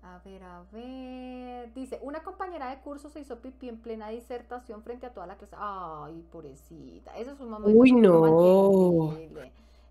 A 0.02 0.20
ver, 0.24 0.42
a 0.42 0.62
ver. 0.72 1.72
Dice, 1.74 1.98
una 2.02 2.22
compañera 2.22 2.70
de 2.70 2.78
curso 2.78 3.08
se 3.10 3.20
hizo 3.20 3.40
pipí 3.40 3.68
en 3.68 3.78
plena 3.78 4.08
disertación 4.08 4.82
frente 4.82 5.06
a 5.06 5.10
toda 5.10 5.26
la 5.26 5.36
clase. 5.36 5.56
Ay, 5.58 6.24
pobrecita. 6.30 7.16
Eso 7.16 7.32
es 7.32 7.40
un 7.40 7.50
momento 7.50 7.78
Uy, 7.78 7.92
no. 7.92 9.16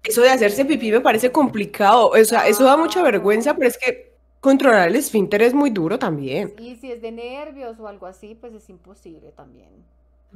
Eso 0.03 0.21
de 0.21 0.29
hacerse 0.29 0.65
pipí 0.65 0.91
me 0.91 1.01
parece 1.01 1.31
complicado. 1.31 2.09
O 2.09 2.25
sea, 2.25 2.47
eso 2.47 2.63
da 2.63 2.77
mucha 2.77 3.03
vergüenza, 3.03 3.53
pero 3.55 3.67
es 3.67 3.77
que 3.77 4.13
controlar 4.39 4.87
el 4.87 4.95
esfínter 4.95 5.41
es 5.41 5.53
muy 5.53 5.69
duro 5.69 5.99
también. 5.99 6.53
Y 6.57 6.75
si 6.77 6.91
es 6.91 7.01
de 7.01 7.11
nervios 7.11 7.79
o 7.79 7.87
algo 7.87 8.05
así, 8.05 8.35
pues 8.35 8.53
es 8.53 8.69
imposible 8.69 9.31
también. 9.31 9.69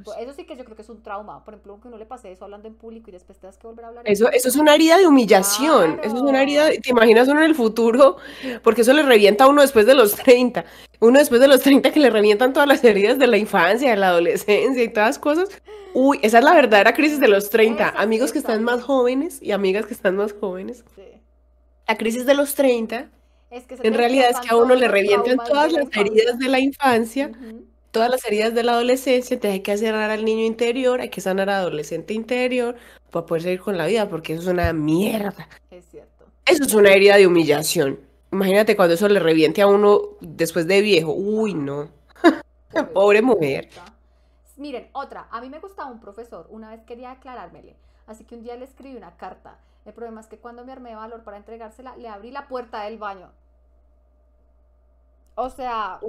Pues 0.04 0.18
Eso 0.20 0.32
sí 0.32 0.44
que 0.44 0.56
yo 0.56 0.64
creo 0.64 0.76
que 0.76 0.82
es 0.82 0.88
un 0.88 1.02
trauma. 1.02 1.44
Por 1.44 1.54
ejemplo, 1.54 1.80
que 1.80 1.88
uno 1.88 1.96
le 1.96 2.06
pase 2.06 2.32
eso 2.32 2.44
hablando 2.44 2.68
en 2.68 2.74
público 2.74 3.10
y 3.10 3.12
después 3.12 3.38
tengas 3.38 3.58
que 3.58 3.66
volver 3.66 3.84
a 3.84 3.88
hablar. 3.88 4.04
Eso, 4.06 4.30
eso 4.30 4.48
es 4.48 4.56
una 4.56 4.74
herida 4.74 4.98
de 4.98 5.06
humillación. 5.06 6.00
Eso 6.02 6.16
es 6.16 6.22
una 6.22 6.42
herida, 6.42 6.70
¿te 6.70 6.90
imaginas 6.90 7.28
uno 7.28 7.40
en 7.40 7.46
el 7.46 7.54
futuro? 7.54 8.16
Porque 8.62 8.82
eso 8.82 8.92
le 8.92 9.02
revienta 9.02 9.44
a 9.44 9.48
uno 9.48 9.62
después 9.62 9.86
de 9.86 9.94
los 9.94 10.14
30. 10.16 10.64
Uno 11.00 11.18
después 11.18 11.40
de 11.40 11.48
los 11.48 11.60
30 11.60 11.90
que 11.90 12.00
le 12.00 12.10
revientan 12.10 12.52
todas 12.52 12.68
las 12.68 12.84
heridas 12.84 13.18
de 13.18 13.26
la 13.26 13.36
infancia, 13.36 13.90
de 13.90 13.96
la 13.96 14.08
adolescencia 14.08 14.82
y 14.82 14.88
todas 14.88 15.10
las 15.10 15.18
cosas. 15.18 15.48
Uy, 15.94 16.18
esa 16.22 16.38
es 16.38 16.44
la 16.44 16.54
verdadera 16.54 16.94
crisis 16.94 17.20
de 17.20 17.28
los 17.28 17.50
30. 17.50 17.90
Amigos 17.90 18.32
que 18.32 18.38
están 18.38 18.62
más 18.62 18.82
jóvenes 18.82 19.42
y 19.42 19.52
amigas 19.52 19.86
que 19.86 19.94
están 19.94 20.16
más 20.16 20.32
jóvenes. 20.32 20.84
La 21.86 21.96
crisis 21.98 22.24
de 22.24 22.34
los 22.34 22.54
30, 22.54 23.10
Es 23.50 23.66
que 23.66 23.76
en 23.82 23.94
realidad 23.94 24.30
es 24.30 24.40
que 24.40 24.48
a 24.48 24.56
uno 24.56 24.74
le 24.74 24.88
revientan 24.88 25.36
todas 25.36 25.72
las 25.72 25.86
heridas 25.94 26.38
de 26.38 26.48
la 26.48 26.60
infancia, 26.60 27.30
todas 27.92 28.10
las 28.10 28.24
heridas 28.24 28.54
de 28.54 28.64
la 28.64 28.72
adolescencia, 28.72 29.34
entonces 29.34 29.52
hay 29.54 29.60
que 29.60 29.76
cerrar 29.76 30.10
al 30.10 30.24
niño 30.24 30.44
interior, 30.44 31.00
hay 31.00 31.10
que 31.10 31.20
sanar 31.20 31.48
al 31.50 31.56
adolescente 31.56 32.14
interior 32.14 32.74
para 33.10 33.26
poder 33.26 33.42
seguir 33.42 33.60
con 33.60 33.78
la 33.78 33.86
vida, 33.86 34.08
porque 34.08 34.32
eso 34.32 34.42
es 34.42 34.48
una 34.48 34.72
mierda. 34.72 35.46
Es 35.70 35.84
cierto. 35.90 36.24
Eso 36.46 36.64
es 36.64 36.74
una 36.74 36.90
herida 36.90 37.16
de 37.16 37.26
humillación. 37.26 38.00
Imagínate 38.32 38.74
cuando 38.74 38.94
eso 38.94 39.08
le 39.08 39.20
reviente 39.20 39.60
a 39.60 39.66
uno 39.66 40.00
después 40.20 40.66
de 40.66 40.80
viejo. 40.80 41.12
Uy, 41.12 41.52
no. 41.52 41.90
Pobre 42.94 43.20
mujer. 43.20 43.68
Miren, 44.56 44.88
otra. 44.92 45.28
A 45.30 45.40
mí 45.42 45.50
me 45.50 45.58
gustaba 45.58 45.90
un 45.90 46.00
profesor. 46.00 46.46
Una 46.48 46.70
vez 46.70 46.82
quería 46.84 47.10
aclarármele. 47.10 47.76
Así 48.06 48.24
que 48.24 48.34
un 48.34 48.42
día 48.42 48.56
le 48.56 48.64
escribí 48.64 48.96
una 48.96 49.16
carta. 49.18 49.58
El 49.84 49.92
problema 49.92 50.22
es 50.22 50.28
que 50.28 50.38
cuando 50.38 50.64
me 50.64 50.72
armé 50.72 50.90
de 50.90 50.96
valor 50.96 51.24
para 51.24 51.36
entregársela, 51.36 51.94
le 51.96 52.08
abrí 52.08 52.30
la 52.30 52.48
puerta 52.48 52.84
del 52.84 52.96
baño. 52.96 53.30
O 55.34 55.50
sea, 55.50 56.00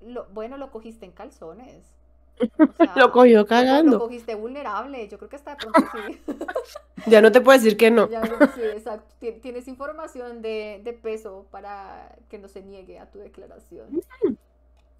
lo, 0.00 0.26
bueno, 0.26 0.56
lo 0.58 0.70
cogiste 0.70 1.04
en 1.06 1.12
calzones. 1.12 1.94
Lo 2.96 3.12
cogió 3.12 3.38
Lo 3.40 3.46
cagando. 3.46 3.98
cogiste 3.98 4.34
vulnerable. 4.34 5.08
Yo 5.08 5.16
creo 5.18 5.28
que 5.30 5.36
hasta 5.36 5.52
de 5.52 5.56
pronto 5.56 5.86
sí. 5.86 6.20
Ya 7.06 7.20
no 7.20 7.30
te 7.32 7.40
puedo 7.40 7.58
decir 7.58 7.76
que 7.76 7.90
no. 7.90 8.08
Ya, 8.10 8.22
sí, 8.54 8.60
exacto. 8.62 9.14
Tien- 9.20 9.40
Tienes 9.40 9.68
información 9.68 10.42
de, 10.42 10.80
de 10.84 10.92
peso 10.92 11.46
para 11.50 12.16
que 12.28 12.38
no 12.38 12.48
se 12.48 12.62
niegue 12.62 12.98
a 12.98 13.10
tu 13.10 13.18
declaración. 13.18 14.00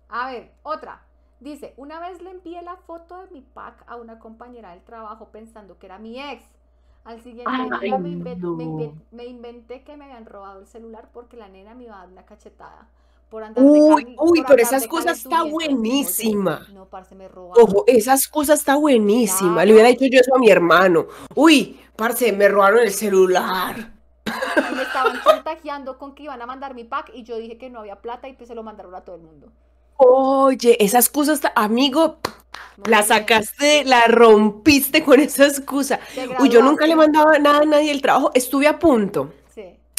A 0.08 0.30
ver, 0.30 0.52
otra. 0.62 1.02
Dice, 1.40 1.74
una 1.76 2.00
vez 2.00 2.22
le 2.22 2.30
envié 2.30 2.62
la 2.62 2.76
foto 2.76 3.20
de 3.22 3.30
mi 3.30 3.42
pack 3.42 3.84
a 3.86 3.96
una 3.96 4.18
compañera 4.18 4.70
del 4.70 4.82
trabajo 4.82 5.28
pensando 5.30 5.78
que 5.78 5.86
era 5.86 5.98
mi 5.98 6.20
ex. 6.20 6.42
Al 7.04 7.20
siguiente 7.22 7.52
Ay, 7.52 7.68
día 7.80 7.98
me, 7.98 8.08
inven- 8.10 8.38
no. 8.40 8.56
me 8.56 8.64
inven- 8.64 9.02
me 9.12 9.26
inventé 9.26 9.84
que 9.84 9.96
me 9.96 10.06
habían 10.06 10.26
robado 10.26 10.60
el 10.60 10.66
celular 10.66 11.10
porque 11.12 11.36
la 11.36 11.48
nena 11.48 11.74
me 11.74 11.84
iba 11.84 11.96
a 11.96 12.00
dar 12.00 12.08
una 12.08 12.24
cachetada. 12.26 12.88
Por 13.28 13.42
andar 13.42 13.64
de 13.64 13.68
Uy, 13.70 14.16
uy, 14.18 14.38
por 14.40 14.46
pero 14.46 14.62
esas 14.62 14.86
cosas 14.86 15.18
está 15.18 15.42
buenísima. 15.42 16.66
No, 16.72 16.86
parce, 16.86 17.14
me 17.14 17.26
robaron. 17.28 17.64
Ojo, 17.64 17.84
esas 17.86 18.28
cosas 18.28 18.60
está 18.60 18.76
buenísima. 18.76 19.64
Le 19.64 19.72
hubiera 19.72 19.88
dicho 19.88 20.04
yo 20.06 20.20
eso 20.20 20.34
a 20.34 20.38
mi 20.38 20.48
hermano. 20.48 21.06
Uy, 21.34 21.80
parce, 21.96 22.32
me 22.32 22.48
robaron 22.48 22.80
el 22.80 22.92
celular. 22.92 23.92
Y 24.26 24.74
me 24.74 24.82
estaban 24.82 25.20
chantajeando 25.22 25.98
con 25.98 26.14
que 26.14 26.24
iban 26.24 26.40
a 26.40 26.46
mandar 26.46 26.74
mi 26.74 26.84
pack 26.84 27.10
y 27.14 27.24
yo 27.24 27.36
dije 27.36 27.58
que 27.58 27.68
no 27.70 27.80
había 27.80 27.96
plata 27.96 28.28
y 28.28 28.32
pues 28.34 28.48
se 28.48 28.54
lo 28.54 28.62
mandaron 28.62 28.94
a 28.94 29.00
todo 29.02 29.16
el 29.16 29.22
mundo. 29.22 29.48
Oye, 29.98 30.82
esas 30.84 31.08
cosas, 31.08 31.36
está- 31.36 31.52
amigo, 31.56 32.18
la 32.84 33.02
sacaste, 33.02 33.84
la 33.84 34.06
rompiste 34.08 35.02
con 35.02 35.20
esa 35.20 35.46
excusa. 35.46 35.98
Uy, 36.38 36.48
yo 36.48 36.62
nunca 36.62 36.86
le 36.86 36.94
mandaba 36.96 37.38
nada 37.38 37.60
a 37.60 37.64
nadie 37.64 37.88
del 37.88 38.02
trabajo. 38.02 38.30
Estuve 38.34 38.68
a 38.68 38.78
punto. 38.78 39.32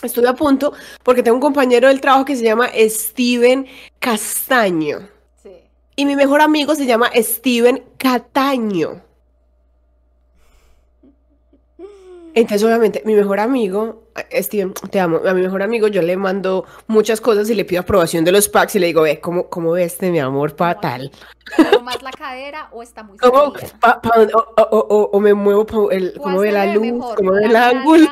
Estuve 0.03 0.27
a 0.27 0.33
punto 0.35 0.73
porque 1.03 1.23
tengo 1.23 1.35
un 1.37 1.41
compañero 1.41 1.87
del 1.87 1.99
trabajo 2.01 2.23
que 2.25 2.35
se 2.35 2.43
llama 2.43 2.69
Steven 2.87 3.65
Castaño. 3.99 5.07
Sí. 5.41 5.51
Y 5.95 6.05
mi 6.05 6.15
mejor 6.15 6.41
amigo 6.41 6.75
se 6.75 6.85
llama 6.85 7.09
Steven 7.15 7.83
Cataño. 7.97 9.01
Entonces, 12.35 12.63
obviamente, 12.63 13.01
mi 13.03 13.15
mejor 13.15 13.39
amigo, 13.39 14.03
eh, 14.29 14.43
Steven, 14.43 14.71
te 14.91 14.99
amo, 14.99 15.21
a 15.27 15.33
mi 15.33 15.41
mejor 15.41 15.63
amigo 15.63 15.87
yo 15.87 16.03
le 16.03 16.15
mando 16.17 16.65
muchas 16.85 17.19
cosas 17.19 17.49
y 17.49 17.55
le 17.55 17.65
pido 17.65 17.81
aprobación 17.81 18.23
de 18.25 18.31
los 18.31 18.47
packs 18.47 18.75
y 18.75 18.79
le 18.79 18.85
digo, 18.85 19.01
ve, 19.01 19.19
¿cómo, 19.19 19.49
cómo 19.49 19.71
ves 19.71 19.93
este, 19.93 20.11
mi 20.11 20.19
amor, 20.19 20.51
fatal? 20.55 21.09
¿Muevo 21.57 21.81
más 21.81 22.03
la 22.03 22.11
cadera 22.11 22.69
o 22.71 22.83
está 22.83 23.01
muy 23.01 23.17
¿Cómo, 23.17 23.53
salida? 23.55 23.75
pa- 23.79 23.99
pa- 24.03 24.13
o, 24.19 24.61
o- 24.61 24.85
o- 24.87 25.09
o 25.13 25.19
me 25.19 25.33
muevo, 25.33 25.89
el, 25.89 26.13
¿Cuál 26.13 26.21
cómo 26.21 26.39
ve 26.41 26.51
la 26.51 26.67
luz, 26.75 26.83
mejor? 26.85 27.15
cómo 27.15 27.31
ve 27.31 27.43
el 27.45 27.53
¿La 27.53 27.69
ángulo? 27.69 28.07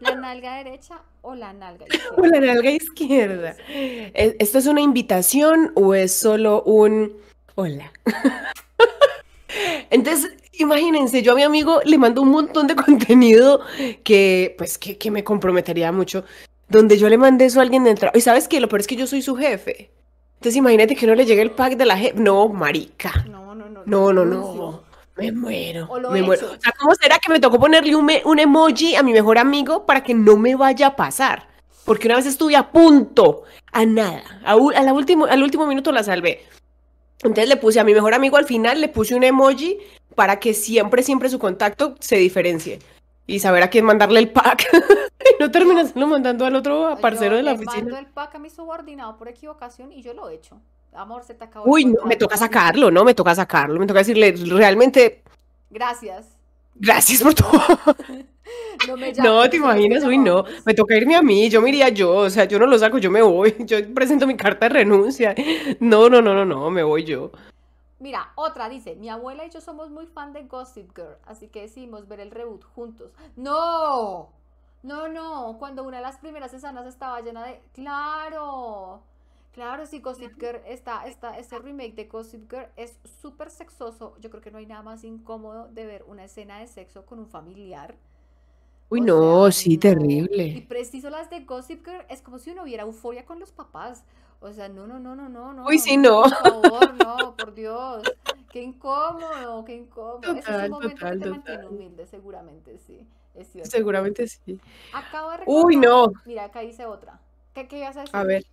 ¿La 0.00 0.14
nalga 0.14 0.56
derecha 0.56 1.00
o 1.22 1.34
la 1.34 1.52
nalga 1.52 1.86
izquierda? 1.88 2.14
O 2.16 2.26
la 2.26 2.40
nalga 2.40 2.70
izquierda. 2.70 3.56
¿E- 3.68 4.36
¿Esto 4.38 4.58
es 4.58 4.66
una 4.66 4.80
invitación 4.80 5.72
o 5.74 5.94
es 5.94 6.12
solo 6.14 6.62
un 6.62 7.12
hola? 7.54 7.92
Entonces, 9.90 10.32
imagínense, 10.52 11.22
yo 11.22 11.32
a 11.32 11.34
mi 11.36 11.42
amigo 11.42 11.80
le 11.84 11.98
mando 11.98 12.22
un 12.22 12.30
montón 12.30 12.66
de 12.66 12.76
contenido 12.76 13.60
que, 14.04 14.54
pues, 14.58 14.78
que, 14.78 14.96
que 14.96 15.10
me 15.10 15.24
comprometería 15.24 15.90
mucho. 15.92 16.24
Donde 16.68 16.96
yo 16.98 17.08
le 17.08 17.18
mandé 17.18 17.46
eso 17.46 17.58
a 17.58 17.62
alguien 17.62 17.82
de 17.84 17.90
entrada. 17.90 18.16
Y 18.16 18.20
sabes 18.20 18.46
qué, 18.46 18.60
lo 18.60 18.68
peor 18.68 18.80
es 18.80 18.86
que 18.86 18.94
yo 18.96 19.06
soy 19.06 19.22
su 19.22 19.34
jefe. 19.36 19.90
Entonces, 20.36 20.56
imagínate 20.56 20.94
que 20.94 21.06
no 21.06 21.14
le 21.16 21.26
llegue 21.26 21.42
el 21.42 21.50
pack 21.50 21.76
de 21.76 21.84
la 21.84 21.96
jefe. 21.98 22.14
No, 22.20 22.48
marica. 22.48 23.24
No, 23.28 23.54
no, 23.54 23.68
no. 23.68 23.82
No, 23.84 24.12
no, 24.12 24.24
no. 24.24 24.82
Me 25.20 25.32
muero. 25.32 25.86
O 25.90 25.98
lo 25.98 26.10
me 26.10 26.20
he 26.20 26.22
muero. 26.22 26.46
O 26.52 26.60
sea, 26.60 26.72
¿cómo 26.78 26.94
será 26.94 27.18
que 27.18 27.30
me 27.30 27.40
tocó 27.40 27.58
ponerle 27.60 27.94
un, 27.94 28.10
un 28.24 28.38
emoji 28.38 28.96
a 28.96 29.02
mi 29.02 29.12
mejor 29.12 29.38
amigo 29.38 29.84
para 29.86 30.02
que 30.02 30.14
no 30.14 30.36
me 30.36 30.54
vaya 30.56 30.88
a 30.88 30.96
pasar? 30.96 31.48
Porque 31.84 32.06
una 32.08 32.16
vez 32.16 32.26
estuve 32.26 32.56
a 32.56 32.70
punto, 32.70 33.42
a 33.72 33.84
nada. 33.84 34.22
A, 34.44 34.52
a 34.52 34.82
la 34.82 34.92
último, 34.92 35.26
al 35.26 35.42
último 35.42 35.66
minuto 35.66 35.92
la 35.92 36.02
salvé. 36.02 36.44
Entonces 37.22 37.48
le 37.48 37.56
puse 37.56 37.80
a 37.80 37.84
mi 37.84 37.92
mejor 37.92 38.14
amigo 38.14 38.36
al 38.38 38.46
final, 38.46 38.80
le 38.80 38.88
puse 38.88 39.14
un 39.14 39.24
emoji 39.24 39.78
para 40.14 40.40
que 40.40 40.54
siempre, 40.54 41.02
siempre 41.02 41.28
su 41.28 41.38
contacto 41.38 41.96
se 42.00 42.16
diferencie. 42.16 42.78
Y 43.26 43.40
saber 43.40 43.62
a 43.62 43.68
quién 43.70 43.84
mandarle 43.84 44.20
el 44.20 44.30
pack. 44.30 44.68
y 45.20 45.42
no 45.42 45.50
terminarlo 45.50 46.06
mandando 46.06 46.46
al 46.46 46.56
otro 46.56 46.96
parcero 47.00 47.32
Yo 47.32 47.36
de 47.36 47.42
la 47.42 47.52
le 47.52 47.58
mando 47.58 47.70
oficina. 47.72 47.98
el 47.98 48.06
pack 48.06 48.34
a 48.34 48.38
mi 48.38 48.50
subordinado 48.50 49.16
por 49.16 49.28
equivocación 49.28 49.92
y 49.92 50.02
yo 50.02 50.14
lo 50.14 50.28
he 50.28 50.34
hecho. 50.34 50.60
Amor, 50.92 51.22
se 51.24 51.34
te 51.34 51.44
acabó 51.44 51.70
Uy, 51.70 51.84
no, 51.84 52.04
me 52.04 52.16
toca 52.16 52.36
sacarlo, 52.36 52.90
¿no? 52.90 53.04
Me 53.04 53.14
toca 53.14 53.34
sacarlo. 53.34 53.78
Me 53.78 53.86
toca 53.86 54.00
decirle, 54.00 54.32
realmente, 54.32 55.22
Gracias. 55.70 56.26
gracias 56.74 57.22
por 57.22 57.34
todo. 57.34 57.50
No 58.88 58.96
me 58.96 59.12
No, 59.18 59.44
llames, 59.44 59.50
te 59.50 59.58
no 59.58 59.66
qué 59.68 59.76
imaginas, 59.76 60.04
uy, 60.04 60.18
no, 60.18 60.44
me 60.64 60.74
toca 60.74 60.96
irme 60.96 61.14
a 61.14 61.22
mí, 61.22 61.48
yo 61.48 61.60
me 61.62 61.68
iría 61.68 61.88
yo, 61.90 62.12
o 62.16 62.30
sea, 62.30 62.46
yo 62.46 62.58
no 62.58 62.66
lo 62.66 62.78
saco, 62.78 62.98
yo 62.98 63.10
me 63.10 63.22
voy, 63.22 63.54
yo 63.60 63.76
presento 63.94 64.26
mi 64.26 64.36
carta 64.36 64.66
de 64.66 64.74
renuncia. 64.74 65.34
No, 65.78 66.08
no, 66.08 66.20
no, 66.20 66.34
no, 66.34 66.44
no, 66.44 66.70
me 66.70 66.82
voy 66.82 67.04
yo. 67.04 67.30
Mira, 68.00 68.32
otra 68.34 68.68
dice, 68.68 68.96
mi 68.96 69.08
abuela 69.10 69.44
y 69.44 69.50
yo 69.50 69.60
somos 69.60 69.90
muy 69.90 70.06
fan 70.06 70.32
de 70.32 70.44
Gossip 70.44 70.90
Girl, 70.96 71.16
así 71.26 71.48
que 71.48 71.60
decidimos 71.62 72.08
ver 72.08 72.20
el 72.20 72.30
reboot 72.30 72.64
juntos. 72.64 73.12
No, 73.36 74.30
no, 74.82 75.08
no, 75.08 75.56
cuando 75.58 75.84
una 75.84 75.98
de 75.98 76.02
las 76.02 76.18
primeras 76.18 76.52
escenas 76.54 76.86
estaba 76.86 77.20
llena 77.20 77.44
de... 77.44 77.60
Claro, 77.74 79.02
claro, 79.52 79.86
sí, 79.86 80.00
Gossip 80.00 80.38
Girl, 80.40 80.60
está, 80.66 81.06
está, 81.06 81.38
este 81.38 81.58
remake 81.58 81.94
de 81.94 82.04
Gossip 82.06 82.50
Girl 82.50 82.68
es 82.76 82.98
súper 83.22 83.50
sexoso. 83.50 84.16
Yo 84.20 84.30
creo 84.30 84.42
que 84.42 84.50
no 84.50 84.58
hay 84.58 84.66
nada 84.66 84.82
más 84.82 85.04
incómodo 85.04 85.68
de 85.68 85.86
ver 85.86 86.04
una 86.06 86.24
escena 86.24 86.58
de 86.58 86.66
sexo 86.66 87.06
con 87.06 87.18
un 87.18 87.26
familiar. 87.28 87.96
Uy, 88.90 89.00
O 89.00 89.04
no, 89.04 89.50
sea, 89.50 89.52
sí, 89.52 89.70
no. 89.70 89.74
Y 89.74 89.78
terrible. 89.78 90.62
preciso 90.62 91.10
las 91.10 91.30
de 91.30 91.40
Gossip 91.44 91.84
Girl 91.86 92.04
es 92.08 92.22
como 92.22 92.38
si 92.38 92.50
uno 92.50 92.64
viera 92.64 92.82
euforia 92.82 93.24
con 93.24 93.38
los 93.40 93.52
papás. 93.52 94.04
O 94.40 94.52
sea, 94.52 94.68
no, 94.68 94.86
no, 94.86 94.98
no, 94.98 95.14
no, 95.14 95.28
no, 95.28 95.52
no. 95.52 95.66
Uy, 95.66 95.78
sí, 95.78 95.96
no. 95.96 96.22
Por 96.22 96.30
favor, 96.30 96.94
no, 96.94 97.16
por 97.36 97.54
Dios. 97.54 98.02
Qué 98.50 98.62
incómodo, 98.62 99.64
qué 99.64 99.76
incómodo. 99.76 100.32
Ese 100.34 100.38
es 100.40 100.46
Total, 100.46 100.64
un 100.64 100.70
momento 100.70 100.96
total, 100.96 101.10
que 101.12 101.18
te 101.18 101.26
total. 101.26 101.30
mantiene 101.30 101.66
humilde, 101.66 102.06
seguramente, 102.06 102.78
sí. 102.78 103.06
Es 103.34 103.48
cierto. 103.52 103.70
Seguramente 103.70 104.26
sí. 104.26 104.58
Acabo 104.92 105.30
de 105.30 105.36
Uy, 105.46 105.76
recordar- 105.76 105.88
no. 105.88 106.12
Mira, 106.24 106.44
acá 106.44 106.64
hice 106.64 106.84
otra. 106.86 107.20
¿Qué, 107.54 107.68
qué 107.68 107.78
ibas 107.78 107.96
a 107.96 108.00
decir? 108.00 108.16
A 108.16 108.24
ver. 108.24 108.44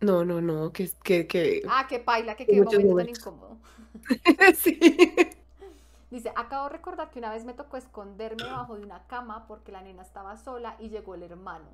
No, 0.00 0.24
no, 0.24 0.40
no, 0.40 0.72
que, 0.72 0.90
que, 1.02 1.26
que... 1.26 1.62
Ah, 1.68 1.86
qué 1.88 1.98
paila, 1.98 2.36
que 2.36 2.46
qué 2.46 2.52
momento 2.52 2.76
tan 2.76 2.86
momentos. 2.86 3.18
incómodo. 3.18 3.56
sí. 4.56 4.78
Dice, 6.10 6.32
acabo 6.36 6.64
de 6.64 6.70
recordar 6.70 7.10
que 7.10 7.18
una 7.18 7.32
vez 7.32 7.44
me 7.44 7.52
tocó 7.52 7.76
esconderme 7.76 8.44
debajo 8.44 8.76
de 8.76 8.82
una 8.82 9.06
cama 9.06 9.46
porque 9.46 9.72
la 9.72 9.82
nena 9.82 10.02
estaba 10.02 10.36
sola 10.36 10.76
y 10.78 10.88
llegó 10.88 11.14
el 11.14 11.22
hermano. 11.22 11.66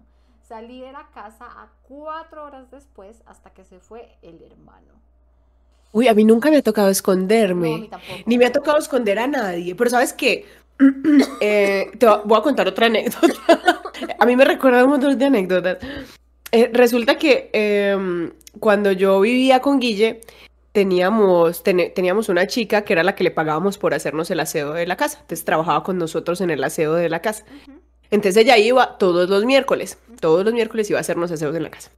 Salí 0.42 0.80
de 0.80 0.92
la 0.92 1.08
casa 1.14 1.46
a 1.46 1.68
cuatro 1.82 2.44
horas 2.44 2.70
después 2.70 3.22
hasta 3.26 3.50
que 3.50 3.64
se 3.64 3.78
fue 3.78 4.16
el 4.22 4.42
hermano. 4.42 4.92
Uy, 5.92 6.08
a 6.08 6.14
mí 6.14 6.24
nunca 6.24 6.50
me 6.50 6.56
ha 6.56 6.62
tocado 6.62 6.88
esconderme. 6.88 7.68
No, 7.70 7.76
a 7.76 7.78
mí 7.78 7.88
tampoco. 7.88 8.22
Ni 8.26 8.36
me 8.36 8.46
ha 8.46 8.52
tocado 8.52 8.78
esconder 8.78 9.18
a 9.18 9.28
nadie. 9.28 9.74
Pero 9.76 9.90
¿sabes 9.90 10.12
qué? 10.12 10.46
Eh, 11.40 11.92
te 11.98 12.06
voy 12.06 12.38
a 12.38 12.42
contar 12.42 12.66
otra 12.66 12.86
anécdota. 12.86 13.28
a 14.18 14.26
mí 14.26 14.34
me 14.34 14.44
recuerda 14.44 14.82
un 14.82 14.90
montón 14.90 15.16
de 15.16 15.24
anécdotas. 15.24 15.78
Eh, 16.54 16.70
resulta 16.72 17.18
que 17.18 17.50
em, 17.52 18.30
cuando 18.60 18.92
yo 18.92 19.20
vivía 19.20 19.58
con 19.58 19.80
Guille, 19.80 20.20
teníamos, 20.70 21.64
teníamos 21.64 22.28
una 22.28 22.46
chica 22.46 22.82
que 22.82 22.92
era 22.92 23.02
la 23.02 23.16
que 23.16 23.24
le 23.24 23.32
pagábamos 23.32 23.76
por 23.76 23.92
hacernos 23.92 24.30
el 24.30 24.38
aseo 24.38 24.72
de 24.72 24.86
la 24.86 24.96
casa. 24.96 25.18
Entonces 25.22 25.44
trabajaba 25.44 25.82
con 25.82 25.98
nosotros 25.98 26.40
en 26.40 26.50
el 26.50 26.62
aseo 26.62 26.94
de 26.94 27.08
la 27.08 27.20
casa. 27.20 27.44
Entonces 28.12 28.40
ella 28.40 28.56
iba 28.56 28.98
todos 28.98 29.28
los 29.28 29.44
miércoles. 29.44 29.98
Todos 30.20 30.44
los 30.44 30.54
miércoles 30.54 30.88
iba 30.90 30.98
a 30.98 31.00
hacernos 31.00 31.32
aseos 31.32 31.56
en 31.56 31.64
la 31.64 31.70
casa. 31.70 31.90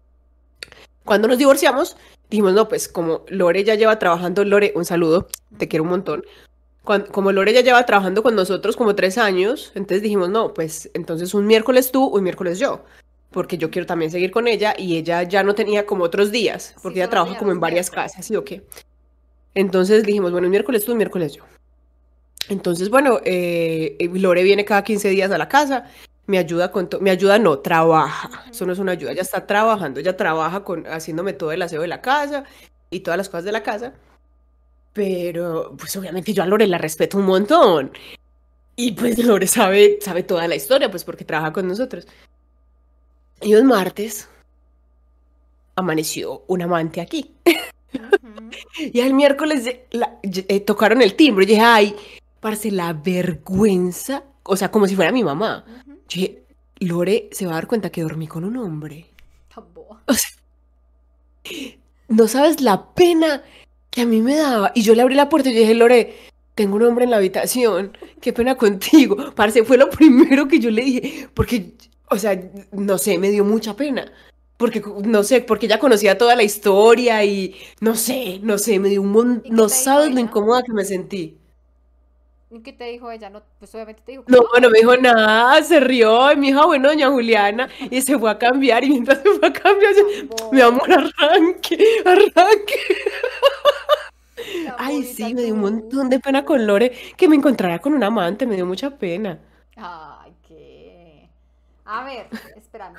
Cuando 1.04 1.28
nos 1.28 1.36
divorciamos, 1.36 1.98
dijimos, 2.30 2.54
no, 2.54 2.66
pues 2.66 2.88
como 2.88 3.26
Lore 3.28 3.62
ya 3.62 3.74
lleva 3.74 3.98
trabajando, 3.98 4.42
Lore, 4.42 4.72
un 4.74 4.86
saludo, 4.86 5.28
te 5.58 5.68
quiero 5.68 5.82
un 5.82 5.90
montón. 5.90 6.24
Como 6.82 7.30
Lore 7.30 7.52
ya 7.52 7.60
lleva 7.60 7.84
trabajando 7.84 8.22
con 8.22 8.34
nosotros 8.34 8.74
como 8.74 8.94
tres 8.94 9.18
años, 9.18 9.72
entonces 9.74 10.00
dijimos, 10.00 10.30
no, 10.30 10.54
pues 10.54 10.90
entonces 10.94 11.34
un 11.34 11.46
miércoles 11.46 11.92
tú, 11.92 12.06
un 12.06 12.22
miércoles 12.22 12.58
yo, 12.58 12.84
porque 13.36 13.58
yo 13.58 13.70
quiero 13.70 13.84
también 13.84 14.10
seguir 14.10 14.30
con 14.30 14.48
ella 14.48 14.74
y 14.78 14.96
ella 14.96 15.22
ya 15.22 15.42
no 15.42 15.54
tenía 15.54 15.84
como 15.84 16.04
otros 16.04 16.32
días, 16.32 16.74
porque 16.82 17.00
ella 17.00 17.04
solo 17.04 17.10
trabaja 17.10 17.38
como 17.38 17.52
en 17.52 17.60
varias 17.60 17.90
casas, 17.90 18.24
¿sí 18.24 18.34
o 18.34 18.42
qué? 18.42 18.66
Entonces 19.54 20.04
dijimos, 20.04 20.32
bueno, 20.32 20.46
un 20.46 20.50
miércoles 20.52 20.86
tú, 20.86 20.92
un 20.92 20.96
miércoles 20.96 21.34
yo. 21.34 21.42
Entonces, 22.48 22.88
bueno, 22.88 23.20
eh, 23.26 23.94
eh, 23.98 24.08
Lore 24.08 24.42
viene 24.42 24.64
cada 24.64 24.82
15 24.82 25.10
días 25.10 25.30
a 25.30 25.36
la 25.36 25.50
casa, 25.50 25.84
me 26.24 26.38
ayuda 26.38 26.72
con 26.72 26.88
todo, 26.88 27.02
me 27.02 27.10
ayuda 27.10 27.38
no, 27.38 27.58
trabaja, 27.58 28.46
eso 28.50 28.64
no 28.64 28.72
es 28.72 28.78
una 28.78 28.92
ayuda, 28.92 29.12
ella 29.12 29.20
está 29.20 29.46
trabajando, 29.46 30.00
ella 30.00 30.16
trabaja 30.16 30.64
con, 30.64 30.86
haciéndome 30.86 31.34
todo 31.34 31.52
el 31.52 31.60
aseo 31.60 31.82
de 31.82 31.88
la 31.88 32.00
casa 32.00 32.44
y 32.88 33.00
todas 33.00 33.18
las 33.18 33.28
cosas 33.28 33.44
de 33.44 33.52
la 33.52 33.62
casa, 33.62 33.92
pero 34.94 35.76
pues 35.78 35.94
obviamente 35.94 36.32
yo 36.32 36.42
a 36.42 36.46
Lore 36.46 36.66
la 36.66 36.78
respeto 36.78 37.18
un 37.18 37.26
montón. 37.26 37.92
Y 38.76 38.92
pues 38.92 39.18
Lore 39.18 39.46
sabe, 39.46 39.98
sabe 40.00 40.22
toda 40.22 40.48
la 40.48 40.54
historia, 40.54 40.90
pues 40.90 41.04
porque 41.04 41.26
trabaja 41.26 41.52
con 41.52 41.68
nosotros. 41.68 42.06
Y 43.40 43.54
un 43.54 43.66
martes 43.66 44.28
amaneció 45.74 46.42
un 46.46 46.62
amante 46.62 47.00
aquí. 47.00 47.32
y 48.78 49.00
el 49.00 49.14
miércoles 49.14 49.66
eh, 49.66 49.86
la- 49.90 50.18
eh, 50.22 50.60
tocaron 50.60 51.02
el 51.02 51.14
timbre. 51.14 51.44
Y 51.44 51.48
dije, 51.48 51.60
ay, 51.60 51.96
parce, 52.40 52.70
la 52.70 52.92
vergüenza. 52.92 54.24
O 54.42 54.56
sea, 54.56 54.70
como 54.70 54.86
si 54.86 54.96
fuera 54.96 55.12
mi 55.12 55.24
mamá. 55.24 55.64
Yo 55.86 56.20
dije, 56.20 56.42
Lore 56.80 57.28
se 57.32 57.46
va 57.46 57.52
a 57.52 57.54
dar 57.56 57.66
cuenta 57.66 57.90
que 57.90 58.02
dormí 58.02 58.26
con 58.26 58.44
un 58.44 58.56
hombre. 58.56 59.06
O 60.06 60.14
sea, 60.14 60.30
no 62.08 62.28
sabes 62.28 62.60
la 62.60 62.94
pena 62.94 63.42
que 63.90 64.02
a 64.02 64.06
mí 64.06 64.20
me 64.22 64.36
daba. 64.36 64.72
Y 64.74 64.82
yo 64.82 64.94
le 64.94 65.02
abrí 65.02 65.14
la 65.14 65.28
puerta 65.28 65.50
y 65.50 65.54
yo 65.54 65.60
dije, 65.60 65.74
Lore, 65.74 66.14
tengo 66.54 66.76
un 66.76 66.82
hombre 66.84 67.04
en 67.04 67.10
la 67.10 67.16
habitación. 67.18 67.96
Qué 68.20 68.32
pena 68.32 68.54
contigo. 68.56 69.16
Parce, 69.34 69.64
fue 69.64 69.76
lo 69.76 69.90
primero 69.90 70.46
que 70.48 70.58
yo 70.58 70.70
le 70.70 70.82
dije. 70.82 71.28
Porque, 71.34 71.72
o 72.10 72.18
sea, 72.18 72.40
no 72.72 72.98
sé, 72.98 73.18
me 73.18 73.30
dio 73.30 73.44
mucha 73.44 73.74
pena. 73.74 74.12
Porque, 74.56 74.82
no 75.04 75.22
sé, 75.22 75.42
porque 75.42 75.66
ella 75.66 75.78
conocía 75.78 76.16
toda 76.16 76.34
la 76.34 76.42
historia 76.42 77.22
y 77.24 77.54
no 77.80 77.94
sé, 77.94 78.40
no 78.42 78.56
sé, 78.58 78.78
me 78.78 78.88
dio 78.88 79.02
un 79.02 79.12
montón. 79.12 79.54
No 79.54 79.68
sabes 79.68 80.14
lo 80.14 80.20
incómoda 80.20 80.62
que 80.62 80.72
me 80.72 80.84
sentí. 80.84 81.36
¿Y 82.50 82.60
qué 82.60 82.72
te 82.72 82.84
dijo 82.84 83.10
ella? 83.10 83.28
No, 83.28 83.42
pues 83.58 83.74
obviamente 83.74 84.02
te 84.06 84.12
dijo. 84.12 84.24
No, 84.28 84.38
no 84.60 84.70
me 84.70 84.78
dijo 84.78 84.96
nada, 84.96 85.62
se 85.62 85.80
rió 85.80 86.32
y 86.32 86.36
me 86.36 86.46
dijo, 86.46 86.60
"Ah, 86.60 86.66
bueno, 86.66 86.88
doña 86.88 87.10
Juliana, 87.10 87.68
y 87.90 88.00
se 88.00 88.18
fue 88.18 88.30
a 88.30 88.38
cambiar, 88.38 88.84
y 88.84 88.90
mientras 88.90 89.20
se 89.22 89.30
fue 89.32 89.48
a 89.48 89.52
cambiar, 89.52 89.92
yo, 89.94 90.04
mi 90.52 90.60
amor, 90.60 90.88
arranque, 90.90 91.76
arranque. 92.04 92.74
Ay, 94.78 95.02
sí, 95.02 95.34
me 95.34 95.42
dio 95.42 95.54
un 95.54 95.60
montón 95.60 96.08
de 96.08 96.20
pena 96.20 96.44
con 96.44 96.66
Lore, 96.66 96.92
que 97.16 97.28
me 97.28 97.36
encontrara 97.36 97.80
con 97.80 97.94
un 97.94 98.04
amante, 98.04 98.46
me 98.46 98.54
dio 98.54 98.64
mucha 98.64 98.90
pena. 98.96 99.38
Qué. 99.70 99.80
A 101.86 102.04
ver, 102.04 102.28
espérame. 102.56 102.96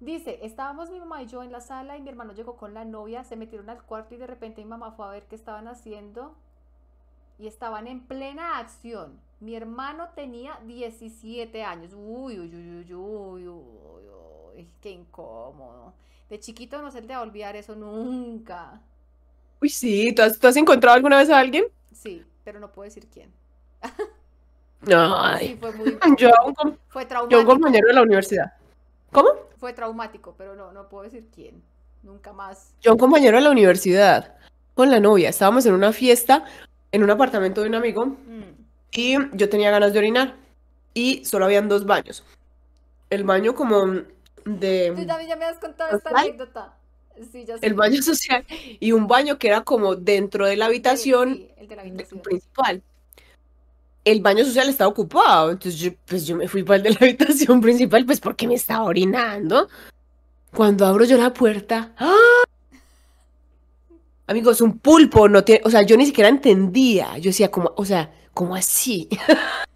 Dice, 0.00 0.38
estábamos 0.42 0.90
mi 0.90 0.98
mamá 0.98 1.22
y 1.22 1.26
yo 1.26 1.42
en 1.42 1.52
la 1.52 1.60
sala 1.60 1.96
y 1.96 2.02
mi 2.02 2.10
hermano 2.10 2.32
llegó 2.32 2.56
con 2.56 2.74
la 2.74 2.84
novia, 2.84 3.24
se 3.24 3.36
metieron 3.36 3.70
al 3.70 3.82
cuarto 3.82 4.14
y 4.14 4.18
de 4.18 4.26
repente 4.26 4.62
mi 4.62 4.68
mamá 4.68 4.92
fue 4.92 5.06
a 5.06 5.10
ver 5.10 5.24
qué 5.26 5.34
estaban 5.34 5.68
haciendo 5.68 6.34
y 7.38 7.46
estaban 7.46 7.86
en 7.86 8.00
plena 8.06 8.58
acción. 8.58 9.20
Mi 9.40 9.54
hermano 9.54 10.10
tenía 10.14 10.58
17 10.66 11.62
años. 11.62 11.92
Uy, 11.94 12.38
uy, 12.38 12.54
uy, 12.54 12.70
uy, 12.70 12.94
uy, 12.94 13.48
uy, 13.48 14.04
uy, 14.56 14.68
qué 14.80 14.90
incómodo. 14.90 15.94
De 16.28 16.40
chiquito 16.40 16.80
no 16.80 16.90
se 16.90 17.02
te 17.02 17.08
va 17.08 17.20
a 17.20 17.22
olvidar 17.22 17.56
eso 17.56 17.74
nunca. 17.74 18.80
Uy, 19.60 19.68
sí, 19.68 20.12
¿tú 20.14 20.22
has, 20.22 20.38
tú 20.38 20.46
has 20.46 20.56
encontrado 20.56 20.96
alguna 20.96 21.18
vez 21.18 21.30
a 21.30 21.38
alguien? 21.38 21.64
Sí, 21.92 22.24
pero 22.44 22.60
no 22.60 22.72
puedo 22.72 22.84
decir 22.84 23.08
quién. 23.08 23.32
Ay, 24.92 25.48
Sí, 25.48 25.56
fue 25.60 25.72
muy 25.72 25.98
yo 26.18 26.30
un, 26.46 26.54
Fue 26.88 27.02
yo 27.02 27.04
un 27.04 27.08
traumático. 27.08 27.44
compañero 27.46 27.88
de 27.88 27.94
la 27.94 28.02
universidad. 28.02 28.52
¿Cómo? 29.12 29.28
Fue 29.58 29.72
traumático, 29.72 30.34
pero 30.36 30.54
no, 30.54 30.72
no 30.72 30.88
puedo 30.88 31.04
decir 31.04 31.26
quién. 31.34 31.62
Nunca 32.02 32.32
más. 32.32 32.74
Yo 32.82 32.92
un 32.92 32.98
compañero 32.98 33.36
de 33.38 33.42
la 33.44 33.50
universidad, 33.50 34.34
con 34.74 34.90
la 34.90 35.00
novia, 35.00 35.28
estábamos 35.30 35.64
en 35.66 35.74
una 35.74 35.92
fiesta, 35.92 36.44
en 36.92 37.02
un 37.02 37.10
apartamento 37.10 37.62
de 37.62 37.68
un 37.68 37.74
amigo, 37.76 38.06
Mm. 38.06 38.42
y 38.92 39.16
yo 39.36 39.48
tenía 39.48 39.70
ganas 39.70 39.92
de 39.92 39.98
orinar, 40.00 40.34
y 40.92 41.24
solo 41.24 41.44
habían 41.46 41.68
dos 41.68 41.86
baños. 41.86 42.24
El 43.10 43.24
baño 43.24 43.54
como 43.54 43.86
de... 44.44 44.92
Tú 44.94 45.06
también 45.06 45.28
ya 45.30 45.36
me 45.36 45.44
has 45.46 45.58
contado 45.58 45.96
esta 45.96 46.10
anécdota. 46.10 46.74
Sí, 47.32 47.44
ya 47.44 47.54
el 47.62 47.74
baño 47.74 48.02
social 48.02 48.44
y 48.48 48.90
un 48.92 49.06
baño 49.06 49.38
que 49.38 49.46
era 49.48 49.60
como 49.62 49.94
dentro 49.94 50.46
de 50.46 50.56
la 50.56 50.66
habitación 50.66 51.34
Sí, 51.36 51.50
el 51.56 51.68
de 51.68 51.76
la 51.76 51.82
habitación. 51.82 52.20
principal. 52.20 52.82
El 54.04 54.20
baño 54.20 54.44
social 54.44 54.68
estaba 54.68 54.88
ocupado, 54.88 55.52
entonces 55.52 55.80
yo, 55.80 55.90
pues 56.06 56.26
yo 56.26 56.36
me 56.36 56.46
fui 56.46 56.62
para 56.62 56.76
el 56.76 56.82
de 56.82 56.90
la 56.90 56.96
habitación 57.00 57.60
principal, 57.60 58.04
pues 58.04 58.20
porque 58.20 58.46
me 58.46 58.54
estaba 58.54 58.84
orinando. 58.84 59.68
Cuando 60.54 60.86
abro 60.86 61.04
yo 61.04 61.16
la 61.16 61.32
puerta, 61.32 61.92
¡ah! 61.98 62.44
Amigos, 64.26 64.60
un 64.60 64.78
pulpo 64.78 65.28
no 65.28 65.44
tiene, 65.44 65.60
o 65.64 65.70
sea, 65.70 65.82
yo 65.82 65.96
ni 65.96 66.06
siquiera 66.06 66.28
entendía. 66.28 67.18
Yo 67.18 67.30
decía, 67.30 67.50
como, 67.50 67.72
o 67.76 67.84
sea, 67.84 68.10
¿cómo 68.32 68.54
así? 68.54 69.08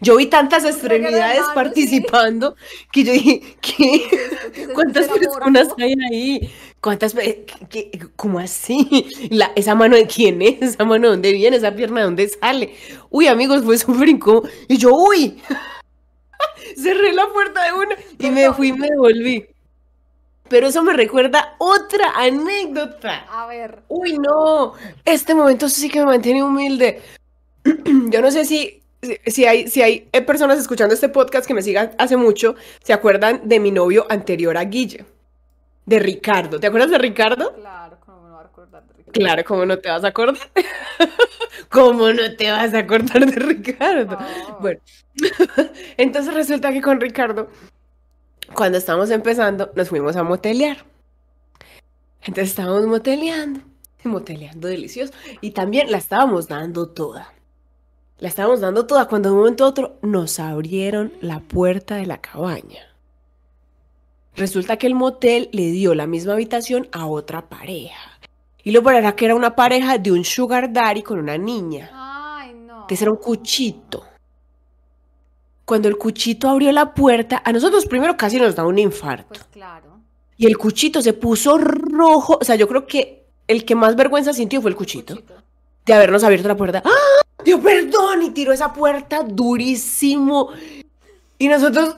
Yo 0.00 0.16
vi 0.16 0.26
tantas 0.26 0.64
extremidades 0.64 1.38
sí. 1.38 1.52
participando 1.54 2.56
que 2.92 3.04
yo 3.04 3.12
dije, 3.12 3.56
¿qué? 3.60 4.02
¿Qué 4.52 4.62
es 4.62 4.68
¿Cuántas 4.74 5.08
personas 5.08 5.68
hay 5.78 5.94
ahí? 6.10 6.50
¿Cuántas? 6.80 7.14
qué- 7.70 7.90
¿Cómo 8.16 8.38
así? 8.38 9.08
La, 9.30 9.50
¿Esa 9.56 9.74
mano 9.74 9.96
de 9.96 10.06
quién 10.06 10.40
es? 10.42 10.62
¿Esa 10.74 10.84
mano 10.84 11.06
de 11.08 11.12
dónde 11.14 11.32
viene? 11.32 11.56
¿Esa 11.56 11.74
pierna 11.74 12.00
de 12.00 12.04
dónde 12.04 12.28
sale? 12.28 12.74
Uy, 13.10 13.26
amigos, 13.26 13.64
fue 13.64 13.76
súper 13.78 14.08
incómodo. 14.08 14.48
Y 14.68 14.76
yo, 14.78 14.94
uy, 14.94 15.40
cerré 16.76 17.12
la 17.12 17.28
puerta 17.32 17.64
de 17.64 17.72
una 17.72 17.96
y 18.18 18.30
me 18.30 18.52
fui 18.52 18.68
y 18.68 18.72
me 18.72 18.88
devolví. 18.88 19.46
Pero 20.48 20.68
eso 20.68 20.82
me 20.82 20.94
recuerda 20.94 21.56
otra 21.58 22.12
anécdota. 22.16 23.26
A 23.30 23.46
ver. 23.46 23.82
Uy, 23.88 24.18
no, 24.18 24.72
este 25.04 25.34
momento 25.34 25.68
sí 25.68 25.90
que 25.90 25.98
me 26.00 26.06
mantiene 26.06 26.42
humilde. 26.42 27.02
Yo 28.10 28.22
no 28.22 28.30
sé 28.30 28.44
si, 28.46 28.82
si- 29.02 29.18
si 29.30 29.44
hay, 29.44 29.68
si 29.68 29.82
hay 29.82 30.08
eh, 30.12 30.22
personas 30.22 30.58
escuchando 30.58 30.94
este 30.94 31.10
podcast 31.10 31.46
que 31.46 31.52
me 31.54 31.60
sigan 31.62 31.90
hace 31.98 32.16
mucho, 32.16 32.54
se 32.82 32.94
acuerdan 32.94 33.42
de 33.44 33.60
mi 33.60 33.70
novio 33.70 34.06
anterior 34.08 34.56
a 34.56 34.64
Guille, 34.64 35.04
de 35.88 35.98
Ricardo. 35.98 36.60
¿Te 36.60 36.66
acuerdas 36.66 36.90
de 36.90 36.98
Ricardo? 36.98 37.54
Claro, 37.54 37.96
¿cómo 38.04 38.22
me 38.22 38.30
voy 38.30 38.38
a 38.38 38.44
acordar 38.44 38.82
de 38.86 38.92
Ricardo? 38.92 39.12
Claro, 39.12 39.44
¿cómo 39.44 39.66
no 39.66 39.78
te 39.78 39.88
vas 39.88 40.04
a 40.04 40.08
acordar? 40.08 40.50
¿Cómo 41.70 42.12
no 42.12 42.36
te 42.36 42.50
vas 42.50 42.74
a 42.74 42.78
acordar 42.78 43.24
de 43.24 43.40
Ricardo? 43.40 44.18
Oh. 44.20 44.58
Bueno, 44.60 44.80
entonces 45.96 46.34
resulta 46.34 46.72
que 46.72 46.82
con 46.82 47.00
Ricardo, 47.00 47.48
cuando 48.52 48.76
estábamos 48.76 49.10
empezando, 49.10 49.72
nos 49.74 49.88
fuimos 49.88 50.16
a 50.16 50.22
motelear. 50.22 50.84
Entonces 52.20 52.50
estábamos 52.50 52.86
moteleando, 52.86 53.60
moteleando 54.04 54.68
delicioso, 54.68 55.14
y 55.40 55.52
también 55.52 55.90
la 55.90 55.96
estábamos 55.96 56.48
dando 56.48 56.88
toda. 56.88 57.32
La 58.18 58.28
estábamos 58.28 58.60
dando 58.60 58.86
toda 58.86 59.08
cuando 59.08 59.30
de 59.30 59.34
un 59.34 59.40
momento 59.40 59.64
a 59.64 59.68
otro 59.68 59.98
nos 60.02 60.38
abrieron 60.38 61.14
la 61.22 61.40
puerta 61.40 61.96
de 61.96 62.04
la 62.04 62.20
cabaña. 62.20 62.88
Resulta 64.38 64.76
que 64.76 64.86
el 64.86 64.94
motel 64.94 65.48
le 65.52 65.72
dio 65.72 65.96
la 65.96 66.06
misma 66.06 66.34
habitación 66.34 66.88
a 66.92 67.06
otra 67.06 67.48
pareja. 67.48 68.20
Y 68.62 68.70
lo 68.70 68.88
era 68.88 69.16
que 69.16 69.24
era 69.24 69.34
una 69.34 69.56
pareja 69.56 69.98
de 69.98 70.12
un 70.12 70.24
sugar 70.24 70.72
daddy 70.72 71.02
con 71.02 71.18
una 71.18 71.36
niña. 71.36 71.90
Ay, 71.92 72.54
no. 72.54 72.82
Entonces 72.82 73.02
era 73.02 73.10
un 73.10 73.16
cuchito. 73.16 74.04
Cuando 75.64 75.88
el 75.88 75.98
cuchito 75.98 76.48
abrió 76.48 76.70
la 76.70 76.94
puerta, 76.94 77.42
a 77.44 77.52
nosotros 77.52 77.84
primero 77.86 78.16
casi 78.16 78.38
nos 78.38 78.54
da 78.54 78.64
un 78.64 78.78
infarto. 78.78 79.26
Pues 79.28 79.44
claro. 79.50 79.98
Y 80.36 80.46
el 80.46 80.56
cuchito 80.56 81.02
se 81.02 81.14
puso 81.14 81.58
rojo. 81.58 82.38
O 82.40 82.44
sea, 82.44 82.54
yo 82.54 82.68
creo 82.68 82.86
que 82.86 83.26
el 83.48 83.64
que 83.64 83.74
más 83.74 83.96
vergüenza 83.96 84.32
sintió 84.32 84.62
fue 84.62 84.70
el 84.70 84.76
cuchito. 84.76 85.18
De 85.84 85.92
habernos 85.92 86.22
abierto 86.22 86.46
la 86.46 86.56
puerta. 86.56 86.80
¡Ah! 86.84 87.42
Dios, 87.44 87.58
perdón. 87.60 88.22
Y 88.22 88.30
tiró 88.30 88.52
esa 88.52 88.72
puerta 88.72 89.24
durísimo. 89.24 90.50
Y 91.38 91.48
nosotros. 91.48 91.96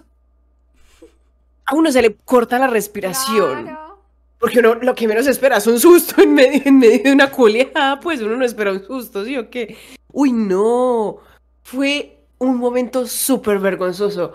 A 1.71 1.77
uno 1.77 1.93
se 1.93 2.03
le 2.03 2.17
corta 2.25 2.59
la 2.59 2.67
respiración. 2.67 3.63
Claro. 3.63 4.01
Porque 4.41 4.59
uno 4.59 4.75
lo 4.75 4.93
que 4.97 5.07
menos 5.07 5.29
espera 5.29 5.59
es 5.59 5.67
un 5.69 5.79
susto 5.79 6.21
en 6.21 6.35
medio, 6.35 6.63
en 6.65 6.79
medio 6.79 7.03
de 7.05 7.13
una 7.13 7.31
culeada, 7.31 8.01
pues 8.03 8.21
uno 8.21 8.37
no 8.37 8.45
espera 8.45 8.73
un 8.73 8.85
susto, 8.85 9.25
¿sí 9.25 9.37
o 9.37 9.49
qué? 9.49 9.77
Uy, 10.13 10.33
no. 10.33 11.19
Fue 11.63 12.19
un 12.39 12.57
momento 12.57 13.07
súper 13.07 13.61
vergonzoso. 13.61 14.33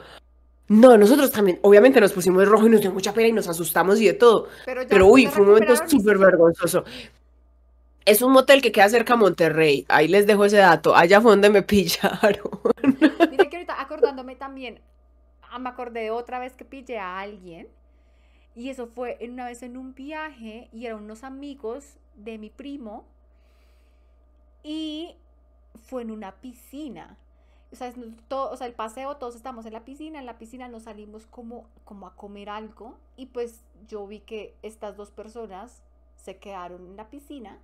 No, 0.69 0.97
nosotros 0.97 1.29
también, 1.29 1.59
obviamente 1.61 1.99
nos 1.99 2.13
pusimos 2.13 2.47
rojo 2.47 2.67
y 2.67 2.69
nos 2.69 2.79
dio 2.79 2.91
mucha 2.91 3.13
pena 3.13 3.27
y 3.27 3.33
nos 3.33 3.49
asustamos 3.49 3.99
y 3.99 4.05
de 4.05 4.13
todo. 4.13 4.47
Pero, 4.65 4.83
ya 4.83 4.87
Pero 4.87 5.07
uy, 5.07 5.25
fue 5.25 5.41
un 5.41 5.49
momento 5.49 5.75
súper 5.87 6.17
vergonzoso. 6.17 6.85
Es 8.05 8.21
un 8.21 8.31
motel 8.31 8.61
que 8.61 8.71
queda 8.71 8.87
cerca 8.87 9.15
a 9.15 9.17
Monterrey. 9.17 9.85
Ahí 9.89 10.07
les 10.07 10.25
dejo 10.25 10.45
ese 10.45 10.57
dato. 10.57 10.95
Allá 10.95 11.19
fue 11.19 11.31
donde 11.31 11.49
me 11.49 11.61
pillaron. 11.63 12.61
Mira 13.29 13.49
que 13.49 13.57
ahorita 13.57 13.81
acordándome 13.81 14.37
también, 14.37 14.79
ah, 15.55 15.59
me 15.59 15.69
acordé 15.69 16.11
otra 16.11 16.39
vez 16.39 16.53
que 16.55 16.65
pillé 16.65 16.99
a 16.99 17.19
alguien. 17.19 17.67
Y 18.55 18.69
eso 18.69 18.87
fue 18.87 19.17
una 19.21 19.45
vez 19.45 19.63
en 19.63 19.77
un 19.77 19.93
viaje 19.93 20.69
y 20.71 20.85
eran 20.85 21.03
unos 21.03 21.23
amigos 21.23 21.97
de 22.15 22.37
mi 22.37 22.49
primo. 22.49 23.05
Y 24.63 25.15
fue 25.87 26.01
en 26.01 26.11
una 26.11 26.33
piscina. 26.35 27.17
O 27.71 27.75
sea, 27.75 27.93
o 28.29 28.57
sea, 28.57 28.67
el 28.67 28.73
paseo, 28.73 29.17
todos 29.17 29.35
estamos 29.35 29.65
en 29.65 29.73
la 29.73 29.85
piscina. 29.85 30.19
En 30.19 30.25
la 30.25 30.37
piscina 30.37 30.67
nos 30.67 30.83
salimos 30.83 31.25
como, 31.27 31.67
como 31.83 32.07
a 32.07 32.15
comer 32.15 32.49
algo. 32.49 32.97
Y 33.17 33.27
pues 33.27 33.61
yo 33.87 34.07
vi 34.07 34.19
que 34.19 34.55
estas 34.61 34.95
dos 34.95 35.11
personas 35.11 35.83
se 36.15 36.37
quedaron 36.37 36.85
en 36.85 36.95
la 36.95 37.09
piscina. 37.09 37.59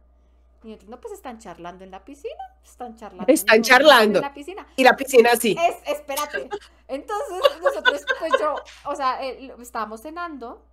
Y 0.64 0.68
nosotros, 0.68 0.90
no, 0.90 1.02
pues 1.02 1.14
están 1.14 1.40
charlando 1.40 1.84
en 1.84 1.92
la 1.92 2.06
piscina. 2.06 2.44
Están 2.64 2.96
charlando. 2.96 3.32
Están 3.32 3.62
charlando. 3.64 4.20
En 4.20 4.24
la 4.24 4.34
piscina. 4.34 4.68
Y 4.76 4.84
la 4.84 4.96
piscina 4.96 5.32
así. 5.34 5.58
Es, 5.60 5.78
espérate. 5.98 6.50
Entonces, 6.88 7.42
nosotros, 7.64 8.06
pues 8.20 8.32
yo, 8.40 8.56
o 8.86 8.96
sea, 8.96 9.24
eh, 9.26 9.54
estábamos 9.60 10.02
cenando 10.02 10.64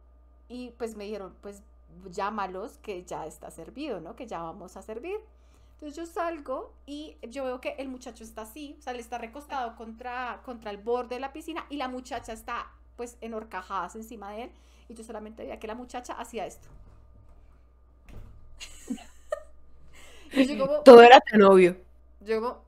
y 0.49 0.71
pues 0.71 0.97
me 0.97 1.05
dijeron, 1.05 1.35
pues 1.41 1.63
llámalos 2.11 2.79
que 2.79 3.05
ya 3.05 3.27
está 3.27 3.51
servido, 3.51 4.01
¿no? 4.01 4.15
Que 4.15 4.27
ya 4.27 4.43
vamos 4.43 4.77
a 4.77 4.83
servir. 4.83 5.19
Entonces 5.75 5.97
yo 5.97 6.07
salgo 6.07 6.75
y 6.87 7.17
yo 7.29 7.45
veo 7.45 7.61
que 7.61 7.77
el 7.79 7.89
muchacho 7.89 8.25
está 8.25 8.43
así, 8.43 8.75
o 8.81 8.83
sea, 8.83 8.93
le 8.95 9.01
está 9.01 9.17
recostado 9.17 9.77
contra, 9.77 10.41
contra 10.45 10.73
el 10.73 10.79
borde 10.79 11.15
de 11.15 11.21
la 11.21 11.33
piscina 11.33 11.67
y 11.71 11.77
la 11.77 11.87
muchacha 11.87 12.33
está 12.33 12.67
pues 12.97 13.17
en 13.21 13.33
horcajadas 13.33 13.95
encima 13.95 14.33
de 14.33 14.45
él 14.45 14.51
y 14.89 14.95
yo 14.95 15.05
solamente 15.05 15.45
veía 15.45 15.61
que 15.61 15.69
la 15.69 15.77
muchacha 15.77 16.15
hacía 16.15 16.47
esto. 16.47 16.69
Y 20.33 20.47
yo 20.57 20.67
como, 20.67 20.81
Todo 20.83 21.03
era 21.03 21.21
tan 21.21 21.43
obvio. 21.43 21.77
yo 22.21 22.41
como, 22.41 22.65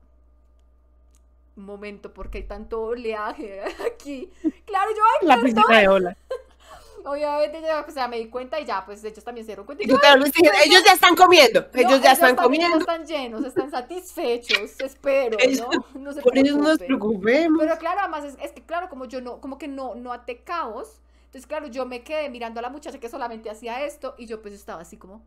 un 1.57 1.65
momento, 1.65 2.13
porque 2.13 2.39
hay 2.39 2.43
tanto 2.45 2.81
oleaje 2.81 3.61
aquí. 3.85 4.29
Claro, 4.65 4.89
yo, 4.91 5.01
ay, 5.21 5.27
La 5.27 5.35
perdón. 5.35 5.55
piscina 5.55 5.79
de 5.79 5.87
ola. 5.89 6.17
Obviamente, 7.03 7.61
ya, 7.61 7.83
pues, 7.83 7.95
ya 7.95 8.07
me 8.07 8.17
di 8.17 8.27
cuenta 8.29 8.59
y 8.59 8.65
ya, 8.65 8.85
pues 8.85 9.03
ellos 9.03 9.23
también 9.23 9.43
se 9.43 9.49
dieron 9.49 9.65
cuenta. 9.65 9.83
Y 9.83 9.87
yo, 9.87 9.95
tú 9.95 10.01
te 10.01 10.07
"Ay, 10.07 10.13
volviste 10.17 10.39
y 10.39 10.43
dijiste, 10.43 10.57
pues, 10.59 10.67
ellos 10.69 10.83
ya 10.85 10.93
están 10.93 11.15
comiendo. 11.15 11.61
no, 11.61 11.79
Ellos 11.79 12.01
ya 12.01 12.11
están 12.11 12.35
comiendo. 12.35 12.77
están 12.77 13.05
llenos, 13.07 13.43
están 13.43 13.71
satisfechos, 13.71 14.79
espero, 14.79 15.37
Ellos- 15.41 15.67
¿no? 15.95 15.99
No 15.99 16.13
se 16.13 16.21
Por 16.21 16.37
eso 16.37 16.57
nos 16.57 16.77
preocupen. 16.77 16.87
preocupemos. 16.87 17.59
Pero 17.63 17.77
claro, 17.79 18.01
además 18.01 18.23
es, 18.25 18.37
es 18.41 18.51
que 18.51 18.61
claro, 18.63 18.87
como 18.87 19.05
yo 19.05 19.19
no, 19.19 19.41
como 19.41 19.57
que 19.57 19.67
no, 19.67 19.95
no 19.95 20.13
até 20.13 20.43
caos, 20.43 20.99
entonces 21.25 21.47
claro, 21.47 21.67
yo 21.67 21.85
me 21.87 22.03
quedé 22.03 22.29
mirando 22.29 22.59
a 22.59 22.61
la 22.61 22.69
muchacha 22.69 22.99
que 22.99 23.09
solamente 23.09 23.49
hacía 23.49 23.83
esto 23.83 24.13
y 24.19 24.27
yo 24.27 24.41
pues 24.43 24.53
estaba 24.53 24.81
así 24.81 24.95
como, 24.97 25.23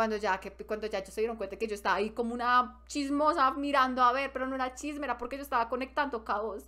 cuando 0.00 0.16
ya, 0.16 0.40
que, 0.40 0.50
cuando 0.50 0.86
ya 0.86 1.00
ellos 1.00 1.12
se 1.12 1.20
dieron 1.20 1.36
cuenta 1.36 1.56
que 1.56 1.66
yo 1.66 1.74
estaba 1.74 1.96
ahí 1.96 2.08
como 2.08 2.32
una 2.32 2.80
chismosa 2.86 3.50
mirando 3.50 4.02
a 4.02 4.12
ver, 4.12 4.32
pero 4.32 4.46
no 4.46 4.54
era 4.54 4.74
chisme, 4.74 5.04
era 5.04 5.18
porque 5.18 5.36
yo 5.36 5.42
estaba 5.42 5.68
conectando 5.68 6.24
caos. 6.24 6.64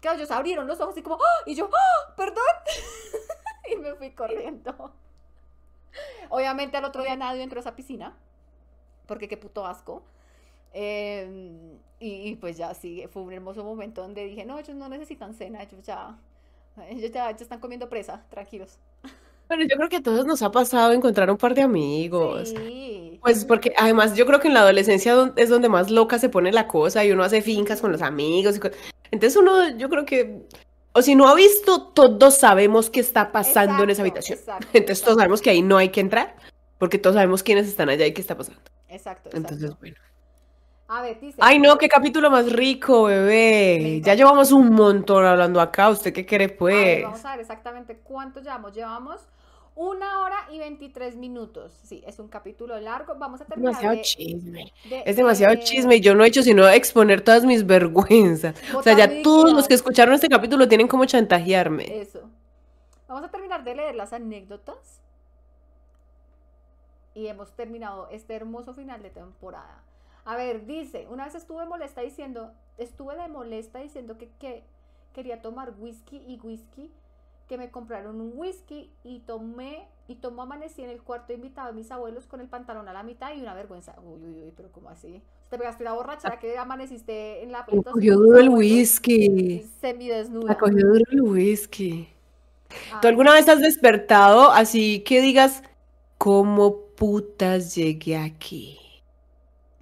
Claro, 0.00 0.16
ellos 0.16 0.32
abrieron 0.32 0.66
los 0.66 0.80
ojos 0.80 0.94
así 0.94 1.00
como, 1.00 1.14
¡Ah! 1.14 1.42
y 1.46 1.54
yo, 1.54 1.70
¡Ah! 1.72 2.14
perdón, 2.16 2.42
y 3.72 3.76
me 3.76 3.94
fui 3.94 4.10
corriendo. 4.10 4.92
Obviamente 6.28 6.76
al 6.76 6.84
otro 6.86 7.04
día 7.04 7.14
nadie 7.14 7.44
entró 7.44 7.60
a 7.60 7.62
esa 7.62 7.76
piscina, 7.76 8.16
porque 9.06 9.28
qué 9.28 9.36
puto 9.36 9.64
asco. 9.64 10.02
Eh, 10.72 11.78
y, 12.00 12.30
y 12.30 12.34
pues 12.34 12.56
ya 12.56 12.74
sí, 12.74 13.04
fue 13.12 13.22
un 13.22 13.32
hermoso 13.32 13.62
momento 13.62 14.02
donde 14.02 14.24
dije, 14.24 14.44
no, 14.44 14.58
ellos 14.58 14.74
no 14.74 14.88
necesitan 14.88 15.34
cena, 15.34 15.62
ellos 15.62 15.84
ya, 15.84 16.18
ellos 16.88 17.12
ya, 17.12 17.30
ya 17.30 17.44
están 17.44 17.60
comiendo 17.60 17.88
presa, 17.88 18.26
tranquilos. 18.28 18.80
Pero 19.48 19.62
yo 19.62 19.76
creo 19.76 19.88
que 19.88 19.96
a 19.96 20.02
todos 20.02 20.26
nos 20.26 20.42
ha 20.42 20.50
pasado 20.50 20.92
encontrar 20.92 21.30
un 21.30 21.36
par 21.36 21.54
de 21.54 21.62
amigos. 21.62 22.48
Sí. 22.50 23.18
Pues 23.22 23.44
porque 23.44 23.72
además 23.76 24.14
yo 24.16 24.26
creo 24.26 24.40
que 24.40 24.48
en 24.48 24.54
la 24.54 24.60
adolescencia 24.60 25.32
es 25.36 25.48
donde 25.48 25.68
más 25.68 25.90
loca 25.90 26.18
se 26.18 26.28
pone 26.28 26.52
la 26.52 26.66
cosa 26.68 27.04
y 27.04 27.12
uno 27.12 27.22
hace 27.24 27.42
fincas 27.42 27.80
con 27.80 27.92
los 27.92 28.02
amigos. 28.02 28.56
y 28.56 28.60
co- 28.60 28.70
Entonces 29.10 29.36
uno, 29.36 29.76
yo 29.76 29.88
creo 29.88 30.04
que, 30.04 30.46
o 30.92 31.02
si 31.02 31.14
no 31.14 31.28
ha 31.28 31.34
visto, 31.34 31.88
todos 31.88 32.36
sabemos 32.38 32.90
qué 32.90 33.00
está 33.00 33.32
pasando 33.32 33.82
en 33.84 33.90
esa 33.90 34.02
Exacto, 34.02 34.02
habitación. 34.02 34.38
exacto, 34.38 34.68
Entonces 34.72 35.02
todos 35.04 35.16
sabemos 35.18 35.40
que 35.42 35.50
ahí 35.50 35.62
no 35.62 35.76
hay 35.76 35.88
que 35.90 36.00
entrar, 36.00 36.36
porque 36.78 36.98
todos 36.98 37.14
sabemos 37.14 37.42
quiénes 37.42 37.66
están 37.68 37.88
allá 37.88 38.06
y 38.06 38.12
qué 38.14 38.20
está 38.20 38.36
pasando. 38.36 38.60
Exacto, 38.88 39.28
exacto. 39.28 39.36
Entonces, 39.36 39.78
bueno. 39.80 39.96
A 40.88 41.02
ver, 41.02 41.18
dice. 41.20 41.36
Ay, 41.40 41.58
no, 41.58 41.76
qué 41.78 41.88
capítulo 41.88 42.30
más 42.30 42.50
rico, 42.52 43.04
bebé. 43.04 44.00
Ya 44.04 44.14
llevamos 44.14 44.52
un 44.52 44.72
montón 44.72 45.24
hablando 45.24 45.60
acá. 45.60 45.88
¿Usted 45.90 46.12
qué 46.12 46.24
quiere, 46.24 46.44
A 46.44 46.48
ver, 46.48 46.56
pues? 46.56 47.02
vamos 47.02 47.24
a 47.24 47.30
ver 47.32 47.40
exactamente 47.40 47.96
cuánto 47.98 48.40
llevamos. 48.40 48.72
Llevamos 48.72 49.20
una 49.74 50.20
hora 50.20 50.36
y 50.52 50.58
23 50.60 51.16
minutos. 51.16 51.72
Sí, 51.82 52.04
es 52.06 52.20
un 52.20 52.28
capítulo 52.28 52.78
largo. 52.78 53.16
Vamos 53.18 53.40
a 53.40 53.44
terminar 53.46 53.72
Demasiado 53.72 53.96
de- 53.96 54.02
chisme. 54.02 54.72
de- 54.88 55.02
Es 55.04 55.16
demasiado 55.16 55.54
de- 55.54 55.60
chisme 55.64 55.96
y 55.96 56.00
yo 56.00 56.14
no 56.14 56.22
he 56.24 56.28
hecho 56.28 56.42
sino 56.42 56.68
exponer 56.68 57.20
todas 57.20 57.44
mis 57.44 57.66
vergüenzas. 57.66 58.54
O 58.76 58.82
sea, 58.82 58.96
ya 58.96 59.22
todos 59.22 59.52
los 59.52 59.66
que 59.66 59.74
escucharon 59.74 60.14
este 60.14 60.28
capítulo 60.28 60.68
tienen 60.68 60.86
como 60.86 61.04
chantajearme. 61.04 62.00
Eso. 62.00 62.20
Vamos 63.08 63.24
a 63.24 63.30
terminar 63.30 63.64
de 63.64 63.74
leer 63.74 63.94
las 63.96 64.12
anécdotas. 64.12 65.00
Y 67.14 67.26
hemos 67.26 67.50
terminado 67.56 68.08
este 68.10 68.34
hermoso 68.36 68.72
final 68.74 69.02
de 69.02 69.10
temporada. 69.10 69.82
A 70.26 70.34
ver, 70.34 70.66
dice, 70.66 71.06
una 71.08 71.24
vez 71.24 71.36
estuve 71.36 71.64
molesta 71.66 72.00
diciendo, 72.00 72.50
estuve 72.78 73.16
de 73.16 73.28
molesta 73.28 73.78
diciendo 73.78 74.18
que, 74.18 74.28
que 74.40 74.64
quería 75.14 75.40
tomar 75.40 75.72
whisky 75.78 76.16
y 76.16 76.40
whisky, 76.42 76.90
que 77.48 77.56
me 77.56 77.70
compraron 77.70 78.20
un 78.20 78.32
whisky 78.34 78.90
y 79.04 79.20
tomé, 79.20 79.86
y 80.08 80.16
tomó 80.16 80.42
amanecí 80.42 80.82
en 80.82 80.90
el 80.90 81.00
cuarto 81.00 81.32
invitado 81.32 81.68
a 81.68 81.72
mis 81.72 81.92
abuelos 81.92 82.26
con 82.26 82.40
el 82.40 82.48
pantalón 82.48 82.88
a 82.88 82.92
la 82.92 83.04
mitad 83.04 83.36
y 83.36 83.40
una 83.40 83.54
vergüenza. 83.54 83.94
Uy, 84.02 84.20
uy, 84.20 84.42
uy, 84.42 84.52
pero 84.56 84.72
¿cómo 84.72 84.90
así? 84.90 85.22
Te 85.48 85.58
pegaste 85.58 85.84
una 85.84 85.92
borrachera 85.92 86.40
que 86.40 86.58
amaneciste 86.58 87.44
en 87.44 87.52
la 87.52 87.58
Me 87.58 87.64
habitación 87.64 87.94
cogió 87.94 88.16
duro 88.16 88.40
el 88.40 88.48
whisky. 88.48 89.64
Semidesnuda. 89.80 90.48
Me 90.48 90.56
cogió 90.56 90.88
duro 90.88 91.04
el 91.12 91.22
whisky. 91.22 92.08
Ah. 92.92 92.98
¿Tú 93.00 93.06
alguna 93.06 93.32
vez 93.32 93.48
has 93.48 93.60
despertado 93.60 94.50
así 94.50 95.04
que 95.04 95.20
digas, 95.20 95.62
¿cómo 96.18 96.80
putas 96.96 97.76
llegué 97.76 98.16
aquí? 98.16 98.80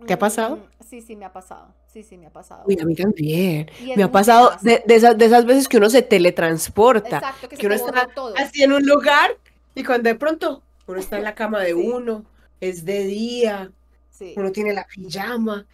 ¿Te 0.07 0.13
ha 0.15 0.19
pasado? 0.19 0.57
Mm, 0.57 0.85
Sí, 0.89 1.01
sí, 1.01 1.17
me 1.17 1.25
ha 1.25 1.33
pasado. 1.33 1.75
Sí, 1.93 2.03
sí, 2.03 2.17
me 2.17 2.27
ha 2.27 2.31
pasado. 2.31 2.63
Uy, 2.67 2.79
a 2.81 2.85
mí 2.85 2.95
también. 2.95 3.69
Me 3.97 4.03
ha 4.03 4.13
pasado 4.13 4.53
de, 4.63 4.83
de 4.87 4.95
esas, 4.95 5.17
de 5.19 5.25
esas 5.25 5.45
veces 5.45 5.67
que 5.67 5.79
uno 5.79 5.89
se 5.91 6.03
teletransporta. 6.03 7.17
Exacto, 7.17 7.49
que 7.49 7.57
se 7.57 7.61
que 7.61 7.67
uno 7.67 7.77
te 7.77 7.83
borra 7.83 8.01
está 8.03 8.15
todo. 8.15 8.35
así 8.37 8.63
en 8.63 8.73
un 8.73 8.85
lugar 8.87 9.37
y 9.75 9.83
cuando 9.83 10.09
de 10.09 10.15
pronto 10.15 10.63
uno 10.87 11.01
está 11.01 11.17
en 11.17 11.25
la 11.25 11.35
cama 11.35 11.61
de 11.61 11.75
uno, 11.75 12.25
es 12.61 12.85
de 12.85 13.05
día, 13.05 13.71
Sí. 14.11 14.35
uno 14.37 14.53
tiene 14.53 14.73
la 14.73 14.87
pijama. 14.87 15.67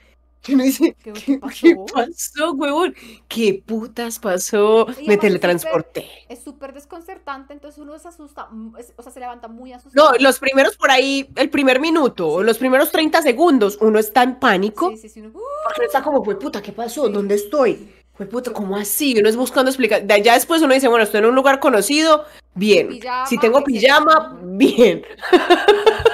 Y 0.47 0.55
uno 0.55 0.65
dice, 0.65 0.97
¿Qué, 1.03 1.13
¿qué, 1.13 1.39
pasó? 1.39 1.55
qué 1.61 1.77
pasó, 1.93 2.53
huevón? 2.53 2.95
¿Qué 3.29 3.63
putas 3.65 4.19
pasó? 4.19 4.87
Y 5.01 5.07
Me 5.07 5.19
teletransporté. 5.19 6.09
Es 6.29 6.43
súper 6.43 6.73
desconcertante, 6.73 7.53
entonces 7.53 7.79
uno 7.79 7.99
se 7.99 8.09
asusta, 8.09 8.47
mm, 8.51 8.77
es- 8.79 8.93
o 8.97 9.03
sea, 9.03 9.13
se 9.13 9.21
levanta 9.21 9.49
muy 9.49 9.73
asustado. 9.73 10.13
No, 10.13 10.19
los 10.19 10.39
primeros 10.39 10.77
por 10.77 10.91
ahí, 10.91 11.29
el 11.37 11.51
primer 11.51 11.79
minuto, 11.79 12.43
los 12.43 12.57
primeros 12.59 12.91
30 12.91 13.21
segundos, 13.21 13.77
uno 13.83 13.99
está 13.99 14.23
en 14.23 14.37
pánico. 14.41 14.91
Sí, 14.93 14.97
sí, 14.97 15.09
sí, 15.11 15.21
uno- 15.21 15.33
Porque 15.33 15.85
está 15.87 16.03
como, 16.03 16.25
fue 16.25 16.39
puta, 16.39 16.63
¿qué 16.63 16.73
pasó? 16.73 17.09
¿Dónde 17.11 17.35
estoy? 17.35 17.93
Fue 18.15 18.27
puta, 18.27 18.53
¿cómo 18.53 18.77
así? 18.77 19.15
Uno 19.19 19.29
es 19.29 19.37
buscando 19.37 19.71
explicar. 19.71 20.03
de- 20.07 20.23
Ya 20.23 20.35
después 20.35 20.63
uno 20.63 20.73
dice, 20.75 20.89
bueno, 20.89 21.05
estoy 21.05 21.19
en 21.21 21.27
un 21.27 21.35
lugar 21.35 21.61
conocido, 21.61 22.25
bien. 22.55 22.89
Pijama, 22.89 23.27
si 23.27 23.37
tengo 23.39 23.63
pijama, 23.63 24.39
bien. 24.43 25.03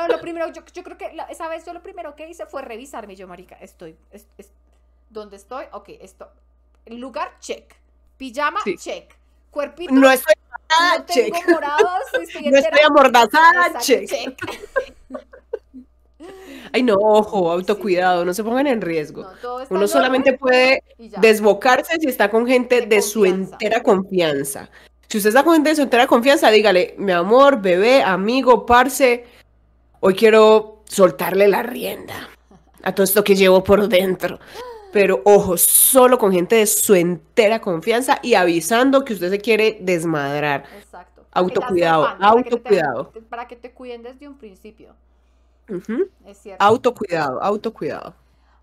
No, 0.00 0.08
lo 0.08 0.20
primero, 0.20 0.48
yo, 0.52 0.62
yo 0.72 0.82
creo 0.82 0.96
que 0.96 1.12
la- 1.14 1.24
esa 1.24 1.48
vez 1.48 1.64
yo 1.66 1.72
lo 1.72 1.82
primero 1.82 2.14
que 2.16 2.28
hice 2.28 2.46
fue 2.46 2.62
revisarme. 2.62 3.16
Yo, 3.16 3.26
marica, 3.28 3.56
estoy, 3.60 3.96
es- 4.10 4.26
es- 4.38 4.50
¿dónde 5.08 5.36
estoy? 5.36 5.64
Ok, 5.72 5.90
esto. 6.00 6.28
Lugar, 6.86 7.32
check. 7.40 7.74
Pijama, 8.16 8.60
Sí. 8.64 8.76
check. 8.76 9.14
Cuerpito, 9.50 9.92
No 9.92 10.10
estoy 10.10 10.34
no 10.98 11.04
tengo 11.04 11.36
check. 11.36 11.48
morados, 11.50 12.02
estoy 12.20 12.42
No 12.50 12.58
estoy 12.58 12.80
amordazada, 12.86 13.66
Exacto, 13.66 13.80
check. 13.80 14.36
Ay, 16.72 16.82
no, 16.82 16.94
ojo, 16.94 17.50
autocuidado, 17.50 18.24
no 18.24 18.32
se 18.34 18.44
pongan 18.44 18.66
en 18.66 18.80
riesgo. 18.80 19.22
No, 19.42 19.56
Uno 19.70 19.82
en 19.82 19.88
solamente 19.88 20.34
puede 20.38 20.84
desbocarse 21.18 21.98
si 21.98 22.06
está 22.06 22.30
con 22.30 22.46
gente 22.46 22.82
De 22.82 22.86
de 22.86 23.02
su 23.02 23.24
entera 23.24 23.82
confianza. 23.82 24.70
Si 25.08 25.16
usted 25.18 25.30
está 25.30 25.42
con 25.42 25.54
gente 25.54 25.70
de 25.70 25.76
su 25.76 25.82
entera 25.82 26.06
confianza, 26.06 26.50
dígale, 26.50 26.94
mi 26.98 27.10
amor, 27.10 27.60
bebé, 27.60 28.02
amigo, 28.02 28.64
parce, 28.66 29.24
hoy 30.00 30.14
quiero 30.14 30.82
soltarle 30.84 31.48
la 31.48 31.62
rienda 31.62 32.28
a 32.82 32.94
todo 32.94 33.04
esto 33.04 33.22
que 33.24 33.36
llevo 33.36 33.62
por 33.62 33.88
dentro. 33.88 34.38
Pero 34.92 35.22
ojo, 35.24 35.56
solo 35.56 36.18
con 36.18 36.32
gente 36.32 36.56
de 36.56 36.66
su 36.66 36.94
entera 36.96 37.60
confianza 37.60 38.18
y 38.22 38.34
avisando 38.34 39.04
que 39.04 39.12
usted 39.12 39.30
se 39.30 39.38
quiere 39.38 39.78
desmadrar. 39.80 40.64
Exacto. 40.76 41.22
Autocuidado, 41.32 42.02
sepan, 42.04 42.18
para 42.18 42.42
que 42.42 42.42
te- 42.42 42.54
autocuidado. 42.56 43.12
Para 43.28 43.46
que 43.48 43.56
te 43.56 43.70
cuiden 43.70 44.02
desde 44.02 44.26
un 44.26 44.36
principio. 44.36 44.94
Ujú. 45.68 46.08
Es 46.26 46.38
cierto. 46.38 46.64
Autocuidado, 46.64 47.40
autocuidado. 47.40 48.14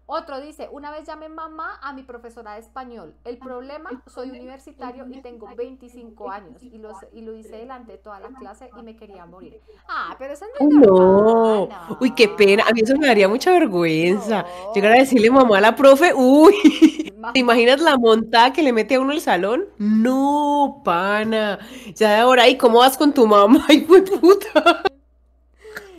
Otro 0.10 0.40
dice, 0.40 0.70
una 0.72 0.90
vez 0.90 1.06
llamé 1.06 1.28
mamá 1.28 1.80
a 1.82 1.92
mi 1.92 2.02
profesora 2.02 2.54
de 2.54 2.62
español. 2.62 3.14
El 3.26 3.38
problema, 3.38 3.90
soy 4.08 4.30
universitario 4.30 5.06
y 5.10 5.22
tengo 5.22 5.50
25 5.54 6.32
años 6.32 6.64
y 6.64 6.78
lo, 6.78 6.94
y 7.12 7.22
lo 7.22 7.36
hice 7.36 7.58
delante 7.58 7.92
de 7.92 7.98
toda 7.98 8.22
la 8.22 8.30
clase 8.30 8.70
y 8.80 8.84
me 8.84 8.96
quería 8.96 9.26
morir. 9.26 9.60
Ah, 9.90 10.16
pero 10.18 10.34
eso 10.34 10.46
no 10.46 10.66
es 10.66 10.74
no. 10.74 10.88
normal, 10.88 11.98
Uy, 12.00 12.16
qué 12.16 12.30
pena. 12.30 12.64
A 12.70 12.72
mí 12.72 12.80
eso 12.82 12.96
me 12.96 13.08
daría 13.08 13.28
mucha 13.28 13.52
vergüenza. 13.52 14.46
Llegar 14.74 14.94
a 14.94 15.00
decirle 15.00 15.30
mamá 15.30 15.58
a 15.58 15.62
la 15.62 15.76
profe, 15.76 16.14
uy, 16.16 17.12
¿te 17.34 17.40
imaginas 17.42 17.82
la 17.82 17.98
montada 17.98 18.54
que 18.54 18.64
le 18.64 18.72
mete 18.72 18.96
a 18.96 19.02
uno 19.02 19.12
el 19.12 19.20
salón? 19.20 19.66
No, 19.78 20.84
pana. 20.86 21.60
Ya 21.96 22.12
de 22.12 22.16
ahora, 22.22 22.48
¿y 22.48 22.56
cómo 22.56 22.80
vas 22.80 22.98
con 22.98 23.14
tu 23.14 23.28
mamá? 23.28 23.66
Ay, 23.68 23.82
puta. 23.82 24.84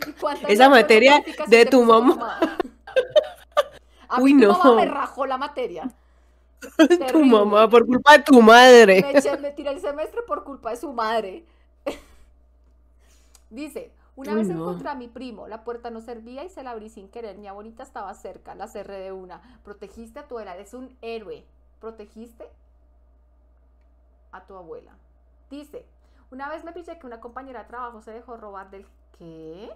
¿Y 0.07 0.11
cuántas 0.13 0.49
Esa 0.49 0.67
materia 0.67 1.23
de 1.45 1.65
tu 1.67 1.83
mamá. 1.83 2.57
A 4.09 4.19
Uy, 4.21 4.33
mí 4.33 4.41
no. 4.45 4.53
mamá 4.57 4.75
me 4.75 4.85
rajó 4.85 5.25
la 5.25 5.37
materia. 5.37 5.89
Tu 7.11 7.23
mamá, 7.25 7.69
por 7.69 7.85
culpa 7.85 8.17
de 8.17 8.23
tu 8.23 8.41
madre. 8.41 9.01
Me, 9.01 9.11
eché, 9.11 9.37
me 9.37 9.51
tiré 9.51 9.71
el 9.71 9.79
semestre 9.81 10.21
por 10.23 10.43
culpa 10.43 10.71
de 10.71 10.77
su 10.77 10.91
madre. 10.93 11.45
Dice, 13.49 13.91
una 14.15 14.35
vez 14.35 14.49
no. 14.49 14.55
encontré 14.55 14.89
a 14.89 14.95
mi 14.95 15.07
primo, 15.07 15.47
la 15.47 15.63
puerta 15.63 15.89
no 15.89 16.01
servía 16.01 16.43
y 16.43 16.49
se 16.49 16.63
la 16.63 16.71
abrí 16.71 16.89
sin 16.89 17.09
querer. 17.09 17.37
Mi 17.37 17.47
abuelita 17.47 17.83
estaba 17.83 18.13
cerca, 18.13 18.55
la 18.55 18.67
cerré 18.67 18.99
de 18.99 19.11
una. 19.11 19.41
Protegiste 19.63 20.19
a 20.19 20.27
tu 20.27 20.35
abuela, 20.35 20.55
eres 20.55 20.73
un 20.73 20.95
héroe. 21.01 21.45
Protegiste 21.79 22.49
a 24.31 24.45
tu 24.45 24.55
abuela. 24.55 24.91
Dice, 25.49 25.85
una 26.31 26.49
vez 26.49 26.63
me 26.63 26.73
pillé 26.73 26.99
que 26.99 27.07
una 27.07 27.19
compañera 27.19 27.61
de 27.63 27.69
trabajo 27.69 28.01
se 28.01 28.11
dejó 28.11 28.37
robar 28.37 28.69
del... 28.69 28.85
¿Qué? 29.17 29.71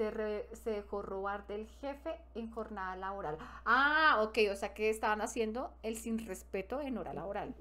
Se, 0.00 0.10
re- 0.10 0.48
se 0.54 0.70
dejó 0.70 1.02
robar 1.02 1.46
del 1.46 1.66
jefe 1.66 2.18
en 2.34 2.50
jornada 2.50 2.96
laboral. 2.96 3.36
Ah, 3.66 4.20
ok, 4.22 4.38
o 4.50 4.56
sea 4.56 4.72
que 4.72 4.88
estaban 4.88 5.20
haciendo 5.20 5.74
el 5.82 5.98
sin 5.98 6.26
respeto 6.26 6.80
en 6.80 6.96
hora 6.96 7.12
laboral. 7.12 7.54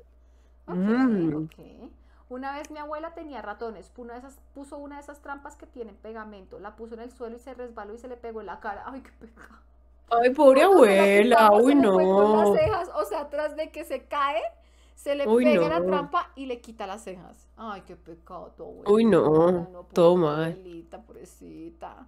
Ok, 0.66 0.76
Mm. 0.78 1.36
ok. 1.36 1.92
Una 2.30 2.54
vez 2.54 2.72
mi 2.72 2.80
abuela 2.80 3.14
tenía 3.14 3.42
ratones, 3.42 3.90
puso 3.90 4.04
una, 4.04 4.14
de 4.14 4.20
esas, 4.20 4.40
puso 4.54 4.78
una 4.78 4.96
de 4.96 5.02
esas 5.02 5.20
trampas 5.22 5.58
que 5.58 5.66
tienen 5.66 5.96
pegamento, 5.98 6.60
la 6.60 6.78
puso 6.78 6.94
en 6.94 7.02
el 7.02 7.12
suelo 7.12 7.36
y 7.36 7.40
se 7.40 7.54
resbaló 7.56 7.94
y 7.94 7.98
se 7.98 8.08
le 8.08 8.16
pegó 8.16 8.40
en 8.40 8.46
la 8.46 8.62
cara. 8.62 8.84
Ay, 8.86 9.02
qué 9.02 9.12
pecado. 9.20 9.56
Ay, 10.10 10.30
pobre 10.30 10.62
Cuando 10.62 10.78
abuela. 10.78 11.50
quitamos, 11.50 11.64
Uy, 11.64 11.74
con 11.74 11.82
no. 11.82 12.46
las 12.54 12.62
cejas, 12.62 12.90
o 12.96 13.04
sea, 13.06 13.30
tras 13.30 13.58
de 13.58 13.70
que 13.72 13.84
se 13.84 14.06
cae, 14.06 14.42
se 14.96 15.16
le 15.16 15.28
Uy, 15.28 15.44
pega 15.44 15.68
la 15.70 15.80
no. 15.82 15.88
trampa 15.88 16.32
y 16.36 16.46
le 16.46 16.62
quita 16.62 16.88
las 16.88 17.04
cejas. 17.04 17.48
Ay, 17.58 17.82
qué 17.86 17.98
pecado 17.98 18.54
tu 18.56 18.64
abuela. 18.64 18.90
Uy, 18.92 19.04
no. 19.04 19.86
Todo 19.94 20.16
mal. 20.16 20.52
Abuelita, 20.54 21.02
pobrecita. 21.02 22.08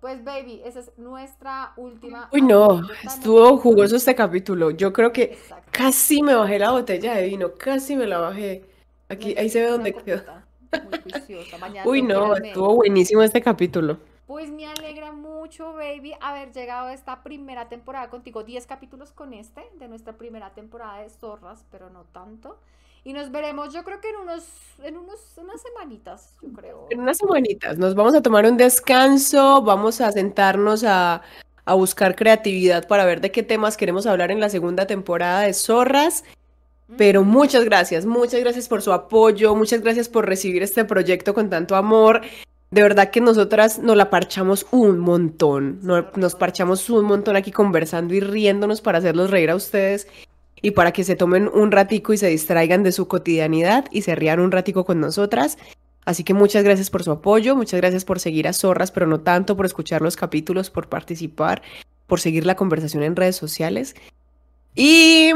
Pues, 0.00 0.22
baby, 0.22 0.62
esa 0.64 0.80
es 0.80 0.92
nuestra 0.96 1.72
última. 1.76 2.28
Uy, 2.32 2.42
no. 2.42 2.82
Estuvo 3.02 3.58
jugoso 3.58 3.96
este 3.96 4.14
capítulo. 4.14 4.70
Yo 4.70 4.92
creo 4.92 5.12
que 5.12 5.36
casi 5.72 6.22
me 6.22 6.34
bajé 6.34 6.58
la 6.58 6.70
botella 6.70 7.14
de 7.14 7.26
vino. 7.26 7.52
Casi 7.54 7.96
me 7.96 8.06
la 8.06 8.18
bajé. 8.18 8.64
Aquí, 9.08 9.34
ahí 9.36 9.48
se 9.48 9.60
ve 9.60 9.68
dónde 9.68 9.92
quedó. 9.94 10.22
Muy 10.70 11.00
juiciosa. 11.02 11.58
Mañana 11.58 11.88
Uy, 11.88 12.02
no. 12.02 12.36
Estuvo 12.36 12.76
buenísimo 12.76 13.22
este 13.22 13.42
capítulo. 13.42 13.98
Pues 14.28 14.50
me 14.50 14.66
alegra 14.66 15.10
mucho, 15.10 15.72
baby, 15.72 16.12
haber 16.20 16.52
llegado 16.52 16.88
a 16.88 16.92
esta 16.92 17.22
primera 17.22 17.68
temporada 17.68 18.10
contigo. 18.10 18.44
10 18.44 18.66
capítulos 18.66 19.10
con 19.10 19.32
este, 19.32 19.62
de 19.78 19.88
nuestra 19.88 20.12
primera 20.18 20.50
temporada 20.50 20.98
de 20.98 21.08
Zorras, 21.08 21.64
pero 21.70 21.88
no 21.88 22.04
tanto. 22.04 22.58
Y 23.08 23.14
nos 23.14 23.30
veremos, 23.32 23.72
yo 23.72 23.82
creo 23.84 24.02
que 24.02 24.10
en 24.10 24.16
unos, 24.16 24.44
en 24.84 24.98
unos, 24.98 25.18
unas 25.38 25.62
semanitas, 25.62 26.34
yo 26.42 26.52
creo. 26.52 26.88
En 26.90 27.00
unas 27.00 27.16
semanitas 27.16 27.78
nos 27.78 27.94
vamos 27.94 28.12
a 28.14 28.20
tomar 28.20 28.44
un 28.44 28.58
descanso, 28.58 29.62
vamos 29.62 30.02
a 30.02 30.12
sentarnos 30.12 30.84
a, 30.84 31.22
a 31.64 31.72
buscar 31.74 32.14
creatividad 32.14 32.86
para 32.86 33.06
ver 33.06 33.22
de 33.22 33.30
qué 33.30 33.42
temas 33.42 33.78
queremos 33.78 34.06
hablar 34.06 34.30
en 34.30 34.40
la 34.40 34.50
segunda 34.50 34.86
temporada 34.86 35.40
de 35.40 35.54
Zorras. 35.54 36.22
Pero 36.98 37.24
muchas 37.24 37.64
gracias, 37.64 38.04
muchas 38.04 38.40
gracias 38.40 38.68
por 38.68 38.82
su 38.82 38.92
apoyo, 38.92 39.54
muchas 39.54 39.80
gracias 39.80 40.10
por 40.10 40.26
recibir 40.26 40.62
este 40.62 40.84
proyecto 40.84 41.32
con 41.32 41.48
tanto 41.48 41.76
amor. 41.76 42.20
De 42.70 42.82
verdad 42.82 43.08
que 43.10 43.22
nosotras 43.22 43.78
nos 43.78 43.96
la 43.96 44.10
parchamos 44.10 44.66
un 44.70 44.98
montón, 44.98 45.78
no- 45.82 46.08
nos 46.14 46.34
parchamos 46.34 46.90
un 46.90 47.06
montón 47.06 47.36
aquí 47.36 47.52
conversando 47.52 48.12
y 48.12 48.20
riéndonos 48.20 48.82
para 48.82 48.98
hacerlos 48.98 49.30
reír 49.30 49.50
a 49.50 49.54
ustedes 49.56 50.06
y 50.62 50.72
para 50.72 50.92
que 50.92 51.04
se 51.04 51.16
tomen 51.16 51.48
un 51.48 51.70
ratico 51.72 52.12
y 52.12 52.18
se 52.18 52.28
distraigan 52.28 52.82
de 52.82 52.92
su 52.92 53.08
cotidianidad 53.08 53.86
y 53.90 54.02
se 54.02 54.14
rían 54.14 54.40
un 54.40 54.50
ratico 54.50 54.84
con 54.84 55.00
nosotras. 55.00 55.58
Así 56.04 56.24
que 56.24 56.32
muchas 56.32 56.64
gracias 56.64 56.88
por 56.88 57.02
su 57.02 57.10
apoyo, 57.12 57.54
muchas 57.54 57.80
gracias 57.80 58.04
por 58.04 58.18
seguir 58.18 58.48
a 58.48 58.52
Zorras, 58.54 58.90
pero 58.90 59.06
no 59.06 59.20
tanto 59.20 59.56
por 59.56 59.66
escuchar 59.66 60.00
los 60.00 60.16
capítulos, 60.16 60.70
por 60.70 60.88
participar, 60.88 61.60
por 62.06 62.18
seguir 62.20 62.46
la 62.46 62.56
conversación 62.56 63.02
en 63.02 63.14
redes 63.14 63.36
sociales. 63.36 63.94
Y 64.74 65.32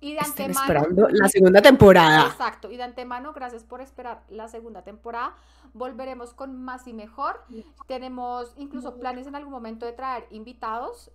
Y 0.00 0.12
de 0.12 0.20
antemano. 0.20 0.60
esperando 0.60 1.08
la 1.08 1.28
segunda 1.28 1.62
temporada. 1.62 2.26
Exacto, 2.26 2.70
y 2.70 2.76
de 2.76 2.82
antemano, 2.82 3.32
gracias 3.32 3.64
por 3.64 3.80
esperar 3.80 4.22
la 4.28 4.48
segunda 4.48 4.82
temporada. 4.82 5.34
Volveremos 5.74 6.34
con 6.34 6.62
más 6.62 6.86
y 6.86 6.92
mejor. 6.92 7.42
Tenemos 7.86 8.52
incluso 8.58 8.96
planes 8.98 9.26
en 9.26 9.36
algún 9.36 9.52
momento 9.52 9.86
de 9.86 9.92
traer 9.92 10.26
invitados. 10.30 11.10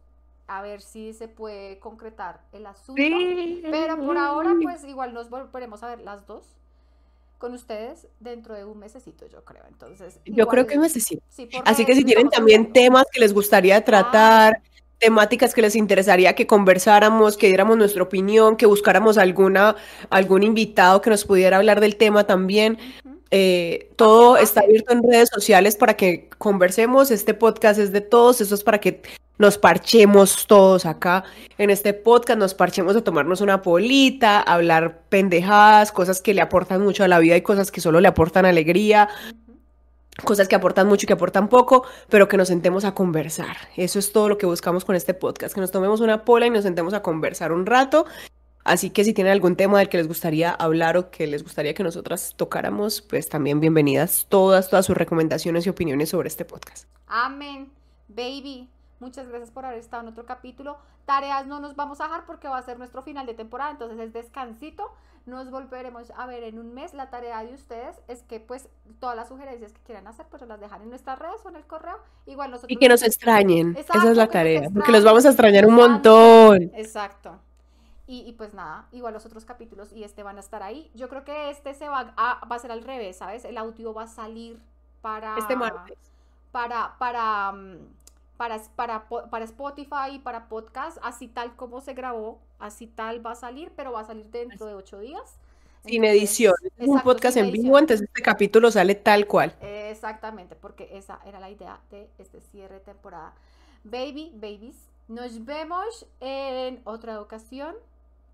A 0.47 0.61
ver 0.61 0.81
si 0.81 1.13
se 1.13 1.27
puede 1.27 1.79
concretar 1.79 2.41
el 2.51 2.65
asunto. 2.65 3.01
Sí. 3.01 3.61
Pero 3.69 3.97
por 3.97 4.17
ahora, 4.17 4.53
pues 4.61 4.83
igual 4.83 5.13
nos 5.13 5.29
volveremos 5.29 5.83
a 5.83 5.87
ver 5.87 6.01
las 6.01 6.27
dos 6.27 6.45
con 7.37 7.53
ustedes 7.53 8.07
dentro 8.19 8.55
de 8.55 8.63
un 8.65 8.79
mesecito, 8.79 9.25
yo 9.27 9.43
creo. 9.43 9.63
Entonces, 9.67 10.19
Yo 10.25 10.47
creo 10.47 10.65
que 10.65 10.77
necesito. 10.77 11.21
sí, 11.29 11.45
por 11.45 11.61
Así 11.67 11.85
que 11.85 11.95
si 11.95 12.05
tienen 12.05 12.29
también 12.29 12.61
hablando. 12.61 12.73
temas 12.73 13.05
que 13.11 13.19
les 13.19 13.33
gustaría 13.33 13.83
tratar, 13.83 14.61
temáticas 14.97 15.53
que 15.53 15.61
les 15.61 15.75
interesaría 15.75 16.35
que 16.35 16.47
conversáramos, 16.47 17.35
que 17.35 17.47
diéramos 17.47 17.77
nuestra 17.77 18.03
opinión, 18.03 18.55
que 18.55 18.65
buscáramos 18.65 19.17
alguna, 19.17 19.75
algún 20.09 20.43
invitado 20.43 21.01
que 21.01 21.09
nos 21.09 21.25
pudiera 21.25 21.57
hablar 21.57 21.81
del 21.81 21.97
tema 21.97 22.25
también. 22.25 22.77
Eh, 23.35 23.89
todo 23.95 24.37
está 24.37 24.61
abierto 24.61 24.93
en 24.93 25.01
redes 25.01 25.29
sociales 25.33 25.75
para 25.75 25.95
que 25.95 26.29
conversemos. 26.37 27.09
Este 27.09 27.33
podcast 27.33 27.79
es 27.79 27.91
de 27.91 28.01
todos, 28.01 28.41
eso 28.41 28.53
es 28.53 28.63
para 28.63 28.77
que 28.77 29.01
nos 29.39 29.57
parchemos 29.57 30.45
todos 30.45 30.85
acá 30.85 31.23
en 31.57 31.71
este 31.71 31.95
podcast, 31.95 32.37
nos 32.37 32.53
parchemos 32.53 32.95
a 32.95 33.03
tomarnos 33.03 33.41
una 33.41 33.63
polita, 33.63 34.39
hablar 34.39 34.99
pendejadas, 35.09 35.91
cosas 35.91 36.21
que 36.21 36.35
le 36.35 36.41
aportan 36.41 36.83
mucho 36.83 37.03
a 37.03 37.07
la 37.07 37.17
vida 37.17 37.35
y 37.35 37.41
cosas 37.41 37.71
que 37.71 37.81
solo 37.81 38.01
le 38.01 38.07
aportan 38.07 38.45
alegría 38.45 39.09
cosas 40.23 40.47
que 40.47 40.53
aportan 40.53 40.87
mucho 40.87 41.05
y 41.05 41.07
que 41.07 41.13
aportan 41.13 41.49
poco, 41.49 41.87
pero 42.07 42.27
que 42.27 42.37
nos 42.37 42.47
sentemos 42.47 42.85
a 42.85 42.93
conversar. 42.93 43.57
Eso 43.75 43.97
es 43.97 44.11
todo 44.11 44.29
lo 44.29 44.37
que 44.37 44.45
buscamos 44.45 44.85
con 44.85 44.95
este 44.95 45.15
podcast, 45.15 45.55
que 45.55 45.61
nos 45.61 45.71
tomemos 45.71 46.01
una 46.01 46.23
pola 46.23 46.45
y 46.45 46.51
nos 46.51 46.61
sentemos 46.61 46.93
a 46.93 47.01
conversar 47.01 47.51
un 47.51 47.65
rato. 47.65 48.05
Así 48.63 48.91
que 48.91 49.03
si 49.03 49.13
tienen 49.13 49.33
algún 49.33 49.57
tema 49.57 49.79
del 49.79 49.89
que 49.89 49.97
les 49.97 50.07
gustaría 50.07 50.51
hablar 50.51 50.95
o 50.95 51.11
que 51.11 51.27
les 51.27 51.43
gustaría 51.43 51.73
que 51.73 51.83
nosotras 51.83 52.33
tocáramos, 52.37 53.01
pues 53.01 53.27
también 53.27 53.59
bienvenidas 53.59 54.25
todas, 54.29 54.69
todas 54.69 54.85
sus 54.85 54.95
recomendaciones 54.95 55.65
y 55.65 55.69
opiniones 55.69 56.09
sobre 56.09 56.29
este 56.29 56.45
podcast. 56.45 56.87
Amén. 57.07 57.69
Baby, 58.07 58.69
muchas 59.01 59.27
gracias 59.27 59.51
por 59.51 59.65
haber 59.65 59.79
estado 59.79 60.03
en 60.03 60.09
otro 60.09 60.25
capítulo. 60.25 60.77
Tareas 61.05 61.45
no 61.45 61.59
nos 61.59 61.75
vamos 61.75 61.99
a 61.99 62.05
dejar 62.05 62.25
porque 62.25 62.47
va 62.47 62.57
a 62.57 62.63
ser 62.63 62.77
nuestro 62.77 63.01
final 63.01 63.25
de 63.25 63.33
temporada, 63.33 63.71
entonces 63.71 63.99
es 63.99 64.13
descansito. 64.13 64.91
Nos 65.25 65.51
volveremos 65.51 66.11
a 66.15 66.25
ver 66.25 66.43
en 66.43 66.57
un 66.57 66.73
mes. 66.73 66.93
La 66.93 67.09
tarea 67.09 67.43
de 67.43 67.53
ustedes 67.53 67.97
es 68.07 68.23
que 68.23 68.39
pues 68.39 68.69
todas 68.99 69.15
las 69.15 69.27
sugerencias 69.27 69.73
que 69.73 69.81
quieran 69.81 70.07
hacer, 70.07 70.25
pues 70.29 70.41
las 70.43 70.59
dejan 70.59 70.81
en 70.83 70.89
nuestras 70.89 71.19
redes 71.19 71.41
o 71.43 71.49
en 71.49 71.57
el 71.57 71.63
correo. 71.63 71.97
Igual 72.25 72.51
nosotros 72.51 72.71
Y 72.71 72.77
que 72.77 72.87
nos 72.87 73.03
extrañen, 73.03 73.75
Exacto, 73.75 73.99
esa 73.99 74.11
es 74.11 74.17
la 74.17 74.27
tarea, 74.27 74.69
porque 74.73 74.93
los 74.93 75.03
vamos 75.03 75.25
a 75.25 75.29
extrañar 75.29 75.65
un 75.65 75.75
montón. 75.75 76.71
Exacto. 76.75 77.39
Y, 78.05 78.21
y 78.27 78.33
pues 78.33 78.53
nada, 78.53 78.87
igual 78.91 79.13
los 79.13 79.25
otros 79.25 79.45
capítulos 79.45 79.93
y 79.93 80.03
este 80.03 80.23
van 80.23 80.37
a 80.37 80.41
estar 80.41 80.61
ahí. 80.63 80.91
Yo 80.93 81.07
creo 81.09 81.23
que 81.23 81.49
este 81.49 81.73
se 81.73 81.87
va 81.87 82.13
a, 82.17 82.45
va 82.45 82.55
a 82.55 82.59
ser 82.59 82.71
al 82.71 82.83
revés, 82.83 83.17
¿sabes? 83.17 83.45
El 83.45 83.57
audio 83.57 83.93
va 83.93 84.03
a 84.03 84.07
salir 84.07 84.61
para 85.01 85.37
Este 85.37 85.55
martes. 85.55 85.97
para 86.51 86.97
para 86.99 87.51
mm, 87.53 87.95
para 88.37 88.59
para 88.75 89.07
para 89.09 89.45
Spotify 89.45 90.15
y 90.15 90.19
para 90.19 90.49
podcast, 90.49 90.97
así 91.01 91.27
tal 91.27 91.55
como 91.55 91.81
se 91.81 91.93
grabó, 91.93 92.41
así 92.59 92.87
tal 92.87 93.25
va 93.25 93.31
a 93.31 93.35
salir, 93.35 93.71
pero 93.75 93.93
va 93.93 94.01
a 94.01 94.05
salir 94.05 94.29
dentro 94.31 94.65
de 94.65 94.75
ocho 94.75 94.99
días. 94.99 95.39
Sin 95.85 96.03
Entonces, 96.05 96.05
edición, 96.05 96.53
es 96.77 96.87
un 96.87 97.01
podcast 97.01 97.35
sin 97.35 97.45
en 97.45 97.51
vivo, 97.51 97.77
entonces 97.77 98.07
este 98.07 98.21
capítulo 98.21 98.71
sale 98.71 98.95
tal 98.95 99.27
cual. 99.27 99.57
Exactamente, 99.59 100.55
porque 100.55 100.97
esa 100.97 101.19
era 101.25 101.39
la 101.39 101.49
idea 101.49 101.81
de 101.89 102.09
este 102.17 102.41
cierre 102.41 102.75
de 102.75 102.81
temporada. 102.81 103.33
Baby, 103.83 104.31
babies, 104.35 104.89
nos 105.07 105.45
vemos 105.45 106.07
en 106.19 106.81
otra 106.85 107.19
ocasión. 107.21 107.75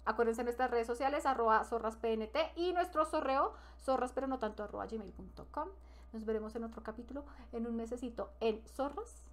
Acuérdense 0.05 0.41
de 0.41 0.45
nuestras 0.45 0.71
redes 0.71 0.87
sociales, 0.87 1.25
arroba 1.25 1.63
zorraspnt 1.63 2.35
y 2.55 2.73
nuestro 2.73 3.05
zorreo, 3.05 3.53
zorras 3.79 4.11
pero 4.13 4.27
no 4.27 4.39
tanto, 4.39 4.63
arroba 4.63 4.87
gmail.com. 4.87 5.69
Nos 6.11 6.25
veremos 6.25 6.55
en 6.55 6.63
otro 6.63 6.81
capítulo 6.81 7.23
en 7.51 7.67
un 7.67 7.75
mesecito 7.75 8.31
en 8.39 8.61
Zorras. 8.75 9.23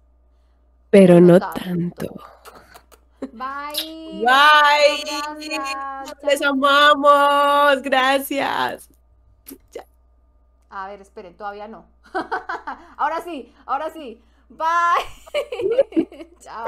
Pero 0.91 1.19
no 1.19 1.39
tanto. 1.39 1.59
tanto. 1.59 2.15
Bye. 3.33 4.23
Bye. 4.23 5.49
Gracias. 5.49 6.15
Les 6.23 6.41
amamos. 6.41 7.81
Gracias. 7.81 8.89
A 10.69 10.87
ver, 10.87 11.01
esperen, 11.01 11.35
todavía 11.35 11.67
no. 11.67 11.85
ahora 12.97 13.21
sí, 13.21 13.53
ahora 13.65 13.89
sí. 13.89 14.21
Bye. 14.49 14.67
Chao. 16.39 16.67